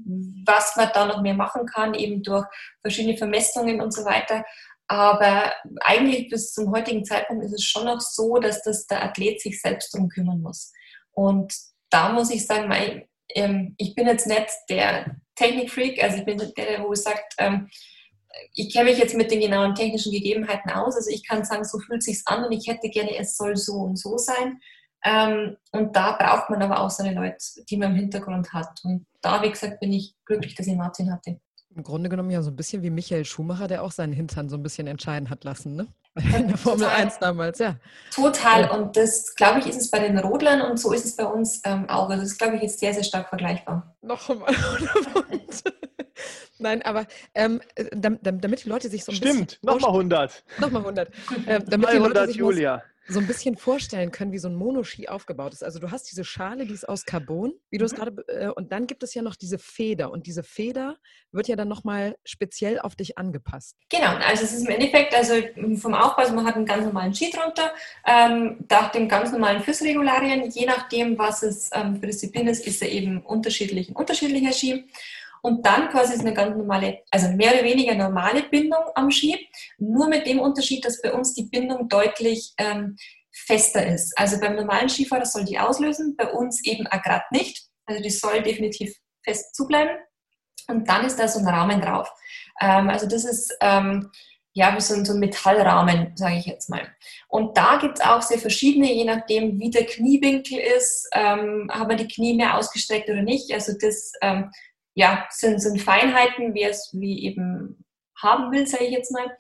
was 0.45 0.76
man 0.76 0.91
da 0.93 1.07
noch 1.07 1.22
mehr 1.22 1.32
machen 1.32 1.64
kann, 1.64 1.95
eben 1.95 2.22
durch 2.22 2.45
verschiedene 2.82 3.16
Vermessungen 3.16 3.80
und 3.80 3.95
so 3.95 4.05
weiter. 4.05 4.45
Aber 4.87 5.51
eigentlich 5.80 6.28
bis 6.28 6.53
zum 6.53 6.72
heutigen 6.72 7.07
Zeitpunkt 7.07 7.43
ist 7.47 7.55
es 7.55 7.64
schon 7.64 7.87
noch 7.87 8.01
so, 8.01 8.37
dass 8.37 8.62
das 8.62 8.87
der 8.87 9.03
Athlet 9.03 9.41
sich 9.41 9.62
selbst 9.62 9.95
darum 9.95 10.11
kümmern 10.11 10.43
muss. 10.43 10.70
Und 11.12 11.55
da 11.89 12.11
muss 12.11 12.30
ich 12.30 12.47
sagen, 12.47 12.68
mein, 12.68 13.09
ähm, 13.30 13.74
ich 13.78 13.95
bin 13.95 14.07
jetzt 14.07 14.26
nicht 14.26 14.51
der 14.68 15.16
Technikfreak, 15.37 16.03
also 16.03 16.18
ich 16.18 16.26
bin 16.26 16.37
der, 16.37 16.85
wo 16.85 16.95
sagt, 16.95 17.32
ähm, 17.39 17.70
ich 18.53 18.72
kenne 18.72 18.91
mich 18.91 18.99
jetzt 18.99 19.14
mit 19.14 19.30
den 19.30 19.41
genauen 19.41 19.74
technischen 19.74 20.12
Gegebenheiten 20.12 20.70
aus. 20.70 20.97
Also 20.97 21.11
ich 21.11 21.26
kann 21.26 21.45
sagen, 21.45 21.64
so 21.64 21.78
fühlt 21.78 22.01
es 22.01 22.07
sich 22.07 22.22
an 22.26 22.45
und 22.45 22.53
ich 22.53 22.66
hätte 22.66 22.89
gerne, 22.89 23.16
es 23.18 23.37
soll 23.37 23.57
so 23.57 23.74
und 23.74 23.99
so 23.99 24.16
sein. 24.16 24.61
Ähm, 25.05 25.57
und 25.72 25.95
da 25.95 26.12
braucht 26.12 26.51
man 26.51 26.62
aber 26.62 26.80
auch 26.80 26.91
seine 26.91 27.14
Leute, 27.14 27.37
die 27.68 27.76
man 27.76 27.91
im 27.91 27.97
Hintergrund 27.97 28.53
hat. 28.53 28.80
Und 28.85 29.07
da, 29.20 29.43
wie 29.43 29.51
gesagt, 29.51 29.80
bin 29.80 29.93
ich 29.93 30.14
glücklich, 30.24 30.55
dass 30.55 30.66
ich 30.66 30.76
Martin 30.76 31.12
hatte. 31.12 31.39
Im 31.76 31.82
Grunde 31.82 32.09
genommen 32.09 32.30
ja 32.30 32.41
so 32.41 32.51
ein 32.51 32.57
bisschen 32.57 32.82
wie 32.82 32.91
Michael 32.91 33.24
Schumacher, 33.24 33.66
der 33.66 33.82
auch 33.82 33.93
seinen 33.93 34.12
Hintern 34.12 34.49
so 34.49 34.57
ein 34.57 34.62
bisschen 34.62 34.87
entscheiden 34.87 35.28
hat 35.28 35.45
lassen, 35.45 35.74
ne? 35.74 35.89
In 36.39 36.47
der 36.47 36.57
Formel 36.57 36.87
Total. 36.87 37.03
1 37.03 37.18
damals, 37.18 37.59
ja. 37.59 37.76
Total. 38.12 38.70
Und 38.70 38.97
das, 38.97 39.35
glaube 39.35 39.59
ich, 39.59 39.66
ist 39.66 39.76
es 39.76 39.91
bei 39.91 39.99
den 39.99 40.16
Rodlern 40.16 40.62
und 40.62 40.78
so 40.78 40.93
ist 40.93 41.05
es 41.05 41.16
bei 41.16 41.24
uns 41.24 41.61
ähm, 41.64 41.89
auch. 41.89 42.09
Also 42.09 42.22
das, 42.22 42.39
glaube 42.39 42.57
ich, 42.57 42.62
ist 42.62 42.78
sehr, 42.78 42.95
sehr 42.95 43.03
stark 43.03 43.28
vergleichbar. 43.28 43.97
Noch 44.01 44.30
einmal. 44.30 44.55
Nein, 46.59 46.83
aber 46.83 47.07
ähm, 47.35 47.61
äh, 47.75 47.85
damit 47.93 48.65
die 48.65 48.69
Leute 48.69 48.89
sich 48.89 49.05
so 49.05 49.12
ein 49.12 49.17
Stimmt, 49.17 49.33
bisschen. 49.33 49.49
Stimmt, 49.49 49.65
nochmal 49.65 49.91
100. 49.91 50.45
Nochmal 50.59 50.83
100. 50.83 51.11
Ähm, 51.47 51.62
damit 51.67 51.93
die 51.93 51.97
Leute 51.97 52.27
sich 52.27 52.37
Julia. 52.37 52.83
so 53.09 53.19
ein 53.19 53.27
bisschen 53.27 53.57
vorstellen 53.57 54.11
können, 54.11 54.33
wie 54.33 54.39
so 54.39 54.49
ein 54.49 54.55
Monoski 54.55 55.09
aufgebaut 55.09 55.53
ist. 55.53 55.62
Also 55.62 55.79
du 55.79 55.91
hast 55.91 56.11
diese 56.11 56.25
Schale, 56.25 56.67
die 56.67 56.75
ist 56.75 56.89
aus 56.89 57.05
Carbon, 57.05 57.53
wie 57.71 57.79
du 57.79 57.85
es 57.85 57.93
mhm. 57.93 57.97
gerade, 57.97 58.25
äh, 58.29 58.49
und 58.49 58.73
dann 58.73 58.87
gibt 58.87 59.03
es 59.03 59.15
ja 59.15 59.23
noch 59.23 59.37
diese 59.37 59.59
Feder. 59.59 60.11
Und 60.11 60.27
diese 60.27 60.43
Feder 60.43 60.97
wird 61.33 61.49
ja 61.49 61.57
dann 61.57 61.69
nochmal 61.69 62.17
speziell 62.25 62.79
auf 62.79 62.95
dich 62.95 63.19
angepasst. 63.19 63.77
Genau, 63.91 64.15
also 64.17 64.45
es 64.45 64.53
ist 64.53 64.67
im 64.67 64.71
Endeffekt, 64.71 65.15
also 65.15 65.35
vom 65.77 65.95
Aufbau, 65.95 66.23
also 66.23 66.35
man 66.35 66.47
hat 66.47 66.57
einen 66.57 66.67
ganz 66.67 66.85
normalen 66.85 67.15
Ski 67.15 67.31
drunter, 67.31 67.73
ähm, 68.07 68.65
nach 68.71 68.93
den 68.93 69.09
ganz 69.09 69.33
normalen 69.33 69.62
Füßregularien, 69.62 70.51
je 70.51 70.67
nachdem, 70.67 71.19
was 71.19 71.43
es 71.43 71.71
ähm, 71.75 71.97
für 71.97 72.07
Disziplin 72.07 72.47
ist, 72.47 72.67
ist 72.67 72.81
er 72.81 72.91
eben 72.91 73.21
unterschiedlich, 73.23 73.89
ein 73.91 73.97
unterschiedlicher 73.97 74.53
Ski. 74.53 74.87
Und 75.45 75.66
dann 75.66 75.90
quasi 75.90 76.14
ist 76.14 76.20
eine 76.20 76.32
ganz 76.32 76.57
normale, 76.57 77.01
also 77.11 77.28
mehr 77.28 77.53
oder 77.53 77.64
weniger 77.64 77.95
normale 77.95 78.45
Bindung 78.45 78.82
am 78.95 79.11
Ski, 79.11 79.47
nur 79.76 80.09
mit 80.09 80.26
dem 80.26 80.40
Unterschied, 80.40 80.82
dass 80.86 81.03
bei 81.03 81.12
uns 81.12 81.34
die 81.34 81.51
Bindung 81.51 81.86
deutlich 81.86 82.55
ähm, 82.57 82.97
fester 83.30 83.86
ist. 83.86 84.16
Also 84.16 84.40
beim 84.40 84.57
normalen 84.57 84.88
Skifahrer 84.88 85.26
soll 85.26 85.45
die 85.45 85.59
auslösen, 85.59 86.16
bei 86.16 86.32
uns 86.32 86.64
eben 86.64 86.84
gerade 86.84 87.24
nicht. 87.30 87.66
Also 87.84 88.03
die 88.03 88.09
soll 88.09 88.42
definitiv 88.42 88.97
fest 89.22 89.55
zubleiben. 89.55 89.95
Und 90.68 90.88
dann 90.88 91.05
ist 91.05 91.18
da 91.18 91.28
so 91.28 91.40
ein 91.40 91.47
Rahmen 91.47 91.82
drauf. 91.82 92.11
Ähm, 92.62 92.88
also 92.88 93.07
das 93.07 93.26
ist 93.26 93.55
ähm, 93.61 94.11
ja 94.55 94.74
wie 94.74 94.80
so 94.80 94.95
ein, 94.95 95.05
so 95.05 95.12
ein 95.12 95.20
Metallrahmen, 95.20 96.16
sage 96.16 96.36
ich 96.36 96.47
jetzt 96.47 96.70
mal. 96.70 96.88
Und 97.28 97.59
da 97.59 97.76
gibt 97.76 97.99
es 97.99 98.07
auch 98.07 98.22
sehr 98.22 98.38
verschiedene, 98.38 98.90
je 98.90 99.05
nachdem, 99.05 99.61
wie 99.61 99.68
der 99.68 99.84
Kniewinkel 99.84 100.59
ist, 100.59 101.07
ähm, 101.12 101.68
haben 101.70 101.90
wir 101.90 101.97
die 101.97 102.09
Knie 102.09 102.34
mehr 102.34 102.57
ausgestreckt 102.57 103.11
oder 103.11 103.20
nicht. 103.20 103.53
Also 103.53 103.74
das 103.78 104.11
ähm, 104.22 104.51
ja, 104.95 105.26
sind, 105.30 105.61
sind 105.61 105.80
Feinheiten, 105.80 106.55
wie 106.55 106.62
es 106.62 106.90
wie 106.92 107.24
eben 107.24 107.84
haben 108.20 108.53
will, 108.53 108.66
sage 108.66 108.84
ich 108.84 108.92
jetzt 108.92 109.12
mal. 109.12 109.36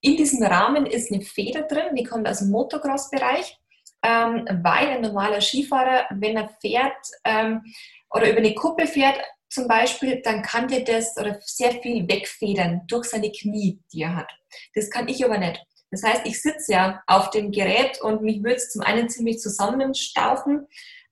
In 0.00 0.16
diesem 0.16 0.42
Rahmen 0.42 0.86
ist 0.86 1.12
eine 1.12 1.22
Feder 1.22 1.62
drin, 1.62 1.94
die 1.96 2.04
kommt 2.04 2.28
aus 2.28 2.40
dem 2.40 2.50
Motocross-Bereich, 2.50 3.58
ähm, 4.02 4.46
weil 4.62 4.88
ein 4.88 5.00
normaler 5.00 5.40
Skifahrer, 5.40 6.06
wenn 6.10 6.36
er 6.36 6.50
fährt 6.60 7.06
ähm, 7.24 7.62
oder 8.10 8.28
über 8.28 8.38
eine 8.38 8.54
Kuppe 8.54 8.86
fährt 8.86 9.18
zum 9.48 9.68
Beispiel, 9.68 10.20
dann 10.22 10.42
kann 10.42 10.68
der 10.68 10.80
das 10.80 11.16
oder 11.18 11.38
sehr 11.40 11.72
viel 11.82 12.08
wegfedern 12.08 12.82
durch 12.88 13.06
seine 13.06 13.30
Knie, 13.30 13.80
die 13.92 14.02
er 14.02 14.16
hat. 14.16 14.30
Das 14.74 14.90
kann 14.90 15.08
ich 15.08 15.24
aber 15.24 15.38
nicht. 15.38 15.62
Das 15.90 16.02
heißt, 16.02 16.22
ich 16.24 16.40
sitze 16.40 16.72
ja 16.72 17.02
auf 17.06 17.30
dem 17.30 17.52
Gerät 17.52 18.00
und 18.00 18.22
mich 18.22 18.42
würde 18.42 18.56
es 18.56 18.72
zum 18.72 18.82
einen 18.82 19.10
ziemlich 19.10 19.38
zusammenstauchen 19.38 20.66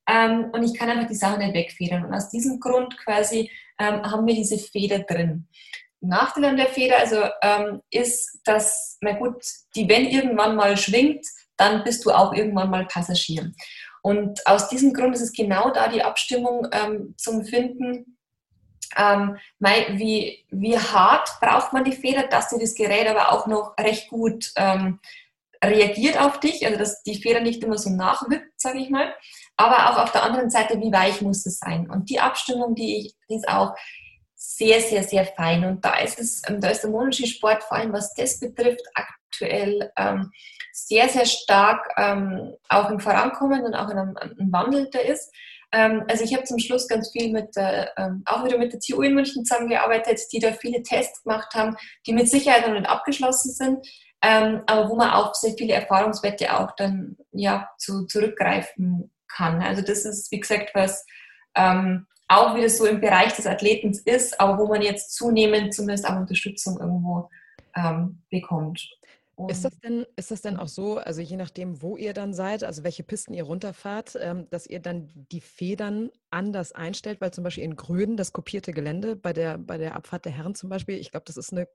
ähm, 0.09 0.51
und 0.53 0.63
ich 0.63 0.75
kann 0.75 0.89
einfach 0.89 1.07
die 1.07 1.15
Sachen 1.15 1.39
nicht 1.39 1.55
wegfedern. 1.55 2.05
Und 2.05 2.15
aus 2.15 2.31
diesem 2.31 2.59
Grund 2.61 2.97
quasi 2.99 3.51
ähm, 3.81 4.03
haben 4.03 4.27
wir 4.27 4.35
diese 4.35 4.59
Feder 4.59 5.01
drin. 5.01 5.49
Nachteil 6.01 6.45
an 6.47 6.57
der 6.57 6.69
Feder 6.69 6.99
also 6.99 7.23
ähm, 7.43 7.83
ist, 7.91 8.41
dass, 8.45 8.99
na 9.01 9.13
gut, 9.13 9.43
die, 9.75 9.89
wenn 9.89 10.07
irgendwann 10.07 10.57
mal 10.57 10.77
schwingt, 10.77 11.27
dann 11.57 11.85
bist 11.85 12.05
du 12.05 12.11
auch 12.11 12.33
irgendwann 12.33 12.71
mal 12.71 12.87
Passagier. 12.87 13.53
Und 14.03 14.47
aus 14.47 14.69
diesem 14.69 14.95
Grund 14.95 15.15
ist 15.15 15.21
es 15.21 15.33
genau 15.33 15.71
da 15.71 15.89
die 15.89 16.03
Abstimmung 16.03 16.67
ähm, 16.73 17.15
zum 17.19 17.45
Finden, 17.45 18.17
ähm, 18.97 19.37
wie, 19.59 20.45
wie 20.51 20.79
hart 20.79 21.29
braucht 21.41 21.73
man 21.73 21.85
die 21.85 21.93
Feder, 21.93 22.27
dass 22.27 22.49
dir 22.49 22.59
das 22.59 22.75
Gerät 22.75 23.07
aber 23.07 23.33
auch 23.33 23.47
noch 23.47 23.75
recht 23.79 24.09
gut 24.09 24.53
ähm, 24.57 25.01
reagiert 25.63 26.19
auf 26.19 26.41
dich, 26.41 26.67
also 26.67 26.79
dass 26.79 27.03
die 27.03 27.21
Feder 27.21 27.41
nicht 27.41 27.63
immer 27.63 27.77
so 27.77 27.91
nachwippt, 27.91 28.59
sage 28.59 28.79
ich 28.79 28.89
mal 28.89 29.15
aber 29.61 29.91
auch 29.91 30.03
auf 30.03 30.13
der 30.13 30.23
anderen 30.23 30.51
Seite, 30.51 30.81
wie 30.81 30.93
weich 30.93 31.21
muss 31.21 31.45
es 31.45 31.59
sein? 31.59 31.91
Und 31.91 32.09
die 32.09 32.19
Abstimmung, 32.19 32.75
die, 32.75 32.99
ich, 32.99 33.15
die 33.29 33.35
ist 33.35 33.49
auch 33.49 33.75
sehr, 34.35 34.81
sehr, 34.81 35.03
sehr 35.05 35.27
fein. 35.27 35.65
Und 35.65 35.85
da 35.85 35.99
ist 35.99 36.19
es, 36.19 36.43
ähm, 36.49 36.61
da 36.61 36.71
ist 36.71 36.81
der 36.81 36.91
Monoski-Sport 36.91 37.63
vor 37.65 37.77
allem, 37.77 37.93
was 37.93 38.15
das 38.15 38.41
betrifft, 38.41 38.81
aktuell 38.95 39.93
ähm, 39.99 40.31
sehr, 40.73 41.09
sehr 41.11 41.27
stark 41.27 41.93
ähm, 41.99 42.55
auch 42.69 42.89
im 42.91 43.01
Vorankommen 43.01 43.65
und 43.65 43.75
auch 43.75 43.91
in 43.91 43.99
einem, 43.99 44.17
einem 44.17 44.53
Wandel 44.53 44.89
da 44.91 45.01
ist. 45.01 45.31
Ähm, 45.73 46.05
also 46.09 46.25
ich 46.25 46.35
habe 46.35 46.45
zum 46.45 46.59
Schluss 46.59 46.89
ganz 46.89 47.11
viel 47.11 47.31
mit 47.31 47.55
der, 47.55 47.93
ähm, 47.99 48.23
auch 48.25 48.45
wieder 48.45 48.57
mit 48.57 48.73
der 48.73 48.81
TU 48.81 49.03
in 49.03 49.15
München 49.15 49.45
zusammengearbeitet, 49.45 50.21
die 50.33 50.39
da 50.39 50.53
viele 50.53 50.83
Tests 50.83 51.23
gemacht 51.23 51.55
haben, 51.55 51.77
die 52.07 52.15
mit 52.15 52.31
Sicherheit 52.31 52.67
noch 52.67 52.75
nicht 52.75 52.89
abgeschlossen 52.89 53.53
sind, 53.53 53.87
ähm, 54.23 54.63
aber 54.67 54.89
wo 54.89 54.97
man 54.97 55.11
auch 55.11 55.35
sehr 55.35 55.53
viele 55.53 55.75
Erfahrungswerte 55.75 56.59
auch 56.59 56.75
dann 56.77 57.17
ja 57.33 57.69
zu, 57.79 58.07
zurückgreifen 58.07 59.11
kann. 59.37 59.63
Also 59.63 59.83
das 59.83 60.05
ist, 60.05 60.31
wie 60.33 60.41
gesagt, 60.41 60.71
was 60.75 61.05
ähm, 61.55 62.07
auch 62.29 62.55
wieder 62.55 62.69
so 62.69 62.87
im 62.87 63.01
Bereich 63.01 63.35
des 63.35 63.47
Athletens 63.47 64.01
ist, 64.01 64.41
aber 64.41 64.59
wo 64.59 64.69
man 64.69 64.83
jetzt 64.83 65.15
zunehmend 65.15 65.75
zumindest 65.75 66.07
auch 66.07 66.17
Unterstützung 66.17 66.79
irgendwo 66.79 67.29
ähm, 67.75 68.23
bekommt. 68.31 68.89
ist 69.49 69.65
das, 69.65 69.79
denn, 69.81 70.07
ist 70.17 70.31
das 70.31 70.41
denn 70.41 70.57
auch 70.57 70.69
so, 70.69 70.99
also 70.99 71.21
je 71.21 71.37
nachdem, 71.37 71.83
wo 71.83 71.97
ihr 71.97 72.13
dann 72.13 72.33
seid, 72.33 72.63
also 72.63 72.85
welche 72.85 73.03
Pisten 73.03 73.35
ihr 73.35 73.45
runterfahrt, 73.45 74.17
ähm, 74.21 74.47
dass 74.51 74.67
ihr 74.67 74.81
dann 74.81 75.11
die 75.33 75.41
Federn 75.41 76.11
anders 76.31 76.73
einstellt, 76.73 77.21
weil 77.21 77.33
zum 77.33 77.43
Beispiel 77.43 77.65
in 77.65 77.75
Gröden 77.75 78.17
das 78.17 78.33
kopierte 78.33 78.73
Gelände 78.73 79.17
bei 79.17 79.33
der, 79.33 79.59
bei 79.59 79.77
der 79.77 79.97
Abfahrt 79.97 80.25
der 80.25 80.33
Herren 80.33 80.55
zum 80.55 80.71
Beispiel, 80.71 80.99
ich 80.99 81.11
glaube, 81.11 81.25
das 81.27 81.37
ist 81.37 81.53
eine 81.53 81.67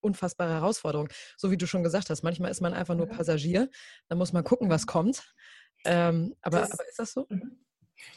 unfassbare 0.00 0.52
Herausforderung. 0.52 1.08
So 1.36 1.50
wie 1.50 1.56
du 1.56 1.66
schon 1.66 1.84
gesagt 1.84 2.10
hast, 2.10 2.22
manchmal 2.22 2.50
ist 2.50 2.60
man 2.60 2.74
einfach 2.74 2.96
nur 2.96 3.06
Passagier, 3.06 3.70
dann 4.08 4.18
muss 4.18 4.32
man 4.32 4.42
gucken, 4.42 4.68
was 4.68 4.86
kommt. 4.86 5.32
Ähm, 5.84 6.34
aber, 6.42 6.60
das, 6.60 6.72
aber, 6.72 6.88
ist 6.88 6.98
das 6.98 7.12
so? 7.12 7.26
Mhm. 7.28 7.58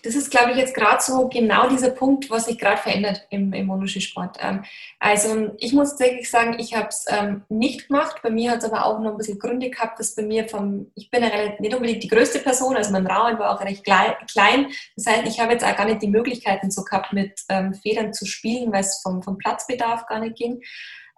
Das 0.03 0.13
ist, 0.15 0.29
glaube 0.29 0.51
ich, 0.51 0.57
jetzt 0.57 0.75
gerade 0.75 1.01
so 1.01 1.27
genau 1.29 1.67
dieser 1.67 1.89
Punkt, 1.89 2.29
was 2.29 2.45
sich 2.45 2.59
gerade 2.59 2.77
verändert 2.77 3.25
im, 3.31 3.53
im 3.53 3.65
Monoskisport. 3.65 4.37
Ähm, 4.39 4.63
also 4.99 5.51
ich 5.57 5.73
muss 5.73 5.99
wirklich 5.99 6.29
sagen, 6.29 6.57
ich 6.59 6.75
habe 6.75 6.89
es 6.89 7.05
ähm, 7.07 7.43
nicht 7.49 7.87
gemacht. 7.87 8.17
Bei 8.21 8.29
mir 8.29 8.51
hat 8.51 8.59
es 8.59 8.65
aber 8.65 8.85
auch 8.85 8.99
noch 8.99 9.11
ein 9.11 9.17
bisschen 9.17 9.39
Gründe 9.39 9.69
gehabt, 9.69 9.99
dass 9.99 10.15
bei 10.15 10.21
mir 10.21 10.47
vom, 10.47 10.91
ich 10.95 11.09
bin 11.09 11.23
ja 11.23 11.29
nicht 11.59 11.73
unbedingt 11.73 12.03
die 12.03 12.07
größte 12.07 12.39
Person, 12.39 12.75
also 12.75 12.91
mein 12.91 13.07
Rahmen 13.07 13.39
war 13.39 13.55
auch 13.55 13.61
recht 13.61 13.83
klein. 13.83 14.67
Das 14.95 15.05
heißt, 15.07 15.27
ich 15.27 15.39
habe 15.39 15.53
jetzt 15.53 15.65
auch 15.65 15.75
gar 15.75 15.85
nicht 15.85 16.01
die 16.01 16.07
Möglichkeiten 16.07 16.69
so 16.69 16.83
gehabt, 16.83 17.11
mit 17.13 17.41
ähm, 17.49 17.73
Federn 17.73 18.13
zu 18.13 18.25
spielen, 18.25 18.71
weil 18.71 18.81
es 18.81 19.01
vom, 19.01 19.23
vom 19.23 19.37
Platzbedarf 19.37 20.05
gar 20.05 20.19
nicht 20.19 20.35
ging. 20.35 20.61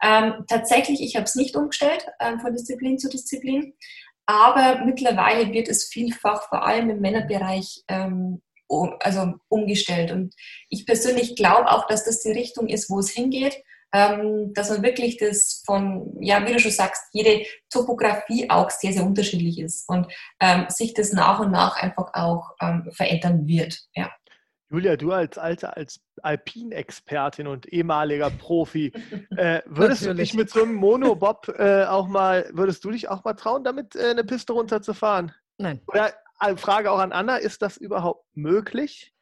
Ähm, 0.01 0.45
tatsächlich, 0.47 1.01
ich 1.01 1.15
habe 1.15 1.25
es 1.25 1.35
nicht 1.35 1.55
umgestellt 1.55 2.05
ähm, 2.19 2.39
von 2.39 2.53
Disziplin 2.53 2.99
zu 2.99 3.09
Disziplin. 3.09 3.73
Aber 4.27 4.83
mittlerweile 4.85 5.51
wird 5.53 5.69
es 5.69 5.85
vielfach, 5.85 6.49
vor 6.49 6.67
allem 6.67 6.89
im 6.89 6.99
Männerbereich, 6.99 7.83
ähm, 7.87 8.41
also 8.99 9.33
umgestellt. 9.47 10.11
Und 10.11 10.35
ich 10.69 10.85
persönlich 10.85 11.35
glaube 11.37 11.71
auch, 11.71 11.87
dass 11.87 12.03
das 12.03 12.21
die 12.21 12.31
Richtung 12.31 12.67
ist, 12.67 12.89
wo 12.89 12.99
es 12.99 13.09
hingeht. 13.09 13.57
Ähm, 13.93 14.51
dass 14.53 14.69
man 14.69 14.83
wirklich 14.83 15.15
das 15.15 15.63
von, 15.65 16.17
ja, 16.19 16.45
wie 16.45 16.51
du 16.51 16.59
schon 16.59 16.71
sagst, 16.71 17.03
jede 17.13 17.45
Topografie 17.69 18.49
auch 18.49 18.69
sehr, 18.69 18.91
sehr 18.91 19.05
unterschiedlich 19.05 19.59
ist 19.59 19.87
und 19.87 20.11
ähm, 20.41 20.65
sich 20.67 20.93
das 20.93 21.13
nach 21.13 21.39
und 21.39 21.51
nach 21.51 21.81
einfach 21.81 22.13
auch 22.13 22.51
ähm, 22.61 22.89
verändern 22.91 23.47
wird. 23.47 23.79
Ja. 23.95 24.11
Julia, 24.69 24.97
du 24.97 25.11
als 25.11 25.37
alte, 25.37 25.77
als 25.77 26.01
Alpin-Expertin 26.21 27.47
und 27.47 27.71
ehemaliger 27.71 28.29
Profi, 28.29 28.91
äh, 29.37 29.61
würdest 29.65 30.05
du 30.05 30.13
dich 30.13 30.33
mit 30.33 30.49
so 30.49 30.63
einem 30.63 30.75
Monobob 30.75 31.47
äh, 31.57 31.85
auch 31.85 32.07
mal, 32.07 32.49
würdest 32.51 32.83
du 32.83 32.91
dich 32.91 33.07
auch 33.07 33.23
mal 33.23 33.33
trauen, 33.33 33.63
damit 33.63 33.95
äh, 33.95 34.09
eine 34.09 34.23
Piste 34.23 34.53
runterzufahren? 34.53 35.31
Nein. 35.57 35.81
Oder 35.87 36.13
Frage 36.57 36.91
auch 36.91 36.99
an 36.99 37.11
Anna, 37.11 37.37
ist 37.37 37.61
das 37.61 37.77
überhaupt 37.77 38.25
möglich? 38.35 39.13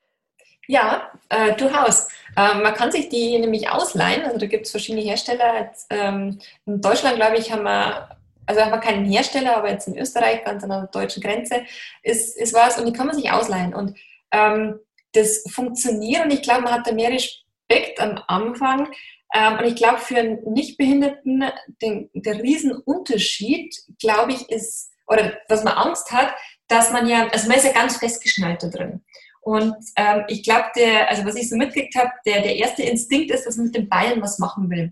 Ja, 0.68 1.12
äh, 1.30 1.54
durchaus. 1.56 2.08
Ähm, 2.36 2.64
man 2.64 2.74
kann 2.74 2.92
sich 2.92 3.10
die 3.10 3.38
nämlich 3.38 3.70
ausleihen. 3.70 4.24
Also 4.24 4.40
da 4.40 4.48
gibt 4.48 4.66
es 4.66 4.72
verschiedene 4.72 5.04
Hersteller. 5.04 5.72
Ähm, 5.92 6.40
in 6.66 6.82
Deutschland, 6.82 7.18
glaube 7.18 7.38
ich, 7.38 7.52
haben 7.52 7.64
wir, 7.64 8.18
also 8.48 8.62
haben 8.62 8.72
wir 8.72 8.80
keinen 8.80 9.06
Hersteller, 9.06 9.58
aber 9.58 9.70
jetzt 9.70 9.88
in 9.88 9.98
Österreich, 9.98 10.44
ganz 10.44 10.64
an 10.64 10.70
der 10.70 10.88
deutschen 10.88 11.22
Grenze, 11.22 11.64
ist, 12.02 12.36
ist 12.36 12.54
was 12.54 12.80
und 12.80 12.88
die 12.88 12.94
kann 12.94 13.08
man 13.08 13.16
sich 13.16 13.32
ausleihen. 13.32 13.76
Und 13.76 13.96
ähm, 14.32 14.80
das 15.16 15.44
funktioniert 15.52 16.26
und 16.26 16.32
ich 16.32 16.42
glaube, 16.42 16.62
man 16.62 16.74
hat 16.74 16.88
da 16.88 16.94
mehr 16.94 17.12
Respekt 17.12 18.00
am 18.00 18.22
Anfang. 18.28 18.90
Ähm, 19.34 19.58
und 19.60 19.66
ich 19.66 19.76
glaube, 19.76 19.98
für 19.98 20.18
einen 20.18 20.44
Nichtbehinderten, 20.54 21.44
den, 21.82 22.10
der 22.14 22.42
Riesenunterschied, 22.42 23.76
glaube 24.00 24.34
ich, 24.34 24.50
ist, 24.50 24.92
oder 25.08 25.38
was 25.50 25.64
man 25.64 25.74
Angst 25.74 26.12
hat, 26.12 26.34
dass 26.68 26.92
man 26.92 27.08
ja, 27.08 27.28
also 27.28 27.48
man 27.48 27.58
ist 27.58 27.66
ja 27.66 27.74
ganz 27.74 27.98
festgeschnallt 27.98 28.64
da 28.64 28.68
drin. 28.70 29.04
Und 29.42 29.76
ähm, 29.96 30.24
ich 30.28 30.44
glaube, 30.44 30.66
der, 30.76 31.08
also 31.10 31.24
was 31.24 31.36
ich 31.36 31.50
so 31.50 31.56
mitgekriegt 31.56 31.96
habe, 31.96 32.10
der, 32.26 32.42
der 32.42 32.56
erste 32.56 32.82
Instinkt 32.82 33.30
ist, 33.32 33.46
dass 33.46 33.58
man 33.58 33.68
mit 33.68 33.76
den 33.76 33.90
Beinen 33.90 34.22
was 34.22 34.40
machen 34.40 34.70
will. 34.72 34.92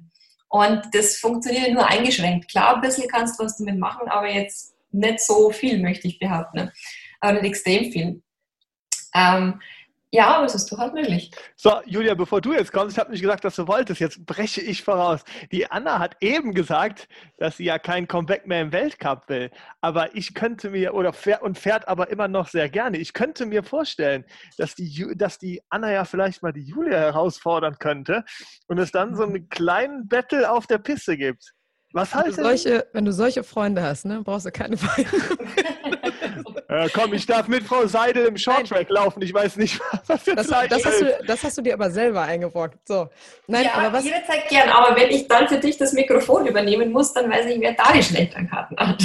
Und 0.49 0.83
das 0.91 1.17
funktioniert 1.17 1.71
nur 1.71 1.87
eingeschränkt. 1.87 2.51
Klar, 2.51 2.75
ein 2.75 2.81
bisschen 2.81 3.07
kannst 3.07 3.39
du 3.39 3.45
was 3.45 3.57
damit 3.57 3.79
machen, 3.79 4.07
aber 4.07 4.29
jetzt 4.29 4.75
nicht 4.91 5.19
so 5.21 5.49
viel, 5.49 5.81
möchte 5.81 6.07
ich 6.07 6.19
behaupten. 6.19 6.71
Aber 7.19 7.33
nicht 7.33 7.45
extrem 7.45 7.91
viel. 7.91 8.21
Ähm, 9.15 9.59
ja, 10.13 10.35
aber 10.35 10.45
es 10.45 10.53
ist 10.53 10.71
durchaus 10.71 10.93
möglich. 10.93 11.31
So, 11.55 11.81
Julia, 11.87 12.13
bevor 12.13 12.39
du 12.39 12.53
jetzt 12.53 12.71
kommst, 12.71 12.95
ich 12.95 12.99
habe 12.99 13.09
nicht 13.09 13.21
gesagt, 13.21 13.43
dass 13.45 13.55
du 13.55 13.67
wolltest, 13.67 13.99
jetzt 13.99 14.23
breche 14.27 14.61
ich 14.61 14.83
voraus. 14.83 15.23
Die 15.51 15.71
Anna 15.71 15.97
hat 15.97 16.17
eben 16.21 16.53
gesagt, 16.53 17.07
dass 17.37 17.57
sie 17.57 17.63
ja 17.63 17.79
kein 17.79 18.07
Comeback 18.07 18.45
mehr 18.45 18.61
im 18.61 18.71
Weltcup 18.71 19.27
will. 19.27 19.49
Aber 19.81 20.15
ich 20.15 20.35
könnte 20.35 20.69
mir, 20.69 20.93
oder 20.93 21.13
fährt, 21.13 21.41
und 21.41 21.57
fährt 21.57 21.87
aber 21.87 22.11
immer 22.11 22.27
noch 22.27 22.47
sehr 22.47 22.69
gerne, 22.69 22.99
ich 22.99 23.13
könnte 23.13 23.47
mir 23.47 23.63
vorstellen, 23.63 24.23
dass 24.59 24.75
die, 24.75 25.15
dass 25.15 25.39
die 25.39 25.63
Anna 25.69 25.91
ja 25.91 26.05
vielleicht 26.05 26.43
mal 26.43 26.53
die 26.53 26.61
Julia 26.61 26.99
herausfordern 26.99 27.79
könnte 27.79 28.23
und 28.67 28.77
es 28.77 28.91
dann 28.91 29.15
so 29.15 29.23
einen 29.23 29.49
kleinen 29.49 30.07
Battle 30.07 30.51
auf 30.51 30.67
der 30.67 30.77
Piste 30.77 31.17
gibt. 31.17 31.55
Was 31.93 32.13
heißt 32.13 32.25
wenn 32.25 32.35
du 32.35 32.43
solche, 32.43 32.87
Wenn 32.91 33.05
du 33.05 33.13
solche 33.13 33.43
Freunde 33.43 33.81
hast, 33.81 34.05
ne, 34.05 34.21
brauchst 34.23 34.45
du 34.45 34.51
keine 34.51 34.77
Feinde. 34.77 35.09
Ja, 36.69 36.87
komm, 36.89 37.13
ich 37.13 37.27
darf 37.27 37.47
mit 37.47 37.63
Frau 37.63 37.85
Seidel 37.85 38.25
im 38.25 38.35
Shorttrack 38.35 38.89
laufen. 38.89 39.21
Ich 39.21 39.31
weiß 39.31 39.57
nicht, 39.57 39.79
was 40.07 40.25
jetzt 40.25 40.49
das, 40.49 40.67
das, 40.69 40.85
hast 40.85 41.01
du, 41.01 41.19
das 41.27 41.43
hast 41.43 41.57
du 41.59 41.61
dir 41.61 41.75
aber 41.75 41.91
selber 41.91 42.23
eingebrockt. 42.23 42.79
So. 42.87 43.09
Nein, 43.45 43.65
ja, 43.65 43.73
aber 43.75 43.93
was, 43.93 44.03
jederzeit 44.03 44.49
gern. 44.49 44.69
Aber 44.69 44.95
wenn 44.95 45.11
ich 45.11 45.27
dann 45.27 45.47
für 45.47 45.59
dich 45.59 45.77
das 45.77 45.93
Mikrofon 45.93 46.47
übernehmen 46.47 46.91
muss, 46.91 47.13
dann 47.13 47.29
weiß 47.29 47.45
ich, 47.45 47.59
wer 47.59 47.73
da 47.73 47.91
die 47.93 48.01
schlechteren 48.01 48.49
Karten 48.49 48.75
hat. 48.77 49.03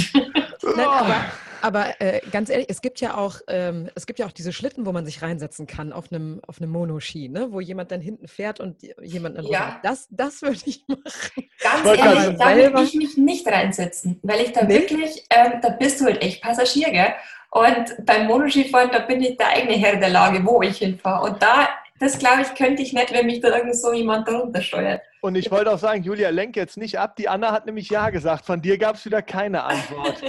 Nein, 0.63 0.87
aber 0.87 1.25
aber 1.61 1.99
äh, 2.01 2.21
ganz 2.31 2.49
ehrlich, 2.49 2.67
es 2.69 2.81
gibt 2.81 3.01
ja 3.01 3.15
auch, 3.15 3.41
ähm, 3.47 3.89
es 3.95 4.05
gibt 4.05 4.19
ja 4.19 4.25
auch 4.25 4.31
diese 4.31 4.53
Schlitten, 4.53 4.85
wo 4.85 4.91
man 4.91 5.05
sich 5.05 5.21
reinsetzen 5.21 5.67
kann 5.67 5.93
auf 5.93 6.11
einem, 6.11 6.41
auf 6.47 6.61
einem 6.61 6.71
Monoski, 6.71 7.29
ne? 7.29 7.47
wo 7.51 7.59
jemand 7.59 7.91
dann 7.91 8.01
hinten 8.01 8.27
fährt 8.27 8.59
und 8.59 8.81
jemand 9.01 9.37
dann 9.37 9.45
ja. 9.45 9.79
Das, 9.83 10.07
das 10.11 10.41
würde 10.41 10.59
ich 10.65 10.85
machen. 10.87 11.49
Ganz 11.61 11.85
ehrlich, 11.85 12.37
da 12.37 12.55
würde 12.55 12.83
ich 12.83 12.95
mich 12.95 13.17
nicht 13.17 13.47
reinsetzen, 13.47 14.19
weil 14.23 14.41
ich 14.41 14.53
da 14.53 14.63
nee? 14.63 14.75
wirklich, 14.75 15.25
ähm, 15.29 15.59
da 15.61 15.69
bist 15.69 16.01
du 16.01 16.05
halt 16.05 16.21
echt 16.21 16.41
Passagier, 16.41 16.91
gell? 16.91 17.13
Und 17.51 18.05
beim 18.05 18.27
Monoskifahren, 18.27 18.91
da 18.91 18.99
bin 18.99 19.21
ich 19.23 19.37
der 19.37 19.49
eigene 19.49 19.73
Herr 19.73 19.95
der 19.95 20.09
Lage, 20.09 20.45
wo 20.45 20.61
ich 20.61 20.77
hinfahre. 20.77 21.31
Und 21.31 21.41
da, 21.41 21.67
das 21.99 22.17
glaube 22.17 22.41
ich, 22.41 22.55
könnte 22.55 22.81
ich 22.81 22.93
nicht, 22.93 23.13
wenn 23.13 23.25
mich 23.25 23.41
da 23.41 23.55
irgend 23.55 23.75
so 23.75 23.93
jemand 23.93 24.27
darunter 24.27 24.61
steuert. 24.61 25.01
Und 25.21 25.35
ich 25.35 25.51
wollte 25.51 25.71
auch 25.71 25.79
sagen, 25.79 26.03
Julia, 26.03 26.29
lenk 26.29 26.55
jetzt 26.55 26.77
nicht 26.77 26.97
ab. 26.97 27.15
Die 27.17 27.27
Anna 27.27 27.51
hat 27.51 27.65
nämlich 27.65 27.89
Ja 27.89 28.09
gesagt. 28.09 28.45
Von 28.45 28.61
dir 28.61 28.77
gab 28.77 28.95
es 28.95 29.05
wieder 29.05 29.21
keine 29.21 29.63
Antwort. 29.63 30.21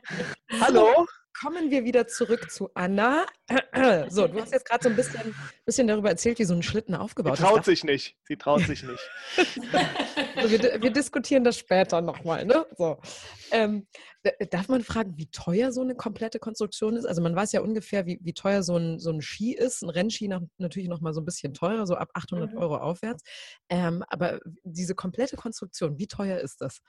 Hallo? 0.60 1.06
Kommen 1.38 1.70
wir 1.70 1.84
wieder 1.84 2.06
zurück 2.06 2.50
zu 2.50 2.70
Anna. 2.74 3.26
So, 4.08 4.28
du 4.28 4.40
hast 4.40 4.52
jetzt 4.52 4.66
gerade 4.66 4.84
so 4.84 4.90
ein 4.90 4.96
bisschen, 4.96 5.34
bisschen 5.64 5.86
darüber 5.86 6.10
erzählt, 6.10 6.38
wie 6.38 6.44
so 6.44 6.54
ein 6.54 6.62
Schlitten 6.62 6.94
aufgebaut 6.94 7.34
ist. 7.34 7.38
Sie 7.38 7.44
traut 7.44 7.60
ist. 7.60 7.66
sich 7.66 7.84
nicht. 7.84 8.16
Sie 8.24 8.36
traut 8.36 8.60
sich 8.60 8.82
nicht. 8.82 9.00
so, 9.36 10.50
wir, 10.50 10.82
wir, 10.82 10.90
diskutieren 10.90 11.42
das 11.42 11.58
später 11.58 12.00
nochmal. 12.00 12.44
Ne? 12.44 12.66
So. 12.76 12.98
Ähm, 13.50 13.86
darf 14.50 14.68
man 14.68 14.82
fragen, 14.84 15.16
wie 15.16 15.30
teuer 15.30 15.72
so 15.72 15.80
eine 15.80 15.94
komplette 15.94 16.38
Konstruktion 16.38 16.96
ist? 16.96 17.06
Also 17.06 17.22
man 17.22 17.34
weiß 17.34 17.52
ja 17.52 17.60
ungefähr, 17.60 18.06
wie, 18.06 18.18
wie 18.22 18.34
teuer 18.34 18.62
so 18.62 18.76
ein, 18.76 18.98
so 18.98 19.10
ein 19.10 19.22
Ski 19.22 19.54
ist. 19.54 19.82
Ein 19.82 19.90
Rennski 19.90 20.28
nach, 20.28 20.42
natürlich 20.58 20.88
nochmal 20.88 21.14
so 21.14 21.20
ein 21.20 21.24
bisschen 21.24 21.54
teurer, 21.54 21.86
so 21.86 21.94
ab 21.94 22.10
800 22.14 22.52
mhm. 22.52 22.58
Euro 22.58 22.76
aufwärts. 22.76 23.22
Ähm, 23.68 24.04
aber 24.08 24.38
diese 24.64 24.94
komplette 24.94 25.36
Konstruktion, 25.36 25.98
wie 25.98 26.06
teuer 26.06 26.38
ist 26.38 26.60
das? 26.60 26.82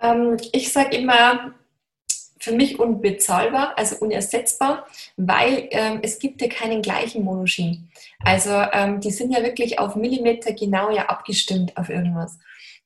Ähm, 0.00 0.36
ich 0.52 0.72
sage 0.72 0.96
immer, 0.96 1.54
für 2.42 2.52
mich 2.52 2.80
unbezahlbar, 2.80 3.78
also 3.78 3.96
unersetzbar, 4.00 4.84
weil 5.16 5.68
ähm, 5.70 6.00
es 6.02 6.18
gibt 6.18 6.42
ja 6.42 6.48
keinen 6.48 6.82
gleichen 6.82 7.22
Monoski. 7.22 7.80
Also 8.24 8.50
ähm, 8.50 8.98
die 8.98 9.12
sind 9.12 9.30
ja 9.30 9.44
wirklich 9.44 9.78
auf 9.78 9.94
Millimeter 9.94 10.52
genau 10.52 10.90
ja 10.90 11.06
abgestimmt 11.06 11.76
auf 11.76 11.88
irgendwas. 11.88 12.36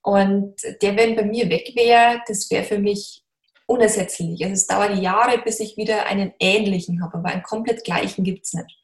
Und 0.03 0.57
der, 0.83 0.97
wenn 0.97 1.17
bei 1.17 1.25
mir 1.25 1.49
weg 1.49 1.73
wäre, 1.75 2.21
das 2.29 2.51
wäre 2.51 2.65
für 2.65 2.79
mich 2.79 3.23
unersetzlich. 3.65 4.45
Also 4.45 4.53
es 4.53 4.67
dauert 4.67 4.99
Jahre, 4.99 5.39
bis 5.39 5.59
ich 5.59 5.79
wieder 5.79 6.05
einen 6.05 6.35
ähnlichen 6.39 7.03
habe, 7.03 7.17
aber 7.17 7.31
einen 7.31 7.43
komplett 7.43 7.83
gleichen 7.83 8.25
gibt 8.25 8.45
es 8.45 8.53
nicht. 8.53 8.79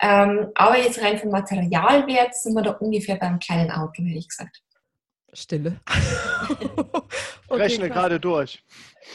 Ähm, 0.00 0.50
aber 0.54 0.78
jetzt 0.78 1.02
rein 1.02 1.18
vom 1.18 1.30
Materialwert 1.30 2.32
sind 2.36 2.54
wir 2.54 2.62
da 2.62 2.70
ungefähr 2.70 3.16
beim 3.16 3.40
kleinen 3.40 3.72
Auto, 3.72 4.04
hätte 4.04 4.18
ich 4.18 4.28
gesagt. 4.28 4.62
Stille. 5.36 5.80
okay, 7.48 7.62
Rechne 7.62 7.88
gerade 7.88 8.20
durch. 8.20 8.64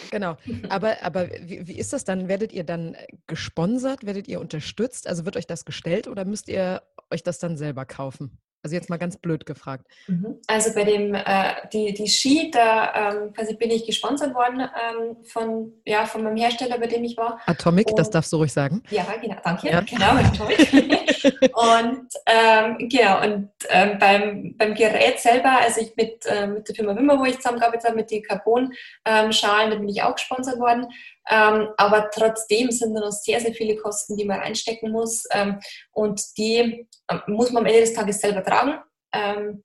Genau. 0.10 0.38
Aber, 0.70 1.02
aber 1.04 1.30
wie, 1.42 1.68
wie, 1.68 1.78
ist 1.78 1.94
das 1.94 2.06
dann? 2.06 2.28
Werdet 2.28 2.54
ihr 2.54 2.64
dann 2.64 2.96
gesponsert? 3.28 4.06
Werdet 4.06 4.28
ihr 4.28 4.40
unterstützt? 4.40 5.08
Also 5.08 5.26
wird 5.26 5.38
euch 5.38 5.48
das 5.48 5.66
gestellt 5.66 6.08
oder 6.08 6.26
müsst 6.26 6.48
ihr 6.48 6.82
euch 7.10 7.24
das 7.24 7.40
dann 7.40 7.58
selber 7.58 7.86
kaufen? 7.86 8.38
Also 8.64 8.76
jetzt 8.76 8.90
mal 8.92 8.98
ganz 8.98 9.18
blöd 9.18 9.46
gefragt. 9.48 9.88
Mhm. 10.08 10.40
Also 10.46 10.74
bei 10.76 10.84
dem, 10.84 11.16
äh, 11.16 11.54
die, 11.74 11.94
die 11.94 12.08
Ski, 12.08 12.52
da 12.52 13.12
ähm, 13.12 13.34
quasi 13.34 13.56
bin 13.56 13.72
ich 13.72 13.88
gesponsert 13.88 14.36
worden 14.36 14.62
ähm, 14.62 15.18
von, 15.24 15.74
ja, 15.84 16.06
von 16.06 16.24
meinem 16.24 16.38
Hersteller, 16.38 16.78
bei 16.78 16.86
dem 16.86 17.04
ich 17.04 17.18
war. 17.18 17.40
Atomic, 17.48 17.88
und, 17.88 17.98
das 17.98 18.12
darfst 18.12 18.32
du 18.32 18.38
ruhig 18.38 18.54
sagen. 18.54 18.84
Ja, 18.92 19.06
genau, 19.20 19.38
danke. 19.44 19.70
Ja. 19.70 19.82
Genau, 19.82 20.12
Atomic. 20.12 20.60
und 21.56 22.08
ähm, 22.28 22.90
genau, 22.90 23.24
und 23.24 23.50
ähm, 23.70 23.98
beim, 23.98 24.56
beim 24.58 24.76
Gerät 24.76 25.20
selber, 25.20 25.60
also 25.60 25.82
ich 25.82 25.96
mit, 25.96 26.26
äh, 26.28 26.46
mit 26.46 26.68
der 26.68 26.76
Firma 26.76 26.96
Wimmer, 26.96 27.20
wo 27.20 27.26
ich 27.26 27.38
zusammengearbeitet 27.38 27.86
habe, 27.86 27.96
mit 27.96 28.12
den 28.12 28.22
Carbon-Schalen, 28.22 29.72
da 29.72 29.76
bin 29.76 29.90
ich 29.90 30.04
auch 30.04 30.14
gesponsert 30.14 30.60
worden. 30.60 30.88
Ähm, 31.30 31.70
aber 31.78 32.10
trotzdem 32.12 32.72
sind 32.72 32.94
da 32.94 33.02
noch 33.02 33.12
sehr, 33.12 33.40
sehr 33.40 33.54
viele 33.54 33.76
Kosten, 33.78 34.18
die 34.18 34.26
man 34.26 34.40
reinstecken 34.40 34.92
muss. 34.92 35.24
Ähm, 35.32 35.60
und 35.92 36.22
die 36.38 36.88
äh, 37.08 37.18
muss 37.28 37.52
man 37.52 37.64
am 37.64 37.68
Ende 37.68 37.82
des 37.82 37.94
Tages 37.94 38.20
selber 38.20 38.44
tragen. 38.44 38.80
Ähm, 39.14 39.64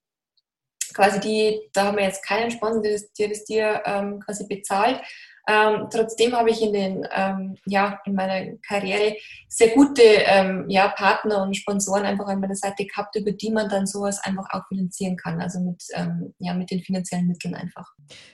quasi 0.92 1.20
die, 1.20 1.68
da 1.72 1.84
haben 1.84 1.96
wir 1.96 2.04
jetzt 2.04 2.24
keinen 2.24 2.50
Sponsor, 2.50 2.82
der 2.82 2.92
das, 2.92 3.12
der 3.12 3.28
das 3.28 3.44
dir 3.44 3.82
ähm, 3.84 4.20
quasi 4.20 4.46
bezahlt. 4.46 5.00
Ähm, 5.48 5.86
trotzdem 5.92 6.34
habe 6.34 6.50
ich 6.50 6.60
in 6.60 6.72
den, 6.72 7.06
ähm, 7.12 7.56
ja, 7.66 8.00
in 8.04 8.14
meiner 8.14 8.56
Karriere 8.66 9.16
sehr 9.48 9.70
gute 9.70 10.02
ähm, 10.02 10.64
ja, 10.68 10.88
Partner 10.88 11.42
und 11.42 11.56
Sponsoren 11.56 12.04
einfach 12.04 12.26
an 12.26 12.40
meiner 12.40 12.56
Seite 12.56 12.84
gehabt, 12.84 13.14
über 13.16 13.30
die 13.30 13.50
man 13.50 13.68
dann 13.68 13.86
sowas 13.86 14.22
einfach 14.24 14.46
auch 14.50 14.66
finanzieren 14.68 15.16
kann. 15.16 15.40
Also 15.40 15.60
mit, 15.60 15.82
ähm, 15.94 16.34
ja, 16.38 16.52
mit 16.54 16.70
den 16.70 16.80
finanziellen 16.80 17.28
Mitteln 17.28 17.54
einfach. 17.54 17.92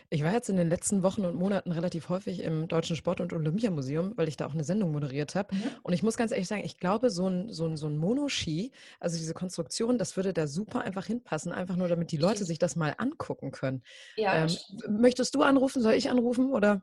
Ich 0.09 0.25
war 0.25 0.33
jetzt 0.33 0.49
in 0.49 0.57
den 0.57 0.69
letzten 0.69 1.03
Wochen 1.03 1.25
und 1.25 1.37
Monaten 1.37 1.73
relativ 1.73 2.09
häufig 2.09 2.43
im 2.43 2.69
Deutschen 2.69 2.97
Sport- 2.97 3.21
und 3.21 3.33
Olympiamuseum, 3.33 4.13
weil 4.17 4.29
ich 4.29 4.37
da 4.37 4.47
auch 4.47 4.55
eine 4.55 4.65
Sendung 4.65 4.93
moderiert 4.93 5.35
habe. 5.35 5.55
Mhm. 5.55 5.63
Und 5.83 5.93
ich 5.93 6.03
muss 6.03 6.17
ganz 6.17 6.33
ehrlich 6.33 6.49
sagen, 6.49 6.63
ich 6.65 6.79
glaube, 6.79 7.11
so 7.11 7.29
ein, 7.29 7.53
so 7.53 7.67
ein, 7.67 7.77
so 7.77 7.87
ein 7.89 7.99
Monoski, 7.99 8.73
also 9.01 9.17
diese 9.17 9.35
Konstruktion, 9.35 9.99
das 9.99 10.17
würde 10.17 10.33
da 10.33 10.47
super 10.47 10.81
einfach 10.83 11.07
hinpassen, 11.07 11.53
einfach 11.53 11.77
nur 11.77 11.89
damit 11.89 12.11
die 12.11 12.17
Leute 12.17 12.45
sich 12.45 12.59
das 12.59 12.77
mal 12.77 12.95
angucken 12.97 13.51
können. 13.51 13.83
Ja, 14.17 14.47
ähm, 14.47 14.57
möchtest 14.89 15.35
du 15.35 15.43
anrufen? 15.43 15.83
Soll 15.83 15.95
ich 15.95 16.11
anrufen? 16.11 16.53
Oder? 16.53 16.83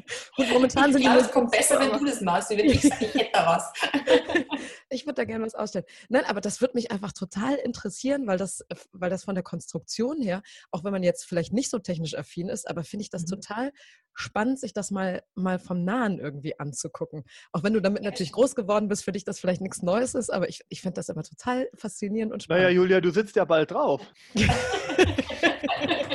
Und 0.37 0.49
momentan 0.51 0.91
sind 0.91 1.01
ich 1.01 1.09
die. 1.09 1.17
es 1.17 1.31
kommt 1.31 1.51
besser, 1.51 1.79
wenn 1.79 1.91
du 1.91 2.05
das 2.05 2.21
machst, 2.21 2.49
wenn 2.49 2.59
ich 2.59 2.81
sage, 2.81 3.05
ich 3.05 3.13
hätte 3.13 3.31
da 3.33 3.45
was. 3.45 3.73
ich 4.89 5.05
würde 5.05 5.15
da 5.15 5.25
gerne 5.25 5.45
was 5.45 5.55
ausstellen. 5.55 5.85
Nein, 6.09 6.25
aber 6.25 6.41
das 6.41 6.61
würde 6.61 6.75
mich 6.75 6.91
einfach 6.91 7.11
total 7.11 7.55
interessieren, 7.55 8.27
weil 8.27 8.37
das, 8.37 8.65
weil 8.91 9.09
das 9.09 9.23
von 9.23 9.35
der 9.35 9.43
Konstruktion 9.43 10.21
her, 10.21 10.41
auch 10.71 10.83
wenn 10.83 10.91
man 10.91 11.03
jetzt 11.03 11.25
vielleicht 11.25 11.53
nicht 11.53 11.69
so 11.69 11.79
technisch 11.79 12.17
affin 12.17 12.49
ist, 12.49 12.69
aber 12.69 12.83
finde 12.83 13.03
ich 13.03 13.09
das 13.09 13.23
mhm. 13.23 13.35
total 13.35 13.71
spannend, 14.13 14.59
sich 14.59 14.73
das 14.73 14.91
mal, 14.91 15.23
mal 15.35 15.59
vom 15.59 15.83
Nahen 15.83 16.19
irgendwie 16.19 16.59
anzugucken. 16.59 17.23
Auch 17.51 17.63
wenn 17.63 17.73
du 17.73 17.81
damit 17.81 18.03
natürlich 18.03 18.31
groß 18.31 18.55
geworden 18.55 18.87
bist, 18.87 19.03
für 19.03 19.11
dich 19.11 19.23
das 19.23 19.39
vielleicht 19.39 19.61
nichts 19.61 19.81
Neues 19.81 20.15
ist, 20.15 20.29
aber 20.29 20.49
ich, 20.49 20.61
ich 20.69 20.81
finde 20.81 20.95
das 20.95 21.09
immer 21.09 21.23
total 21.23 21.69
faszinierend 21.75 22.33
und 22.33 22.43
spannend. 22.43 22.63
Naja, 22.63 22.73
Julia, 22.73 23.01
du 23.01 23.11
sitzt 23.11 23.35
ja 23.35 23.45
bald 23.45 23.71
drauf. 23.71 24.01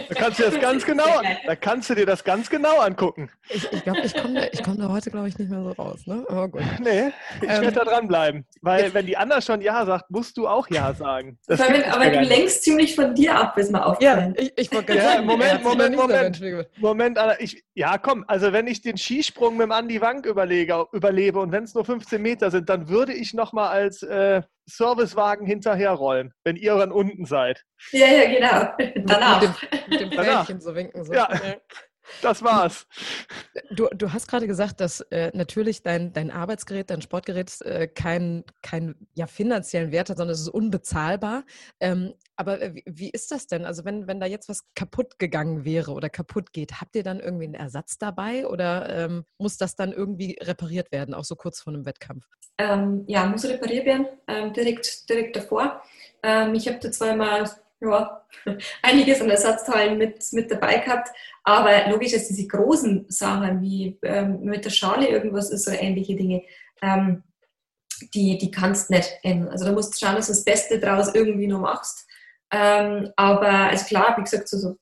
Da 0.09 0.15
kannst 0.15 0.39
du 0.39 0.45
das 0.45 0.61
ganz 0.61 0.85
genau, 0.85 1.23
da 1.47 1.57
kannst 1.57 1.91
du 1.91 1.95
dir 1.95 2.07
das 2.07 2.25
ganz 2.25 2.49
genau 2.49 2.79
angucken. 2.79 3.31
Ich, 3.49 3.71
ich 3.73 3.85
glaube, 3.87 4.07
ich 4.07 4.15
komme 4.15 4.41
da, 4.41 4.63
komm 4.65 4.79
da 4.79 4.89
heute, 4.89 5.11
glaube 5.11 5.29
ich, 5.29 5.39
nicht 5.39 5.51
mehr 5.51 5.63
so 5.63 5.71
raus. 5.71 6.07
Ne? 6.07 6.25
Aber 6.29 6.49
gut. 6.49 6.63
Nee, 6.81 7.13
ich 7.41 7.49
ähm, 7.49 7.63
werde 7.63 7.73
da 7.73 7.85
dranbleiben. 7.85 8.45
Weil 8.61 8.93
wenn 8.93 9.07
die 9.07 9.17
Anna 9.17 9.41
schon 9.41 9.61
Ja 9.61 9.87
sagt, 9.87 10.11
musst 10.11 10.37
du 10.37 10.47
auch 10.47 10.69
Ja 10.71 10.93
sagen. 10.93 11.39
Das 11.47 11.61
aber 11.61 12.11
du 12.11 12.21
lenkst 12.21 12.65
ziemlich 12.65 12.95
von 12.95 13.15
dir 13.15 13.35
ab, 13.35 13.57
ist 13.57 13.71
mal 13.71 13.83
aufgefallen. 13.83 14.35
Ja, 14.37 14.43
ich, 14.43 14.53
ich 14.57 14.73
wollte 14.73 14.95
ja, 14.95 15.03
sagen, 15.03 15.27
Moment, 15.27 15.63
Moment, 15.63 15.97
Moment. 15.97 16.41
Moment, 16.41 16.69
Moment 16.79 17.19
Anna, 17.19 17.41
ich, 17.41 17.65
ja 17.75 17.99
komm, 17.99 18.25
also 18.27 18.53
wenn 18.53 18.67
ich 18.67 18.83
den 18.83 18.97
Skisprung 18.97 19.57
mit 19.57 19.65
dem 19.65 19.73
Andi 19.73 20.01
Wank 20.01 20.27
überlege, 20.27 20.87
überlebe 20.93 21.39
und 21.39 21.53
wenn 21.53 21.65
es 21.65 21.75
nur 21.75 21.85
15 21.85 22.21
Meter 22.21 22.51
sind, 22.51 22.69
dann 22.69 22.89
würde 22.89 23.13
ich 23.13 23.35
nochmal 23.35 23.69
als 23.69 24.03
äh, 24.03 24.43
Servicewagen 24.69 25.47
hinterherrollen, 25.47 26.33
wenn 26.45 26.57
ihr 26.57 26.77
dann 26.77 26.91
unten 26.91 27.25
seid. 27.25 27.63
Ja, 27.93 28.07
ja, 28.07 28.29
genau. 28.77 29.05
Danach. 29.07 29.41
Mit 29.41 30.01
dem, 30.01 30.09
mit 30.09 30.19
dem 30.19 30.25
Fähnchen 30.25 30.61
so 30.61 30.75
winken. 30.75 31.05
So. 31.05 31.13
Ja. 31.13 31.29
Das 32.23 32.43
war's. 32.43 32.87
Du, 33.71 33.89
du 33.95 34.13
hast 34.13 34.29
gerade 34.29 34.47
gesagt, 34.47 34.81
dass 34.81 35.01
äh, 35.01 35.31
natürlich 35.35 35.83
dein, 35.83 36.13
dein 36.13 36.31
Arbeitsgerät, 36.31 36.91
dein 36.91 37.03
Sportgerät 37.03 37.61
äh, 37.63 37.89
keinen 37.89 38.45
kein, 38.63 38.95
ja, 39.15 39.27
finanziellen 39.27 39.93
Wert 39.93 40.11
hat, 40.11 40.19
sondern 40.19 40.35
es 40.35 40.41
ist 40.41 40.49
unbezahlbar. 40.49 41.45
Ähm, 41.81 42.15
aber 42.37 42.61
äh, 42.61 42.83
wie, 42.87 43.11
ist 43.11 43.31
das 43.33 43.47
denn? 43.47 43.65
Also 43.65 43.85
wenn, 43.85 44.07
wenn 44.07 44.21
da 44.21 44.27
jetzt 44.27 44.49
was 44.49 44.65
kaputt 44.75 45.19
gegangen 45.19 45.65
wäre 45.65 45.93
oder 45.93 46.09
kaputt 46.09 46.53
geht, 46.53 46.81
habt 46.81 46.97
ihr 46.97 47.03
dann 47.03 47.21
irgendwie 47.21 47.45
einen 47.45 47.55
Ersatz 47.55 47.99
dabei 47.99 48.47
oder 48.47 48.89
ähm, 48.89 49.25
muss 49.39 49.57
das 49.57 49.75
dann 49.75 49.93
irgendwie 49.93 50.39
repariert 50.41 50.93
werden, 50.93 51.15
auch 51.15 51.25
so 51.25 51.35
kurz 51.35 51.61
vor 51.61 51.73
einem 51.73 51.87
Wettkampf? 51.87 52.27
Ähm, 52.59 53.05
ja, 53.07 53.27
muss 53.27 53.45
repariert 53.45 53.87
werden, 53.87 54.07
ähm, 54.29 54.53
direkt, 54.53 55.09
direkt 55.09 55.37
davor. 55.37 55.83
Ähm, 56.23 56.55
ich 56.55 56.69
habe 56.69 56.79
da 56.79 56.91
zweimal 56.91 57.51
ja, 57.81 58.27
einiges 58.83 59.21
an 59.21 59.31
Ersatzteilen 59.31 59.99
mit, 59.99 60.25
mit 60.33 60.51
dabei 60.51 60.79
gehabt. 60.79 61.09
Aber 61.45 61.89
logisch, 61.89 62.13
dass 62.13 62.29
diese 62.29 62.47
großen 62.47 63.07
Sachen 63.09 63.61
wie 63.61 63.99
ähm, 64.03 64.41
mit 64.41 64.65
der 64.65 64.71
Schale 64.71 65.09
irgendwas 65.09 65.51
ist 65.51 65.69
oder 65.69 65.81
ähnliche 65.81 66.17
Dinge, 66.17 66.43
ähm, 66.83 67.23
die, 68.15 68.39
die 68.39 68.51
kannst 68.51 68.91
nicht 68.91 69.19
ändern. 69.23 69.51
Also 69.51 69.65
da 69.65 69.73
musst 69.73 69.95
du 69.95 70.05
schauen, 70.05 70.17
dass 70.17 70.27
du 70.27 70.33
das 70.33 70.45
Beste 70.45 70.79
draus 70.79 71.15
irgendwie 71.15 71.47
noch 71.47 71.61
machst. 71.61 72.07
Ähm, 72.51 73.11
aber 73.17 73.51
also 73.71 73.85
klar, 73.87 74.15
wie 74.17 74.23
gesagt, 74.23 74.49
so, 74.49 74.59
so 74.59 74.77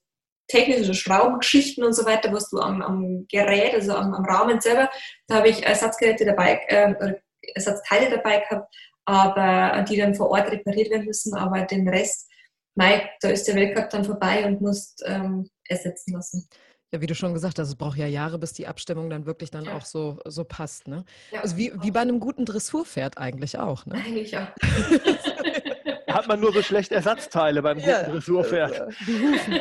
technische 0.48 0.94
Schraubengeschichten 0.94 1.84
und 1.84 1.94
so 1.94 2.04
weiter, 2.04 2.32
was 2.32 2.50
du 2.50 2.58
am, 2.58 2.82
am 2.82 3.26
Gerät, 3.28 3.74
also 3.74 3.94
am, 3.94 4.12
am, 4.14 4.24
Rahmen 4.24 4.60
selber, 4.60 4.90
da 5.26 5.36
habe 5.36 5.48
ich 5.48 5.64
Ersatzgeräte 5.64 6.26
dabei, 6.26 6.60
äh, 6.68 7.14
Ersatzteile 7.54 8.10
dabei 8.10 8.40
gehabt, 8.40 8.74
aber 9.06 9.82
die 9.88 9.96
dann 9.96 10.14
vor 10.14 10.30
Ort 10.30 10.50
repariert 10.50 10.90
werden 10.90 11.06
müssen. 11.06 11.34
Aber 11.34 11.62
den 11.62 11.88
Rest 11.88 12.30
Mike, 12.74 13.08
da 13.20 13.28
ist 13.28 13.46
der 13.46 13.54
Weltcup 13.54 13.90
dann 13.90 14.04
vorbei 14.04 14.44
und 14.46 14.60
musst 14.60 15.02
ähm, 15.06 15.48
ersetzen 15.68 16.12
lassen. 16.12 16.48
Ja, 16.92 17.00
wie 17.00 17.06
du 17.06 17.14
schon 17.14 17.34
gesagt 17.34 17.58
hast, 17.58 17.68
es 17.68 17.76
braucht 17.76 17.98
ja 17.98 18.06
Jahre, 18.06 18.38
bis 18.38 18.52
die 18.52 18.68
Abstimmung 18.68 19.10
dann 19.10 19.26
wirklich 19.26 19.50
dann 19.50 19.64
ja. 19.64 19.76
auch 19.76 19.84
so, 19.84 20.18
so 20.26 20.44
passt. 20.44 20.86
Ne? 20.86 21.04
Ja, 21.32 21.40
also 21.40 21.56
wie, 21.56 21.72
wie 21.82 21.90
bei 21.90 22.00
einem 22.00 22.20
guten 22.20 22.44
Dressurpferd 22.44 23.18
eigentlich 23.18 23.58
auch. 23.58 23.84
Ne? 23.86 23.94
Eigentlich 23.96 24.30
ja. 24.30 24.54
Hat 26.08 26.28
man 26.28 26.38
nur 26.38 26.52
so 26.52 26.62
schlechte 26.62 26.94
Ersatzteile 26.94 27.62
beim 27.62 27.78
guten 27.78 27.90
ja, 27.90 28.04
Dressurpferd. 28.04 28.94
Die 29.08 29.20
Hufen, 29.20 29.60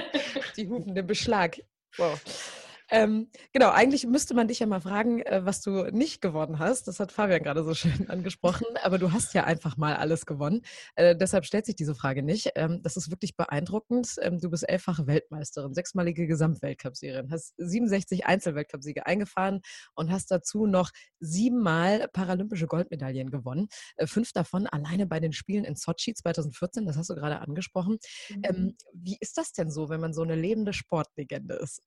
die 0.58 0.68
Hufen, 0.68 0.94
den 0.94 1.08
Beschlag. 1.08 1.60
Wow. 1.98 2.20
Ähm, 2.94 3.28
genau, 3.52 3.72
eigentlich 3.72 4.06
müsste 4.06 4.36
man 4.36 4.48
dich 4.48 4.60
ja 4.60 4.68
mal 4.68 4.80
fragen, 4.80 5.22
äh, 5.24 5.44
was 5.44 5.62
du 5.62 5.86
nicht 5.92 6.22
gewonnen 6.22 6.60
hast. 6.60 6.88
Das 6.88 7.00
hat 7.00 7.12
Fabian 7.12 7.42
gerade 7.42 7.64
so 7.64 7.74
schön 7.74 8.08
angesprochen, 8.10 8.68
aber 8.84 9.00
du 9.00 9.12
hast 9.12 9.34
ja 9.34 9.46
einfach 9.46 9.78
mal 9.78 9.96
alles 9.96 10.28
gewonnen. 10.28 10.62
Äh, 10.96 11.16
deshalb 11.16 11.46
stellt 11.46 11.66
sich 11.66 11.76
diese 11.76 11.96
Frage 11.96 12.22
nicht. 12.22 12.52
Ähm, 12.54 12.84
das 12.84 12.96
ist 12.96 13.10
wirklich 13.10 13.36
beeindruckend. 13.36 14.14
Ähm, 14.22 14.40
du 14.40 14.52
bist 14.52 14.70
elffache 14.70 15.08
Weltmeisterin, 15.08 15.74
sechsmalige 15.74 16.28
Gesamtweltcupsiegerin, 16.28 17.32
hast 17.32 17.56
67 17.58 18.28
Einzelweltcupsiege 18.28 19.08
eingefahren 19.08 19.62
und 19.96 20.12
hast 20.12 20.30
dazu 20.30 20.68
noch 20.68 20.92
siebenmal 21.20 22.08
paralympische 22.14 22.68
Goldmedaillen 22.68 23.32
gewonnen. 23.32 23.70
Äh, 23.96 24.06
fünf 24.06 24.34
davon 24.34 24.68
alleine 24.68 25.08
bei 25.08 25.20
den 25.20 25.34
Spielen 25.34 25.66
in 25.66 25.76
Sochi 25.76 26.14
2014, 26.14 26.86
das 26.86 26.96
hast 26.96 27.10
du 27.10 27.16
gerade 27.16 27.40
angesprochen. 27.42 27.98
Mhm. 28.30 28.42
Ähm, 28.44 28.78
wie 28.94 29.18
ist 29.20 29.40
das 29.40 29.52
denn 29.52 29.72
so, 29.72 29.90
wenn 29.90 30.00
man 30.00 30.14
so 30.14 30.22
eine 30.22 30.36
lebende 30.36 30.74
Sportlegende 30.74 31.56
ist? 31.56 31.82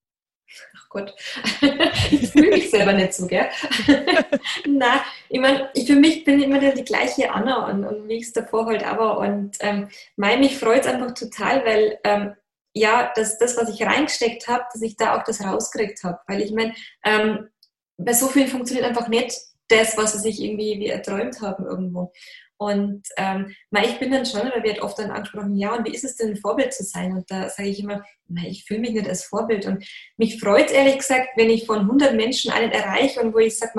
Ach 0.76 0.88
Gott, 0.88 1.14
ich 2.10 2.30
fühle 2.30 2.50
mich 2.50 2.70
selber 2.70 2.92
nicht 2.92 3.14
so, 3.14 3.26
gell? 3.26 3.48
Na, 4.66 5.04
ich 5.28 5.40
meine, 5.40 5.70
für 5.86 5.94
mich 5.94 6.24
bin 6.24 6.38
ich 6.38 6.46
immer 6.46 6.58
die 6.58 6.84
gleiche 6.84 7.32
Anna 7.32 7.68
und, 7.68 7.84
und 7.84 8.08
wie 8.08 8.16
ich 8.16 8.24
es 8.24 8.32
davor 8.32 8.66
halt 8.66 8.86
aber. 8.86 9.18
Und 9.18 9.56
ähm, 9.60 9.88
mein, 10.16 10.40
mich 10.40 10.58
freut 10.58 10.82
es 10.82 10.86
einfach 10.86 11.12
total, 11.14 11.64
weil 11.64 11.98
ähm, 12.04 12.34
ja, 12.72 13.12
das, 13.14 13.38
das, 13.38 13.56
was 13.56 13.70
ich 13.70 13.82
reingesteckt 13.82 14.48
habe, 14.48 14.64
dass 14.72 14.82
ich 14.82 14.96
da 14.96 15.16
auch 15.16 15.24
das 15.24 15.42
rausgekriegt 15.42 16.04
habe. 16.04 16.20
Weil 16.26 16.42
ich 16.42 16.52
meine, 16.52 16.74
ähm, 17.04 17.48
bei 17.96 18.12
so 18.12 18.28
vielen 18.28 18.48
funktioniert 18.48 18.86
einfach 18.86 19.08
nicht 19.08 19.34
das, 19.68 19.96
was 19.96 20.12
sie 20.12 20.18
sich 20.18 20.42
irgendwie 20.42 20.78
wie 20.78 20.88
erträumt 20.88 21.40
haben 21.40 21.66
irgendwo. 21.66 22.12
Und 22.58 23.06
ähm, 23.18 23.54
ich 23.82 23.98
bin 23.98 24.10
dann 24.10 24.24
schon, 24.24 24.40
oder 24.40 24.62
wird 24.62 24.80
oft 24.80 24.98
dann 24.98 25.10
angesprochen, 25.10 25.56
ja, 25.56 25.74
und 25.74 25.86
wie 25.86 25.94
ist 25.94 26.04
es 26.04 26.16
denn, 26.16 26.30
ein 26.30 26.36
Vorbild 26.36 26.72
zu 26.72 26.84
sein? 26.84 27.12
Und 27.12 27.30
da 27.30 27.50
sage 27.50 27.68
ich 27.68 27.80
immer, 27.80 28.02
ich 28.46 28.64
fühle 28.64 28.80
mich 28.80 28.92
nicht 28.92 29.08
als 29.08 29.24
Vorbild. 29.24 29.66
Und 29.66 29.84
mich 30.16 30.40
freut 30.40 30.70
ehrlich 30.70 30.98
gesagt, 30.98 31.28
wenn 31.36 31.50
ich 31.50 31.66
von 31.66 31.80
100 31.80 32.14
Menschen 32.14 32.50
einen 32.50 32.72
erreiche 32.72 33.20
und 33.20 33.34
wo 33.34 33.38
ich 33.38 33.58
sage, 33.58 33.72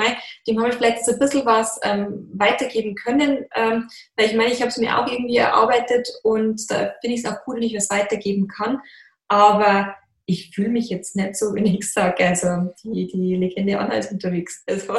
dem 0.48 0.60
habe 0.60 0.70
ich 0.70 0.76
vielleicht 0.76 1.06
so 1.06 1.14
ein 1.14 1.20
bisschen 1.20 1.46
was 1.46 1.80
ähm, 1.84 2.30
weitergeben 2.34 2.94
können. 2.94 3.46
Ähm, 3.56 3.88
weil 4.16 4.28
ich 4.28 4.36
meine, 4.36 4.54
ich 4.54 4.62
habe 4.62 4.70
es 4.70 4.78
mir 4.78 5.00
auch 5.00 5.12
irgendwie 5.12 5.38
erarbeitet 5.38 6.08
und 6.22 6.70
da 6.70 6.94
finde 7.02 7.16
ich 7.16 7.24
es 7.24 7.26
auch 7.26 7.38
cool, 7.48 7.56
wenn 7.56 7.64
ich 7.64 7.76
was 7.76 7.90
weitergeben 7.90 8.48
kann. 8.48 8.80
Aber 9.28 9.96
ich 10.30 10.54
fühle 10.54 10.70
mich 10.70 10.90
jetzt 10.90 11.16
nicht 11.16 11.38
so, 11.38 11.56
wenn 11.56 11.66
ich 11.66 11.92
sage, 11.92 12.26
also 12.26 12.74
die, 12.84 13.08
die 13.08 13.36
Legende 13.36 13.80
Anna 13.80 13.96
ist 13.96 14.12
unterwegs. 14.12 14.62
Also, 14.68 14.94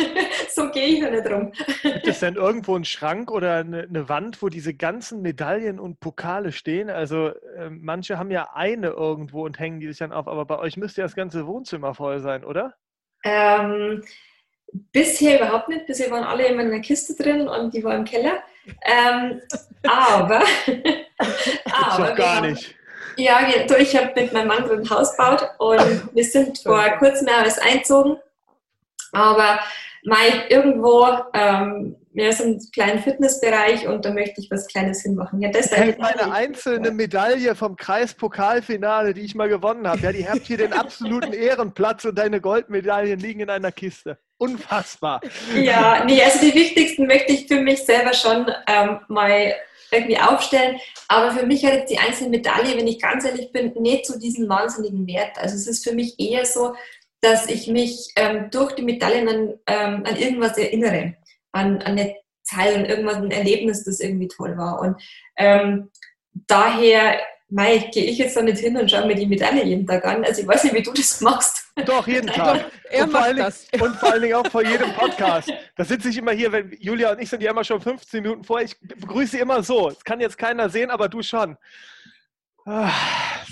so 0.50 0.70
gehe 0.70 0.86
ich 0.88 0.98
ja 0.98 1.10
nicht 1.10 1.26
rum. 1.26 1.52
Gibt 1.82 2.06
es 2.06 2.20
denn 2.20 2.34
irgendwo 2.34 2.74
einen 2.74 2.84
Schrank 2.84 3.30
oder 3.30 3.56
eine, 3.56 3.84
eine, 3.84 4.08
Wand, 4.10 4.42
wo 4.42 4.50
diese 4.50 4.74
ganzen 4.74 5.22
Medaillen 5.22 5.80
und 5.80 6.00
Pokale 6.00 6.52
stehen? 6.52 6.90
Also 6.90 7.28
äh, 7.28 7.70
manche 7.70 8.18
haben 8.18 8.30
ja 8.30 8.50
eine 8.52 8.88
irgendwo 8.88 9.46
und 9.46 9.58
hängen 9.58 9.80
die 9.80 9.88
sich 9.88 9.98
dann 9.98 10.12
auf, 10.12 10.28
aber 10.28 10.44
bei 10.44 10.58
euch 10.58 10.76
müsste 10.76 11.00
ja 11.00 11.06
das 11.06 11.16
ganze 11.16 11.46
Wohnzimmer 11.46 11.94
voll 11.94 12.20
sein, 12.20 12.44
oder? 12.44 12.74
Ähm, 13.24 14.04
bisher 14.92 15.40
überhaupt 15.40 15.70
nicht. 15.70 15.86
Bisher 15.86 16.10
waren 16.10 16.24
alle 16.24 16.46
immer 16.46 16.60
in 16.60 16.72
einer 16.72 16.80
Kiste 16.80 17.14
drin 17.20 17.48
und 17.48 17.72
die 17.72 17.82
war 17.82 17.96
im 17.96 18.04
Keller. 18.04 18.42
Ähm, 18.84 19.40
aber. 19.88 20.42
aber 21.72 22.08
doch 22.08 22.16
gar 22.16 22.42
nicht. 22.42 22.76
Ja, 23.16 23.40
ich 23.78 23.96
habe 23.96 24.12
mit 24.14 24.32
meinem 24.32 24.48
Mann 24.48 24.70
ein 24.70 24.90
Haus 24.90 25.16
gebaut 25.16 25.48
und 25.58 26.14
wir 26.14 26.24
sind 26.24 26.58
vor 26.58 26.82
kurzem 26.98 27.28
erst 27.28 27.62
einzogen. 27.62 28.16
Aber 29.12 29.60
mal 30.04 30.44
irgendwo, 30.48 31.06
ähm, 31.32 31.96
ja, 32.12 32.30
so 32.30 32.44
einen 32.44 32.60
kleinen 32.72 33.00
Fitnessbereich 33.00 33.88
und 33.88 34.04
da 34.04 34.12
möchte 34.12 34.40
ich 34.40 34.50
was 34.50 34.68
Kleines 34.68 35.02
hinmachen. 35.02 35.40
Ja, 35.40 35.50
das 35.50 35.66
ist 35.66 35.72
eine 35.72 36.32
einzelne 36.32 36.90
Medaille 36.92 37.54
vom 37.54 37.76
Kreispokalfinale, 37.76 39.14
die 39.14 39.22
ich 39.22 39.34
mal 39.34 39.48
gewonnen 39.48 39.88
habe. 39.88 40.00
Ja, 40.00 40.12
die 40.12 40.28
habt 40.28 40.42
hier 40.42 40.58
den 40.58 40.72
absoluten 40.74 41.32
Ehrenplatz 41.32 42.04
und 42.04 42.16
deine 42.16 42.40
Goldmedaillen 42.40 43.18
liegen 43.18 43.40
in 43.40 43.50
einer 43.50 43.72
Kiste. 43.72 44.18
Unfassbar. 44.36 45.20
Ja, 45.56 46.04
nee, 46.04 46.22
also 46.22 46.40
die 46.40 46.54
wichtigsten 46.54 47.06
möchte 47.06 47.32
ich 47.32 47.48
für 47.48 47.60
mich 47.60 47.84
selber 47.84 48.12
schon 48.12 48.46
ähm, 48.66 49.00
mal 49.08 49.54
irgendwie 49.94 50.18
aufstellen. 50.18 50.78
Aber 51.08 51.32
für 51.32 51.46
mich 51.46 51.64
hat 51.64 51.88
die 51.88 51.98
einzelne 51.98 52.30
Medaille, 52.30 52.76
wenn 52.76 52.86
ich 52.86 53.00
ganz 53.00 53.24
ehrlich 53.24 53.52
bin, 53.52 53.72
nicht 53.80 54.06
so 54.06 54.18
diesen 54.18 54.48
wahnsinnigen 54.48 55.06
Wert. 55.06 55.38
Also 55.38 55.54
es 55.54 55.66
ist 55.66 55.84
für 55.84 55.94
mich 55.94 56.18
eher 56.18 56.44
so, 56.44 56.74
dass 57.20 57.48
ich 57.48 57.68
mich 57.68 58.12
ähm, 58.16 58.48
durch 58.50 58.72
die 58.72 58.82
Medaillen 58.82 59.28
an, 59.28 59.54
ähm, 59.66 60.04
an 60.06 60.16
irgendwas 60.16 60.58
erinnere, 60.58 61.14
an, 61.52 61.78
an 61.78 61.98
eine 61.98 62.14
Zeit 62.42 62.76
und 62.76 62.84
irgendwas, 62.84 63.16
ein 63.16 63.30
Erlebnis, 63.30 63.84
das 63.84 64.00
irgendwie 64.00 64.28
toll 64.28 64.56
war. 64.58 64.80
Und 64.80 65.02
ähm, 65.36 65.90
daher 66.46 67.18
gehe 67.48 68.04
ich 68.04 68.18
jetzt 68.18 68.36
da 68.36 68.42
nicht 68.42 68.58
hin 68.58 68.76
und 68.76 68.90
schaue 68.90 69.06
mir 69.06 69.14
die 69.14 69.26
Medaille 69.26 69.64
jeden 69.64 69.86
Tag 69.86 70.04
an. 70.04 70.24
Also 70.24 70.42
ich 70.42 70.46
weiß 70.48 70.64
nicht, 70.64 70.74
wie 70.74 70.82
du 70.82 70.92
das 70.92 71.20
machst. 71.20 71.63
Doch, 71.86 72.06
jeden 72.06 72.28
Tag. 72.28 72.66
er 72.90 73.04
und, 73.04 73.12
macht 73.12 73.24
vor 73.26 73.34
das. 73.34 73.66
Dingen, 73.68 73.82
und 73.86 73.96
vor 73.96 74.12
allen 74.12 74.22
Dingen 74.22 74.34
auch 74.34 74.46
vor 74.46 74.64
jedem 74.64 74.92
Podcast. 74.92 75.52
Da 75.76 75.84
sitze 75.84 76.08
ich 76.08 76.18
immer 76.18 76.32
hier, 76.32 76.52
wenn 76.52 76.72
Julia 76.78 77.12
und 77.12 77.20
ich 77.20 77.28
sind 77.28 77.42
ja 77.42 77.50
immer 77.50 77.64
schon 77.64 77.80
15 77.80 78.22
Minuten 78.22 78.44
vor. 78.44 78.60
Ich 78.60 78.78
begrüße 78.80 79.38
immer 79.38 79.62
so. 79.62 79.90
Das 79.90 80.04
kann 80.04 80.20
jetzt 80.20 80.38
keiner 80.38 80.68
sehen, 80.68 80.90
aber 80.90 81.08
du 81.08 81.22
schon. 81.22 81.56
Ah, 82.66 82.90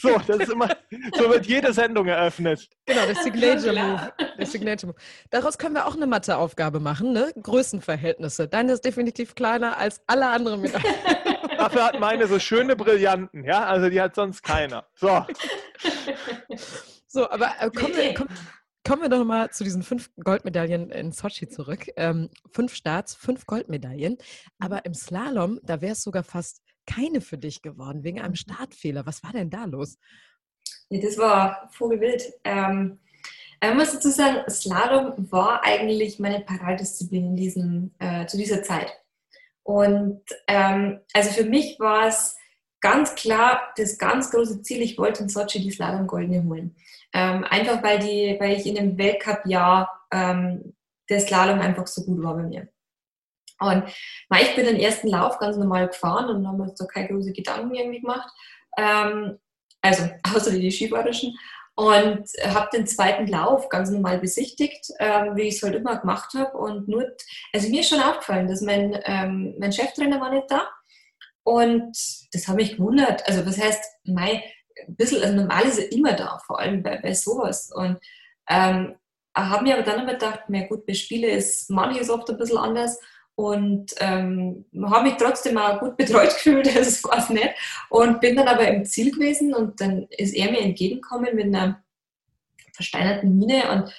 So, 0.01 0.19
das 0.27 0.39
ist 0.39 0.51
immer, 0.53 0.69
so 1.15 1.29
wird 1.29 1.45
jede 1.47 1.73
Sendung 1.75 2.07
eröffnet. 2.07 2.67
Genau, 2.87 3.05
der 3.05 3.15
Signature. 3.17 3.75
Move. 3.75 4.13
Der 4.39 4.47
Signature 4.47 4.87
Move. 4.93 4.99
Daraus 5.31 5.59
können 5.59 5.75
wir 5.75 5.87
auch 5.87 5.97
eine 5.97 6.07
Matheaufgabe 6.07 6.81
machen, 6.81 7.13
ne? 7.13 7.31
Größenverhältnisse. 7.43 8.49
Deine 8.49 8.73
ist 8.73 8.85
definitiv 8.85 9.35
kleiner 9.35 9.77
als 9.77 10.01
alle 10.07 10.29
anderen 10.29 10.63
mit. 10.63 10.73
Dafür 11.59 11.85
hat 11.85 12.01
meine 12.01 12.27
so 12.27 12.39
schöne 12.39 12.75
Brillanten, 12.75 13.45
ja, 13.45 13.65
also 13.65 13.91
die 13.91 14.01
hat 14.01 14.15
sonst 14.15 14.43
keiner. 14.43 14.87
So, 14.95 15.27
So, 17.13 17.31
aber 17.31 17.53
äh, 17.61 17.71
kommen, 17.71 17.95
wir, 17.95 18.05
Nee. 18.05 18.15
komm, 18.15 18.29
kommen 18.87 19.03
wir 19.03 19.11
doch 19.11 19.23
mal 19.23 19.51
zu 19.51 19.65
diesen 19.65 19.83
fünf 19.83 20.11
Goldmedaillen 20.17 20.91
in 20.91 21.13
Sochi 21.13 21.47
zurück. 21.47 21.87
Ähm, 21.97 22.31
fünf 22.53 22.75
Starts, 22.75 23.15
fünf 23.15 23.45
Goldmedaillen. 23.45 24.17
Aber 24.59 24.87
im 24.87 24.95
Slalom, 24.95 25.61
da 25.63 25.83
wäre 25.83 25.93
es 25.93 26.03
sogar 26.03 26.25
fast 26.25 26.63
keine 26.87 27.21
für 27.21 27.37
dich 27.37 27.61
geworden, 27.61 28.03
wegen 28.03 28.19
einem 28.19 28.35
Startfehler. 28.35 29.05
Was 29.05 29.23
war 29.23 29.33
denn 29.33 29.51
da 29.51 29.67
los? 29.67 29.99
Ja, 30.89 31.03
das 31.03 31.19
war 31.19 31.69
vogelwild. 31.73 32.33
Ähm, 32.45 32.99
ich 33.63 33.75
muss 33.75 33.93
dazu 33.93 34.09
sagen, 34.09 34.49
Slalom 34.51 35.31
war 35.31 35.63
eigentlich 35.65 36.19
meine 36.19 36.41
Paradedisziplin 36.41 37.27
in 37.27 37.37
diesem, 37.37 37.95
äh, 37.99 38.27
zu 38.27 38.39
dieser 38.39 38.63
Zeit. 38.63 38.91
Und 39.65 40.23
ähm, 40.49 41.01
also 41.13 41.31
für 41.31 41.45
mich 41.45 41.79
war 41.79 42.09
es 42.09 42.37
ganz 42.83 43.15
klar 43.15 43.73
das 43.77 43.97
ganz 43.97 44.31
große 44.31 44.63
Ziel, 44.63 44.83
ich 44.83 44.99
wollte 44.99 45.23
in 45.23 45.29
Sochi 45.29 45.61
die 45.61 45.71
Slalom-Goldene 45.71 46.45
holen. 46.45 46.77
Ähm, 47.13 47.45
einfach 47.45 47.83
weil, 47.83 47.99
die, 47.99 48.37
weil 48.41 48.57
ich 48.57 48.67
in 48.67 48.75
dem 48.75 48.99
Weltcup-Jahr 48.99 50.07
ähm, 50.13 50.75
der 51.09 51.21
Slalom 51.21 51.61
einfach 51.61 51.87
so 51.87 52.05
gut 52.05 52.23
war 52.23 52.35
bei 52.35 52.45
mir. 52.45 52.69
Und 53.61 53.85
na, 54.29 54.41
ich 54.41 54.55
bin 54.57 54.67
den 54.67 54.81
ersten 54.81 55.09
Lauf 55.09 55.39
ganz 55.39 55.57
normal 55.57 55.89
gefahren 55.89 56.31
und 56.31 56.47
haben 56.47 56.61
uns 56.61 56.75
da 56.75 56.85
keine 56.87 57.09
großen 57.09 57.33
Gedanken 57.33 57.75
irgendwie 57.75 58.01
gemacht. 58.01 58.31
Ähm, 58.77 59.39
also 59.81 60.09
außer 60.35 60.51
die 60.51 60.71
skifahrerischen. 60.71 61.37
Und 61.75 62.29
habe 62.45 62.69
den 62.71 62.87
zweiten 62.87 63.27
Lauf 63.27 63.71
ganz 63.71 63.91
normal 63.91 64.19
besichtigt, 64.19 64.93
ähm, 64.99 65.37
wie 65.37 65.43
ich 65.49 65.55
es 65.55 65.63
halt 65.63 65.75
immer 65.75 65.97
gemacht 65.97 66.35
habe. 66.35 66.59
Und 66.59 66.87
nur, 66.87 67.11
also 67.55 67.69
mir 67.71 67.81
ist 67.81 67.89
schon 67.89 68.03
aufgefallen, 68.03 68.47
dass 68.47 68.61
mein, 68.61 69.01
ähm, 69.05 69.55
mein 69.59 69.73
Cheftrainer 69.73 70.21
war 70.21 70.31
nicht 70.31 70.51
da. 70.51 70.69
Und 71.45 71.97
das 72.33 72.47
hat 72.47 72.57
mich 72.57 72.77
gewundert. 72.77 73.27
Also 73.27 73.47
was 73.47 73.59
heißt, 73.59 73.83
mein, 74.05 74.43
ein 74.87 74.97
bisschen, 74.97 75.23
also 75.23 75.35
normal 75.35 75.65
ist 75.65 75.79
er 75.79 75.93
immer 75.93 76.13
da, 76.15 76.39
vor 76.47 76.59
allem 76.59 76.83
bei, 76.83 76.99
bei 76.99 77.15
sowas. 77.15 77.71
Und 77.75 77.99
ähm, 78.49 78.97
habe 79.35 79.63
mir 79.63 79.75
aber 79.75 79.83
dann 79.83 80.01
immer 80.01 80.13
gedacht, 80.13 80.41
na 80.49 80.67
gut, 80.67 80.87
bei 80.87 80.95
Spiele 80.95 81.29
ist 81.29 81.71
manches 81.71 82.11
oft 82.11 82.29
ein 82.31 82.39
bisschen 82.39 82.59
anders. 82.59 82.99
Und 83.35 83.95
ähm, 83.99 84.67
habe 84.85 85.05
mich 85.05 85.17
trotzdem 85.17 85.57
auch 85.57 85.81
gut 85.81 85.97
betreut 85.97 86.29
gefühlt, 86.35 86.67
das 86.77 87.03
war 87.05 87.19
es 87.19 87.31
nicht. 87.31 87.51
Und 87.89 88.21
bin 88.21 88.37
dann 88.37 88.49
aber 88.49 88.69
im 88.69 88.85
Ziel 88.85 89.11
gewesen 89.11 89.55
und 89.55 89.81
dann 89.81 90.07
ist 90.11 90.35
er 90.35 90.51
mir 90.51 90.61
entgegengekommen 90.61 91.35
mit 91.35 91.47
einer 91.47 91.83
versteinerten 92.75 93.39
Miene 93.39 93.71
und 93.71 93.93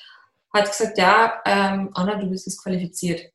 hat 0.53 0.67
gesagt, 0.69 0.97
ja, 0.97 1.41
ähm, 1.45 1.89
Anna, 1.93 2.15
du 2.15 2.29
bist 2.29 2.45
disqualifiziert. 2.45 3.31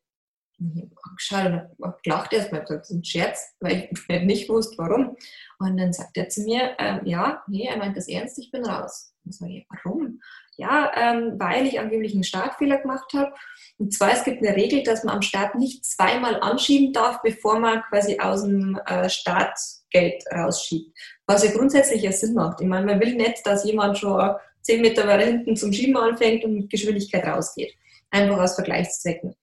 Ich 0.60 0.82
habe 0.82 0.90
angeschaut 1.04 1.70
und 1.76 1.86
habe 1.86 1.98
gelacht 2.02 2.32
erstmal, 2.32 2.62
gesagt, 2.62 2.80
das 2.80 2.90
ist 2.90 2.96
ein 2.96 3.04
Scherz, 3.04 3.54
weil 3.60 3.88
ich 3.90 4.08
nicht, 4.24 4.48
wusste, 4.48 4.76
warum. 4.78 5.16
Und 5.58 5.76
dann 5.76 5.92
sagt 5.92 6.16
er 6.16 6.28
zu 6.28 6.42
mir, 6.42 6.74
ähm, 6.78 7.00
ja, 7.04 7.42
nee, 7.46 7.66
er 7.66 7.76
meint 7.76 7.96
das 7.96 8.08
ernst, 8.08 8.38
ich 8.38 8.50
bin 8.50 8.64
raus. 8.64 9.12
Und 9.24 9.34
sage 9.34 9.58
ich, 9.58 9.66
warum? 9.84 10.20
Ja, 10.56 10.90
ähm, 10.96 11.34
weil 11.38 11.66
ich 11.66 11.78
angeblich 11.78 12.14
einen 12.14 12.24
Startfehler 12.24 12.78
gemacht 12.78 13.12
habe. 13.14 13.32
Und 13.78 13.94
zwar, 13.94 14.12
es 14.12 14.24
gibt 14.24 14.42
eine 14.42 14.56
Regel, 14.56 14.82
dass 14.82 15.04
man 15.04 15.16
am 15.16 15.22
Start 15.22 15.54
nicht 15.54 15.84
zweimal 15.84 16.40
anschieben 16.40 16.92
darf, 16.92 17.22
bevor 17.22 17.60
man 17.60 17.82
quasi 17.88 18.18
aus 18.18 18.42
dem 18.42 18.80
äh, 18.86 19.08
Startgeld 19.08 20.24
rausschiebt. 20.34 20.90
Was 21.26 21.44
ja 21.44 21.52
grundsätzlich 21.52 22.02
ja 22.02 22.10
Sinn 22.10 22.34
macht. 22.34 22.60
Ich 22.60 22.66
meine, 22.66 22.86
man 22.86 23.00
will 23.00 23.14
nicht, 23.14 23.46
dass 23.46 23.64
jemand 23.64 23.98
schon 23.98 24.34
zehn 24.62 24.80
Meter 24.80 25.06
weiter 25.06 25.26
hinten 25.26 25.54
zum 25.54 25.72
Schieben 25.72 25.96
anfängt 25.96 26.44
und 26.44 26.54
mit 26.54 26.70
Geschwindigkeit 26.70 27.24
rausgeht. 27.24 27.72
Einfach 28.10 28.38
aus 28.38 28.56
Vergleichszwecken. 28.56 29.36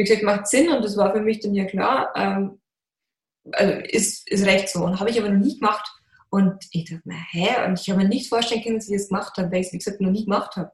Wie 0.00 0.04
gesagt, 0.04 0.22
macht 0.22 0.46
Sinn 0.46 0.70
und 0.70 0.82
das 0.82 0.96
war 0.96 1.12
für 1.12 1.20
mich 1.20 1.40
dann 1.40 1.54
ja 1.54 1.66
klar, 1.66 2.10
ähm, 2.16 2.58
also 3.52 3.74
ist, 3.82 4.26
ist 4.30 4.46
recht 4.46 4.70
so. 4.70 4.82
Und 4.82 4.98
habe 4.98 5.10
ich 5.10 5.20
aber 5.20 5.28
noch 5.28 5.44
nie 5.44 5.58
gemacht. 5.58 5.86
Und 6.30 6.56
ich 6.70 6.88
dachte 6.88 7.02
mir, 7.04 7.22
hä? 7.32 7.66
Und 7.66 7.78
ich 7.78 7.90
habe 7.90 8.02
mir 8.02 8.08
nicht 8.08 8.30
vorstellen 8.30 8.62
können, 8.62 8.76
dass 8.76 8.88
ich 8.88 8.96
das 8.96 9.08
gemacht 9.08 9.36
habe, 9.36 9.52
weil 9.52 9.60
ich 9.60 9.66
es, 9.66 9.72
wie 9.74 9.76
gesagt, 9.76 10.00
noch 10.00 10.10
nie 10.10 10.24
gemacht 10.24 10.56
habe. 10.56 10.72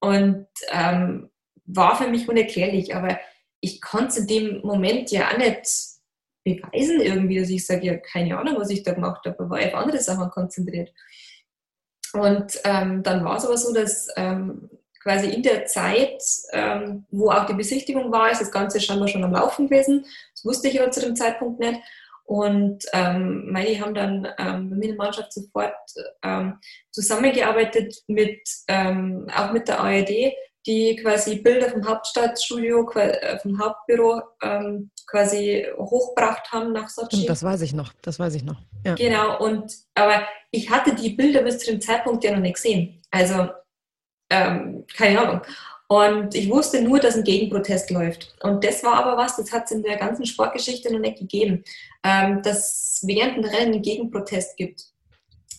Und 0.00 0.46
ähm, 0.72 1.30
war 1.64 1.96
für 1.96 2.06
mich 2.06 2.28
unerklärlich, 2.28 2.94
aber 2.94 3.18
ich 3.60 3.80
konnte 3.80 4.08
es 4.08 4.18
in 4.18 4.26
dem 4.26 4.60
Moment 4.60 5.10
ja 5.10 5.30
auch 5.30 5.38
nicht 5.38 5.66
beweisen 6.44 7.00
irgendwie, 7.00 7.40
dass 7.40 7.48
ich 7.48 7.64
sage, 7.64 7.86
ja, 7.86 7.96
keine 7.96 8.36
Ahnung, 8.38 8.56
was 8.58 8.68
ich 8.68 8.82
da 8.82 8.92
gemacht 8.92 9.24
habe, 9.24 9.38
aber 9.38 9.56
war 9.56 9.66
auf 9.66 9.74
andere 9.74 10.00
Sachen 10.00 10.28
konzentriert. 10.28 10.92
Und 12.12 12.60
ähm, 12.64 13.02
dann 13.02 13.24
war 13.24 13.38
es 13.38 13.46
aber 13.46 13.56
so, 13.56 13.72
dass 13.72 14.08
ähm, 14.18 14.68
quasi 15.04 15.28
in 15.28 15.42
der 15.42 15.66
Zeit, 15.66 16.20
ähm, 16.52 17.04
wo 17.10 17.30
auch 17.30 17.46
die 17.46 17.54
Besichtigung 17.54 18.10
war, 18.10 18.32
ist 18.32 18.40
das 18.40 18.50
Ganze 18.50 18.80
scheinbar 18.80 19.06
schon 19.06 19.22
am 19.22 19.32
Laufen 19.32 19.68
gewesen. 19.68 20.06
Das 20.32 20.44
wusste 20.44 20.68
ich 20.68 20.80
aber 20.80 20.90
zu 20.90 21.00
dem 21.00 21.14
Zeitpunkt 21.14 21.60
nicht. 21.60 21.80
Und 22.24 22.86
ähm, 22.94 23.52
meine 23.52 23.78
haben 23.80 23.94
dann 23.94 24.26
ähm, 24.38 24.72
in 24.72 24.80
der 24.80 24.96
Mannschaft 24.96 25.30
sofort 25.32 25.74
ähm, 26.22 26.58
zusammengearbeitet 26.90 28.02
mit 28.06 28.40
ähm, 28.66 29.26
auch 29.36 29.52
mit 29.52 29.68
der 29.68 29.80
ARD, 29.80 30.32
die 30.66 30.96
quasi 30.96 31.36
Bilder 31.36 31.68
vom 31.68 31.86
Hauptstadtstudio, 31.86 32.90
äh, 32.94 33.38
vom 33.40 33.62
Hauptbüro 33.62 34.22
ähm, 34.42 34.90
quasi 35.06 35.66
hochgebracht 35.76 36.50
haben 36.50 36.72
nach 36.72 36.88
Sochi. 36.88 37.26
Das 37.26 37.42
weiß 37.42 37.60
ich 37.60 37.74
noch. 37.74 37.92
Das 38.00 38.18
weiß 38.18 38.34
ich 38.36 38.42
noch. 38.42 38.62
Ja. 38.86 38.94
Genau, 38.94 39.38
und 39.44 39.70
aber 39.94 40.26
ich 40.50 40.70
hatte 40.70 40.94
die 40.94 41.10
Bilder 41.10 41.42
bis 41.42 41.58
zu 41.58 41.70
dem 41.70 41.82
Zeitpunkt 41.82 42.24
ja 42.24 42.32
noch 42.32 42.40
nicht 42.40 42.54
gesehen. 42.54 43.02
Also 43.10 43.48
ähm, 44.34 44.84
keine 44.96 45.20
Ahnung. 45.20 45.40
Und 45.86 46.34
ich 46.34 46.48
wusste 46.50 46.82
nur, 46.82 46.98
dass 46.98 47.16
ein 47.16 47.24
Gegenprotest 47.24 47.90
läuft. 47.90 48.34
Und 48.42 48.64
das 48.64 48.82
war 48.82 48.94
aber 48.94 49.16
was, 49.16 49.36
das 49.36 49.52
hat 49.52 49.64
es 49.66 49.70
in 49.70 49.82
der 49.82 49.96
ganzen 49.96 50.24
Sportgeschichte 50.24 50.92
noch 50.92 51.00
nicht 51.00 51.18
gegeben, 51.18 51.62
ähm, 52.02 52.42
dass 52.42 53.02
während 53.06 53.36
dem 53.36 53.44
Rennen 53.44 53.74
einen 53.74 53.82
Gegenprotest 53.82 54.56
gibt. 54.56 54.86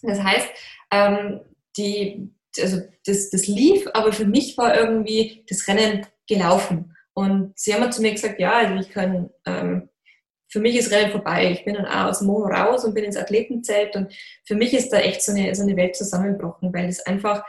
Das 0.01 0.21
heißt, 0.21 0.47
ähm, 0.91 1.41
die, 1.77 2.31
also 2.59 2.81
das, 3.05 3.29
das 3.29 3.47
lief, 3.47 3.87
aber 3.93 4.11
für 4.11 4.25
mich 4.25 4.57
war 4.57 4.75
irgendwie 4.75 5.45
das 5.47 5.67
Rennen 5.67 6.05
gelaufen. 6.27 6.95
Und 7.13 7.57
sie 7.57 7.73
haben 7.73 7.91
zu 7.91 8.01
mir 8.01 8.11
gesagt, 8.11 8.39
ja, 8.39 8.53
also 8.57 8.75
ich 8.75 8.89
kann, 8.89 9.29
ähm, 9.45 9.89
für 10.49 10.59
mich 10.59 10.75
ist 10.75 10.91
Rennen 10.91 11.11
vorbei. 11.11 11.51
Ich 11.51 11.65
bin 11.65 11.75
dann 11.75 11.85
auch 11.85 12.09
aus 12.09 12.19
dem 12.19 12.27
Mono 12.27 12.47
raus 12.47 12.83
und 12.83 12.93
bin 12.93 13.03
ins 13.03 13.17
Athletenzelt. 13.17 13.95
Und 13.95 14.13
für 14.43 14.55
mich 14.55 14.73
ist 14.73 14.91
da 14.91 14.97
echt 14.97 15.21
so 15.21 15.31
eine, 15.31 15.53
so 15.53 15.63
eine 15.63 15.77
Welt 15.77 15.95
zusammengebrochen, 15.95 16.73
weil 16.73 16.89
es 16.89 17.05
einfach 17.05 17.43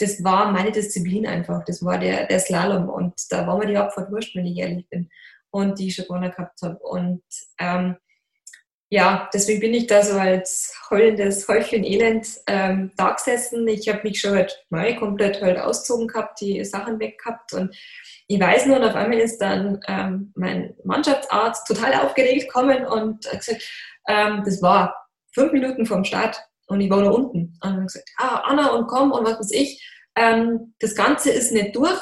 das 0.00 0.24
war 0.24 0.50
meine 0.50 0.72
Disziplin 0.72 1.26
einfach. 1.26 1.64
Das 1.64 1.84
war 1.84 1.98
der, 1.98 2.26
der 2.26 2.40
Slalom. 2.40 2.88
Und 2.88 3.14
da 3.30 3.46
war 3.46 3.58
mir 3.58 3.66
die 3.66 3.76
Abfahrt 3.76 4.10
wurscht, 4.10 4.34
wenn 4.34 4.46
ich 4.46 4.58
ehrlich 4.58 4.88
bin. 4.88 5.10
Und 5.50 5.78
die 5.78 5.88
ich 5.88 5.94
schon 5.94 6.06
gewonnen 6.06 6.30
gehabt 6.30 6.60
habe. 6.62 6.78
Und 6.78 7.22
ähm, 7.58 7.96
ja, 8.92 9.28
deswegen 9.32 9.60
bin 9.60 9.74
ich 9.74 9.86
da 9.86 10.02
so 10.02 10.18
als 10.18 10.74
heulendes 10.90 11.46
Häufchen 11.46 11.84
Elend 11.84 12.26
ähm, 12.48 12.90
da 12.96 13.12
gesessen. 13.12 13.68
Ich 13.68 13.88
habe 13.88 14.00
mich 14.02 14.20
schon 14.20 14.34
halt 14.34 14.64
mal 14.68 14.96
komplett 14.96 15.40
halt 15.40 15.58
ausgezogen 15.58 16.08
gehabt, 16.08 16.40
die 16.40 16.64
Sachen 16.64 16.98
weg 16.98 17.18
gehabt. 17.18 17.52
Und 17.52 17.76
ich 18.26 18.40
weiß 18.40 18.66
nur, 18.66 18.76
und 18.78 18.84
auf 18.84 18.96
einmal 18.96 19.18
ist 19.18 19.38
dann 19.38 19.80
ähm, 19.86 20.32
mein 20.34 20.74
Mannschaftsarzt 20.84 21.66
total 21.68 21.94
aufgeregt 21.94 22.46
gekommen 22.46 22.84
und 22.84 23.26
hat 23.30 23.38
gesagt, 23.40 23.62
ähm, 24.08 24.42
das 24.44 24.60
war 24.60 25.08
fünf 25.32 25.52
Minuten 25.52 25.86
vorm 25.86 26.04
Start 26.04 26.40
und 26.66 26.80
ich 26.80 26.90
war 26.90 27.02
da 27.02 27.10
unten. 27.10 27.56
Und 27.62 27.76
dann 27.76 27.86
gesagt, 27.86 28.10
ah, 28.18 28.42
Anna, 28.44 28.70
und 28.70 28.86
komm, 28.86 29.12
und 29.12 29.24
was 29.24 29.38
weiß 29.38 29.52
ich. 29.52 29.86
Ähm, 30.16 30.74
das 30.80 30.94
Ganze 30.94 31.30
ist 31.30 31.52
nicht 31.52 31.76
durch, 31.76 32.00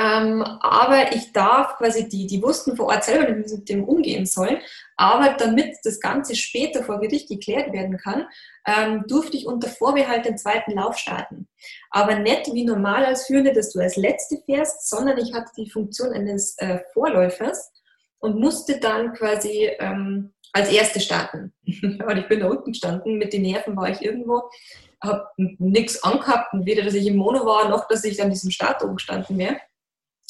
ähm, 0.00 0.42
aber 0.42 1.14
ich 1.14 1.32
darf 1.32 1.76
quasi, 1.76 2.08
die, 2.08 2.26
die 2.26 2.42
wussten 2.42 2.76
vor 2.76 2.86
Ort 2.86 3.04
selber, 3.04 3.36
wie 3.36 3.46
sie 3.46 3.58
mit 3.58 3.68
dem 3.68 3.84
umgehen 3.84 4.24
sollen, 4.24 4.58
aber 4.96 5.36
damit 5.38 5.76
das 5.84 6.00
Ganze 6.00 6.34
später 6.34 6.82
vor 6.82 6.98
Gericht 6.98 7.28
geklärt 7.28 7.72
werden 7.72 7.98
kann, 7.98 8.26
ähm, 8.66 9.04
durfte 9.06 9.36
ich 9.36 9.46
unter 9.46 9.68
Vorbehalt 9.68 10.24
den 10.24 10.38
zweiten 10.38 10.72
Lauf 10.72 10.96
starten. 10.96 11.46
Aber 11.90 12.18
nicht 12.18 12.52
wie 12.54 12.64
normal 12.64 13.04
als 13.04 13.26
Führende, 13.26 13.52
dass 13.52 13.70
du 13.70 13.80
als 13.80 13.96
Letzte 13.96 14.38
fährst, 14.46 14.88
sondern 14.88 15.18
ich 15.18 15.34
hatte 15.34 15.50
die 15.58 15.70
Funktion 15.70 16.12
eines 16.12 16.56
äh, 16.58 16.78
Vorläufers 16.94 17.70
und 18.18 18.40
musste 18.40 18.80
dann 18.80 19.12
quasi 19.12 19.70
ähm, 19.78 20.32
als 20.54 20.70
Erste 20.70 21.00
starten. 21.00 21.52
und 21.66 22.16
ich 22.16 22.28
bin 22.28 22.40
da 22.40 22.48
unten 22.48 22.72
gestanden, 22.72 23.18
mit 23.18 23.32
den 23.34 23.42
Nerven 23.42 23.76
war 23.76 23.90
ich 23.90 24.00
irgendwo. 24.00 24.42
Habe 25.02 25.26
nichts 25.36 26.02
angehabt, 26.02 26.48
weder 26.52 26.84
dass 26.84 26.94
ich 26.94 27.06
im 27.06 27.16
Mono 27.16 27.44
war, 27.44 27.68
noch 27.68 27.88
dass 27.88 28.04
ich 28.04 28.22
an 28.22 28.30
diesem 28.30 28.50
Start 28.50 28.82
oben 28.82 28.96
gestanden 28.96 29.36
wäre. 29.38 29.56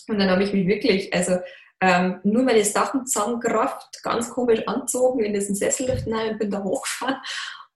Und 0.08 0.18
dann 0.18 0.30
habe 0.30 0.42
ich 0.42 0.52
mich 0.52 0.66
wirklich, 0.66 1.12
also 1.14 1.38
ähm, 1.80 2.20
nur 2.22 2.42
meine 2.42 2.64
Sachen 2.64 3.06
zusammengerafft, 3.06 4.02
ganz 4.02 4.30
komisch 4.30 4.66
anzogen, 4.66 5.24
in 5.24 5.34
diesen 5.34 5.54
Sessellift 5.54 6.06
rein 6.06 6.32
und 6.32 6.38
bin 6.38 6.50
da 6.50 6.62
hochgefahren 6.62 7.16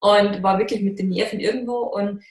und 0.01 0.43
war 0.43 0.59
wirklich 0.59 0.83
mit 0.83 0.99
den 0.99 1.09
Nerven 1.09 1.41
irgendwo 1.41 1.81
und 1.81 2.23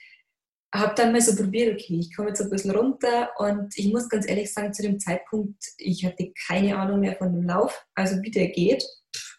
habe 0.74 0.94
dann 0.94 1.12
mal 1.12 1.20
so 1.20 1.34
probiert, 1.36 1.74
okay, 1.74 1.98
ich 2.00 2.14
komme 2.14 2.28
jetzt 2.28 2.40
ein 2.40 2.50
bisschen 2.50 2.72
runter 2.72 3.30
und 3.38 3.76
ich 3.76 3.92
muss 3.92 4.08
ganz 4.08 4.28
ehrlich 4.28 4.52
sagen, 4.52 4.72
zu 4.72 4.82
dem 4.82 4.98
Zeitpunkt, 4.98 5.62
ich 5.78 6.04
hatte 6.04 6.32
keine 6.46 6.76
Ahnung 6.76 7.00
mehr 7.00 7.16
von 7.16 7.32
dem 7.32 7.44
Lauf, 7.44 7.86
also 7.94 8.20
wie 8.22 8.30
der 8.30 8.48
geht, 8.48 8.84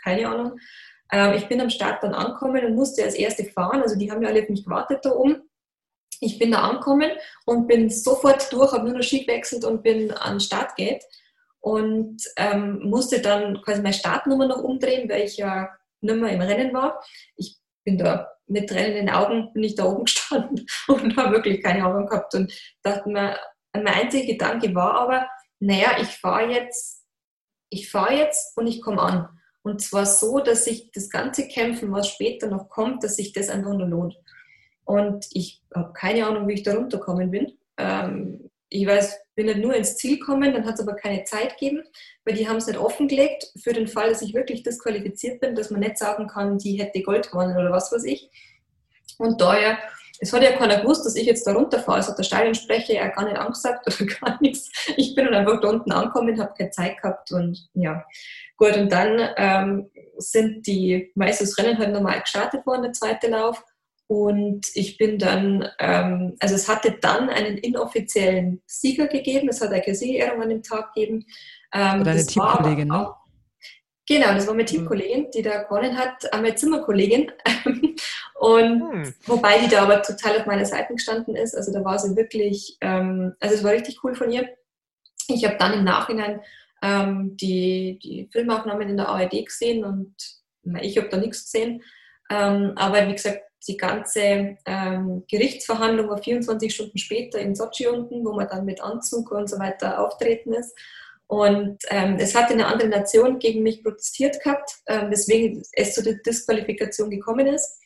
keine 0.03 0.27
Ahnung. 0.27 0.59
Ähm, 1.11 1.33
ich 1.33 1.47
bin 1.47 1.61
am 1.61 1.69
Start 1.69 2.03
dann 2.03 2.13
angekommen 2.13 2.65
und 2.65 2.75
musste 2.75 3.03
als 3.03 3.15
Erste 3.15 3.45
fahren, 3.45 3.81
also 3.81 3.97
die 3.97 4.11
haben 4.11 4.21
ja 4.21 4.29
alle 4.29 4.43
auf 4.43 4.49
mich 4.49 4.63
gewartet 4.63 4.99
da 5.03 5.11
oben. 5.11 5.49
Ich 6.19 6.39
bin 6.39 6.51
da 6.51 6.61
angekommen 6.61 7.11
und 7.45 7.67
bin 7.67 7.89
sofort 7.89 8.51
durch, 8.51 8.71
habe 8.71 8.85
nur 8.85 8.97
noch 8.97 9.03
Ski 9.03 9.25
gewechselt 9.25 9.63
und 9.63 9.83
bin 9.83 10.11
an 10.11 10.39
Startgate 10.39 11.03
und 11.59 12.21
ähm, 12.37 12.79
musste 12.83 13.21
dann 13.21 13.61
quasi 13.61 13.81
meine 13.81 13.93
Startnummer 13.93 14.47
noch 14.47 14.63
umdrehen, 14.63 15.09
weil 15.09 15.23
ich 15.23 15.37
ja 15.37 15.69
nicht 16.01 16.15
mehr 16.15 16.31
im 16.31 16.41
Rennen 16.41 16.73
war. 16.73 17.03
Ich 17.35 17.57
bin 17.83 17.97
da 17.97 18.31
mit 18.47 18.69
tränenden 18.69 19.09
Augen 19.09 19.51
bin 19.53 19.63
ich 19.63 19.75
da 19.75 19.85
oben 19.85 20.05
gestanden 20.05 20.65
und 20.87 21.17
habe 21.17 21.35
wirklich 21.35 21.61
keine 21.61 21.85
Ahnung 21.85 22.07
gehabt 22.07 22.33
und 22.33 22.51
dachte 22.81 23.09
mir, 23.09 23.37
mein 23.73 23.87
einziger 23.87 24.25
Gedanke 24.25 24.73
war 24.73 24.93
aber, 24.95 25.27
naja, 25.59 25.97
ich 26.01 26.07
fahre 26.07 26.51
jetzt, 26.51 27.05
ich 27.69 27.91
fahre 27.91 28.15
jetzt 28.15 28.57
und 28.57 28.67
ich 28.67 28.81
komme 28.81 29.01
an. 29.01 29.29
Und 29.67 29.81
zwar 29.81 30.05
so, 30.05 30.39
dass 30.39 30.65
sich 30.65 30.91
das 30.91 31.09
ganze 31.09 31.47
Kämpfen, 31.47 31.91
was 31.91 32.09
später 32.09 32.47
noch 32.47 32.69
kommt, 32.69 33.03
dass 33.03 33.17
sich 33.17 33.33
das 33.33 33.49
einfach 33.49 33.73
nur 33.73 33.87
lohnt. 33.87 34.17
Und 34.85 35.25
ich 35.33 35.61
habe 35.75 35.91
keine 35.93 36.25
Ahnung, 36.25 36.47
wie 36.47 36.53
ich 36.53 36.63
da 36.63 36.75
runterkommen 36.75 37.29
bin. 37.29 37.57
Ähm, 37.77 38.49
ich 38.69 38.87
weiß, 38.87 39.17
bin 39.35 39.45
nicht 39.45 39.59
nur 39.59 39.75
ins 39.75 39.97
Ziel 39.97 40.19
gekommen, 40.19 40.53
dann 40.53 40.65
hat 40.65 40.75
es 40.75 40.81
aber 40.81 40.95
keine 40.95 41.23
Zeit 41.23 41.57
gegeben, 41.57 41.83
weil 42.25 42.35
die 42.35 42.47
haben 42.47 42.57
es 42.57 42.67
nicht 42.67 42.79
offengelegt 42.79 43.51
für 43.61 43.71
den 43.71 43.87
Fall, 43.87 44.09
dass 44.09 44.21
ich 44.21 44.33
wirklich 44.33 44.63
disqualifiziert 44.63 45.39
bin, 45.39 45.55
dass 45.55 45.69
man 45.71 45.81
nicht 45.81 45.97
sagen 45.97 46.27
kann, 46.27 46.57
die 46.57 46.81
hätte 46.81 47.01
Gold 47.01 47.29
gewonnen 47.29 47.57
oder 47.57 47.71
was 47.71 47.91
weiß 47.91 48.03
ich. 48.05 48.29
Und 49.17 49.41
daher, 49.41 49.77
es 50.19 50.33
hat 50.33 50.43
ja 50.43 50.51
keiner 50.53 50.81
gewusst, 50.81 51.05
dass 51.05 51.15
ich 51.15 51.25
jetzt 51.25 51.45
da 51.45 51.53
runterfahre. 51.53 51.99
Es 51.99 52.07
hat 52.07 52.17
der 52.17 52.23
Stadionsprecher 52.23 52.93
ja 52.93 53.07
gar 53.07 53.25
nicht 53.25 53.37
angesagt 53.37 53.87
oder 53.87 54.11
gar 54.21 54.41
nichts. 54.41 54.71
Ich 54.95 55.15
bin 55.15 55.25
dann 55.25 55.35
einfach 55.35 55.61
da 55.61 55.69
unten 55.69 55.91
angekommen, 55.91 56.39
habe 56.39 56.53
keine 56.57 56.71
Zeit 56.71 57.01
gehabt 57.01 57.31
und 57.31 57.69
ja. 57.73 58.05
Gut, 58.57 58.75
und 58.75 58.91
dann 58.91 59.29
ähm, 59.37 59.89
sind 60.17 60.65
die 60.65 61.11
meistens 61.15 61.57
Rennen 61.57 61.77
halt 61.77 61.91
normal 61.91 62.21
gestartet 62.21 62.65
worden, 62.65 62.83
der 62.83 62.93
zweite 62.93 63.27
Lauf. 63.27 63.63
Und 64.07 64.67
ich 64.73 64.97
bin 64.97 65.19
dann, 65.19 65.67
ähm, 65.79 66.37
also 66.39 66.55
es 66.55 66.69
hatte 66.69 66.97
dann 67.01 67.29
einen 67.29 67.57
inoffiziellen 67.57 68.61
Sieger 68.65 69.07
gegeben, 69.07 69.49
es 69.49 69.61
hat 69.61 69.71
eine 69.71 69.95
Siegerehrung 69.95 70.41
an 70.41 70.49
dem 70.49 70.63
Tag 70.63 70.93
gegeben. 70.93 71.25
Ähm, 71.73 72.03
Deine 72.03 72.25
Teamkollegin, 72.25 72.87
ne? 72.87 73.13
Genau, 74.07 74.33
das 74.33 74.47
war 74.47 74.53
meine 74.53 74.65
Teamkollegin, 74.65 75.31
die 75.31 75.41
da 75.41 75.63
gewonnen 75.63 75.97
hat, 75.97 76.29
meine 76.31 76.55
Zimmerkollegin. 76.55 77.29
und 78.39 78.81
hm. 78.81 79.13
wobei 79.25 79.59
die 79.59 79.67
da 79.67 79.83
aber 79.83 80.01
total 80.01 80.39
auf 80.39 80.45
meiner 80.45 80.65
Seite 80.65 80.93
gestanden 80.93 81.35
ist. 81.35 81.53
Also 81.53 81.73
da 81.73 81.83
war 81.83 81.99
sie 81.99 82.15
wirklich, 82.15 82.77
ähm, 82.79 83.35
also 83.41 83.55
es 83.55 83.63
war 83.65 83.73
richtig 83.73 84.03
cool 84.03 84.15
von 84.15 84.31
ihr. 84.31 84.47
Ich 85.27 85.43
habe 85.43 85.57
dann 85.57 85.73
im 85.73 85.83
Nachhinein 85.83 86.41
ähm, 86.81 87.35
die, 87.35 87.99
die 88.01 88.29
Filmaufnahmen 88.31 88.87
in 88.87 88.95
der 88.95 89.09
ARD 89.09 89.45
gesehen 89.45 89.83
und 89.83 90.15
ich 90.81 90.97
habe 90.97 91.09
da 91.09 91.17
nichts 91.17 91.43
gesehen. 91.43 91.83
Ähm, 92.29 92.73
aber 92.77 93.07
wie 93.09 93.13
gesagt, 93.13 93.41
die 93.67 93.75
ganze 93.75 94.57
ähm, 94.65 95.25
Gerichtsverhandlung 95.29 96.09
war 96.09 96.23
24 96.23 96.73
Stunden 96.73 96.97
später 96.97 97.39
in 97.39 97.55
Sochi 97.55 97.87
unten, 97.87 98.23
wo 98.23 98.33
man 98.33 98.47
dann 98.47 98.63
mit 98.63 98.81
Anzug 98.81 99.31
und 99.31 99.49
so 99.49 99.59
weiter 99.59 99.99
auftreten 99.99 100.53
ist. 100.53 100.77
Und 101.27 101.79
ähm, 101.89 102.15
es 102.19 102.35
hat 102.35 102.49
eine 102.51 102.67
andere 102.67 102.87
Nation 102.87 103.37
gegen 103.39 103.61
mich 103.61 103.83
protestiert 103.83 104.41
gehabt, 104.41 104.71
ähm, 104.87 105.11
weswegen 105.11 105.61
es 105.73 105.93
zu 105.93 106.01
der 106.01 106.15
Disqualifikation 106.15 107.09
gekommen 107.09 107.47
ist. 107.47 107.81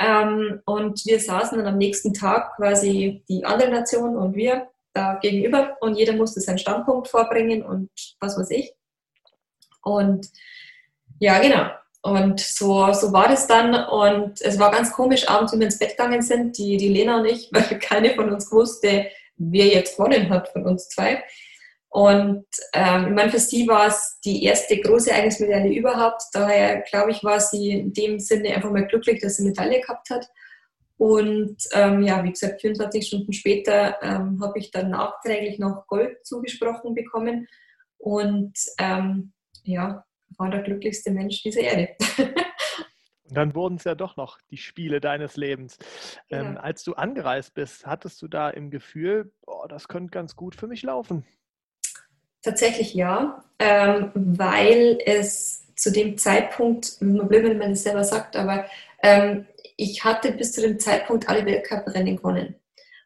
Ähm, 0.00 0.60
und 0.64 1.06
wir 1.06 1.20
saßen 1.20 1.56
dann 1.56 1.68
am 1.68 1.78
nächsten 1.78 2.12
Tag 2.12 2.56
quasi 2.56 3.24
die 3.28 3.44
andere 3.44 3.70
Nation 3.70 4.16
und 4.16 4.34
wir 4.34 4.68
da 4.92 5.14
gegenüber 5.14 5.76
und 5.80 5.96
jeder 5.96 6.14
musste 6.14 6.40
seinen 6.40 6.58
Standpunkt 6.58 7.08
vorbringen 7.08 7.62
und 7.62 7.90
was 8.20 8.36
weiß 8.36 8.50
ich. 8.50 8.74
Und 9.82 10.28
ja, 11.20 11.38
genau. 11.38 11.70
Und 12.02 12.40
so, 12.40 12.92
so 12.92 13.12
war 13.12 13.28
das 13.28 13.46
dann. 13.46 13.74
Und 13.86 14.40
es 14.40 14.58
war 14.58 14.70
ganz 14.70 14.92
komisch, 14.92 15.28
abends, 15.28 15.52
wenn 15.52 15.60
wir 15.60 15.66
ins 15.66 15.78
Bett 15.78 15.90
gegangen 15.90 16.22
sind, 16.22 16.58
die, 16.58 16.76
die 16.76 16.88
Lena 16.88 17.18
und 17.20 17.26
ich, 17.26 17.48
weil 17.52 17.78
keine 17.78 18.14
von 18.14 18.32
uns 18.32 18.50
wusste, 18.50 19.06
wer 19.36 19.66
jetzt 19.66 19.96
gewonnen 19.96 20.28
hat 20.30 20.48
von 20.48 20.64
uns 20.66 20.88
zwei. 20.88 21.22
Und 21.94 22.46
ähm, 22.72 23.06
ich 23.06 23.14
meine, 23.14 23.30
für 23.30 23.38
sie 23.38 23.68
war 23.68 23.86
es 23.86 24.18
die 24.24 24.42
erste 24.42 24.76
große 24.80 25.14
Eigensmedaille 25.14 25.78
überhaupt. 25.78 26.22
Daher, 26.32 26.80
glaube 26.80 27.12
ich, 27.12 27.22
war 27.22 27.38
sie 27.38 27.70
in 27.70 27.92
dem 27.92 28.18
Sinne 28.18 28.52
einfach 28.52 28.72
mal 28.72 28.88
glücklich, 28.88 29.20
dass 29.20 29.36
sie 29.36 29.44
eine 29.44 29.50
Medaille 29.50 29.80
gehabt 29.80 30.10
hat. 30.10 30.26
Und 30.96 31.56
ähm, 31.72 32.02
ja, 32.02 32.24
wie 32.24 32.32
gesagt, 32.32 32.62
24 32.62 33.06
Stunden 33.06 33.32
später 33.32 34.02
ähm, 34.02 34.40
habe 34.42 34.58
ich 34.58 34.72
dann 34.72 34.90
nachträglich 34.90 35.60
noch 35.60 35.86
Gold 35.86 36.16
zugesprochen 36.26 36.96
bekommen. 36.96 37.46
Und 37.98 38.58
ähm, 38.80 39.32
ja, 39.62 40.04
war 40.36 40.50
der 40.50 40.62
glücklichste 40.62 41.12
Mensch 41.12 41.44
dieser 41.44 41.60
Erde. 41.60 41.90
Und 43.28 43.36
dann 43.36 43.54
wurden 43.54 43.76
es 43.76 43.84
ja 43.84 43.94
doch 43.94 44.16
noch 44.16 44.40
die 44.50 44.56
Spiele 44.56 45.00
deines 45.00 45.36
Lebens. 45.36 45.78
Ja. 46.28 46.40
Ähm, 46.40 46.58
als 46.58 46.82
du 46.82 46.94
angereist 46.94 47.54
bist, 47.54 47.86
hattest 47.86 48.20
du 48.20 48.26
da 48.26 48.50
im 48.50 48.72
Gefühl, 48.72 49.32
oh, 49.46 49.66
das 49.68 49.86
könnte 49.86 50.10
ganz 50.10 50.34
gut 50.34 50.56
für 50.56 50.66
mich 50.66 50.82
laufen? 50.82 51.24
Tatsächlich 52.44 52.92
ja, 52.92 53.42
ähm, 53.58 54.10
weil 54.14 54.98
es 55.06 55.62
zu 55.76 55.90
dem 55.90 56.18
Zeitpunkt, 56.18 57.00
nur 57.00 57.24
blöd, 57.24 57.44
wenn 57.44 57.58
man 57.58 57.70
das 57.70 57.82
selber 57.82 58.04
sagt, 58.04 58.36
aber 58.36 58.66
ähm, 59.02 59.46
ich 59.76 60.04
hatte 60.04 60.32
bis 60.32 60.52
zu 60.52 60.60
dem 60.60 60.78
Zeitpunkt 60.78 61.28
alle 61.28 61.46
Weltcuprennen 61.46 62.16
gewonnen. 62.16 62.54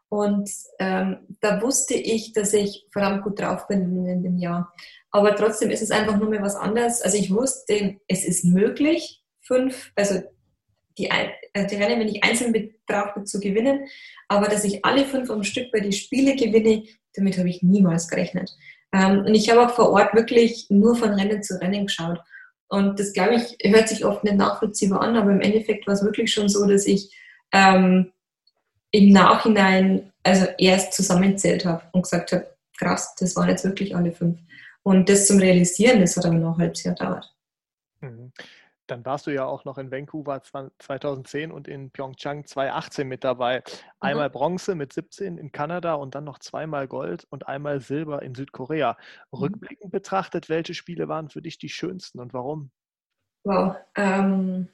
Und 0.08 0.50
ähm, 0.78 1.18
da 1.40 1.62
wusste 1.62 1.94
ich, 1.94 2.32
dass 2.32 2.52
ich 2.52 2.86
verdammt 2.90 3.22
gut 3.22 3.40
drauf 3.40 3.66
bin 3.68 4.06
in 4.06 4.22
dem 4.22 4.38
Jahr. 4.38 4.72
Aber 5.10 5.34
trotzdem 5.36 5.70
ist 5.70 5.82
es 5.82 5.90
einfach 5.90 6.16
nur 6.16 6.28
mehr 6.28 6.42
was 6.42 6.56
anderes. 6.56 7.02
Also 7.02 7.16
ich 7.16 7.30
wusste, 7.32 7.96
es 8.08 8.24
ist 8.24 8.44
möglich, 8.44 9.22
fünf, 9.40 9.92
also 9.94 10.22
die, 10.96 11.10
also 11.10 11.68
die 11.68 11.82
Rennen, 11.82 12.00
wenn 12.00 12.08
ich 12.08 12.24
einzeln 12.24 12.52
betrachte, 12.52 13.24
zu 13.24 13.38
gewinnen. 13.38 13.86
Aber 14.28 14.48
dass 14.48 14.64
ich 14.64 14.84
alle 14.84 15.04
fünf 15.04 15.30
am 15.30 15.44
Stück 15.44 15.70
bei 15.70 15.80
den 15.80 15.92
Spielen 15.92 16.36
gewinne, 16.36 16.84
damit 17.14 17.38
habe 17.38 17.48
ich 17.48 17.62
niemals 17.62 18.08
gerechnet. 18.08 18.50
Ähm, 18.92 19.20
und 19.20 19.34
ich 19.34 19.50
habe 19.50 19.66
auch 19.66 19.74
vor 19.74 19.90
Ort 19.90 20.14
wirklich 20.14 20.66
nur 20.70 20.96
von 20.96 21.10
Rennen 21.10 21.42
zu 21.42 21.60
Rennen 21.60 21.86
geschaut. 21.86 22.20
Und 22.68 23.00
das, 23.00 23.12
glaube 23.12 23.36
ich, 23.36 23.56
hört 23.70 23.88
sich 23.88 24.04
oft 24.04 24.24
nicht 24.24 24.36
nachvollziehbar 24.36 25.00
an, 25.00 25.16
aber 25.16 25.30
im 25.30 25.40
Endeffekt 25.40 25.86
war 25.86 25.94
es 25.94 26.02
wirklich 26.02 26.32
schon 26.32 26.48
so, 26.48 26.66
dass 26.66 26.86
ich 26.86 27.14
ähm, 27.52 28.12
im 28.90 29.12
Nachhinein 29.12 30.12
also 30.22 30.46
erst 30.58 30.92
zusammenzählt 30.92 31.64
habe 31.64 31.82
und 31.92 32.02
gesagt 32.02 32.32
habe, 32.32 32.46
krass, 32.78 33.14
das 33.18 33.36
waren 33.36 33.48
jetzt 33.48 33.64
wirklich 33.64 33.96
alle 33.96 34.12
fünf. 34.12 34.38
Und 34.82 35.08
das 35.08 35.26
zum 35.26 35.38
Realisieren, 35.38 36.00
das 36.00 36.16
hat 36.16 36.26
aber 36.26 36.36
noch 36.36 36.56
ein 36.56 36.62
halbes 36.62 36.82
Jahr 36.84 36.94
gedauert. 36.94 37.34
Mhm. 38.00 38.32
Dann 38.90 39.04
warst 39.04 39.26
du 39.26 39.30
ja 39.30 39.44
auch 39.44 39.64
noch 39.64 39.78
in 39.78 39.90
Vancouver 39.90 40.42
2010 40.42 41.52
und 41.52 41.68
in 41.68 41.90
Pyeongchang 41.90 42.46
2018 42.46 43.06
mit 43.06 43.24
dabei. 43.24 43.62
Einmal 44.00 44.28
mhm. 44.28 44.32
Bronze 44.32 44.74
mit 44.74 44.92
17 44.92 45.38
in 45.38 45.52
Kanada 45.52 45.94
und 45.94 46.14
dann 46.14 46.24
noch 46.24 46.38
zweimal 46.38 46.88
Gold 46.88 47.26
und 47.30 47.46
einmal 47.46 47.80
Silber 47.80 48.22
in 48.22 48.34
Südkorea. 48.34 48.96
Mhm. 49.32 49.38
Rückblickend 49.38 49.92
betrachtet, 49.92 50.48
welche 50.48 50.74
Spiele 50.74 51.08
waren 51.08 51.28
für 51.28 51.42
dich 51.42 51.58
die 51.58 51.68
schönsten 51.68 52.18
und 52.20 52.32
warum? 52.32 52.70
Wow. 53.44 53.76
Ähm, 53.94 54.68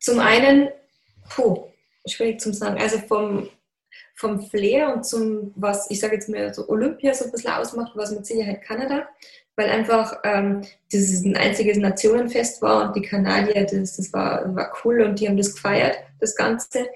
zum 0.00 0.20
einen, 0.20 0.68
puh, 1.28 1.68
schwierig 2.08 2.40
zu 2.40 2.52
sagen. 2.52 2.80
Also 2.80 2.98
vom, 2.98 3.48
vom 4.14 4.40
Flair 4.48 4.94
und 4.94 5.04
zum, 5.04 5.52
was 5.56 5.90
ich 5.90 6.00
sage 6.00 6.14
jetzt 6.14 6.28
mal 6.28 6.52
so 6.54 6.68
Olympia 6.68 7.12
so 7.14 7.24
ein 7.24 7.32
bisschen 7.32 7.52
ausmacht, 7.52 7.92
was 7.94 8.12
mit 8.12 8.26
Sicherheit 8.26 8.62
Kanada 8.62 9.08
weil 9.56 9.70
einfach 9.70 10.18
ähm, 10.24 10.62
dieses 10.92 11.24
ein 11.24 11.36
einziges 11.36 11.76
Nationenfest 11.78 12.60
war 12.62 12.86
und 12.86 12.96
die 12.96 13.02
Kanadier, 13.02 13.64
das, 13.64 13.96
das 13.96 14.12
war, 14.12 14.54
war 14.54 14.72
cool 14.84 15.02
und 15.02 15.20
die 15.20 15.28
haben 15.28 15.36
das 15.36 15.54
gefeiert, 15.54 15.98
das 16.20 16.34
Ganze. 16.34 16.88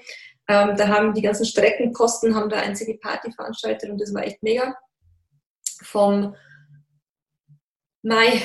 Ähm, 0.49 0.77
da 0.77 0.89
haben 0.89 1.15
die 1.15 1.23
ganzen 1.23 1.45
Streckenposten 1.45 2.35
haben 2.35 2.51
da 2.51 2.59
einzige 2.59 2.95
Party 2.95 3.31
veranstaltet 3.33 3.91
und 3.91 4.01
das 4.01 4.13
war 4.13 4.25
echt 4.25 4.43
mega. 4.43 4.75
Vom 5.83 6.35
Mai, 8.03 8.43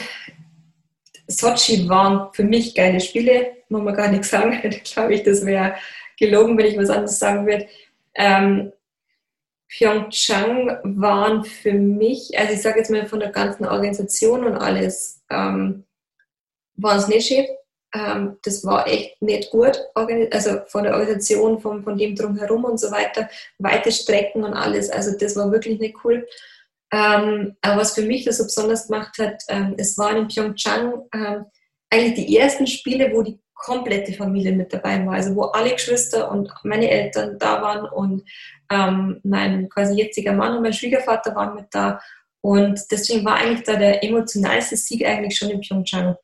Sochi 1.28 1.88
waren 1.88 2.32
für 2.34 2.44
mich 2.44 2.76
geile 2.76 3.00
Spiele, 3.00 3.58
muss 3.70 3.82
man 3.82 3.96
gar 3.96 4.10
nichts 4.10 4.30
sagen. 4.32 4.60
Glaube 4.84 5.16
ich, 5.16 5.24
das 5.24 5.46
wäre 5.46 5.76
gelogen, 6.20 6.58
wenn 6.58 6.68
ich 6.68 6.78
was 6.78 6.90
anderes 6.90 7.18
sagen 7.18 7.48
würde. 7.48 7.68
Ähm, 8.16 8.72
Pyeongchang 9.70 10.80
waren 10.84 11.44
für 11.44 11.74
mich, 11.74 12.38
also 12.38 12.54
ich 12.54 12.62
sage 12.62 12.80
jetzt 12.80 12.92
mal 12.92 13.08
von 13.08 13.20
der 13.20 13.32
ganzen 13.32 13.66
Organisation 13.66 14.46
und 14.46 14.56
alles, 14.56 15.24
ähm, 15.32 15.86
waren 16.76 17.00
es 17.00 17.08
nicht 17.08 17.28
schön. 17.28 17.48
Ähm, 17.96 18.38
das 18.44 18.64
war 18.66 18.88
echt 18.88 19.22
nicht 19.22 19.52
gut, 19.52 19.80
also 19.94 20.62
von 20.68 20.84
der 20.84 20.94
Organisation, 20.94 21.60
von, 21.60 21.84
von 21.84 21.98
dem 21.98 22.16
drumherum 22.16 22.66
und 22.66 22.80
so 22.80 22.92
weiter, 22.92 23.30
weite 23.60 23.92
Strecken 23.92 24.44
und 24.44 24.54
alles. 24.54 24.90
Also 24.90 25.18
das 25.18 25.36
war 25.36 25.52
wirklich 25.52 25.80
nicht 25.80 25.96
cool. 26.04 26.28
Ähm, 26.92 27.56
aber 27.62 27.82
was 27.82 27.94
für 27.94 28.04
mich 28.04 28.26
das 28.26 28.38
so 28.38 28.44
besonders 28.44 28.88
gemacht 28.88 29.18
hat, 29.20 29.44
ähm, 29.48 29.76
es 29.78 29.98
waren 29.98 30.18
in 30.18 30.28
Pyeongchang 30.28 31.02
ähm, 31.14 31.46
eigentlich 31.90 32.26
die 32.26 32.38
ersten 32.38 32.68
Spiele, 32.68 33.12
wo 33.14 33.22
die 33.22 33.40
komplette 33.64 34.14
Familie 34.14 34.52
mit 34.52 34.74
dabei 34.74 35.06
war. 35.06 35.14
Also 35.14 35.36
wo 35.36 35.44
alle 35.44 35.72
Geschwister 35.72 36.30
und 36.30 36.52
meine 36.64 36.90
Eltern 36.90 37.40
da 37.40 37.62
waren 37.62 37.86
und 37.86 38.24
ähm, 38.70 39.22
mein 39.24 39.70
quasi 39.70 39.96
jetziger 39.96 40.34
Mann 40.34 40.58
und 40.58 40.64
mein 40.64 40.74
Schwiegervater 40.74 41.34
waren 41.34 41.56
mit 41.56 41.68
da. 41.72 42.00
Und 42.42 42.80
deswegen 42.92 43.24
war 43.24 43.36
eigentlich 43.36 43.64
da 43.64 43.78
der 43.78 44.04
emotionalste 44.04 44.76
Sieg 44.76 45.06
eigentlich 45.06 45.38
schon 45.38 45.50
in 45.50 45.62
Pyeongchang. 45.62 46.16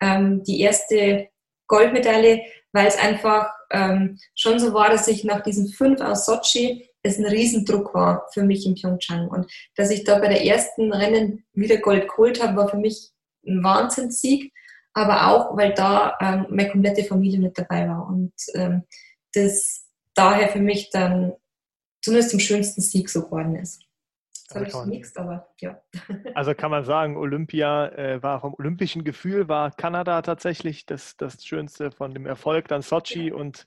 Ähm, 0.00 0.42
die 0.44 0.60
erste 0.60 1.28
Goldmedaille, 1.66 2.40
weil 2.72 2.86
es 2.86 2.98
einfach 2.98 3.50
ähm, 3.70 4.18
schon 4.34 4.58
so 4.58 4.72
war, 4.72 4.88
dass 4.88 5.06
ich 5.06 5.24
nach 5.24 5.42
diesen 5.42 5.68
fünf 5.68 6.00
aus 6.00 6.24
Sochi 6.24 6.88
es 7.02 7.18
ein 7.18 7.26
Riesendruck 7.26 7.94
war 7.94 8.26
für 8.32 8.42
mich 8.42 8.66
in 8.66 8.74
Pyeongchang. 8.74 9.28
Und 9.28 9.50
dass 9.76 9.90
ich 9.90 10.04
da 10.04 10.18
bei 10.18 10.28
der 10.28 10.44
ersten 10.44 10.92
Rennen 10.92 11.44
wieder 11.52 11.76
Gold 11.76 12.08
geholt 12.08 12.42
habe, 12.42 12.56
war 12.56 12.68
für 12.68 12.78
mich 12.78 13.10
ein 13.46 13.62
Wahnsinnssieg 13.62 14.52
aber 14.96 15.28
auch, 15.28 15.54
weil 15.58 15.74
da 15.74 16.16
ähm, 16.22 16.46
meine 16.48 16.70
komplette 16.70 17.04
Familie 17.04 17.38
mit 17.38 17.58
dabei 17.58 17.86
war 17.86 18.08
und 18.08 18.32
ähm, 18.54 18.84
das 19.34 19.84
daher 20.14 20.48
für 20.48 20.58
mich 20.58 20.88
dann 20.88 21.34
zumindest 22.02 22.30
zum 22.30 22.40
schönsten 22.40 22.80
Sieg 22.80 23.10
so 23.10 23.24
geworden 23.24 23.56
ist. 23.56 23.82
Das 24.48 24.56
habe 24.56 24.66
ich 24.66 24.72
vermixt, 24.72 25.18
aber 25.18 25.48
ja. 25.60 25.80
Also 26.34 26.54
kann 26.54 26.70
man 26.70 26.84
sagen, 26.84 27.16
Olympia 27.16 27.88
äh, 27.88 28.22
war 28.22 28.40
vom 28.40 28.54
olympischen 28.58 29.04
Gefühl, 29.04 29.48
war 29.48 29.70
Kanada 29.70 30.20
tatsächlich 30.20 30.84
das, 30.84 31.16
das 31.16 31.44
Schönste 31.44 31.90
von 31.90 32.12
dem 32.12 32.26
Erfolg, 32.26 32.68
dann 32.68 32.82
Sochi 32.82 33.28
ja. 33.28 33.34
und 33.34 33.64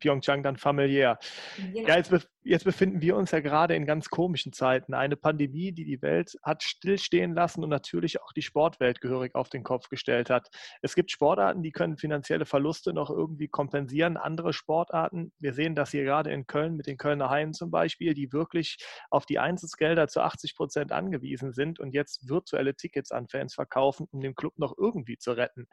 Pyeongchang 0.00 0.42
dann 0.42 0.56
familiär. 0.56 1.18
Genau. 1.56 1.88
Ja, 1.88 1.96
jetzt, 1.96 2.12
jetzt 2.42 2.64
befinden 2.64 3.00
wir 3.00 3.14
uns 3.16 3.30
ja 3.30 3.38
gerade 3.38 3.76
in 3.76 3.86
ganz 3.86 4.08
komischen 4.08 4.52
Zeiten. 4.52 4.94
Eine 4.94 5.16
Pandemie, 5.16 5.70
die 5.70 5.84
die 5.84 6.02
Welt 6.02 6.36
hat 6.42 6.64
stillstehen 6.64 7.34
lassen 7.34 7.62
und 7.62 7.70
natürlich 7.70 8.20
auch 8.20 8.32
die 8.32 8.42
Sportwelt 8.42 9.00
gehörig 9.00 9.36
auf 9.36 9.48
den 9.48 9.62
Kopf 9.62 9.88
gestellt 9.88 10.30
hat. 10.30 10.48
Es 10.82 10.96
gibt 10.96 11.12
Sportarten, 11.12 11.62
die 11.62 11.72
können 11.72 11.98
finanzielle 11.98 12.46
Verluste 12.46 12.92
noch 12.92 13.10
irgendwie 13.10 13.48
kompensieren. 13.48 14.16
Andere 14.16 14.52
Sportarten, 14.52 15.32
wir 15.38 15.52
sehen 15.52 15.76
das 15.76 15.92
hier 15.92 16.02
gerade 16.02 16.32
in 16.32 16.48
Köln 16.48 16.74
mit 16.74 16.88
den 16.88 16.96
Kölner 16.96 17.30
Haien 17.30 17.52
zum 17.52 17.70
Beispiel, 17.70 18.14
die 18.14 18.32
wirklich 18.32 18.78
auf 19.10 19.24
die 19.24 19.38
Einsatzgelder 19.38 20.08
zu 20.08 20.20
80 20.20 20.56
Prozent 20.56 20.90
angewiesen 20.90 21.27
sind 21.36 21.80
und 21.80 21.92
jetzt 21.92 22.28
virtuelle 22.28 22.74
Tickets 22.74 23.12
an 23.12 23.28
Fans 23.28 23.54
verkaufen, 23.54 24.06
um 24.10 24.20
den 24.20 24.34
Club 24.34 24.58
noch 24.58 24.74
irgendwie 24.78 25.18
zu 25.18 25.32
retten. 25.32 25.66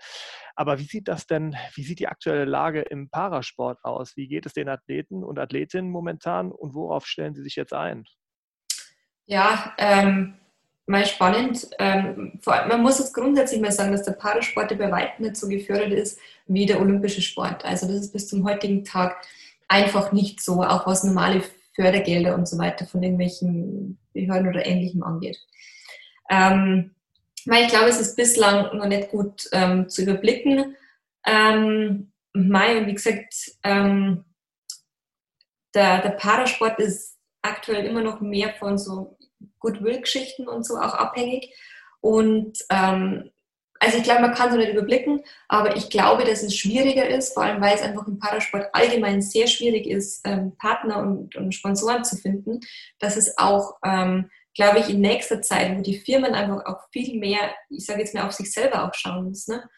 Aber 0.56 0.80
wie 0.80 0.86
sieht 0.86 1.08
das 1.08 1.28
denn, 1.28 1.56
wie 1.76 1.84
sieht 1.84 2.00
die 2.00 2.08
aktuelle 2.08 2.46
Lage 2.46 2.82
im 2.82 3.10
Parasport 3.10 3.80
aus? 3.84 4.18
Wie 4.18 4.28
geht 4.28 4.46
es 4.46 4.54
den 4.54 4.68
Athleten 4.68 5.24
und 5.24 5.40
Athletinnen 5.40 5.90
momentan? 5.90 6.52
und 6.66 6.74
worauf 6.74 7.06
stellen 7.06 7.36
Sie 7.36 7.44
sich 7.44 7.56
jetzt 7.56 7.74
ein? 7.74 8.06
Ja, 9.26 9.74
ähm, 9.78 10.36
mal 10.86 11.06
spannend. 11.06 11.68
Ähm, 11.80 12.40
allem, 12.46 12.70
man 12.70 12.82
muss 12.82 13.00
jetzt 13.00 13.14
grundsätzlich 13.14 13.62
mal 13.62 13.72
sagen, 13.72 13.92
dass 13.92 14.04
der 14.04 14.14
Parasport 14.14 14.78
bei 14.78 14.92
weitem 14.92 15.26
nicht 15.26 15.38
so 15.38 15.48
gefördert 15.48 15.92
ist 15.92 16.20
wie 16.48 16.66
der 16.66 16.80
olympische 16.80 17.22
Sport. 17.22 17.66
Also 17.66 17.88
das 17.88 17.98
ist 17.98 18.14
bis 18.14 18.28
zum 18.28 18.44
heutigen 18.46 18.84
Tag 18.84 19.26
einfach 19.68 20.12
nicht 20.12 20.42
so, 20.42 20.64
auch 20.64 20.86
was 20.86 21.04
normale 21.04 21.42
Fördergelder 21.76 22.36
und 22.36 22.48
so 22.48 22.58
weiter 22.58 22.86
von 22.86 23.04
irgendwelchen 23.04 23.98
Behörden 24.14 24.50
oder 24.50 24.66
Ähnlichem 24.66 25.04
angeht. 25.04 25.38
Ähm, 26.30 26.96
weil 27.46 27.64
ich 27.66 27.70
glaube, 27.70 27.90
es 27.90 28.00
ist 28.00 28.16
bislang 28.16 28.76
noch 28.76 28.88
nicht 28.88 29.10
gut 29.10 29.48
ähm, 29.52 29.88
zu 29.90 30.02
überblicken. 30.02 30.76
Ähm, 31.26 32.12
Mai, 32.34 32.86
wie 32.86 32.94
gesagt, 32.94 33.52
ähm, 33.64 34.26
der, 35.74 36.02
der 36.02 36.12
Parasport 36.12 36.80
ist 36.80 37.18
aktuell 37.42 37.86
immer 37.86 38.02
noch 38.02 38.22
mehr 38.22 38.54
von 38.56 38.78
so 38.78 39.18
Goodwill-Geschichten 39.60 40.48
und 40.48 40.66
so 40.66 40.78
auch 40.78 40.94
abhängig. 40.94 41.54
Und 42.02 42.60
ähm, 42.70 43.32
also 43.80 43.98
ich 43.98 44.04
glaube, 44.04 44.22
man 44.22 44.34
kann 44.34 44.50
es 44.50 44.56
nicht 44.56 44.72
überblicken, 44.72 45.22
aber 45.48 45.76
ich 45.76 45.90
glaube, 45.90 46.24
dass 46.24 46.44
es 46.44 46.56
schwieriger 46.56 47.08
ist, 47.08 47.34
vor 47.34 47.44
allem 47.44 47.62
weil 47.62 47.76
es 47.76 47.82
einfach 47.82 48.08
im 48.08 48.20
Parasport 48.20 48.70
allgemein 48.74 49.22
sehr 49.22 49.48
schwierig 49.48 49.86
ist, 49.88 50.26
ähm, 50.26 50.56
Partner 50.58 51.00
und, 51.00 51.36
und, 51.36 51.54
Sponsoren 51.54 52.04
zu 52.04 52.16
finden, 52.16 52.62
dass 53.00 53.18
es 53.18 53.38
auch, 53.38 53.76
ähm, 53.84 54.30
glaube 54.56 54.80
ich, 54.80 54.90
in 54.90 55.02
nächster 55.02 55.42
Zeit, 55.42 55.78
wo 55.78 55.82
die 55.82 56.00
Firmen 56.00 56.34
einfach 56.34 56.66
auch 56.66 56.88
viel 56.92 57.20
mehr, 57.20 57.54
ich 57.70 57.86
sage 57.86 58.00
jetzt 58.00 58.14
mal, 58.14 58.26
auf 58.26 58.32
sich 58.32 58.52
selber 58.52 58.86
auch 58.86 58.94
schauen 58.94 59.28
müssen, 59.28 59.58
ne? 59.58 59.70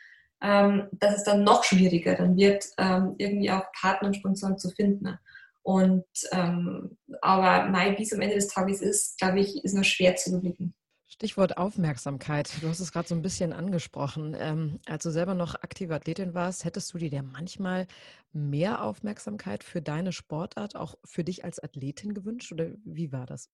ähm, 0.42 0.88
dass 0.92 1.16
es 1.16 1.24
dann 1.24 1.44
noch 1.44 1.64
schwieriger 1.64 2.16
dann 2.16 2.38
wird, 2.38 2.66
ähm, 2.78 3.16
irgendwie 3.18 3.50
auch 3.50 3.64
Partner 3.80 4.10
und 4.10 4.16
Sponsoren 4.16 4.60
zu 4.60 4.70
finden. 4.70 5.04
Ne? 5.06 5.20
Und 5.64 6.06
ähm, 6.32 6.98
aber 7.22 7.74
wie 7.98 8.04
es 8.04 8.14
am 8.14 8.22
Ende 8.22 8.36
des 8.36 8.48
Tages 8.48 8.82
ist, 8.82 9.20
glaube 9.20 9.40
ich, 9.40 9.66
ist 9.66 9.74
noch 9.74 9.84
schwer 9.84 10.16
zu 10.16 10.30
überblicken. 10.30 10.76
Stichwort 11.10 11.58
Aufmerksamkeit. 11.58 12.52
Du 12.62 12.68
hast 12.68 12.82
es 12.82 12.92
gerade 12.92 13.08
so 13.08 13.16
ein 13.16 13.22
bisschen 13.22 13.54
angesprochen. 13.54 14.36
Ähm, 14.38 14.80
als 14.86 15.04
du 15.04 15.10
selber 15.10 15.36
noch 15.36 15.56
aktive 15.56 15.96
Athletin 15.96 16.34
warst, 16.34 16.66
hättest 16.66 16.94
du 16.94 16.98
dir 16.98 17.24
manchmal 17.24 17.88
mehr 18.34 18.84
Aufmerksamkeit 18.84 19.64
für 19.64 19.82
deine 19.82 20.12
Sportart, 20.12 20.76
auch 20.76 20.96
für 21.06 21.24
dich 21.24 21.46
als 21.46 21.64
Athletin 21.64 22.14
gewünscht? 22.14 22.52
Oder 22.52 22.72
wie 22.84 23.14
war 23.14 23.26
das? 23.26 23.50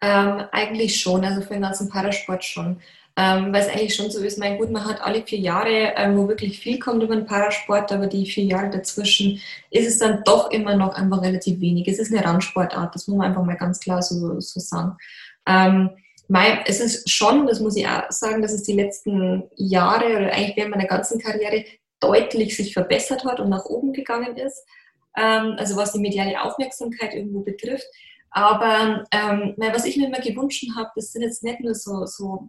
Ähm, 0.00 0.42
eigentlich 0.50 1.00
schon, 1.00 1.24
also 1.24 1.42
für 1.42 1.54
den 1.54 1.62
ganzen 1.62 1.88
Parasport 1.88 2.44
schon. 2.44 2.80
Ähm, 3.14 3.52
weil 3.52 3.62
es 3.62 3.68
eigentlich 3.68 3.94
schon 3.94 4.10
so 4.10 4.20
ist, 4.20 4.38
mein 4.38 4.58
gut, 4.58 4.72
man 4.72 4.84
hat 4.84 5.02
alle 5.02 5.22
vier 5.22 5.38
Jahre, 5.38 5.92
ähm, 5.96 6.16
wo 6.16 6.26
wirklich 6.26 6.58
viel 6.58 6.80
kommt 6.80 7.02
über 7.02 7.14
den 7.14 7.26
Parasport, 7.26 7.92
aber 7.92 8.08
die 8.08 8.26
vier 8.26 8.44
Jahre 8.44 8.70
dazwischen 8.70 9.40
ist 9.70 9.86
es 9.86 9.98
dann 9.98 10.24
doch 10.24 10.50
immer 10.50 10.74
noch 10.74 10.94
einfach 10.94 11.22
relativ 11.22 11.60
wenig. 11.60 11.86
Es 11.86 12.00
ist 12.00 12.12
eine 12.12 12.24
Randsportart, 12.24 12.92
das 12.92 13.06
muss 13.06 13.18
man 13.18 13.28
einfach 13.28 13.44
mal 13.44 13.56
ganz 13.56 13.78
klar 13.78 14.02
so, 14.02 14.40
so 14.40 14.60
sagen. 14.60 14.96
Mein, 16.32 16.60
es 16.64 16.80
ist 16.80 17.10
schon, 17.10 17.46
das 17.46 17.60
muss 17.60 17.76
ich 17.76 17.86
auch 17.86 18.10
sagen, 18.10 18.40
dass 18.40 18.54
es 18.54 18.62
die 18.62 18.72
letzten 18.72 19.50
Jahre 19.54 20.16
oder 20.16 20.32
eigentlich 20.32 20.56
während 20.56 20.70
meiner 20.70 20.88
ganzen 20.88 21.20
Karriere 21.20 21.66
deutlich 22.00 22.56
sich 22.56 22.72
verbessert 22.72 23.26
hat 23.26 23.38
und 23.38 23.50
nach 23.50 23.66
oben 23.66 23.92
gegangen 23.92 24.38
ist. 24.38 24.64
Ähm, 25.14 25.56
also 25.58 25.76
was 25.76 25.92
die 25.92 26.00
mediale 26.00 26.40
Aufmerksamkeit 26.40 27.12
irgendwo 27.12 27.40
betrifft. 27.40 27.84
Aber 28.30 29.04
ähm, 29.12 29.54
was 29.58 29.84
ich 29.84 29.98
mir 29.98 30.06
immer 30.06 30.20
gewünscht 30.20 30.64
habe, 30.74 30.88
das 30.96 31.12
sind 31.12 31.20
jetzt 31.20 31.42
nicht 31.42 31.60
nur 31.60 31.74
so, 31.74 32.06
so 32.06 32.48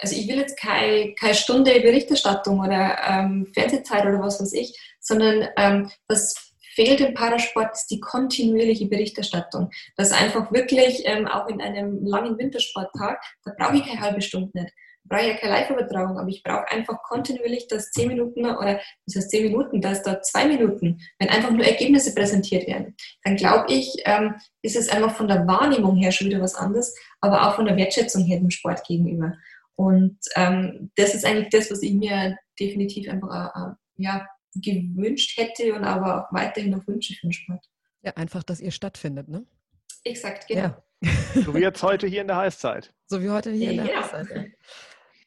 also 0.00 0.14
ich 0.14 0.28
will 0.28 0.36
jetzt 0.36 0.56
keine, 0.56 1.12
keine 1.14 1.34
Stunde 1.34 1.80
Berichterstattung 1.80 2.60
oder 2.60 2.96
ähm, 3.08 3.50
Fernsehzeit 3.52 4.06
oder 4.06 4.20
was 4.20 4.40
weiß 4.40 4.52
ich, 4.52 4.78
sondern 5.00 5.48
ähm, 5.56 5.90
was 6.06 6.49
fehlt 6.80 7.00
im 7.00 7.14
Parasport 7.14 7.72
ist 7.72 7.90
die 7.90 8.00
kontinuierliche 8.00 8.86
Berichterstattung. 8.86 9.70
Das 9.96 10.12
einfach 10.12 10.50
wirklich 10.52 11.02
ähm, 11.04 11.26
auch 11.26 11.48
in 11.48 11.60
einem 11.60 12.04
langen 12.04 12.38
Wintersporttag, 12.38 13.20
da 13.44 13.52
brauche 13.58 13.76
ich 13.76 13.86
keine 13.86 14.00
halbe 14.00 14.22
Stunde 14.22 14.50
nicht 14.54 14.72
brauche 15.10 15.26
ja 15.26 15.34
keine 15.34 15.54
Live-Übertragung, 15.54 16.18
aber 16.18 16.28
ich 16.28 16.42
brauche 16.42 16.70
einfach 16.70 17.02
kontinuierlich 17.02 17.66
das 17.68 17.90
10 17.90 18.08
Minuten 18.08 18.46
oder 18.46 18.80
das 19.06 19.16
heißt 19.16 19.30
10 19.30 19.44
Minuten, 19.44 19.80
da 19.80 19.90
ist 19.90 20.04
da 20.04 20.22
2 20.22 20.46
Minuten, 20.46 21.00
wenn 21.18 21.28
einfach 21.28 21.50
nur 21.50 21.64
Ergebnisse 21.64 22.14
präsentiert 22.14 22.66
werden, 22.66 22.94
dann 23.24 23.36
glaube 23.36 23.72
ich, 23.72 23.96
ähm, 24.04 24.36
ist 24.62 24.76
es 24.76 24.88
einfach 24.88 25.16
von 25.16 25.28
der 25.28 25.46
Wahrnehmung 25.46 25.96
her 25.96 26.12
schon 26.12 26.28
wieder 26.28 26.40
was 26.40 26.54
anderes, 26.54 26.94
aber 27.20 27.46
auch 27.46 27.56
von 27.56 27.66
der 27.66 27.76
Wertschätzung 27.76 28.24
her 28.24 28.38
dem 28.38 28.50
Sport 28.50 28.86
gegenüber. 28.86 29.34
Und 29.74 30.18
ähm, 30.36 30.90
das 30.96 31.14
ist 31.14 31.24
eigentlich 31.24 31.48
das, 31.50 31.70
was 31.70 31.82
ich 31.82 31.92
mir 31.92 32.36
definitiv 32.58 33.08
einfach 33.08 33.54
äh, 33.54 33.72
ja, 33.96 34.26
gewünscht 34.54 35.36
hätte 35.38 35.74
und 35.74 35.84
aber 35.84 36.24
auch 36.24 36.32
weiterhin 36.32 36.70
noch 36.70 36.86
wünsche 36.86 37.14
für 37.14 37.26
den 37.26 37.32
Sport. 37.32 37.64
Ja, 38.02 38.12
einfach, 38.16 38.42
dass 38.42 38.60
ihr 38.60 38.70
stattfindet, 38.70 39.28
ne? 39.28 39.44
Exakt, 40.04 40.48
genau. 40.48 40.60
Ja. 40.60 40.82
So 41.34 41.54
wie 41.54 41.60
jetzt 41.60 41.82
heute 41.82 42.06
hier 42.06 42.20
in 42.20 42.26
der 42.26 42.36
Heißzeit. 42.36 42.92
So 43.06 43.22
wie 43.22 43.30
heute 43.30 43.52
hier 43.52 43.70
in 43.70 43.76
der 43.78 43.86
ja. 43.86 44.02
Heißzeit. 44.02 44.28
Ja. 44.34 44.44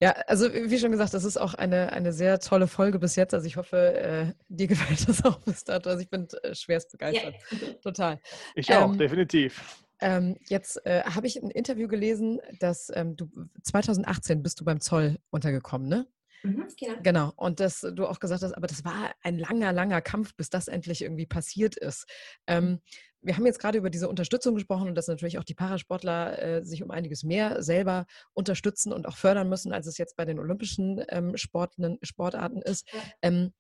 Ja, 0.04 0.12
also 0.28 0.54
wie 0.54 0.78
schon 0.80 0.92
gesagt, 0.92 1.14
das 1.14 1.24
ist 1.24 1.38
auch 1.38 1.54
eine, 1.54 1.94
eine 1.94 2.12
sehr 2.12 2.40
tolle 2.40 2.68
Folge 2.68 3.00
bis 3.00 3.16
jetzt. 3.16 3.34
Also 3.34 3.48
ich 3.48 3.56
hoffe, 3.56 3.78
äh, 3.78 4.34
dir 4.50 4.68
gefällt 4.68 5.08
das 5.08 5.24
auch 5.24 5.40
bis 5.40 5.64
dato. 5.64 5.90
Also 5.90 6.02
ich 6.02 6.10
bin 6.10 6.28
äh, 6.44 6.54
schwerst 6.54 6.92
begeistert. 6.92 7.36
Ja. 7.52 7.74
Total. 7.82 8.20
Ich 8.54 8.70
auch, 8.74 8.92
ähm, 8.92 8.98
definitiv. 8.98 9.86
Ähm, 10.02 10.36
jetzt 10.50 10.86
äh, 10.86 11.04
habe 11.04 11.26
ich 11.28 11.42
ein 11.42 11.50
Interview 11.50 11.88
gelesen, 11.88 12.42
dass 12.60 12.92
ähm, 12.94 13.16
du 13.16 13.32
2018 13.62 14.44
bist 14.44 14.60
du 14.60 14.66
beim 14.66 14.82
Zoll 14.82 15.20
untergekommen, 15.30 15.88
ne? 15.88 16.06
Mhm, 16.44 16.68
genau. 16.78 17.02
genau. 17.02 17.34
Und 17.38 17.60
dass 17.60 17.82
du 17.82 18.06
auch 18.06 18.20
gesagt 18.20 18.44
hast, 18.44 18.54
aber 18.54 18.68
das 18.68 18.84
war 18.84 19.12
ein 19.22 19.40
langer, 19.40 19.72
langer 19.72 20.02
Kampf, 20.02 20.36
bis 20.36 20.50
das 20.50 20.68
endlich 20.68 21.02
irgendwie 21.02 21.26
passiert 21.26 21.78
ist. 21.78 22.06
Ähm, 22.48 22.80
wir 23.22 23.38
haben 23.38 23.46
jetzt 23.46 23.60
gerade 23.60 23.78
über 23.78 23.90
diese 23.90 24.10
Unterstützung 24.10 24.56
gesprochen 24.56 24.90
und 24.90 24.96
dass 24.96 25.08
natürlich 25.08 25.40
auch 25.40 25.46
die 25.46 25.54
Parasportler 25.56 26.42
äh, 26.42 26.66
sich 26.66 26.84
um 26.84 26.92
einiges 26.92 27.24
mehr 27.24 27.64
selber 27.64 28.06
unterstützen 28.34 28.92
und 28.92 29.08
auch 29.08 29.16
fördern 29.16 29.48
müssen, 29.48 29.72
als 29.72 29.88
es 29.88 29.98
jetzt 29.98 30.18
bei 30.18 30.26
den 30.26 30.40
olympischen 30.40 31.04
ähm, 31.08 31.38
Sporten, 31.38 31.98
Sportarten 32.04 32.62
ist. 32.62 32.86
Ja. 32.94 33.00
Ähm, 33.22 33.54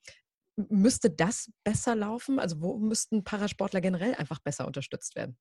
müsste 0.55 1.09
das 1.09 1.49
besser 1.63 1.95
laufen? 1.95 2.39
Also 2.39 2.61
wo 2.61 2.77
müssten 2.77 3.23
Parasportler 3.23 3.79
generell 3.79 4.15
einfach 4.15 4.39
besser 4.39 4.67
unterstützt 4.67 5.15
werden? 5.15 5.37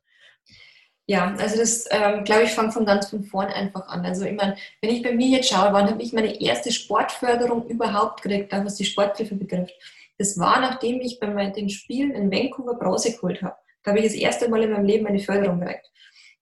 Ja, 1.07 1.35
also 1.37 1.57
das, 1.59 1.87
ähm, 1.91 2.23
glaube 2.25 2.45
ich, 2.45 2.53
fange 2.53 2.71
von 2.71 2.87
ganz 2.87 3.11
von 3.11 3.25
vorne 3.25 3.53
einfach 3.55 3.89
an. 3.89 4.05
Also 4.07 4.25
ich 4.25 4.37
meine, 4.37 4.57
wenn 4.81 4.91
ich 4.91 5.03
bei 5.03 5.13
mir 5.13 5.29
jetzt 5.29 5.49
schaue, 5.49 5.73
wann 5.73 5.91
habe 5.91 6.03
ich 6.03 6.13
meine 6.13 6.41
erste 6.41 6.71
Sportförderung 6.71 7.67
überhaupt 7.69 8.23
gekriegt, 8.23 8.53
was 8.53 8.77
die 8.77 8.85
Sporthilfe 8.85 9.35
betrifft. 9.35 9.75
Das 10.19 10.39
war, 10.39 10.61
nachdem 10.61 11.01
ich 11.01 11.19
bei 11.19 11.51
den 11.51 11.69
Spielen 11.69 12.13
in 12.13 12.31
Vancouver 12.31 12.75
Bronze 12.75 13.13
geholt 13.13 13.43
habe. 13.43 13.57
Da 13.83 13.91
habe 13.91 13.99
ich 13.99 14.07
das 14.07 14.15
erste 14.15 14.49
Mal 14.49 14.63
in 14.63 14.71
meinem 14.71 14.85
Leben 14.85 15.07
eine 15.07 15.19
Förderung 15.19 15.59
gekriegt. 15.61 15.91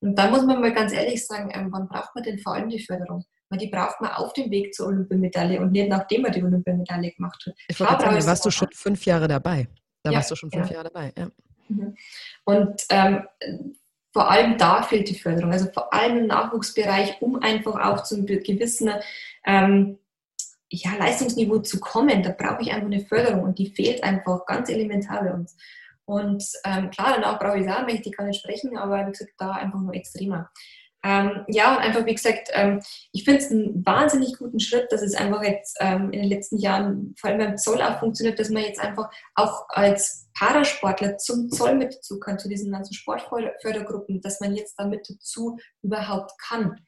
Und 0.01 0.15
da 0.17 0.31
muss 0.31 0.45
man 0.45 0.61
mal 0.61 0.73
ganz 0.73 0.93
ehrlich 0.93 1.27
sagen, 1.27 1.51
ähm, 1.55 1.69
wann 1.71 1.89
braucht 1.89 2.15
man 2.15 2.25
denn 2.25 2.39
vor 2.39 2.55
allem 2.55 2.69
die 2.69 2.83
Förderung? 2.83 3.25
Weil 3.49 3.59
die 3.59 3.69
braucht 3.69 4.01
man 4.01 4.13
auf 4.13 4.33
dem 4.35 4.51
Weg 4.51 4.75
zur 4.75 4.89
Olympiamedaille 4.89 5.61
und 5.61 5.73
nicht 5.73 5.89
nachdem 5.89 6.23
man 6.23 6.33
die 6.33 6.43
Olympiamedaille 6.43 7.13
gemacht 7.13 7.43
hat. 7.47 7.55
Ich 7.69 7.81
wollte 7.81 8.01
sagen, 8.01 8.19
da 8.19 8.27
warst 8.27 8.45
du 8.45 8.51
schon 8.51 8.69
fünf 8.73 9.05
Jahre 9.05 9.29
dabei. 9.29 9.69
Da 10.03 10.11
ja, 10.11 10.17
warst 10.17 10.31
du 10.31 10.37
schon 10.37 10.51
fünf 10.51 10.69
ja. 10.69 10.75
Jahre 10.75 10.91
dabei, 10.91 11.13
ja. 11.17 11.31
Mhm. 11.69 11.97
Und 12.45 12.87
ähm, 12.91 13.27
vor 14.13 14.31
allem 14.31 14.59
da 14.59 14.83
fehlt 14.83 15.09
die 15.09 15.19
Förderung, 15.19 15.53
also 15.53 15.71
vor 15.73 15.93
allem 15.95 16.19
im 16.19 16.27
Nachwuchsbereich, 16.27 17.21
um 17.21 17.41
einfach 17.41 17.81
auch 17.85 18.03
zu 18.03 18.17
einem 18.17 18.27
gewissen 18.27 18.91
ähm, 19.47 19.99
ja, 20.69 20.95
Leistungsniveau 20.97 21.59
zu 21.59 21.81
kommen, 21.81 22.23
da 22.23 22.31
brauche 22.31 22.63
ich 22.63 22.73
einfach 22.73 22.87
eine 22.87 23.05
Förderung 23.05 23.43
und 23.43 23.59
die 23.59 23.73
fehlt 23.73 24.03
einfach 24.03 24.47
ganz 24.47 24.69
elementar 24.69 25.23
bei 25.25 25.33
uns. 25.33 25.57
Und 26.05 26.45
ähm, 26.65 26.91
klar, 26.91 27.15
danach 27.15 27.39
brauche 27.39 27.59
ich 27.59 27.67
es 27.67 27.73
auch, 27.73 27.87
ich 27.87 28.17
gar 28.17 28.27
nicht 28.27 28.41
sprechen, 28.41 28.77
aber 28.77 29.07
wie 29.07 29.13
gesagt, 29.13 29.33
da 29.39 29.53
einfach 29.53 29.81
nur 29.81 29.95
extremer. 29.95 30.51
Ähm, 31.03 31.45
ja, 31.49 31.77
und 31.77 31.83
einfach, 31.83 32.05
wie 32.05 32.15
gesagt, 32.15 32.51
ähm, 32.53 32.81
ich 33.13 33.25
finde 33.25 33.41
es 33.41 33.51
einen 33.51 33.85
wahnsinnig 33.87 34.37
guten 34.39 34.61
Schritt, 34.61 34.93
dass 34.93 35.01
es 35.01 35.15
einfach 35.15 35.43
jetzt 35.43 35.79
ähm, 35.81 36.11
in 36.13 36.21
den 36.21 36.29
letzten 36.29 36.59
Jahren, 36.59 37.15
vor 37.19 37.31
allem 37.31 37.39
beim 37.39 37.57
Zoll 37.57 37.81
auch 37.81 38.01
funktioniert, 38.01 38.39
dass 38.39 38.51
man 38.51 38.63
jetzt 38.63 38.81
einfach 38.81 39.09
auch 39.35 39.65
als 39.69 40.29
Parasportler 40.39 41.17
zum 41.17 41.51
Zoll 41.51 41.75
mit 41.75 41.95
dazu 41.95 42.21
kann, 42.21 42.39
zu 42.39 42.49
diesen 42.49 42.71
ganzen 42.71 42.93
Sportfördergruppen, 42.93 44.21
dass 44.21 44.41
man 44.41 44.55
jetzt 44.55 44.75
damit 44.79 45.09
dazu 45.09 45.59
überhaupt 45.83 46.33
kann. 46.39 46.79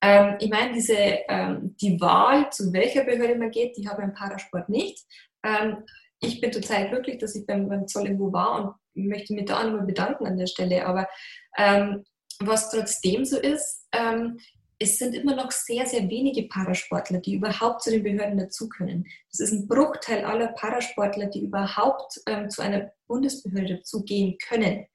Ähm, 0.00 0.36
ich 0.40 0.50
meine, 0.50 0.72
diese, 0.72 0.96
ähm, 0.96 1.76
die 1.80 2.00
Wahl, 2.00 2.50
zu 2.50 2.72
welcher 2.72 3.04
Behörde 3.04 3.36
man 3.36 3.52
geht, 3.52 3.76
die 3.76 3.88
habe 3.88 4.02
ich 4.02 4.08
im 4.08 4.14
Parasport 4.14 4.68
nicht. 4.68 5.06
Ähm, 5.44 5.84
ich 6.20 6.40
bin 6.40 6.50
total 6.50 6.88
glücklich, 6.88 7.18
dass 7.18 7.36
ich 7.36 7.46
beim, 7.46 7.68
beim 7.68 7.86
Zoll 7.86 8.06
irgendwo 8.06 8.32
war 8.32 8.78
und 8.94 9.06
möchte 9.06 9.34
mich 9.34 9.44
da 9.44 9.62
nochmal 9.62 9.86
bedanken 9.86 10.26
an 10.26 10.36
der 10.36 10.46
Stelle. 10.46 10.86
Aber 10.86 11.08
ähm, 11.56 12.04
was 12.46 12.70
trotzdem 12.70 13.24
so 13.24 13.38
ist, 13.38 13.86
ähm, 13.92 14.38
es 14.82 14.98
sind 14.98 15.14
immer 15.14 15.36
noch 15.36 15.52
sehr, 15.52 15.86
sehr 15.86 16.08
wenige 16.08 16.48
Parasportler, 16.48 17.20
die 17.20 17.34
überhaupt 17.34 17.82
zu 17.82 17.90
den 17.90 18.02
Behörden 18.02 18.36
dazu 18.36 18.68
können. 18.68 19.06
Das 19.30 19.40
ist 19.40 19.52
ein 19.52 19.68
Bruchteil 19.68 20.24
aller 20.24 20.48
Parasportler, 20.48 21.26
die 21.26 21.44
überhaupt 21.44 22.20
ähm, 22.26 22.50
zu 22.50 22.62
einer 22.62 22.90
Bundesbehörde 23.06 23.76
dazugehen 23.76 24.36
können. 24.48 24.86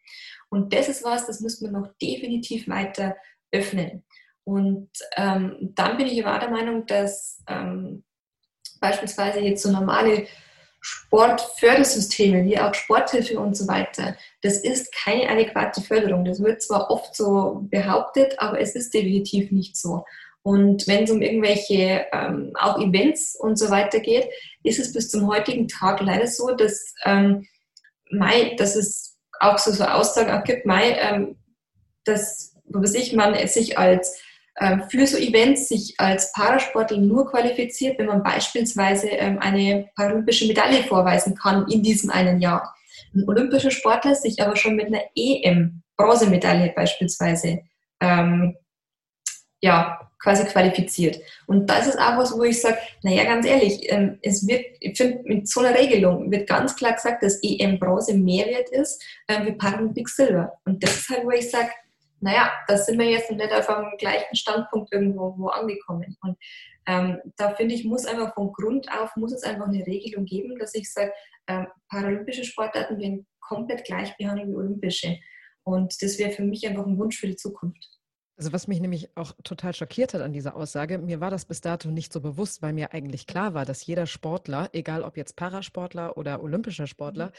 Und 0.49 0.73
das 0.73 0.89
ist 0.89 1.03
was, 1.03 1.27
das 1.27 1.39
müssen 1.39 1.65
wir 1.65 1.79
noch 1.79 1.87
definitiv 2.01 2.67
weiter 2.67 3.15
öffnen. 3.51 4.03
Und 4.43 4.89
ähm, 5.15 5.71
dann 5.75 5.97
bin 5.97 6.07
ich 6.07 6.25
aber 6.25 6.39
der 6.39 6.49
Meinung, 6.49 6.85
dass 6.85 7.43
ähm, 7.47 8.03
beispielsweise 8.79 9.39
jetzt 9.39 9.63
so 9.63 9.71
normale 9.71 10.27
Sportfördersysteme 10.87 12.45
wie 12.45 12.57
auch 12.57 12.73
Sporthilfe 12.73 13.37
und 13.39 13.57
so 13.57 13.67
weiter, 13.67 14.15
das 14.41 14.59
ist 14.59 14.93
keine 14.93 15.29
adäquate 15.29 15.81
Förderung. 15.81 16.23
Das 16.23 16.41
wird 16.41 16.61
zwar 16.61 16.89
oft 16.89 17.13
so 17.13 17.67
behauptet, 17.69 18.35
aber 18.39 18.61
es 18.61 18.73
ist 18.73 18.93
definitiv 18.93 19.51
nicht 19.51 19.75
so. 19.75 20.05
Und 20.43 20.87
wenn 20.87 21.03
es 21.03 21.11
um 21.11 21.21
irgendwelche 21.21 22.05
ähm, 22.13 22.53
auch 22.57 22.79
Events 22.79 23.35
und 23.35 23.59
so 23.59 23.69
weiter 23.69 23.99
geht, 23.99 24.29
ist 24.63 24.79
es 24.79 24.93
bis 24.93 25.09
zum 25.09 25.27
heutigen 25.27 25.67
Tag 25.67 25.99
leider 25.99 26.27
so, 26.27 26.51
dass, 26.51 26.93
ähm, 27.03 27.45
Mai, 28.09 28.55
dass 28.57 28.77
es 28.77 29.17
auch 29.41 29.57
so, 29.57 29.71
so 29.71 29.83
Aussagen 29.83 30.31
auch 30.31 30.45
gibt, 30.45 30.65
Mai, 30.65 30.97
ähm, 31.01 31.35
dass 32.05 32.55
was 32.63 32.93
ich, 32.93 33.11
man 33.11 33.45
sich 33.47 33.77
als 33.77 34.21
für 34.89 35.05
so 35.05 35.17
Events 35.17 35.67
sich 35.67 35.93
als 35.97 36.31
Parasportler 36.31 36.97
nur 36.97 37.29
qualifiziert, 37.29 37.99
wenn 37.99 38.07
man 38.07 38.23
beispielsweise 38.23 39.07
ähm, 39.07 39.37
eine 39.39 39.89
paralympische 39.95 40.47
Medaille 40.47 40.83
vorweisen 40.83 41.35
kann 41.35 41.67
in 41.69 41.83
diesem 41.83 42.09
einen 42.09 42.41
Jahr. 42.41 42.75
Ein 43.13 43.27
olympischer 43.27 43.71
Sportler 43.71 44.15
sich 44.15 44.41
aber 44.41 44.55
schon 44.55 44.75
mit 44.75 44.87
einer 44.87 45.03
EM 45.15 45.83
Bronzemedaille 45.95 46.73
beispielsweise 46.75 47.59
ähm, 48.01 48.55
ja, 49.61 49.99
quasi 50.19 50.45
qualifiziert. 50.45 51.19
Und 51.45 51.69
das 51.69 51.87
ist 51.87 51.99
auch 51.99 52.17
was, 52.17 52.33
wo 52.33 52.43
ich 52.43 52.61
sage, 52.61 52.77
naja, 53.03 53.23
ganz 53.23 53.45
ehrlich, 53.45 53.91
ähm, 53.91 54.19
es 54.21 54.47
wird, 54.47 54.65
ich 54.79 54.97
finde, 54.97 55.21
mit 55.23 55.47
so 55.47 55.61
einer 55.61 55.77
Regelung 55.77 56.31
wird 56.31 56.47
ganz 56.47 56.75
klar 56.75 56.93
gesagt, 56.93 57.23
dass 57.23 57.39
EM 57.43 57.79
Bronze 57.79 58.13
mehr 58.15 58.45
wert 58.47 58.69
ist 58.69 59.03
äh, 59.27 59.45
wie 59.45 59.53
Paralympic 59.53 60.09
Silber. 60.09 60.53
Und 60.65 60.83
das 60.83 60.95
ist 60.97 61.09
halt, 61.09 61.25
wo 61.25 61.31
ich 61.31 61.49
sage, 61.49 61.69
naja, 62.19 62.51
da 62.67 62.77
sind 62.77 62.99
wir 62.99 63.09
jetzt 63.09 63.31
nicht 63.31 63.53
auf 63.53 63.69
einem 63.69 63.97
gleichen 63.97 64.35
Standpunkt 64.35 64.91
irgendwo 64.93 65.35
wo 65.37 65.47
angekommen. 65.47 66.17
Und 66.21 66.37
ähm, 66.87 67.19
da 67.35 67.53
finde 67.53 67.75
ich, 67.75 67.85
muss 67.85 68.05
einfach 68.05 68.33
von 68.33 68.51
Grund 68.53 68.91
auf, 68.91 69.15
muss 69.15 69.33
es 69.33 69.43
einfach 69.43 69.67
eine 69.67 69.85
Regelung 69.85 70.25
geben, 70.25 70.57
dass 70.57 70.73
ich 70.73 70.91
sage, 70.91 71.11
ähm, 71.47 71.67
paralympische 71.89 72.43
Sportarten 72.43 72.99
werden 72.99 73.27
komplett 73.39 73.85
gleich 73.85 74.15
behandelt 74.17 74.49
wie 74.49 74.55
olympische. 74.55 75.17
Und 75.63 76.01
das 76.01 76.17
wäre 76.17 76.31
für 76.31 76.43
mich 76.43 76.67
einfach 76.67 76.85
ein 76.85 76.97
Wunsch 76.97 77.19
für 77.19 77.27
die 77.27 77.35
Zukunft. 77.35 77.96
Also 78.37 78.53
was 78.53 78.67
mich 78.67 78.79
nämlich 78.79 79.09
auch 79.17 79.33
total 79.43 79.73
schockiert 79.73 80.13
hat 80.13 80.21
an 80.21 80.31
dieser 80.31 80.55
Aussage, 80.55 80.99
mir 80.99 81.19
war 81.19 81.31
das 81.31 81.45
bis 81.45 81.59
dato 81.59 81.89
nicht 81.89 82.13
so 82.13 82.21
bewusst, 82.21 82.61
weil 82.61 82.71
mir 82.71 82.93
eigentlich 82.93 83.25
klar 83.25 83.55
war, 83.55 83.65
dass 83.65 83.83
jeder 83.83 84.05
Sportler, 84.05 84.69
egal 84.73 85.01
ob 85.01 85.17
jetzt 85.17 85.35
Parasportler 85.35 86.17
oder 86.17 86.43
olympischer 86.43 86.85
Sportler, 86.85 87.31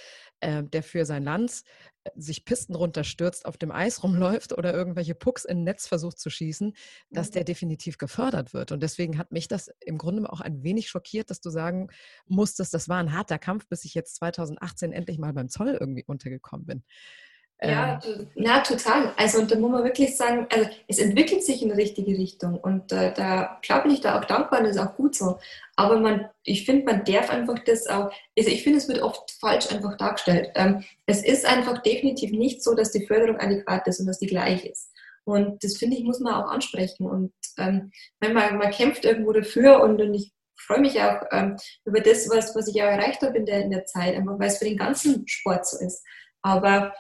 mhm. 0.43 0.49
äh, 0.49 0.63
der 0.65 0.83
für 0.83 1.05
sein 1.07 1.23
Land 1.23 1.63
äh, 2.03 2.11
sich 2.17 2.45
Pisten 2.45 2.75
runterstürzt, 2.75 3.47
auf 3.47 3.57
dem 3.57 3.71
Eis 3.71 4.03
rumläuft 4.03 4.59
oder 4.59 4.75
irgendwelche 4.75 5.15
Pucks 5.15 5.45
in 5.45 5.63
Netz 5.63 5.87
versucht 5.87 6.19
zu 6.19 6.31
schießen, 6.31 6.75
dass 7.11 7.31
der 7.31 7.45
definitiv 7.45 7.97
gefördert 7.99 8.53
wird. 8.53 8.73
Und 8.73 8.83
deswegen 8.83 9.19
hat 9.19 9.31
mich 9.31 9.47
das 9.47 9.71
im 9.79 9.99
Grunde 9.99 10.29
auch 10.33 10.41
ein 10.41 10.65
wenig 10.65 10.89
schockiert, 10.89 11.31
dass 11.31 11.41
du 11.41 11.51
sagen 11.51 11.91
musstest, 12.27 12.75
das 12.75 12.89
war 12.89 12.99
ein 12.99 13.13
harter 13.13 13.39
Kampf, 13.39 13.69
bis 13.69 13.85
ich 13.85 13.95
jetzt 13.95 14.17
2018 14.17 14.91
endlich 14.91 15.19
mal 15.19 15.33
beim 15.33 15.49
Zoll 15.49 15.79
irgendwie 15.81 16.05
untergekommen 16.05 16.67
bin. 16.67 16.83
Ja, 17.61 18.01
ähm. 18.05 18.29
ja, 18.37 18.61
total. 18.61 19.13
Also 19.17 19.41
und 19.41 19.51
da 19.51 19.59
muss 19.59 19.71
man 19.71 19.83
wirklich 19.83 20.17
sagen, 20.17 20.47
also 20.51 20.69
es 20.87 20.99
entwickelt 20.99 21.43
sich 21.43 21.61
in 21.61 21.71
die 21.71 21.75
richtige 21.75 22.17
Richtung 22.17 22.59
und 22.59 22.93
äh, 22.93 23.13
da 23.13 23.59
glaube 23.63 23.89
ich 23.89 24.01
da 24.01 24.19
auch 24.19 24.25
dankbar, 24.25 24.63
das 24.63 24.77
ist 24.77 24.79
auch 24.79 24.95
gut 24.95 25.17
so. 25.17 25.39
Aber 25.75 25.99
man, 25.99 26.29
ich 26.45 26.65
finde, 26.65 26.85
man 26.85 27.05
darf 27.05 27.31
einfach 27.31 27.59
das 27.61 27.89
auch, 27.89 28.13
also 28.39 28.51
ich 28.51 28.63
finde, 28.63 28.79
es 28.79 28.89
wird 28.89 29.03
oft 29.03 29.33
falsch 29.41 29.73
einfach 29.73 29.97
dargestellt. 29.97 30.51
Ähm, 30.55 30.85
es 31.07 31.25
ist 31.25 31.47
einfach 31.47 31.83
definitiv 31.83 32.31
nicht 32.31 32.63
so, 32.63 32.75
dass 32.75 32.93
die 32.93 33.07
Förderung 33.07 33.41
adäquat 33.41 33.87
ist 33.89 33.99
und 34.01 34.07
dass 34.07 34.19
die 34.19 34.27
gleich 34.27 34.65
ist. 34.65 34.93
Und 35.25 35.63
das 35.63 35.77
finde 35.77 35.97
ich, 35.97 36.05
muss 36.05 36.21
man 36.21 36.35
auch 36.35 36.51
ansprechen. 36.51 37.07
Und 37.07 37.33
ähm, 37.59 37.91
wenn 38.21 38.35
man, 38.35 38.57
man 38.57 38.71
kämpft 38.71 39.05
irgendwo 39.05 39.33
dafür 39.33 39.83
und, 39.83 40.01
und 40.01 40.15
ich 40.15 40.33
freue 40.57 40.81
mich 40.81 41.01
auch 41.01 41.23
ähm, 41.33 41.57
über 41.85 42.01
das, 42.01 42.29
was, 42.31 42.55
was 42.55 42.69
ich 42.69 42.81
auch 42.83 42.87
erreicht 42.87 43.23
habe 43.23 43.37
in 43.37 43.47
der, 43.47 43.63
in 43.63 43.71
der 43.71 43.85
Zeit, 43.85 44.15
einfach 44.15 44.39
weil 44.39 44.49
es 44.49 44.59
für 44.59 44.65
den 44.65 44.79
ganzen 44.79 45.27
Sport 45.27 45.67
so 45.67 45.85
ist. 45.85 46.05
Aber 46.43 46.95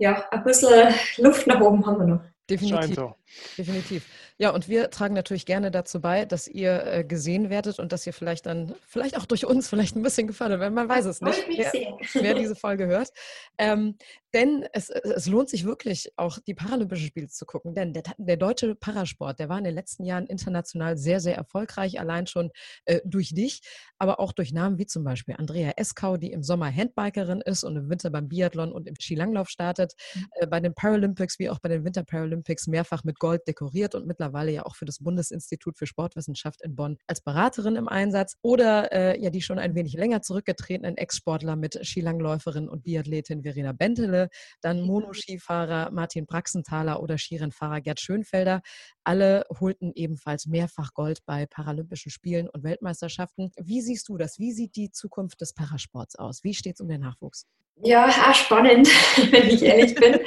ja, 0.00 0.24
ein 0.30 0.42
bisschen 0.42 0.94
Luft 1.18 1.46
nach 1.46 1.60
oben 1.60 1.86
haben 1.86 1.98
wir 1.98 2.06
noch. 2.06 2.20
Definitiv. 2.48 2.96
So. 2.96 3.14
Definitiv. 3.56 4.04
Ja, 4.38 4.50
und 4.50 4.68
wir 4.68 4.90
tragen 4.90 5.14
natürlich 5.14 5.44
gerne 5.44 5.70
dazu 5.70 6.00
bei, 6.00 6.24
dass 6.24 6.48
ihr 6.48 6.84
äh, 6.86 7.04
gesehen 7.04 7.50
werdet 7.50 7.78
und 7.78 7.92
dass 7.92 8.06
ihr 8.06 8.14
vielleicht 8.14 8.46
dann, 8.46 8.74
vielleicht 8.88 9.16
auch 9.16 9.26
durch 9.26 9.44
uns, 9.44 9.68
vielleicht 9.68 9.94
ein 9.94 10.02
bisschen 10.02 10.26
gefördert 10.26 10.58
werdet. 10.58 10.74
Man 10.74 10.88
weiß 10.88 11.04
es 11.04 11.20
nicht, 11.20 11.44
wer, 11.46 11.70
wer, 12.14 12.34
diese 12.34 12.56
Folge 12.56 12.86
hört. 12.86 13.12
Ähm, 13.58 13.96
denn 14.34 14.64
es, 14.72 14.90
es, 14.90 15.26
lohnt 15.26 15.48
sich 15.48 15.64
wirklich 15.64 16.12
auch, 16.16 16.38
die 16.46 16.54
Paralympischen 16.54 17.06
Spiele 17.06 17.28
zu 17.28 17.46
gucken. 17.46 17.74
Denn 17.74 17.92
der, 17.92 18.02
der, 18.18 18.36
deutsche 18.36 18.74
Parasport, 18.74 19.38
der 19.38 19.48
war 19.48 19.58
in 19.58 19.64
den 19.64 19.74
letzten 19.74 20.04
Jahren 20.04 20.26
international 20.26 20.96
sehr, 20.96 21.20
sehr 21.20 21.36
erfolgreich, 21.36 22.00
allein 22.00 22.26
schon 22.26 22.50
äh, 22.84 23.00
durch 23.04 23.34
dich, 23.34 23.60
aber 23.98 24.20
auch 24.20 24.32
durch 24.32 24.52
Namen 24.52 24.78
wie 24.78 24.86
zum 24.86 25.04
Beispiel 25.04 25.34
Andrea 25.38 25.72
Eskau, 25.76 26.16
die 26.16 26.32
im 26.32 26.42
Sommer 26.42 26.74
Handbikerin 26.74 27.40
ist 27.40 27.64
und 27.64 27.76
im 27.76 27.90
Winter 27.90 28.10
beim 28.10 28.28
Biathlon 28.28 28.72
und 28.72 28.86
im 28.86 28.94
Skilanglauf 28.98 29.48
startet. 29.48 29.94
Mhm. 30.14 30.26
Äh, 30.32 30.46
bei 30.46 30.60
den 30.60 30.74
Paralympics 30.74 31.38
wie 31.38 31.50
auch 31.50 31.58
bei 31.58 31.68
den 31.68 31.84
Winter 31.84 32.04
Paralympics 32.04 32.66
mehrfach 32.66 33.04
mit 33.04 33.18
Gold 33.18 33.46
dekoriert 33.46 33.94
und 33.94 34.06
mittlerweile 34.06 34.52
ja 34.52 34.66
auch 34.66 34.76
für 34.76 34.84
das 34.84 34.98
Bundesinstitut 34.98 35.78
für 35.78 35.86
Sportwissenschaft 35.86 36.62
in 36.62 36.76
Bonn 36.76 36.98
als 37.06 37.20
Beraterin 37.20 37.76
im 37.76 37.88
Einsatz. 37.88 38.36
Oder 38.42 38.92
äh, 38.92 39.20
ja 39.20 39.30
die 39.30 39.42
schon 39.42 39.58
ein 39.58 39.74
wenig 39.74 39.94
länger 39.94 40.22
zurückgetretenen 40.22 40.96
Ex-Sportler 40.96 41.56
mit 41.56 41.78
Skilangläuferin 41.84 42.68
und 42.68 42.82
Biathletin 42.82 43.42
Verena 43.42 43.72
Bentele, 43.72 44.19
dann 44.60 44.82
Monoskifahrer 44.82 45.90
Martin 45.92 46.26
Praxenthaler 46.26 47.02
oder 47.02 47.16
Skirennfahrer 47.16 47.80
Gerd 47.80 48.00
Schönfelder. 48.00 48.60
Alle 49.04 49.44
holten 49.60 49.92
ebenfalls 49.94 50.46
mehrfach 50.46 50.92
Gold 50.92 51.20
bei 51.24 51.46
Paralympischen 51.46 52.10
Spielen 52.10 52.48
und 52.48 52.64
Weltmeisterschaften. 52.64 53.52
Wie 53.56 53.80
siehst 53.80 54.08
du 54.08 54.18
das? 54.18 54.38
Wie 54.38 54.52
sieht 54.52 54.76
die 54.76 54.90
Zukunft 54.90 55.40
des 55.40 55.54
Parasports 55.54 56.16
aus? 56.16 56.44
Wie 56.44 56.54
steht 56.54 56.74
es 56.74 56.80
um 56.80 56.88
den 56.88 57.00
Nachwuchs? 57.00 57.46
Ja, 57.82 58.34
spannend, 58.34 58.88
wenn 59.30 59.48
ich 59.48 59.62
ehrlich 59.62 59.94
bin. 59.94 60.20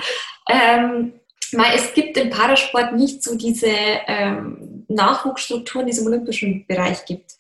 ähm, 0.50 1.14
es 1.76 1.94
gibt 1.94 2.18
im 2.18 2.30
Parasport 2.30 2.94
nicht 2.94 3.24
so 3.24 3.36
diese 3.36 3.68
ähm, 4.08 4.86
Nachwuchsstrukturen, 4.88 5.86
die 5.86 5.92
es 5.92 6.00
im 6.00 6.08
olympischen 6.08 6.66
Bereich 6.66 7.06
gibt. 7.06 7.34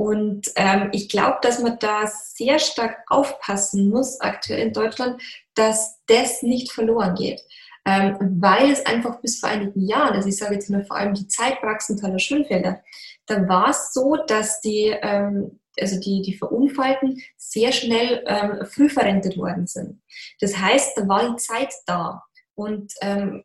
Und 0.00 0.50
ähm, 0.56 0.88
ich 0.92 1.10
glaube, 1.10 1.40
dass 1.42 1.58
man 1.58 1.78
da 1.78 2.06
sehr 2.06 2.58
stark 2.58 3.02
aufpassen 3.08 3.90
muss, 3.90 4.18
aktuell 4.22 4.68
in 4.68 4.72
Deutschland, 4.72 5.20
dass 5.54 6.00
das 6.06 6.40
nicht 6.40 6.72
verloren 6.72 7.14
geht. 7.14 7.42
ähm, 7.84 8.16
weil 8.40 8.70
es 8.70 8.86
einfach 8.86 9.20
bis 9.20 9.40
vor 9.40 9.50
einigen 9.50 9.86
Jahren, 9.86 10.14
also 10.14 10.26
ich 10.28 10.38
sage 10.38 10.54
jetzt 10.54 10.70
mal 10.70 10.84
vor 10.86 10.96
allem 10.96 11.12
die 11.12 11.28
Zeit 11.28 11.60
Praxenthaler 11.60 12.18
Schönfelder, 12.18 12.82
da 13.26 13.46
war 13.46 13.68
es 13.68 13.92
so, 13.92 14.16
dass 14.26 14.62
die, 14.62 14.96
ähm, 15.02 15.60
also 15.78 16.00
die, 16.00 16.22
die 16.22 16.34
Verunfallten 16.34 17.20
sehr 17.36 17.70
schnell 17.72 18.24
ähm, 18.26 18.64
früh 18.64 18.88
verrentet 18.88 19.36
worden 19.36 19.66
sind. 19.66 20.00
Das 20.40 20.56
heißt, 20.56 20.96
da 20.96 21.08
war 21.08 21.30
die 21.30 21.36
Zeit 21.36 21.74
da. 21.84 22.22
Und 22.54 22.94
ähm, 23.02 23.44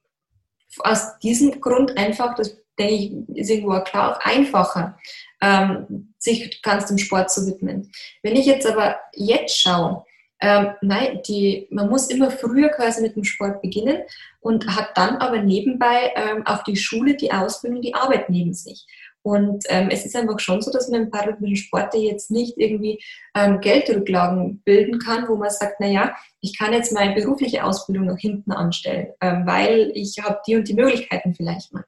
aus 0.80 1.20
diesem 1.20 1.60
Grund 1.60 1.98
einfach, 1.98 2.36
das 2.36 2.58
denke 2.78 2.94
ich, 2.94 3.38
ist 3.38 3.50
irgendwo 3.50 3.80
klar, 3.82 4.18
auch 4.18 4.26
einfacher, 4.26 4.98
ähm, 5.42 6.14
sich 6.18 6.62
ganz 6.62 6.88
dem 6.88 6.98
Sport 6.98 7.32
zu 7.32 7.46
widmen. 7.48 7.92
Wenn 8.24 8.36
ich 8.36 8.46
jetzt 8.46 8.66
aber 8.66 8.98
jetzt 9.14 9.60
schaue, 9.60 10.04
ähm, 10.42 10.74
nein, 10.82 11.22
die, 11.28 11.68
man 11.72 11.90
muss 11.90 12.08
immer 12.08 12.30
früher 12.30 12.70
quasi 12.70 13.02
mit 13.02 13.16
dem 13.16 13.24
Sport 13.24 13.62
beginnen 13.62 14.02
und 14.42 14.76
hat 14.76 14.90
dann 14.96 15.18
aber 15.18 15.42
nebenbei 15.42 16.14
ähm, 16.16 16.46
auf 16.46 16.64
die 16.64 16.76
Schule, 16.76 17.16
die 17.16 17.32
Ausbildung, 17.32 17.82
die 17.82 17.94
Arbeit 17.94 18.30
neben 18.30 18.54
sich. 18.54 18.86
Und 19.26 19.66
ähm, 19.70 19.90
es 19.90 20.06
ist 20.06 20.16
einfach 20.16 20.40
schon 20.40 20.62
so, 20.62 20.72
dass 20.72 20.88
man 20.88 21.04
im 21.04 21.10
paralympischen 21.10 21.56
Sport 21.56 21.96
jetzt 21.96 22.30
nicht 22.30 22.58
irgendwie 22.58 23.04
ähm, 23.34 23.60
Geldrücklagen 23.60 24.62
bilden 24.64 25.00
kann, 25.00 25.28
wo 25.28 25.36
man 25.36 25.50
sagt, 25.50 25.80
naja, 25.80 26.16
ich 26.42 26.56
kann 26.56 26.74
jetzt 26.74 26.94
meine 26.94 27.16
berufliche 27.16 27.64
Ausbildung 27.64 28.06
nach 28.06 28.20
hinten 28.20 28.52
anstellen, 28.52 29.08
ähm, 29.22 29.48
weil 29.48 29.92
ich 29.96 30.18
habe 30.22 30.40
die 30.46 30.56
und 30.56 30.68
die 30.68 30.76
Möglichkeiten 30.76 31.34
vielleicht 31.34 31.74
mal. 31.74 31.86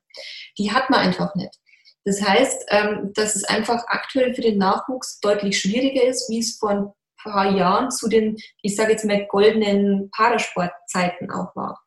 Die 0.57 0.71
hat 0.71 0.89
man 0.89 1.01
einfach 1.01 1.35
nicht. 1.35 1.59
Das 2.07 2.21
heißt, 2.21 2.67
ähm, 2.69 3.11
dass 3.15 3.35
es 3.35 3.43
einfach 3.43 3.83
aktuell 3.87 4.33
für 4.33 4.39
den 4.39 4.57
Nachwuchs 4.57 5.19
deutlich 5.19 5.59
schwieriger 5.59 6.03
ist, 6.03 6.29
wie 6.29 6.39
es 6.39 6.55
vor 6.55 6.69
ein 6.69 6.87
paar 7.21 7.51
Jahren 7.51 7.91
zu 7.91 8.07
den, 8.07 8.37
ich 8.61 8.77
sage 8.77 8.93
jetzt 8.93 9.03
mal, 9.03 9.27
goldenen 9.27 10.09
Parasportzeiten 10.11 11.29
auch 11.31 11.53
war. 11.53 11.83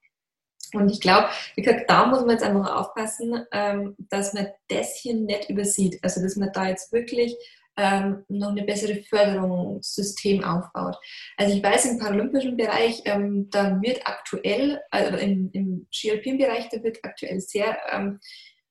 Und 0.75 0.91
ich 0.91 1.01
glaube, 1.01 1.29
wie 1.55 1.63
gesagt, 1.63 1.89
da 1.89 2.05
muss 2.05 2.21
man 2.21 2.33
jetzt 2.33 2.43
einfach 2.43 2.71
aufpassen, 2.77 3.47
ähm, 3.51 3.97
dass 4.11 4.35
man 4.35 4.49
das 4.69 4.95
hier 4.97 5.15
nicht 5.15 5.49
übersieht. 5.49 5.99
Also, 6.03 6.21
dass 6.21 6.37
man 6.37 6.53
da 6.53 6.69
jetzt 6.69 6.93
wirklich 6.93 7.35
ähm, 7.79 8.23
noch 8.29 8.51
eine 8.51 8.65
bessere 8.65 8.97
Förderungssystem 8.97 10.45
aufbaut. 10.45 10.97
Also 11.39 11.57
ich 11.57 11.63
weiß, 11.63 11.87
im 11.87 11.99
paralympischen 11.99 12.59
Bereich, 12.59 13.03
da 13.05 13.81
wird 13.81 14.07
aktuell, 14.07 14.83
also 14.91 15.17
im, 15.17 15.51
im 15.55 15.87
Ski-Alpin-Bereich, 15.91 16.69
da 16.69 16.83
wird 16.83 16.99
aktuell 17.05 17.41
sehr 17.41 17.79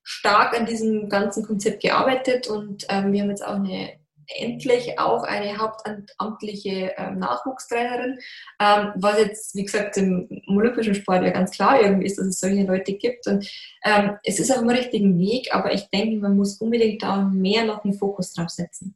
stark 0.10 0.60
an 0.60 0.66
diesem 0.66 1.08
ganzen 1.08 1.46
Konzept 1.46 1.84
gearbeitet 1.84 2.48
und 2.48 2.86
ähm, 2.90 3.14
wir 3.14 3.22
haben 3.22 3.30
jetzt 3.30 3.46
auch 3.46 3.56
eine 3.56 4.00
endlich 4.38 5.00
auch 5.00 5.24
eine 5.24 5.58
hauptamtliche 5.58 6.94
ähm, 6.98 7.20
Nachwuchstrainerin, 7.20 8.20
ähm, 8.60 8.92
was 8.96 9.20
jetzt, 9.20 9.56
wie 9.56 9.66
gesagt, 9.66 9.98
im, 9.98 10.28
olympischen 10.48 10.96
Sport 10.96 11.24
ja 11.24 11.32
ganz 11.32 11.52
klar 11.52 11.82
irgendwie 11.82 12.06
ist, 12.06 12.18
dass 12.18 12.28
es 12.28 12.40
solche 12.40 12.64
Leute 12.64 12.94
gibt. 12.94 13.28
Und 13.28 13.50
ähm, 13.84 14.18
es 14.24 14.40
ist 14.40 14.52
auf 14.52 14.60
dem 14.60 14.70
richtigen 14.70 15.18
Weg, 15.20 15.54
aber 15.54 15.74
ich 15.74 15.90
denke, 15.90 16.18
man 16.18 16.38
muss 16.38 16.58
unbedingt 16.58 17.02
da 17.02 17.18
mehr 17.18 17.66
noch 17.66 17.84
einen 17.84 17.94
Fokus 17.94 18.34
drauf 18.34 18.50
setzen. 18.50 18.96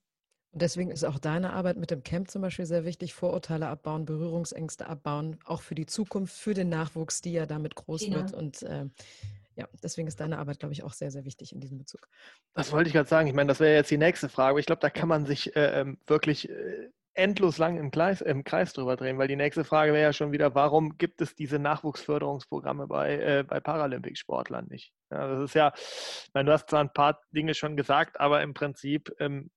Und 0.51 0.61
deswegen 0.61 0.91
ist 0.91 1.03
auch 1.03 1.17
deine 1.17 1.53
Arbeit 1.53 1.77
mit 1.77 1.89
dem 1.89 2.03
Camp 2.03 2.29
zum 2.29 2.43
Beispiel 2.43 2.67
sehr 2.67 2.85
wichtig. 2.85 3.15
Vorurteile 3.15 3.67
abbauen, 3.67 4.05
Berührungsängste 4.05 4.87
abbauen, 4.87 5.39
auch 5.45 5.61
für 5.61 5.73
die 5.73 5.87
Zukunft, 5.87 6.35
für 6.35 6.53
den 6.53 6.69
Nachwuchs, 6.69 7.21
die 7.21 7.33
ja 7.33 7.47
damit 7.47 7.73
groß 7.73 8.05
genau. 8.05 8.17
wird. 8.17 8.33
Und 8.33 8.61
äh, 8.61 8.85
ja, 9.55 9.67
deswegen 9.83 10.07
ist 10.07 10.19
deine 10.19 10.39
Arbeit, 10.39 10.59
glaube 10.59 10.73
ich, 10.73 10.83
auch 10.83 10.93
sehr, 10.93 11.11
sehr 11.11 11.25
wichtig 11.25 11.53
in 11.53 11.59
diesem 11.59 11.77
Bezug. 11.77 12.07
Das 12.53 12.71
wollte 12.71 12.87
ich 12.87 12.93
gerade 12.93 13.09
sagen. 13.09 13.27
Ich 13.27 13.33
meine, 13.33 13.47
das 13.47 13.59
wäre 13.59 13.75
jetzt 13.75 13.91
die 13.91 13.97
nächste 13.97 14.29
Frage. 14.29 14.59
Ich 14.59 14.65
glaube, 14.65 14.81
da 14.81 14.89
kann 14.89 15.07
man 15.07 15.25
sich 15.25 15.55
äh, 15.55 15.81
ähm, 15.81 15.97
wirklich 16.07 16.49
äh, 16.49 16.89
endlos 17.13 17.57
lang 17.57 17.77
im 17.77 17.91
Kreis, 17.91 18.21
im 18.21 18.43
Kreis 18.43 18.73
drüber 18.73 18.95
drehen, 18.95 19.17
weil 19.17 19.27
die 19.27 19.35
nächste 19.35 19.63
Frage 19.63 19.93
wäre 19.93 20.03
ja 20.03 20.13
schon 20.13 20.31
wieder, 20.31 20.55
warum 20.55 20.97
gibt 20.97 21.21
es 21.21 21.35
diese 21.35 21.59
Nachwuchsförderungsprogramme 21.59 22.87
bei, 22.87 23.17
äh, 23.17 23.43
bei 23.47 23.59
Paralympic-Sportlern 23.59 24.67
nicht? 24.67 24.93
Ja, 25.11 25.27
das 25.27 25.43
ist 25.43 25.55
ja, 25.55 25.73
ich 25.75 26.31
meine, 26.33 26.47
du 26.47 26.53
hast 26.53 26.69
zwar 26.69 26.81
ein 26.81 26.93
paar 26.93 27.21
Dinge 27.31 27.53
schon 27.53 27.77
gesagt, 27.77 28.19
aber 28.19 28.41
im 28.41 28.53
Prinzip 28.53 29.13
ähm, 29.19 29.51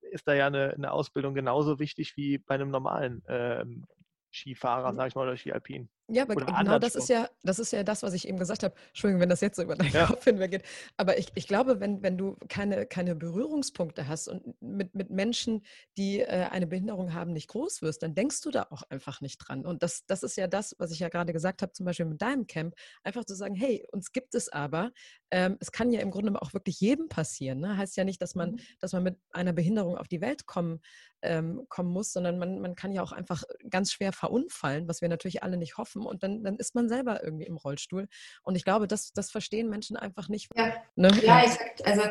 ist 0.00 0.28
da 0.28 0.34
ja 0.34 0.46
eine, 0.46 0.74
eine, 0.74 0.92
Ausbildung 0.92 1.34
genauso 1.34 1.78
wichtig 1.78 2.16
wie 2.16 2.38
bei 2.38 2.54
einem 2.54 2.70
normalen 2.70 3.22
ähm, 3.28 3.84
Skifahrer, 4.32 4.92
mhm. 4.92 4.96
sage 4.96 5.08
ich 5.08 5.14
mal, 5.14 5.26
oder 5.26 5.36
Skialpin. 5.36 5.88
Ja, 6.08 6.24
aber 6.24 6.34
genau 6.34 6.78
das 6.78 6.94
ist 6.94 7.08
ja, 7.08 7.28
das 7.42 7.58
ist 7.58 7.72
ja 7.72 7.84
das, 7.84 8.02
was 8.02 8.12
ich 8.12 8.28
eben 8.28 8.38
gesagt 8.38 8.64
habe. 8.64 8.74
Entschuldigung, 8.88 9.20
wenn 9.20 9.28
das 9.28 9.40
jetzt 9.40 9.56
so 9.56 9.62
über 9.62 9.76
deinen 9.76 9.92
ja. 9.92 10.06
Kopf 10.06 10.24
hinweggeht. 10.24 10.62
Aber 10.96 11.16
ich, 11.16 11.28
ich 11.34 11.46
glaube, 11.46 11.80
wenn, 11.80 12.02
wenn 12.02 12.18
du 12.18 12.36
keine, 12.48 12.86
keine 12.86 13.14
Berührungspunkte 13.14 14.08
hast 14.08 14.28
und 14.28 14.60
mit, 14.60 14.94
mit 14.94 15.10
Menschen, 15.10 15.64
die 15.96 16.20
äh, 16.20 16.48
eine 16.50 16.66
Behinderung 16.66 17.14
haben, 17.14 17.32
nicht 17.32 17.48
groß 17.48 17.82
wirst, 17.82 18.02
dann 18.02 18.14
denkst 18.14 18.40
du 18.42 18.50
da 18.50 18.66
auch 18.70 18.82
einfach 18.90 19.20
nicht 19.20 19.38
dran. 19.38 19.64
Und 19.64 19.82
das, 19.82 20.04
das 20.06 20.22
ist 20.22 20.36
ja 20.36 20.48
das, 20.48 20.74
was 20.78 20.90
ich 20.90 20.98
ja 20.98 21.08
gerade 21.08 21.32
gesagt 21.32 21.62
habe, 21.62 21.72
zum 21.72 21.86
Beispiel 21.86 22.06
mit 22.06 22.20
deinem 22.20 22.46
Camp, 22.46 22.74
einfach 23.04 23.24
zu 23.24 23.34
sagen, 23.34 23.54
hey, 23.54 23.86
uns 23.92 24.12
gibt 24.12 24.34
es 24.34 24.48
aber. 24.48 24.90
Ähm, 25.30 25.56
es 25.60 25.72
kann 25.72 25.92
ja 25.92 26.00
im 26.00 26.10
Grunde 26.10 26.40
auch 26.42 26.52
wirklich 26.52 26.80
jedem 26.80 27.08
passieren. 27.08 27.60
Ne? 27.60 27.76
Heißt 27.76 27.96
ja 27.96 28.04
nicht, 28.04 28.20
dass 28.20 28.34
man, 28.34 28.52
mhm. 28.52 28.60
dass 28.80 28.92
man 28.92 29.02
mit 29.02 29.18
einer 29.30 29.52
Behinderung 29.52 29.96
auf 29.96 30.08
die 30.08 30.20
Welt 30.20 30.46
kommen, 30.46 30.80
ähm, 31.22 31.66
kommen 31.68 31.90
muss, 31.90 32.12
sondern 32.12 32.38
man, 32.38 32.60
man 32.60 32.74
kann 32.74 32.92
ja 32.92 33.02
auch 33.02 33.12
einfach 33.12 33.44
ganz 33.70 33.92
schwer 33.92 34.12
verunfallen, 34.12 34.88
was 34.88 35.00
wir 35.00 35.08
natürlich 35.08 35.42
alle 35.42 35.56
nicht 35.56 35.78
hoffen. 35.78 35.91
Und 36.00 36.22
dann, 36.22 36.42
dann 36.42 36.56
ist 36.56 36.74
man 36.74 36.88
selber 36.88 37.22
irgendwie 37.22 37.44
im 37.44 37.56
Rollstuhl. 37.56 38.08
Und 38.42 38.56
ich 38.56 38.64
glaube, 38.64 38.86
das, 38.86 39.12
das 39.12 39.30
verstehen 39.30 39.68
Menschen 39.68 39.96
einfach 39.96 40.28
nicht. 40.28 40.48
Ja, 40.56 40.72
ne? 40.96 41.10
ja 41.22 41.42
exakt. 41.42 41.84
Also 41.86 42.02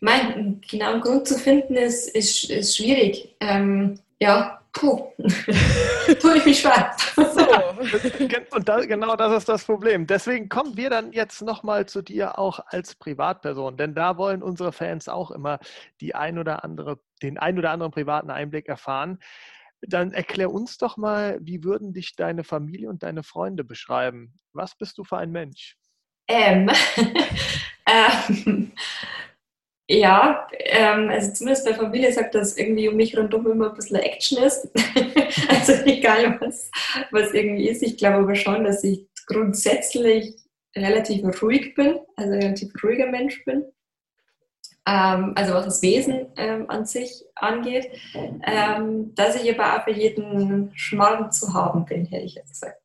mein 0.00 0.60
genauen 0.60 1.00
Grund 1.00 1.26
zu 1.26 1.38
finden 1.38 1.74
ist, 1.74 2.08
ist, 2.14 2.50
ist 2.50 2.76
schwierig. 2.76 3.34
Ähm, 3.40 3.98
ja, 4.20 4.60
puh, 4.72 5.12
tue 6.20 6.36
ich 6.36 6.44
mich 6.44 6.60
schwer. 6.60 6.92
So. 7.14 7.24
Und 8.56 8.68
da, 8.68 8.80
genau 8.80 9.16
das 9.16 9.38
ist 9.38 9.48
das 9.48 9.64
Problem. 9.64 10.06
Deswegen 10.06 10.48
kommen 10.48 10.76
wir 10.76 10.90
dann 10.90 11.12
jetzt 11.12 11.42
nochmal 11.42 11.86
zu 11.86 12.02
dir 12.02 12.38
auch 12.38 12.60
als 12.66 12.94
Privatperson, 12.94 13.76
denn 13.76 13.94
da 13.94 14.16
wollen 14.18 14.42
unsere 14.42 14.72
Fans 14.72 15.08
auch 15.08 15.30
immer 15.30 15.58
die 16.00 16.14
ein 16.14 16.38
oder 16.38 16.64
andere, 16.64 16.98
den 17.22 17.38
ein 17.38 17.58
oder 17.58 17.70
anderen 17.70 17.92
privaten 17.92 18.30
Einblick 18.30 18.68
erfahren. 18.68 19.18
Dann 19.88 20.12
erklär 20.12 20.50
uns 20.50 20.78
doch 20.78 20.96
mal, 20.96 21.38
wie 21.42 21.64
würden 21.64 21.92
dich 21.92 22.16
deine 22.16 22.44
Familie 22.44 22.88
und 22.88 23.02
deine 23.02 23.22
Freunde 23.22 23.64
beschreiben? 23.64 24.34
Was 24.52 24.76
bist 24.76 24.98
du 24.98 25.04
für 25.04 25.18
ein 25.18 25.30
Mensch? 25.30 25.76
Ähm, 26.28 26.70
ähm, 27.88 28.72
ja, 29.88 30.48
ähm, 30.58 31.10
also 31.10 31.32
zumindest 31.32 31.66
bei 31.66 31.74
Familie 31.74 32.12
sagt, 32.12 32.34
dass 32.34 32.56
irgendwie 32.56 32.88
um 32.88 32.96
mich 32.96 33.16
rundum 33.16 33.50
immer 33.50 33.68
ein 33.68 33.76
bisschen 33.76 33.96
Action 33.96 34.42
ist. 34.42 34.68
also 35.48 35.72
egal, 35.84 36.40
was, 36.40 36.70
was 37.10 37.34
irgendwie 37.34 37.68
ist. 37.68 37.82
Ich 37.82 37.98
glaube 37.98 38.18
aber 38.18 38.34
schon, 38.34 38.64
dass 38.64 38.82
ich 38.82 39.06
grundsätzlich 39.26 40.34
relativ 40.74 41.42
ruhig 41.42 41.74
bin, 41.74 41.98
also 42.16 42.32
relativ 42.32 42.72
ruhiger 42.82 43.06
Mensch 43.06 43.44
bin. 43.44 43.64
Ähm, 44.86 45.32
also 45.34 45.54
was 45.54 45.64
das 45.64 45.82
Wesen 45.82 46.26
ähm, 46.36 46.68
an 46.68 46.84
sich 46.84 47.24
angeht. 47.34 47.90
Ähm, 48.14 49.14
dass 49.14 49.42
ich 49.42 49.58
aber 49.58 49.76
auch 49.76 49.84
für 49.84 49.92
jeden 49.92 50.72
Schmarrn 50.74 51.32
zu 51.32 51.54
haben 51.54 51.84
bin, 51.84 52.04
hätte 52.06 52.24
ich 52.24 52.34
jetzt 52.34 52.50
gesagt. 52.50 52.80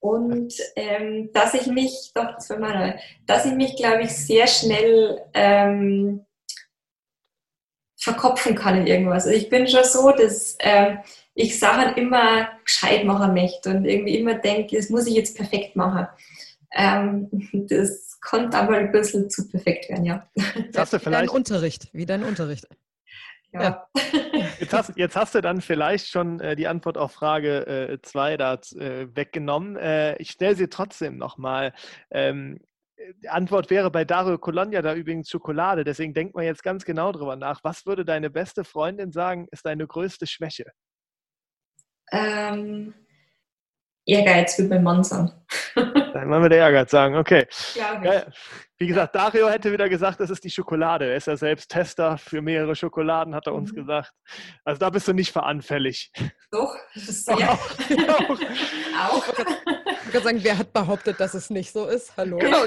Und 0.00 0.54
ähm, 0.76 1.30
dass 1.32 1.54
ich 1.54 1.66
mich, 1.66 2.12
doch, 2.14 2.34
das 2.34 2.48
war 2.50 2.58
meine, 2.58 2.98
dass 3.26 3.44
ich 3.44 3.52
mich, 3.52 3.76
glaube 3.76 4.02
ich, 4.02 4.10
sehr 4.10 4.46
schnell 4.46 5.20
ähm, 5.34 6.24
verkopfen 7.96 8.54
kann 8.54 8.78
in 8.78 8.86
irgendwas. 8.86 9.26
Also 9.26 9.36
ich 9.36 9.48
bin 9.48 9.66
schon 9.66 9.84
so, 9.84 10.10
dass 10.12 10.56
ähm, 10.60 10.98
ich 11.34 11.58
Sachen 11.58 11.96
immer 11.96 12.48
gescheit 12.64 13.04
machen 13.04 13.34
möchte 13.34 13.70
und 13.70 13.84
irgendwie 13.84 14.16
immer 14.16 14.34
denke, 14.34 14.76
das 14.76 14.88
muss 14.88 15.06
ich 15.06 15.14
jetzt 15.14 15.36
perfekt 15.36 15.76
machen. 15.76 16.06
Ähm, 16.72 17.28
konnte 18.20 18.56
aber 18.56 18.76
ein 18.76 18.92
bisschen 18.92 19.30
zu 19.30 19.48
perfekt 19.48 19.88
werden, 19.88 20.04
ja. 20.04 20.28
Hast 20.76 20.92
du 20.92 20.98
vielleicht... 20.98 21.06
Wie 21.06 21.10
dein 21.10 21.28
Unterricht, 21.28 21.88
wie 21.92 22.06
dein 22.06 22.24
Unterricht. 22.24 22.66
Ja. 23.52 23.88
Jetzt, 24.60 24.72
hast, 24.72 24.96
jetzt, 24.96 25.16
hast, 25.16 25.34
du 25.34 25.40
dann 25.40 25.60
vielleicht 25.60 26.08
schon 26.08 26.40
äh, 26.40 26.54
die 26.54 26.66
Antwort 26.68 26.98
auf 26.98 27.12
Frage 27.12 27.98
2 28.02 28.32
äh, 28.32 28.36
da 28.36 28.54
äh, 28.54 29.08
weggenommen. 29.14 29.76
Äh, 29.76 30.16
ich 30.18 30.30
stelle 30.30 30.54
sie 30.54 30.68
trotzdem 30.68 31.16
nochmal. 31.16 31.72
Ähm, 32.10 32.60
die 33.22 33.28
Antwort 33.28 33.70
wäre 33.70 33.90
bei 33.90 34.04
Dario 34.04 34.38
Colonia 34.38 34.82
da 34.82 34.94
übrigens 34.94 35.30
Schokolade. 35.30 35.84
Deswegen 35.84 36.12
denkt 36.12 36.34
man 36.34 36.44
jetzt 36.44 36.62
ganz 36.62 36.84
genau 36.84 37.12
drüber 37.12 37.36
nach. 37.36 37.64
Was 37.64 37.86
würde 37.86 38.04
deine 38.04 38.30
beste 38.30 38.64
Freundin 38.64 39.12
sagen, 39.12 39.46
ist 39.50 39.64
deine 39.64 39.86
größte 39.86 40.26
Schwäche? 40.26 40.72
Ähm, 42.10 42.94
Ehrgeiz 44.08 44.58
würde 44.58 44.70
mein 44.70 44.82
Mann 44.82 45.04
sagen. 45.04 45.30
Dann 45.74 46.30
wollen 46.30 46.42
wir 46.42 46.48
der 46.48 46.58
Ehrgeiz 46.58 46.90
sagen, 46.90 47.16
okay. 47.16 47.46
Ja, 47.74 48.24
wie 48.78 48.86
gesagt, 48.86 49.14
Dario 49.14 49.48
hätte 49.50 49.70
wieder 49.70 49.88
gesagt, 49.88 50.20
das 50.20 50.30
ist 50.30 50.44
die 50.44 50.50
Schokolade. 50.50 51.10
Er 51.10 51.16
ist 51.16 51.26
ja 51.26 51.36
selbst 51.36 51.70
Tester 51.70 52.16
für 52.16 52.40
mehrere 52.40 52.74
Schokoladen, 52.74 53.34
hat 53.34 53.46
er 53.46 53.54
uns 53.54 53.72
mhm. 53.72 53.76
gesagt. 53.76 54.12
Also 54.64 54.78
da 54.78 54.88
bist 54.88 55.08
du 55.08 55.12
nicht 55.12 55.30
veranfällig. 55.30 56.10
Doch, 56.50 56.74
das 56.94 57.08
ist 57.08 57.26
sehr. 57.26 57.36
Auch. 57.36 57.70
auch. 58.08 58.30
auch. 59.10 59.28
Ich 60.06 60.14
würde 60.14 60.24
sagen, 60.24 60.38
wer 60.42 60.56
hat 60.56 60.72
behauptet, 60.72 61.20
dass 61.20 61.34
es 61.34 61.50
nicht 61.50 61.72
so 61.72 61.86
ist? 61.86 62.16
Hallo. 62.16 62.38
Genau, 62.38 62.64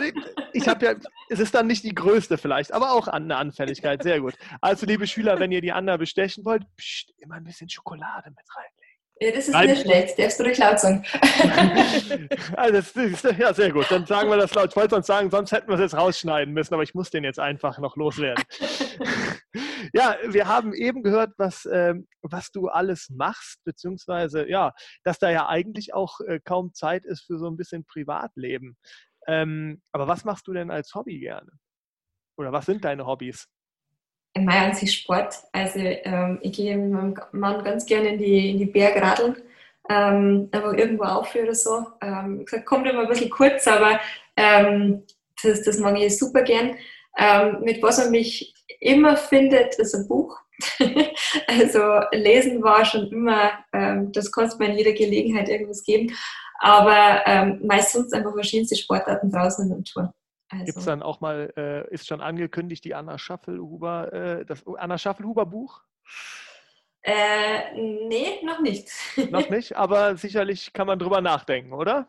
ich 0.54 0.68
habe 0.68 0.86
ja, 0.86 0.94
es 1.30 1.40
ist 1.40 1.56
dann 1.56 1.66
nicht 1.66 1.84
die 1.84 1.96
größte 1.96 2.38
vielleicht, 2.38 2.72
aber 2.72 2.92
auch 2.92 3.08
eine 3.08 3.36
Anfälligkeit. 3.38 4.04
Sehr 4.04 4.20
gut. 4.20 4.36
Also, 4.60 4.86
liebe 4.86 5.08
Schüler, 5.08 5.40
wenn 5.40 5.52
ihr 5.52 5.62
die 5.62 5.72
Anna 5.72 5.98
bestechen 5.98 6.46
wollt, 6.46 6.64
pst, 6.78 7.14
immer 7.18 7.36
ein 7.36 7.44
bisschen 7.44 7.68
Schokolade 7.68 8.30
mit 8.30 8.46
reinlegen. 8.56 8.81
Ja, 9.22 9.30
das 9.30 9.48
ist 9.48 9.54
Nein. 9.54 9.70
nicht 9.70 9.84
schlecht, 9.84 10.18
darfst 10.18 10.40
du 10.40 10.44
ruhig 10.44 10.58
laut 10.58 10.80
sagen. 10.80 11.06
also 12.58 12.74
das 12.74 12.92
ist, 12.96 13.24
ja, 13.38 13.54
sehr 13.54 13.72
gut. 13.72 13.86
Dann 13.92 14.04
sagen 14.08 14.32
wir 14.32 14.38
das 14.38 14.52
laut. 14.56 14.72
Ich 14.72 14.76
wollte 14.76 14.96
sonst 14.96 15.06
sagen, 15.06 15.30
sonst 15.30 15.52
hätten 15.52 15.68
wir 15.68 15.76
es 15.76 15.82
jetzt 15.82 15.94
rausschneiden 15.96 16.52
müssen, 16.56 16.74
aber 16.74 16.82
ich 16.82 16.96
muss 16.96 17.12
den 17.12 17.24
jetzt 17.24 17.38
einfach 17.38 17.78
noch 17.78 17.96
loswerden. 17.98 18.44
ja, 19.94 20.18
wir 20.26 20.48
haben 20.48 20.74
eben 20.74 21.04
gehört, 21.04 21.34
was, 21.38 21.70
ähm, 21.72 22.08
was 22.24 22.50
du 22.50 22.70
alles 22.70 23.10
machst, 23.12 23.64
beziehungsweise 23.64 24.50
ja, 24.50 24.74
dass 25.04 25.20
da 25.20 25.30
ja 25.30 25.48
eigentlich 25.48 25.94
auch 25.94 26.20
äh, 26.22 26.40
kaum 26.44 26.74
Zeit 26.74 27.06
ist 27.06 27.22
für 27.28 27.38
so 27.38 27.48
ein 27.48 27.58
bisschen 27.58 27.86
Privatleben. 27.86 28.76
Ähm, 29.28 29.84
aber 29.92 30.08
was 30.08 30.26
machst 30.26 30.48
du 30.48 30.54
denn 30.54 30.72
als 30.72 30.96
Hobby 30.96 31.20
gerne? 31.20 31.52
Oder 32.38 32.52
was 32.52 32.66
sind 32.66 32.84
deine 32.84 33.06
Hobbys? 33.06 33.48
In 34.34 34.46
meinem 34.46 34.74
sich 34.74 34.94
Sport. 34.94 35.36
Also 35.52 35.80
ähm, 35.80 36.40
ich 36.42 36.54
gehe 36.54 36.78
mit 36.78 36.92
meinem 36.92 37.16
Mann 37.32 37.64
ganz 37.64 37.86
gerne 37.86 38.10
in 38.10 38.18
die, 38.18 38.52
in 38.52 38.58
die 38.58 38.66
Berge 38.66 39.02
radeln, 39.02 39.36
ähm, 39.90 40.50
aber 40.52 40.78
irgendwo 40.78 41.04
aufhören 41.04 41.46
oder 41.46 41.56
so. 41.56 41.86
Ähm, 42.02 42.46
gesagt, 42.46 42.66
kommt 42.66 42.88
immer 42.88 43.02
ein 43.02 43.08
bisschen 43.08 43.30
kurz, 43.30 43.68
aber 43.68 44.00
ähm, 44.38 45.04
das, 45.44 45.64
das 45.64 45.80
mag 45.80 46.00
ich 46.00 46.18
super 46.18 46.44
gern. 46.44 46.76
Ähm, 47.18 47.62
mit 47.62 47.82
was 47.84 47.98
man 47.98 48.12
mich 48.12 48.54
immer 48.80 49.18
findet, 49.18 49.76
ist 49.76 49.96
ein 49.96 50.08
Buch. 50.08 50.38
also 51.48 51.80
lesen 52.12 52.62
war 52.64 52.86
schon 52.86 53.08
immer, 53.12 53.52
ähm, 53.74 54.12
das 54.12 54.32
kannst 54.32 54.54
du 54.54 54.64
mir 54.64 54.70
in 54.70 54.78
jeder 54.78 54.94
Gelegenheit 54.94 55.50
irgendwas 55.50 55.84
geben. 55.84 56.16
Aber 56.60 57.22
ähm, 57.26 57.60
meistens 57.66 58.14
einfach 58.14 58.34
verschiedenste 58.34 58.76
Sportarten 58.76 59.32
draußen 59.32 59.64
in 59.64 59.70
der 59.70 59.78
Natur. 59.80 60.14
Also. 60.52 60.66
Gibt 60.66 60.78
es 60.78 60.86
dann 60.86 61.02
auch 61.02 61.22
mal, 61.22 61.54
äh, 61.56 61.94
ist 61.94 62.08
schon 62.08 62.22
angekündigt, 62.22 62.84
die 62.84 62.94
Anna 62.94 63.18
Schaffelhuber, 63.18 64.14
äh, 64.14 64.46
das 64.46 64.66
Anna 64.68 64.98
Schaffelhuber 64.98 65.46
Buch? 65.46 65.82
Äh, 67.04 67.74
nee, 67.74 68.42
noch 68.44 68.60
nicht. 68.60 68.90
noch 69.32 69.50
nicht, 69.50 69.76
aber 69.76 70.18
sicherlich 70.18 70.74
kann 70.74 70.88
man 70.88 71.00
drüber 71.00 71.22
nachdenken, 71.22 71.74
oder? 71.74 72.08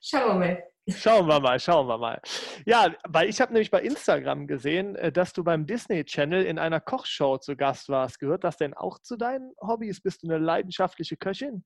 Schauen 0.00 0.28
wir 0.28 0.34
mal. 0.34 0.64
Schauen 0.88 1.26
wir 1.26 1.40
mal, 1.40 1.58
schauen 1.58 1.88
wir 1.88 1.98
mal. 1.98 2.20
Ja, 2.64 2.94
weil 3.08 3.28
ich 3.28 3.40
habe 3.40 3.52
nämlich 3.52 3.72
bei 3.72 3.80
Instagram 3.80 4.46
gesehen, 4.46 4.94
äh, 4.96 5.10
dass 5.10 5.32
du 5.32 5.42
beim 5.42 5.66
Disney 5.66 6.04
Channel 6.04 6.44
in 6.44 6.58
einer 6.58 6.80
Kochshow 6.80 7.38
zu 7.38 7.56
Gast 7.56 7.88
warst. 7.88 8.20
Gehört 8.20 8.44
das 8.44 8.56
denn 8.56 8.74
auch 8.74 9.00
zu 9.00 9.16
deinen 9.16 9.52
Hobbys? 9.60 10.00
Bist 10.00 10.22
du 10.22 10.28
eine 10.28 10.38
leidenschaftliche 10.38 11.16
Köchin? 11.16 11.64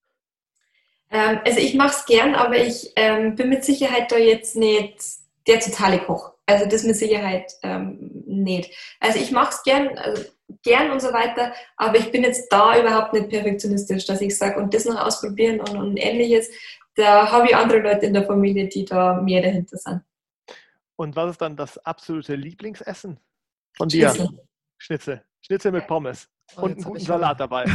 Ähm, 1.10 1.40
also 1.44 1.58
ich 1.58 1.74
mache 1.74 1.96
es 1.96 2.06
gern, 2.06 2.34
aber 2.34 2.56
ich 2.56 2.92
ähm, 2.96 3.34
bin 3.34 3.50
mit 3.50 3.64
Sicherheit 3.64 4.10
da 4.10 4.16
jetzt 4.16 4.56
nicht 4.56 5.02
der 5.46 5.60
totale 5.60 5.98
Koch. 6.00 6.32
Also 6.46 6.66
das 6.66 6.84
mit 6.84 6.96
Sicherheit 6.96 7.52
ähm, 7.62 8.22
nicht. 8.26 8.74
Also 8.98 9.18
ich 9.18 9.30
mache 9.30 9.50
es 9.50 9.62
gern, 9.62 9.96
also 9.98 10.24
gern 10.62 10.90
und 10.90 11.00
so 11.00 11.12
weiter, 11.12 11.52
aber 11.76 11.98
ich 11.98 12.10
bin 12.10 12.24
jetzt 12.24 12.52
da 12.52 12.78
überhaupt 12.78 13.12
nicht 13.12 13.28
perfektionistisch, 13.28 14.04
dass 14.06 14.20
ich 14.20 14.36
sage, 14.36 14.58
und 14.58 14.74
das 14.74 14.84
noch 14.84 15.00
ausprobieren 15.00 15.60
und, 15.60 15.76
und 15.76 15.96
ähnliches. 15.96 16.50
Da 16.96 17.30
habe 17.30 17.46
ich 17.46 17.56
andere 17.56 17.78
Leute 17.78 18.06
in 18.06 18.14
der 18.14 18.26
Familie, 18.26 18.68
die 18.68 18.84
da 18.84 19.20
mehr 19.20 19.42
dahinter 19.42 19.76
sind. 19.76 20.02
Und 20.96 21.16
was 21.16 21.30
ist 21.30 21.40
dann 21.40 21.56
das 21.56 21.78
absolute 21.78 22.34
Lieblingsessen 22.34 23.18
von 23.76 23.88
dir? 23.88 24.10
Schnitzel. 24.10 24.40
Schnitzel. 24.78 25.24
Schnitzel 25.40 25.72
mit 25.72 25.86
Pommes. 25.86 26.28
Oh, 26.56 26.62
und 26.62 26.72
einen 26.72 26.82
guten 26.82 27.00
Salat 27.00 27.40
dabei. 27.40 27.64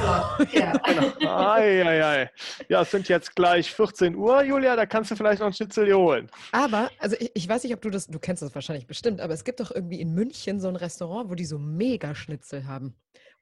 Ja. 0.51 0.71
genau. 0.71 1.37
ei, 1.37 1.83
ei, 1.85 2.05
ei. 2.05 2.31
Ja, 2.69 2.81
es 2.81 2.91
sind 2.91 3.07
jetzt 3.09 3.35
gleich 3.35 3.73
14 3.73 4.15
Uhr, 4.15 4.43
Julia, 4.43 4.75
da 4.75 4.85
kannst 4.85 5.11
du 5.11 5.15
vielleicht 5.15 5.39
noch 5.39 5.47
ein 5.47 5.53
Schnitzel 5.53 5.85
hier 5.85 5.97
holen. 5.97 6.29
Aber, 6.51 6.89
also 6.99 7.15
ich, 7.19 7.31
ich, 7.33 7.49
weiß 7.49 7.63
nicht, 7.63 7.73
ob 7.73 7.81
du 7.81 7.89
das, 7.89 8.07
du 8.07 8.19
kennst 8.19 8.41
das 8.41 8.53
wahrscheinlich 8.53 8.87
bestimmt, 8.87 9.21
aber 9.21 9.33
es 9.33 9.43
gibt 9.43 9.59
doch 9.59 9.71
irgendwie 9.71 9.99
in 9.99 10.13
München 10.13 10.59
so 10.59 10.67
ein 10.67 10.75
Restaurant, 10.75 11.29
wo 11.29 11.35
die 11.35 11.45
so 11.45 11.57
Mega-Schnitzel 11.57 12.67
haben. 12.67 12.95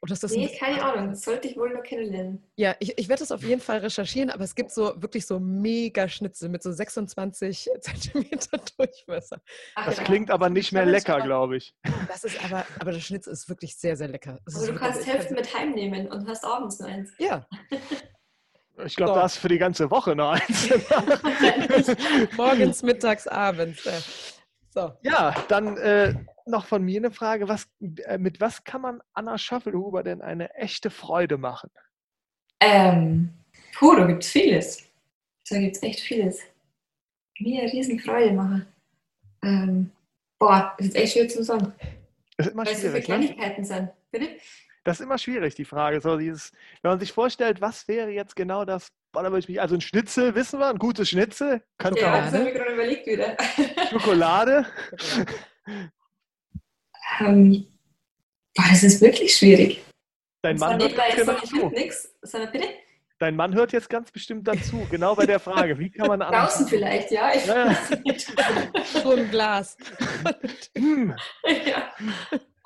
Oder 0.04 0.12
ist 0.12 0.22
das 0.22 0.34
nee, 0.34 0.50
keine 0.60 0.84
Ahnung. 0.84 1.12
Das 1.12 1.22
sollte 1.22 1.48
ich 1.48 1.56
wohl 1.56 1.74
noch 1.74 1.82
kennenlernen. 1.82 2.44
Ja, 2.58 2.76
ich, 2.82 2.98
ich 2.98 3.08
werde 3.08 3.22
das 3.22 3.32
auf 3.32 3.42
jeden 3.42 3.62
Fall 3.62 3.78
recherchieren, 3.78 4.30
aber 4.32 4.44
es 4.44 4.54
gibt 4.54 4.70
so 4.72 5.02
wirklich 5.02 5.26
so 5.26 5.40
mega 5.40 6.10
Schnitzel 6.10 6.50
mit 6.50 6.62
so 6.62 6.74
26 6.74 7.70
Zentimeter 7.80 8.60
Durchmesser. 8.78 9.42
Ach, 9.76 9.86
das 9.86 10.00
ja. 10.00 10.04
klingt 10.04 10.30
aber 10.30 10.50
nicht 10.50 10.74
mehr 10.74 10.86
lecker, 10.86 11.22
glaube 11.22 11.56
ich. 11.56 11.74
Das 12.10 12.26
ist 12.26 12.44
aber, 12.44 12.66
aber 12.82 12.92
der 12.92 13.00
Schnitzel 13.00 13.32
ist 13.32 13.48
wirklich 13.48 13.78
sehr, 13.78 13.96
sehr 13.96 14.10
lecker. 14.10 14.40
Das 14.44 14.58
also 14.58 14.74
du 14.74 14.78
kannst 14.78 15.08
Hälfte 15.08 15.36
mit 15.36 15.58
heimnehmen 15.58 16.12
und 16.12 16.28
hast 16.28 16.44
abends 16.44 16.82
nur 16.82 16.90
eins. 16.90 17.10
Ja. 17.18 17.48
Ich 18.86 18.96
glaube, 18.96 19.12
so. 19.12 19.16
da 19.18 19.22
hast 19.22 19.38
für 19.38 19.50
die 19.50 19.60
ganze 19.60 19.92
Woche 19.92 20.16
noch 20.16 20.32
eins. 20.32 20.68
Morgens, 22.36 22.82
mittags, 22.82 23.28
abends. 23.28 23.88
So. 24.72 24.92
Ja, 25.04 25.36
dann 25.48 25.78
äh, 25.78 26.16
noch 26.48 26.66
von 26.66 26.84
mir 26.84 27.00
eine 27.00 27.12
Frage. 27.12 27.48
Was, 27.48 27.70
äh, 28.06 28.18
mit 28.18 28.40
was 28.40 28.64
kann 28.64 28.82
man 28.82 29.02
Anna 29.14 29.38
Schaffelhuber 29.38 30.04
denn 30.04 30.22
eine 30.22 30.54
echte 30.56 30.90
Freude 30.90 31.38
machen? 31.38 31.70
Ähm, 32.60 33.34
puh, 33.74 33.96
da 33.96 34.06
gibt 34.06 34.24
es 34.24 34.30
vieles. 34.30 34.90
Da 35.50 35.60
gibt 35.60 35.76
es 35.76 35.84
echt 35.84 36.00
vieles. 36.00 36.42
Mir 37.40 37.64
eine 37.64 37.72
Riesenfreude 37.72 38.34
machen. 38.34 38.66
Ähm, 39.44 39.92
boah, 40.40 40.74
das 40.78 40.88
ist 40.88 40.96
echt 40.96 41.14
schwer 41.14 41.28
zu 41.28 41.44
sagen. 41.44 41.74
Das 42.38 42.48
ist 42.48 42.54
immer 42.54 42.66
Weil 42.66 42.76
schwierig. 42.76 43.06
So 43.06 43.12
ne? 43.12 43.20
Kleinigkeiten 43.20 43.62
ne? 43.62 43.68
sind. 43.68 43.90
Bitte? 44.12 44.30
Das 44.84 45.00
ist 45.00 45.06
immer 45.06 45.18
schwierig, 45.18 45.56
die 45.56 45.66
Frage. 45.66 46.02
So 46.02 46.18
dieses, 46.18 46.52
wenn 46.82 46.92
man 46.92 47.00
sich 47.00 47.12
vorstellt, 47.12 47.62
was 47.62 47.88
wäre 47.88 48.10
jetzt 48.10 48.36
genau 48.36 48.66
das 48.66 48.92
Boah, 49.14 49.22
da 49.22 49.30
würde 49.30 49.40
ich 49.42 49.48
mich, 49.48 49.62
also 49.62 49.76
ein 49.76 49.82
Schnitzel, 49.82 50.34
wissen 50.34 50.60
wir, 50.60 50.70
ein 50.70 50.80
gutes 50.80 51.10
Schnitzel. 51.10 51.62
Kann 51.78 51.94
ja, 51.96 52.20
das 52.20 52.34
habe 52.34 52.50
ich 52.50 52.56
gerade 52.56 52.74
überlegt 52.74 53.06
wieder. 53.06 53.38
Schokolade. 53.92 54.66
ähm, 57.20 57.68
boah, 58.56 58.66
das 58.70 58.84
ist 58.84 59.02
wirklich 59.02 59.36
schwierig. 59.36 59.84
Dein 60.42 60.58
Mann 60.58 60.82
hört 60.82 60.92
jetzt 60.92 61.16
genau 61.16 61.34
dazu. 61.34 61.70
Nix. 61.70 62.14
bitte? 62.52 62.68
Dein 63.20 63.36
Mann 63.38 63.54
hört 63.54 63.72
jetzt 63.72 63.90
ganz 63.90 64.12
bestimmt 64.12 64.48
dazu, 64.48 64.86
genau 64.92 65.16
bei 65.16 65.26
der 65.26 65.40
Frage, 65.40 65.80
wie 65.80 65.90
kann 65.90 66.08
man 66.08 66.20
Draußen 66.20 66.68
vielleicht, 66.68 67.12
ja. 67.12 67.34
Ich 67.34 67.46
ja, 67.46 67.72
ja. 67.72 67.78
so 69.02 69.12
ein 69.12 69.30
Glas. 69.32 69.78
Hm. 70.76 71.16
ja. 71.66 71.94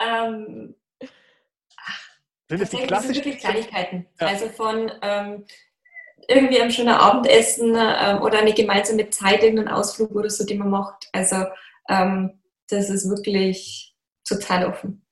Ähm, 0.02 0.76
sind 2.50 2.62
es 2.62 2.70
die 2.70 2.78
klassischen? 2.78 3.14
sind 3.14 3.26
wirklich 3.26 3.44
Kleinigkeiten. 3.44 4.08
Ja. 4.20 4.28
Also 4.28 4.50
von 4.50 4.92
ähm, 5.02 5.46
irgendwie 6.28 6.62
ein 6.62 6.72
schöner 6.72 7.00
Abendessen 7.02 7.76
ähm, 7.78 8.22
oder 8.22 8.40
eine 8.40 8.54
gemeinsame 8.54 9.10
Zeit, 9.10 9.44
irgendeinen 9.44 9.76
Ausflug 9.76 10.12
oder 10.12 10.30
so, 10.30 10.46
den 10.46 10.60
man 10.60 10.70
macht. 10.70 11.08
Also 11.12 11.46
ähm, 11.90 12.42
das 12.70 12.90
ist 12.90 13.10
wirklich 13.10 13.96
total 14.28 14.66
offen. 14.66 15.06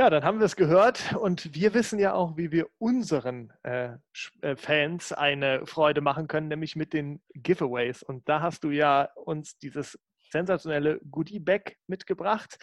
Ja, 0.00 0.10
dann 0.10 0.22
haben 0.22 0.38
wir 0.38 0.46
es 0.46 0.54
gehört 0.54 1.16
und 1.16 1.56
wir 1.56 1.74
wissen 1.74 1.98
ja 1.98 2.14
auch, 2.14 2.36
wie 2.36 2.52
wir 2.52 2.68
unseren 2.78 3.52
äh, 3.64 3.96
äh, 4.42 4.54
Fans 4.54 5.12
eine 5.12 5.66
Freude 5.66 6.00
machen 6.02 6.28
können, 6.28 6.46
nämlich 6.46 6.76
mit 6.76 6.92
den 6.92 7.20
Giveaways. 7.34 8.04
Und 8.04 8.28
da 8.28 8.40
hast 8.40 8.62
du 8.62 8.70
ja 8.70 9.08
uns 9.16 9.58
dieses 9.58 9.98
sensationelle 10.30 11.00
Goodie-Bag 11.10 11.78
mitgebracht. 11.88 12.58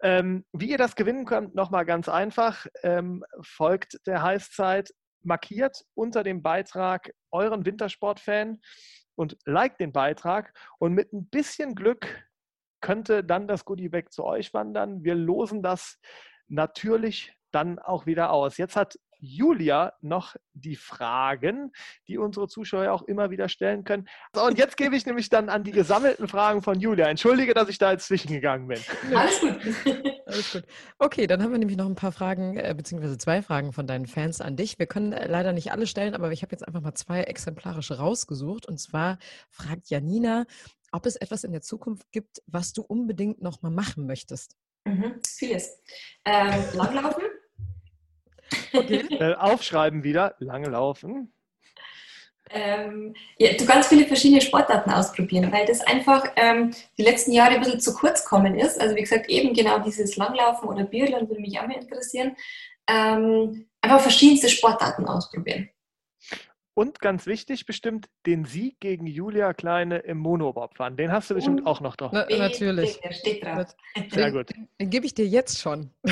Ähm, 0.00 0.46
wie 0.52 0.70
ihr 0.70 0.78
das 0.78 0.96
gewinnen 0.96 1.26
könnt, 1.26 1.54
nochmal 1.54 1.84
ganz 1.84 2.08
einfach. 2.08 2.66
Ähm, 2.82 3.24
folgt 3.42 3.98
der 4.06 4.22
Heißzeit 4.22 4.90
markiert 5.22 5.84
unter 5.94 6.22
dem 6.22 6.42
Beitrag 6.42 7.12
euren 7.30 7.66
Wintersport-Fan 7.66 8.58
und 9.16 9.36
liked 9.44 9.80
den 9.80 9.92
Beitrag. 9.92 10.54
Und 10.78 10.94
mit 10.94 11.12
ein 11.12 11.28
bisschen 11.28 11.74
Glück 11.74 12.24
könnte 12.80 13.24
dann 13.24 13.48
das 13.48 13.64
Goodie-Bag 13.64 14.12
zu 14.12 14.24
euch 14.24 14.54
wandern. 14.54 15.04
Wir 15.04 15.14
losen 15.14 15.62
das 15.62 15.98
natürlich 16.48 17.34
dann 17.50 17.78
auch 17.78 18.06
wieder 18.06 18.32
aus. 18.32 18.58
Jetzt 18.58 18.76
hat 18.76 18.98
Julia 19.20 19.92
noch 20.00 20.36
die 20.54 20.76
Fragen, 20.76 21.72
die 22.08 22.18
unsere 22.18 22.48
Zuschauer 22.48 22.90
auch 22.92 23.02
immer 23.02 23.30
wieder 23.30 23.48
stellen 23.48 23.84
können. 23.84 24.08
So, 24.34 24.44
und 24.44 24.58
jetzt 24.58 24.76
gebe 24.76 24.96
ich 24.96 25.06
nämlich 25.06 25.28
dann 25.28 25.48
an 25.48 25.62
die 25.62 25.72
gesammelten 25.72 26.26
Fragen 26.26 26.62
von 26.62 26.80
Julia. 26.80 27.06
Entschuldige, 27.08 27.54
dass 27.54 27.68
ich 27.68 27.78
da 27.78 27.92
jetzt 27.92 28.06
zwischengegangen 28.06 28.68
bin. 28.68 28.78
Alles 29.14 29.40
gut. 29.40 29.58
Alles 30.26 30.52
gut. 30.52 30.64
Okay, 30.98 31.26
dann 31.26 31.42
haben 31.42 31.52
wir 31.52 31.58
nämlich 31.58 31.76
noch 31.76 31.86
ein 31.86 31.96
paar 31.96 32.12
Fragen, 32.12 32.56
äh, 32.56 32.72
beziehungsweise 32.76 33.18
zwei 33.18 33.42
Fragen 33.42 33.72
von 33.72 33.86
deinen 33.86 34.06
Fans 34.06 34.40
an 34.40 34.56
dich. 34.56 34.78
Wir 34.78 34.86
können 34.86 35.12
äh, 35.12 35.26
leider 35.26 35.52
nicht 35.52 35.72
alle 35.72 35.86
stellen, 35.86 36.14
aber 36.14 36.30
ich 36.32 36.42
habe 36.42 36.52
jetzt 36.52 36.66
einfach 36.66 36.80
mal 36.80 36.94
zwei 36.94 37.22
exemplarische 37.22 37.98
rausgesucht. 37.98 38.66
Und 38.66 38.78
zwar 38.78 39.18
fragt 39.50 39.90
Janina, 39.90 40.46
ob 40.92 41.06
es 41.06 41.16
etwas 41.16 41.44
in 41.44 41.52
der 41.52 41.62
Zukunft 41.62 42.10
gibt, 42.12 42.42
was 42.46 42.72
du 42.72 42.82
unbedingt 42.82 43.42
noch 43.42 43.62
mal 43.62 43.70
machen 43.70 44.06
möchtest. 44.06 44.56
Mhm, 44.84 45.20
vieles. 45.24 45.78
Ähm, 46.24 46.64
Langlaufen 46.74 47.24
Okay. 48.72 49.06
Äh, 49.20 49.34
aufschreiben 49.34 50.04
wieder, 50.04 50.34
lange 50.38 50.68
laufen. 50.68 51.32
Ähm, 52.52 53.14
ja, 53.38 53.52
du 53.52 53.64
kannst 53.64 53.90
viele 53.90 54.06
verschiedene 54.06 54.40
Sportarten 54.40 54.90
ausprobieren, 54.90 55.52
weil 55.52 55.66
das 55.66 55.80
einfach 55.82 56.24
ähm, 56.34 56.74
die 56.98 57.02
letzten 57.02 57.32
Jahre 57.32 57.54
ein 57.54 57.60
bisschen 57.60 57.80
zu 57.80 57.94
kurz 57.94 58.24
kommen 58.24 58.58
ist. 58.58 58.80
Also 58.80 58.96
wie 58.96 59.02
gesagt, 59.02 59.28
eben 59.28 59.54
genau 59.54 59.78
dieses 59.78 60.16
Langlaufen 60.16 60.68
oder 60.68 60.84
Biathlon 60.84 61.28
würde 61.28 61.40
mich 61.40 61.60
auch 61.60 61.66
mehr 61.68 61.80
interessieren. 61.80 62.34
Ähm, 62.88 63.68
einfach 63.80 64.00
verschiedenste 64.00 64.48
Sportarten 64.48 65.06
ausprobieren. 65.06 65.68
Und 66.74 67.00
ganz 67.00 67.26
wichtig 67.26 67.66
bestimmt, 67.66 68.08
den 68.26 68.44
Sieg 68.44 68.78
gegen 68.80 69.06
Julia 69.06 69.52
Kleine 69.52 69.98
im 69.98 70.18
Monobobfahren. 70.18 70.96
Den 70.96 71.10
hast 71.12 71.28
du 71.30 71.34
bestimmt 71.34 71.66
auch 71.66 71.80
noch 71.80 71.96
drauf. 71.96 72.10
Na, 72.12 72.26
natürlich. 72.28 73.00
Der 73.00 73.12
steht 73.12 73.44
drauf. 73.44 73.74
Sehr 74.10 74.32
gut. 74.32 74.50
Den, 74.50 74.68
den 74.80 74.90
gebe 74.90 75.04
ich 75.04 75.14
dir 75.14 75.26
jetzt 75.26 75.58
schon. 75.58 75.90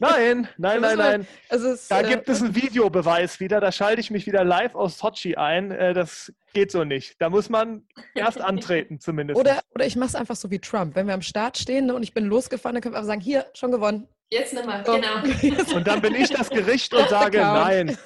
Nein, 0.00 0.48
nein, 0.56 0.80
nein, 0.80 0.96
nein. 0.96 1.26
Also 1.50 1.68
es, 1.68 1.88
Da 1.88 2.00
äh, 2.00 2.08
gibt 2.08 2.26
es 2.30 2.42
einen 2.42 2.54
Videobeweis 2.54 3.38
wieder. 3.38 3.60
Da 3.60 3.70
schalte 3.70 4.00
ich 4.00 4.10
mich 4.10 4.24
wieder 4.26 4.44
live 4.44 4.74
aus 4.74 4.96
Sochi 4.96 5.36
ein. 5.36 5.70
Äh, 5.70 5.92
Das 5.92 6.32
geht 6.54 6.72
so 6.72 6.84
nicht. 6.84 7.20
Da 7.20 7.28
muss 7.28 7.50
man 7.50 7.86
erst 8.14 8.40
antreten, 8.40 8.98
zumindest. 8.98 9.38
Oder, 9.38 9.60
oder 9.74 9.84
ich 9.84 9.96
mache 9.96 10.08
es 10.08 10.14
einfach 10.14 10.36
so 10.36 10.50
wie 10.50 10.58
Trump. 10.58 10.94
Wenn 10.96 11.06
wir 11.06 11.12
am 11.12 11.20
Start 11.20 11.58
stehen 11.58 11.86
ne, 11.86 11.94
und 11.94 12.02
ich 12.02 12.14
bin 12.14 12.24
losgefahren, 12.24 12.74
dann 12.74 12.82
können 12.82 12.94
wir 12.94 12.98
einfach 12.98 13.08
sagen, 13.08 13.20
hier, 13.20 13.44
schon 13.52 13.72
gewonnen. 13.72 14.08
Jetzt 14.32 14.54
nochmal, 14.54 14.84
So. 14.86 14.92
genau. 14.92 15.22
Und 15.74 15.86
dann 15.86 16.00
bin 16.00 16.14
ich 16.14 16.30
das 16.30 16.48
Gericht 16.48 16.94
und 16.94 17.08
sage 17.08 17.38
nein. 17.38 17.98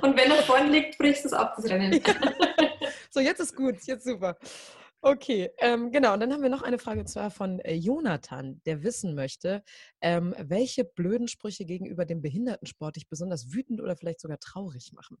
Und 0.00 0.16
wenn 0.16 0.30
er 0.30 0.42
vorne 0.44 0.70
liegt, 0.70 0.96
brichst 0.96 1.24
du 1.24 1.28
es 1.28 1.32
ab, 1.34 1.54
das 1.56 1.68
Rennen. 1.68 2.00
So, 3.10 3.20
jetzt 3.20 3.40
ist 3.40 3.56
gut, 3.56 3.76
jetzt 3.86 4.04
super. 4.04 4.36
Okay, 5.00 5.50
ähm, 5.58 5.90
genau. 5.90 6.14
Und 6.14 6.20
dann 6.20 6.32
haben 6.32 6.42
wir 6.42 6.50
noch 6.50 6.62
eine 6.62 6.78
Frage, 6.78 7.00
und 7.00 7.08
zwar 7.08 7.30
von 7.30 7.60
äh, 7.60 7.74
Jonathan, 7.74 8.60
der 8.66 8.82
wissen 8.82 9.14
möchte, 9.14 9.62
ähm, 10.00 10.34
welche 10.38 10.84
blöden 10.84 11.26
Sprüche 11.26 11.64
gegenüber 11.64 12.04
dem 12.04 12.22
Behindertensport 12.22 12.96
dich 12.96 13.08
besonders 13.08 13.52
wütend 13.52 13.80
oder 13.80 13.96
vielleicht 13.96 14.20
sogar 14.20 14.38
traurig 14.38 14.92
machen. 14.92 15.18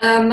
Ähm, 0.00 0.32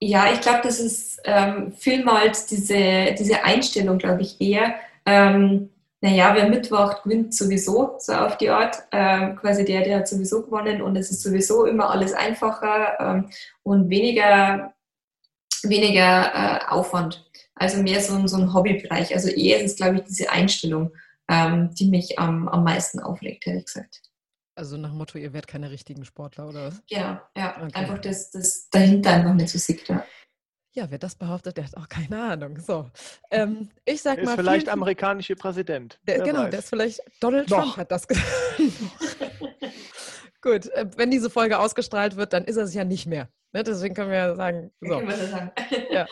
ja, 0.00 0.32
ich 0.32 0.40
glaube, 0.40 0.60
das 0.62 0.80
ist 0.80 1.20
ähm, 1.24 1.72
vielmals 1.72 2.46
diese, 2.46 3.14
diese 3.18 3.44
Einstellung, 3.44 3.98
glaube 3.98 4.22
ich, 4.22 4.40
eher. 4.40 4.74
Naja, 6.02 6.34
wer 6.34 6.48
mitwacht, 6.48 7.02
gewinnt 7.02 7.34
sowieso, 7.34 7.96
so 7.98 8.14
auf 8.14 8.38
die 8.38 8.48
Art. 8.48 8.76
Ähm, 8.90 9.36
quasi 9.36 9.64
der, 9.64 9.82
der 9.82 9.98
hat 9.98 10.08
sowieso 10.08 10.42
gewonnen 10.42 10.80
und 10.80 10.96
es 10.96 11.10
ist 11.10 11.22
sowieso 11.22 11.66
immer 11.66 11.90
alles 11.90 12.14
einfacher 12.14 12.98
ähm, 12.98 13.30
und 13.62 13.90
weniger, 13.90 14.74
weniger 15.62 16.32
äh, 16.34 16.64
Aufwand. 16.68 17.30
Also 17.54 17.82
mehr 17.82 18.00
so 18.00 18.14
ein, 18.14 18.26
so 18.28 18.38
ein 18.38 18.54
Hobbybereich. 18.54 19.14
Also 19.14 19.28
eher 19.28 19.58
ist 19.58 19.72
es, 19.72 19.76
glaube 19.76 19.96
ich, 19.96 20.04
diese 20.04 20.30
Einstellung, 20.30 20.92
ähm, 21.28 21.74
die 21.74 21.90
mich 21.90 22.18
am, 22.18 22.48
am 22.48 22.64
meisten 22.64 23.00
aufregt, 23.00 23.46
ehrlich 23.46 23.66
gesagt. 23.66 24.00
Also 24.54 24.76
nach 24.78 24.90
dem 24.90 24.98
Motto, 24.98 25.18
ihr 25.18 25.32
werdet 25.32 25.48
keine 25.48 25.70
richtigen 25.70 26.04
Sportler, 26.04 26.48
oder 26.48 26.66
was? 26.66 26.82
Genau, 26.88 27.18
ja. 27.36 27.56
Okay. 27.62 27.70
Einfach 27.74 27.98
das, 27.98 28.30
das 28.30 28.68
dahinter 28.70 29.10
einfach 29.12 29.34
nicht 29.34 29.50
so 29.50 29.58
sieht. 29.58 29.88
Ja. 29.88 30.04
Ja, 30.72 30.88
wer 30.90 30.98
das 30.98 31.16
behauptet, 31.16 31.56
der 31.56 31.64
hat 31.64 31.76
auch 31.76 31.88
keine 31.88 32.22
Ahnung. 32.22 32.58
So, 32.60 32.88
ähm, 33.30 33.70
ich 33.84 34.02
sag 34.02 34.18
Er 34.18 34.22
ist 34.22 34.26
mal, 34.28 34.36
vielleicht 34.36 34.66
vielen, 34.66 34.72
amerikanische 34.72 35.34
Präsident. 35.34 35.98
der, 36.06 36.20
genau, 36.20 36.44
weiß. 36.44 36.50
der 36.50 36.58
ist 36.60 36.68
vielleicht 36.68 37.00
Donald 37.20 37.50
Noch. 37.50 37.62
Trump 37.62 37.76
hat 37.76 37.90
das 37.90 38.06
gesagt. 38.06 38.26
Gut, 40.42 40.66
äh, 40.66 40.86
wenn 40.96 41.10
diese 41.10 41.28
Folge 41.28 41.58
ausgestrahlt 41.58 42.16
wird, 42.16 42.32
dann 42.32 42.44
ist 42.44 42.56
er 42.56 42.64
es 42.64 42.74
ja 42.74 42.84
nicht 42.84 43.06
mehr. 43.06 43.28
Ne? 43.52 43.64
Deswegen 43.64 43.94
können 43.94 44.10
wir 44.10 44.18
ja 44.18 44.34
sagen, 44.36 44.70
so. 44.80 44.98
Können 44.98 45.08
wir 45.08 45.16
sagen. 45.16 45.50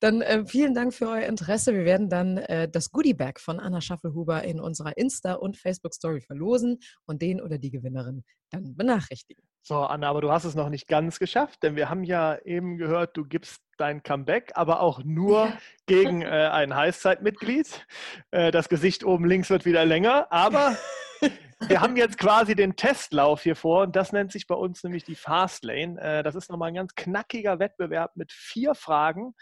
Dann 0.00 0.20
äh, 0.20 0.44
vielen 0.44 0.74
Dank 0.74 0.92
für 0.92 1.08
euer 1.08 1.22
Interesse. 1.22 1.72
Wir 1.72 1.86
werden 1.86 2.10
dann 2.10 2.36
äh, 2.36 2.68
das 2.68 2.90
Goodie-Bag 2.90 3.40
von 3.40 3.58
Anna 3.58 3.80
Schaffelhuber 3.80 4.42
in 4.44 4.60
unserer 4.60 4.98
Insta- 4.98 5.34
und 5.34 5.56
Facebook-Story 5.56 6.20
verlosen 6.20 6.78
und 7.06 7.22
den 7.22 7.40
oder 7.40 7.56
die 7.56 7.70
Gewinnerin 7.70 8.22
dann 8.50 8.76
benachrichtigen. 8.76 9.42
So, 9.62 9.76
Anna, 9.76 10.10
aber 10.10 10.20
du 10.20 10.30
hast 10.30 10.44
es 10.44 10.54
noch 10.54 10.68
nicht 10.68 10.88
ganz 10.88 11.18
geschafft, 11.18 11.62
denn 11.62 11.74
wir 11.74 11.88
haben 11.88 12.04
ja 12.04 12.36
eben 12.44 12.76
gehört, 12.76 13.16
du 13.16 13.24
gibst 13.24 13.62
dein 13.78 14.02
Comeback, 14.02 14.52
aber 14.54 14.80
auch 14.80 15.02
nur 15.04 15.52
gegen 15.86 16.22
äh, 16.22 16.26
ein 16.52 16.74
Heißzeitmitglied. 16.74 17.86
Äh, 18.30 18.50
das 18.50 18.68
Gesicht 18.68 19.04
oben 19.04 19.24
links 19.24 19.50
wird 19.50 19.64
wieder 19.64 19.84
länger, 19.84 20.26
aber 20.30 20.76
wir 21.68 21.80
haben 21.80 21.96
jetzt 21.96 22.18
quasi 22.18 22.54
den 22.54 22.76
Testlauf 22.76 23.42
hier 23.42 23.56
vor 23.56 23.82
und 23.82 23.96
das 23.96 24.12
nennt 24.12 24.32
sich 24.32 24.46
bei 24.46 24.54
uns 24.54 24.82
nämlich 24.82 25.04
die 25.04 25.14
Fastlane. 25.14 26.00
Äh, 26.00 26.22
das 26.22 26.34
ist 26.34 26.50
nochmal 26.50 26.68
ein 26.68 26.74
ganz 26.74 26.94
knackiger 26.94 27.58
Wettbewerb 27.58 28.16
mit 28.16 28.32
vier 28.32 28.74
Fragen. 28.74 29.34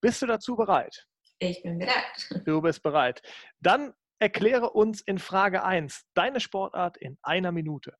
Bist 0.00 0.22
du 0.22 0.26
dazu 0.26 0.56
bereit? 0.56 1.06
Ich 1.38 1.62
bin 1.62 1.78
bereit. 1.78 1.94
Du 2.44 2.60
bist 2.60 2.82
bereit. 2.82 3.22
Dann 3.60 3.92
erkläre 4.18 4.70
uns 4.70 5.00
in 5.00 5.18
Frage 5.18 5.64
1 5.64 6.04
deine 6.14 6.40
Sportart 6.40 6.96
in 6.96 7.18
einer 7.22 7.52
Minute. 7.52 7.94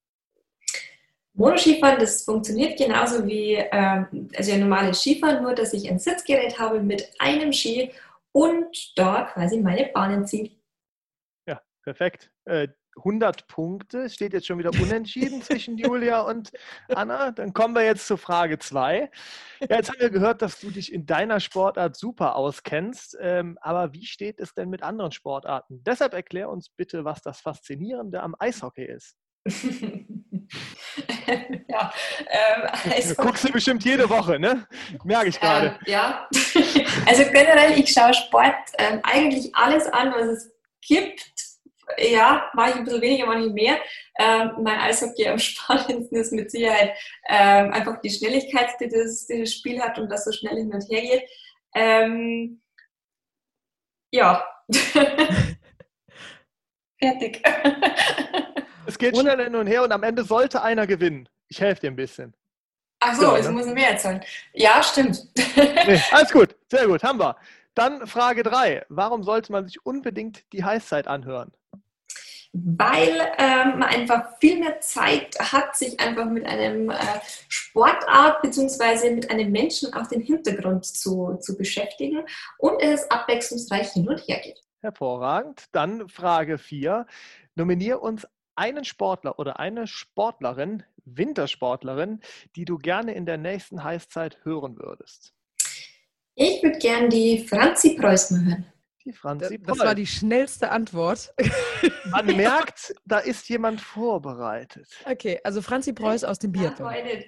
Monoskifahren, 1.39 2.01
das 2.01 2.25
funktioniert 2.25 2.77
genauso 2.77 3.25
wie 3.25 3.55
ähm, 3.55 4.29
also 4.37 4.53
ein 4.53 4.61
normales 4.61 5.01
Skifahren, 5.01 5.43
nur 5.43 5.55
dass 5.55 5.73
ich 5.73 5.89
ein 5.89 6.01
Sitzgerät 6.01 6.59
habe 6.59 6.81
mit 6.81 7.09
einem 7.21 7.53
Ski 7.53 7.93
und 8.33 8.93
da 8.97 9.23
quasi 9.33 9.61
meine 9.61 9.87
Bahnen 9.87 10.27
ziehe. 10.27 10.51
Ja, 11.47 11.61
perfekt. 11.85 12.33
Äh, 12.45 12.69
100 12.97 13.47
Punkte. 13.47 14.11
Steht 14.11 14.33
jetzt 14.33 14.49
schon 14.49 14.59
wieder 14.59 14.71
unentschieden 14.71 15.41
zwischen 15.41 15.79
Julia 15.79 16.23
und 16.23 16.51
Anna. 16.89 17.31
Dann 17.31 17.53
kommen 17.53 17.77
wir 17.77 17.85
jetzt 17.85 18.09
zur 18.09 18.19
Frage 18.19 18.59
2. 18.59 19.09
Ja, 19.61 19.77
jetzt 19.77 19.91
haben 19.91 20.01
wir 20.01 20.11
gehört, 20.11 20.43
dass 20.43 20.59
du 20.59 20.73
dich 20.73 20.93
in 20.93 21.07
deiner 21.07 21.39
Sportart 21.39 21.97
super 21.97 22.35
auskennst. 22.35 23.17
Ähm, 23.21 23.59
aber 23.61 23.93
wie 23.93 24.07
steht 24.07 24.41
es 24.41 24.55
denn 24.55 24.71
mit 24.71 24.83
anderen 24.83 25.13
Sportarten? 25.13 25.85
Deshalb 25.85 26.15
erklär 26.15 26.51
uns 26.51 26.69
bitte, 26.69 27.05
was 27.05 27.23
das 27.23 27.41
Faszinierende 27.41 28.25
am 28.25 28.35
Eishockey 28.41 28.87
ist. 28.87 29.17
ja, 31.69 31.93
ähm, 32.29 32.69
also, 32.95 33.15
Guckst 33.15 33.45
du 33.45 33.53
bestimmt 33.53 33.85
jede 33.85 34.09
Woche, 34.09 34.39
ne? 34.39 34.67
Merke 35.05 35.29
ich 35.29 35.41
gerade. 35.41 35.67
ähm, 35.67 35.77
ja. 35.87 36.29
also 37.07 37.25
generell, 37.25 37.79
ich 37.79 37.93
schaue 37.93 38.15
Sport 38.15 38.55
ähm, 38.79 39.01
eigentlich 39.03 39.55
alles 39.55 39.87
an, 39.87 40.13
was 40.13 40.27
es 40.27 40.53
gibt. 40.83 41.31
Ja, 41.97 42.51
mache 42.53 42.71
ich 42.71 42.77
ein 42.77 42.85
bisschen 42.85 43.01
weniger, 43.01 43.27
manchmal 43.27 43.51
mehr. 43.51 43.79
Ähm, 44.19 44.53
mein 44.63 44.79
Eishockey 44.79 45.27
am 45.29 45.39
spannendsten 45.39 46.19
ist 46.19 46.33
mit 46.33 46.51
Sicherheit 46.51 46.93
ähm, 47.29 47.73
einfach 47.73 48.01
die 48.01 48.11
Schnelligkeit, 48.11 48.71
die 48.81 48.89
das, 48.89 49.27
die 49.27 49.41
das 49.41 49.53
Spiel 49.55 49.81
hat 49.81 49.99
und 49.99 50.11
das 50.11 50.25
so 50.25 50.33
schnell 50.33 50.57
hin 50.57 50.73
und 50.73 50.85
her 50.91 51.01
geht. 51.01 51.23
Ähm, 51.75 52.61
ja. 54.13 54.45
Fertig. 57.01 57.43
Es 58.89 58.97
geht 58.97 59.19
schnell 59.19 59.45
hin 59.45 59.55
und 59.55 59.67
her 59.67 59.83
und 59.83 59.93
am 59.93 60.03
Ende 60.03 60.25
sollte 60.25 60.63
einer 60.63 60.87
gewinnen. 60.87 61.29
Ich 61.49 61.61
helfe 61.61 61.83
dir 61.83 61.91
ein 61.91 61.97
bisschen. 61.97 62.35
Ach 63.01 63.15
so, 63.15 63.23
Ja, 63.23 63.37
jetzt 63.37 63.47
ne? 63.47 63.53
muss 63.53 63.67
ich 63.67 63.75
mehr 63.75 63.91
erzählen. 63.91 64.25
Ja, 64.55 64.83
stimmt. 64.83 65.29
Nee, 65.57 66.01
alles 66.11 66.33
gut, 66.33 66.57
sehr 66.71 66.87
gut, 66.87 67.03
haben 67.03 67.21
wir. 67.21 67.37
Dann 67.75 68.07
Frage 68.07 68.43
3. 68.43 68.87
Warum 68.89 69.23
sollte 69.23 69.53
man 69.53 69.67
sich 69.67 69.85
unbedingt 69.85 70.43
die 70.53 70.65
Heißzeit 70.65 71.07
anhören? 71.07 71.53
weil 72.55 73.21
ähm, 73.37 73.79
man 73.79 73.91
einfach 73.91 74.39
viel 74.41 74.59
mehr 74.59 74.81
Zeit 74.81 75.39
hat, 75.39 75.77
sich 75.77 76.01
einfach 76.01 76.25
mit 76.25 76.47
einem 76.47 76.89
äh, 76.89 76.97
Sportart 77.47 78.41
bzw. 78.41 79.15
mit 79.15 79.31
einem 79.31 79.53
Menschen 79.53 79.93
auf 79.93 80.09
den 80.09 80.23
Hintergrund 80.23 80.87
zu, 80.87 81.37
zu 81.43 81.59
beschäftigen 81.59 82.25
und 82.57 82.81
es 82.81 83.09
abwechslungsreich 83.11 83.91
hin 83.91 84.09
und 84.09 84.19
her 84.27 84.41
geht. 84.43 84.63
Hervorragend. 84.81 85.65
Dann 85.73 86.09
Frage 86.09 86.57
4. 86.57 87.07
Nominier 87.55 88.01
uns 88.01 88.27
einen 88.59 88.85
Sportler 88.85 89.39
oder 89.39 89.59
eine 89.59 89.87
Sportlerin, 89.87 90.83
Wintersportlerin, 91.05 92.21
die 92.57 92.65
du 92.65 92.77
gerne 92.79 93.15
in 93.15 93.25
der 93.27 93.39
nächsten 93.39 93.83
Heißzeit 93.85 94.39
hören 94.45 94.77
würdest. 94.79 95.33
Ich 96.35 96.63
würde 96.63 96.79
gern 96.79 97.09
die 97.11 97.47
Franzi 97.47 97.97
Preuß 97.97 98.33
mal 98.33 98.45
hören. 98.45 98.73
Die 99.05 99.11
Das, 99.13 99.19
Franzi 99.21 99.59
das 99.63 99.79
Poll. 99.79 99.87
war 99.87 99.95
die 99.95 100.07
schnellste 100.07 100.71
Antwort. 100.71 101.33
Man 102.11 102.27
merkt, 102.37 102.95
da 103.07 103.19
ist 103.21 103.49
jemand 103.49 103.81
vorbereitet. 103.81 104.87
Okay, 105.07 105.41
also 105.45 105.63
Franzi 105.63 105.93
Preuß 105.95 106.25
aus 106.25 106.39
dem 106.39 106.53
Ja, 106.55 106.69
Biathlon. 106.71 106.91
heute. 106.93 107.25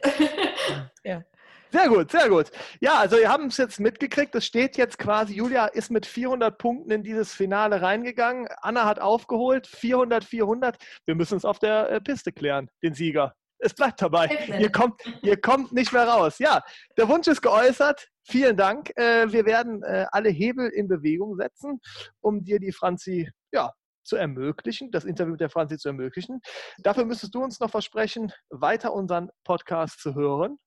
Sehr 1.73 1.89
gut, 1.89 2.11
sehr 2.11 2.29
gut. 2.29 2.51
Ja, 2.81 2.99
also 2.99 3.17
wir 3.17 3.29
haben 3.29 3.47
es 3.47 3.57
jetzt 3.57 3.79
mitgekriegt. 3.79 4.35
Es 4.35 4.45
steht 4.45 4.77
jetzt 4.77 4.99
quasi, 4.99 5.35
Julia 5.35 5.67
ist 5.67 5.91
mit 5.91 6.05
400 6.05 6.59
Punkten 6.59 6.91
in 6.91 7.03
dieses 7.03 7.33
Finale 7.33 7.81
reingegangen. 7.81 8.49
Anna 8.61 8.87
hat 8.87 9.01
aufgeholt, 9.01 9.67
400, 9.67 10.25
400. 10.25 10.77
Wir 11.07 11.15
müssen 11.15 11.37
es 11.37 11.45
auf 11.45 11.61
der 11.61 11.91
äh, 11.91 12.01
Piste 12.01 12.33
klären, 12.33 12.69
den 12.83 12.95
Sieger. 12.95 13.35
Es 13.61 13.75
bleibt 13.75 14.01
dabei. 14.03 14.27
Ihr 14.59 14.73
kommt, 14.73 15.01
ihr 15.23 15.41
kommt 15.41 15.73
nicht 15.73 15.93
mehr 15.93 16.09
raus. 16.09 16.39
Ja, 16.39 16.63
der 16.97 17.09
Wunsch 17.09 17.29
ist 17.29 17.43
geäußert. 17.43 18.09
Vielen 18.25 18.57
Dank. 18.57 18.91
Äh, 18.97 19.31
wir 19.31 19.45
werden 19.45 19.83
äh, 19.83 20.07
alle 20.11 20.31
Hebel 20.31 20.71
in 20.71 20.89
Bewegung 20.89 21.37
setzen, 21.37 21.79
um 22.21 22.43
dir 22.43 22.59
die 22.59 22.73
Franzi 22.73 23.31
ja, 23.53 23.71
zu 24.03 24.17
ermöglichen, 24.17 24.91
das 24.91 25.05
Interview 25.05 25.33
mit 25.33 25.41
der 25.41 25.51
Franzi 25.51 25.79
zu 25.79 25.89
ermöglichen. 25.89 26.41
Dafür 26.79 27.05
müsstest 27.05 27.35
du 27.35 27.43
uns 27.43 27.61
noch 27.61 27.71
versprechen, 27.71 28.33
weiter 28.49 28.93
unseren 28.93 29.31
Podcast 29.45 30.01
zu 30.01 30.15
hören. 30.15 30.59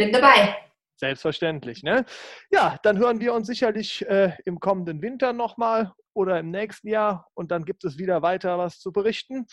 Bin 0.00 0.12
dabei. 0.12 0.56
Selbstverständlich. 0.96 1.82
Ne? 1.82 2.04
Ja, 2.50 2.78
dann 2.82 2.98
hören 2.98 3.20
wir 3.20 3.32
uns 3.34 3.46
sicherlich 3.46 4.06
äh, 4.08 4.32
im 4.44 4.60
kommenden 4.60 5.02
Winter 5.02 5.32
nochmal 5.32 5.92
oder 6.14 6.38
im 6.40 6.50
nächsten 6.50 6.88
Jahr 6.88 7.26
und 7.34 7.50
dann 7.50 7.64
gibt 7.64 7.84
es 7.84 7.98
wieder 7.98 8.22
weiter 8.22 8.58
was 8.58 8.78
zu 8.80 8.92
berichten. 8.92 9.46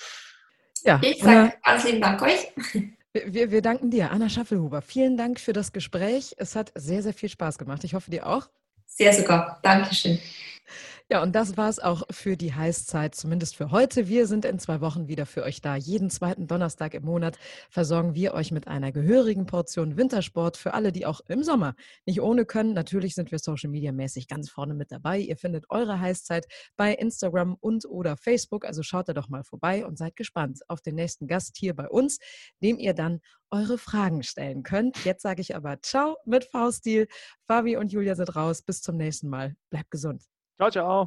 Ja, 0.83 0.99
Ich 1.03 1.21
sage 1.21 1.53
ganz 1.63 1.83
lieben 1.85 2.01
Dank 2.01 2.21
euch. 2.21 2.47
wir, 3.13 3.33
wir- 3.33 3.51
wir 3.51 3.61
danken 3.61 3.91
dir, 3.91 4.11
Anna 4.11 4.29
Schaffelhuber. 4.29 4.81
Vielen 4.81 5.17
Dank 5.17 5.39
für 5.39 5.53
das 5.53 5.71
Gespräch. 5.71 6.33
Es 6.37 6.55
hat 6.55 6.71
sehr, 6.75 7.01
sehr 7.03 7.13
viel 7.13 7.29
Spaß 7.29 7.57
gemacht. 7.57 7.83
Ich 7.83 7.93
hoffe, 7.93 8.09
dir 8.11 8.25
auch. 8.27 8.47
Sehr 8.85 9.13
sogar. 9.13 9.59
Dankeschön. 9.63 10.19
Ja, 11.09 11.23
und 11.23 11.33
das 11.35 11.55
war 11.55 11.69
es 11.69 11.79
auch 11.79 12.03
für 12.11 12.35
die 12.35 12.53
Heißzeit, 12.53 13.15
zumindest 13.15 13.55
für 13.55 13.71
heute. 13.71 14.09
Wir 14.09 14.27
sind 14.27 14.43
in 14.43 14.59
zwei 14.59 14.81
Wochen 14.81 15.07
wieder 15.07 15.25
für 15.25 15.43
euch 15.43 15.61
da. 15.61 15.77
Jeden 15.77 16.09
zweiten 16.09 16.47
Donnerstag 16.47 16.93
im 16.93 17.05
Monat 17.05 17.37
versorgen 17.69 18.13
wir 18.13 18.33
euch 18.33 18.51
mit 18.51 18.67
einer 18.67 18.91
gehörigen 18.91 19.45
Portion 19.45 19.95
Wintersport 19.95 20.57
für 20.57 20.73
alle, 20.73 20.91
die 20.91 21.05
auch 21.05 21.21
im 21.29 21.43
Sommer 21.43 21.75
nicht 22.05 22.19
ohne 22.19 22.43
können. 22.43 22.73
Natürlich 22.73 23.15
sind 23.15 23.31
wir 23.31 23.39
Social 23.39 23.69
Media 23.69 23.93
mäßig 23.93 24.27
ganz 24.27 24.49
vorne 24.49 24.73
mit 24.73 24.91
dabei. 24.91 25.17
Ihr 25.19 25.37
findet 25.37 25.63
eure 25.69 25.97
Heißzeit 26.01 26.45
bei 26.75 26.93
Instagram 26.93 27.55
und 27.57 27.85
oder 27.85 28.17
Facebook. 28.17 28.65
Also 28.65 28.83
schaut 28.83 29.07
da 29.07 29.13
doch 29.13 29.29
mal 29.29 29.45
vorbei 29.45 29.85
und 29.85 29.97
seid 29.97 30.17
gespannt 30.17 30.59
auf 30.67 30.81
den 30.81 30.95
nächsten 30.95 31.27
Gast 31.27 31.55
hier 31.55 31.73
bei 31.73 31.87
uns, 31.87 32.17
dem 32.61 32.79
ihr 32.79 32.93
dann 32.93 33.21
eure 33.49 33.77
Fragen 33.77 34.23
stellen 34.23 34.61
könnt. 34.61 35.05
Jetzt 35.05 35.21
sage 35.21 35.39
ich 35.39 35.55
aber 35.55 35.81
Ciao 35.81 36.17
mit 36.25 36.43
V-Stil. 36.43 37.07
Fabi 37.45 37.77
und 37.77 37.93
Julia 37.93 38.15
sind 38.15 38.35
raus. 38.35 38.61
Bis 38.61 38.81
zum 38.81 38.97
nächsten 38.97 39.29
Mal. 39.29 39.55
Bleibt 39.69 39.89
gesund. 39.89 40.36
Ciao, 40.59 40.71
ciao. 40.71 41.05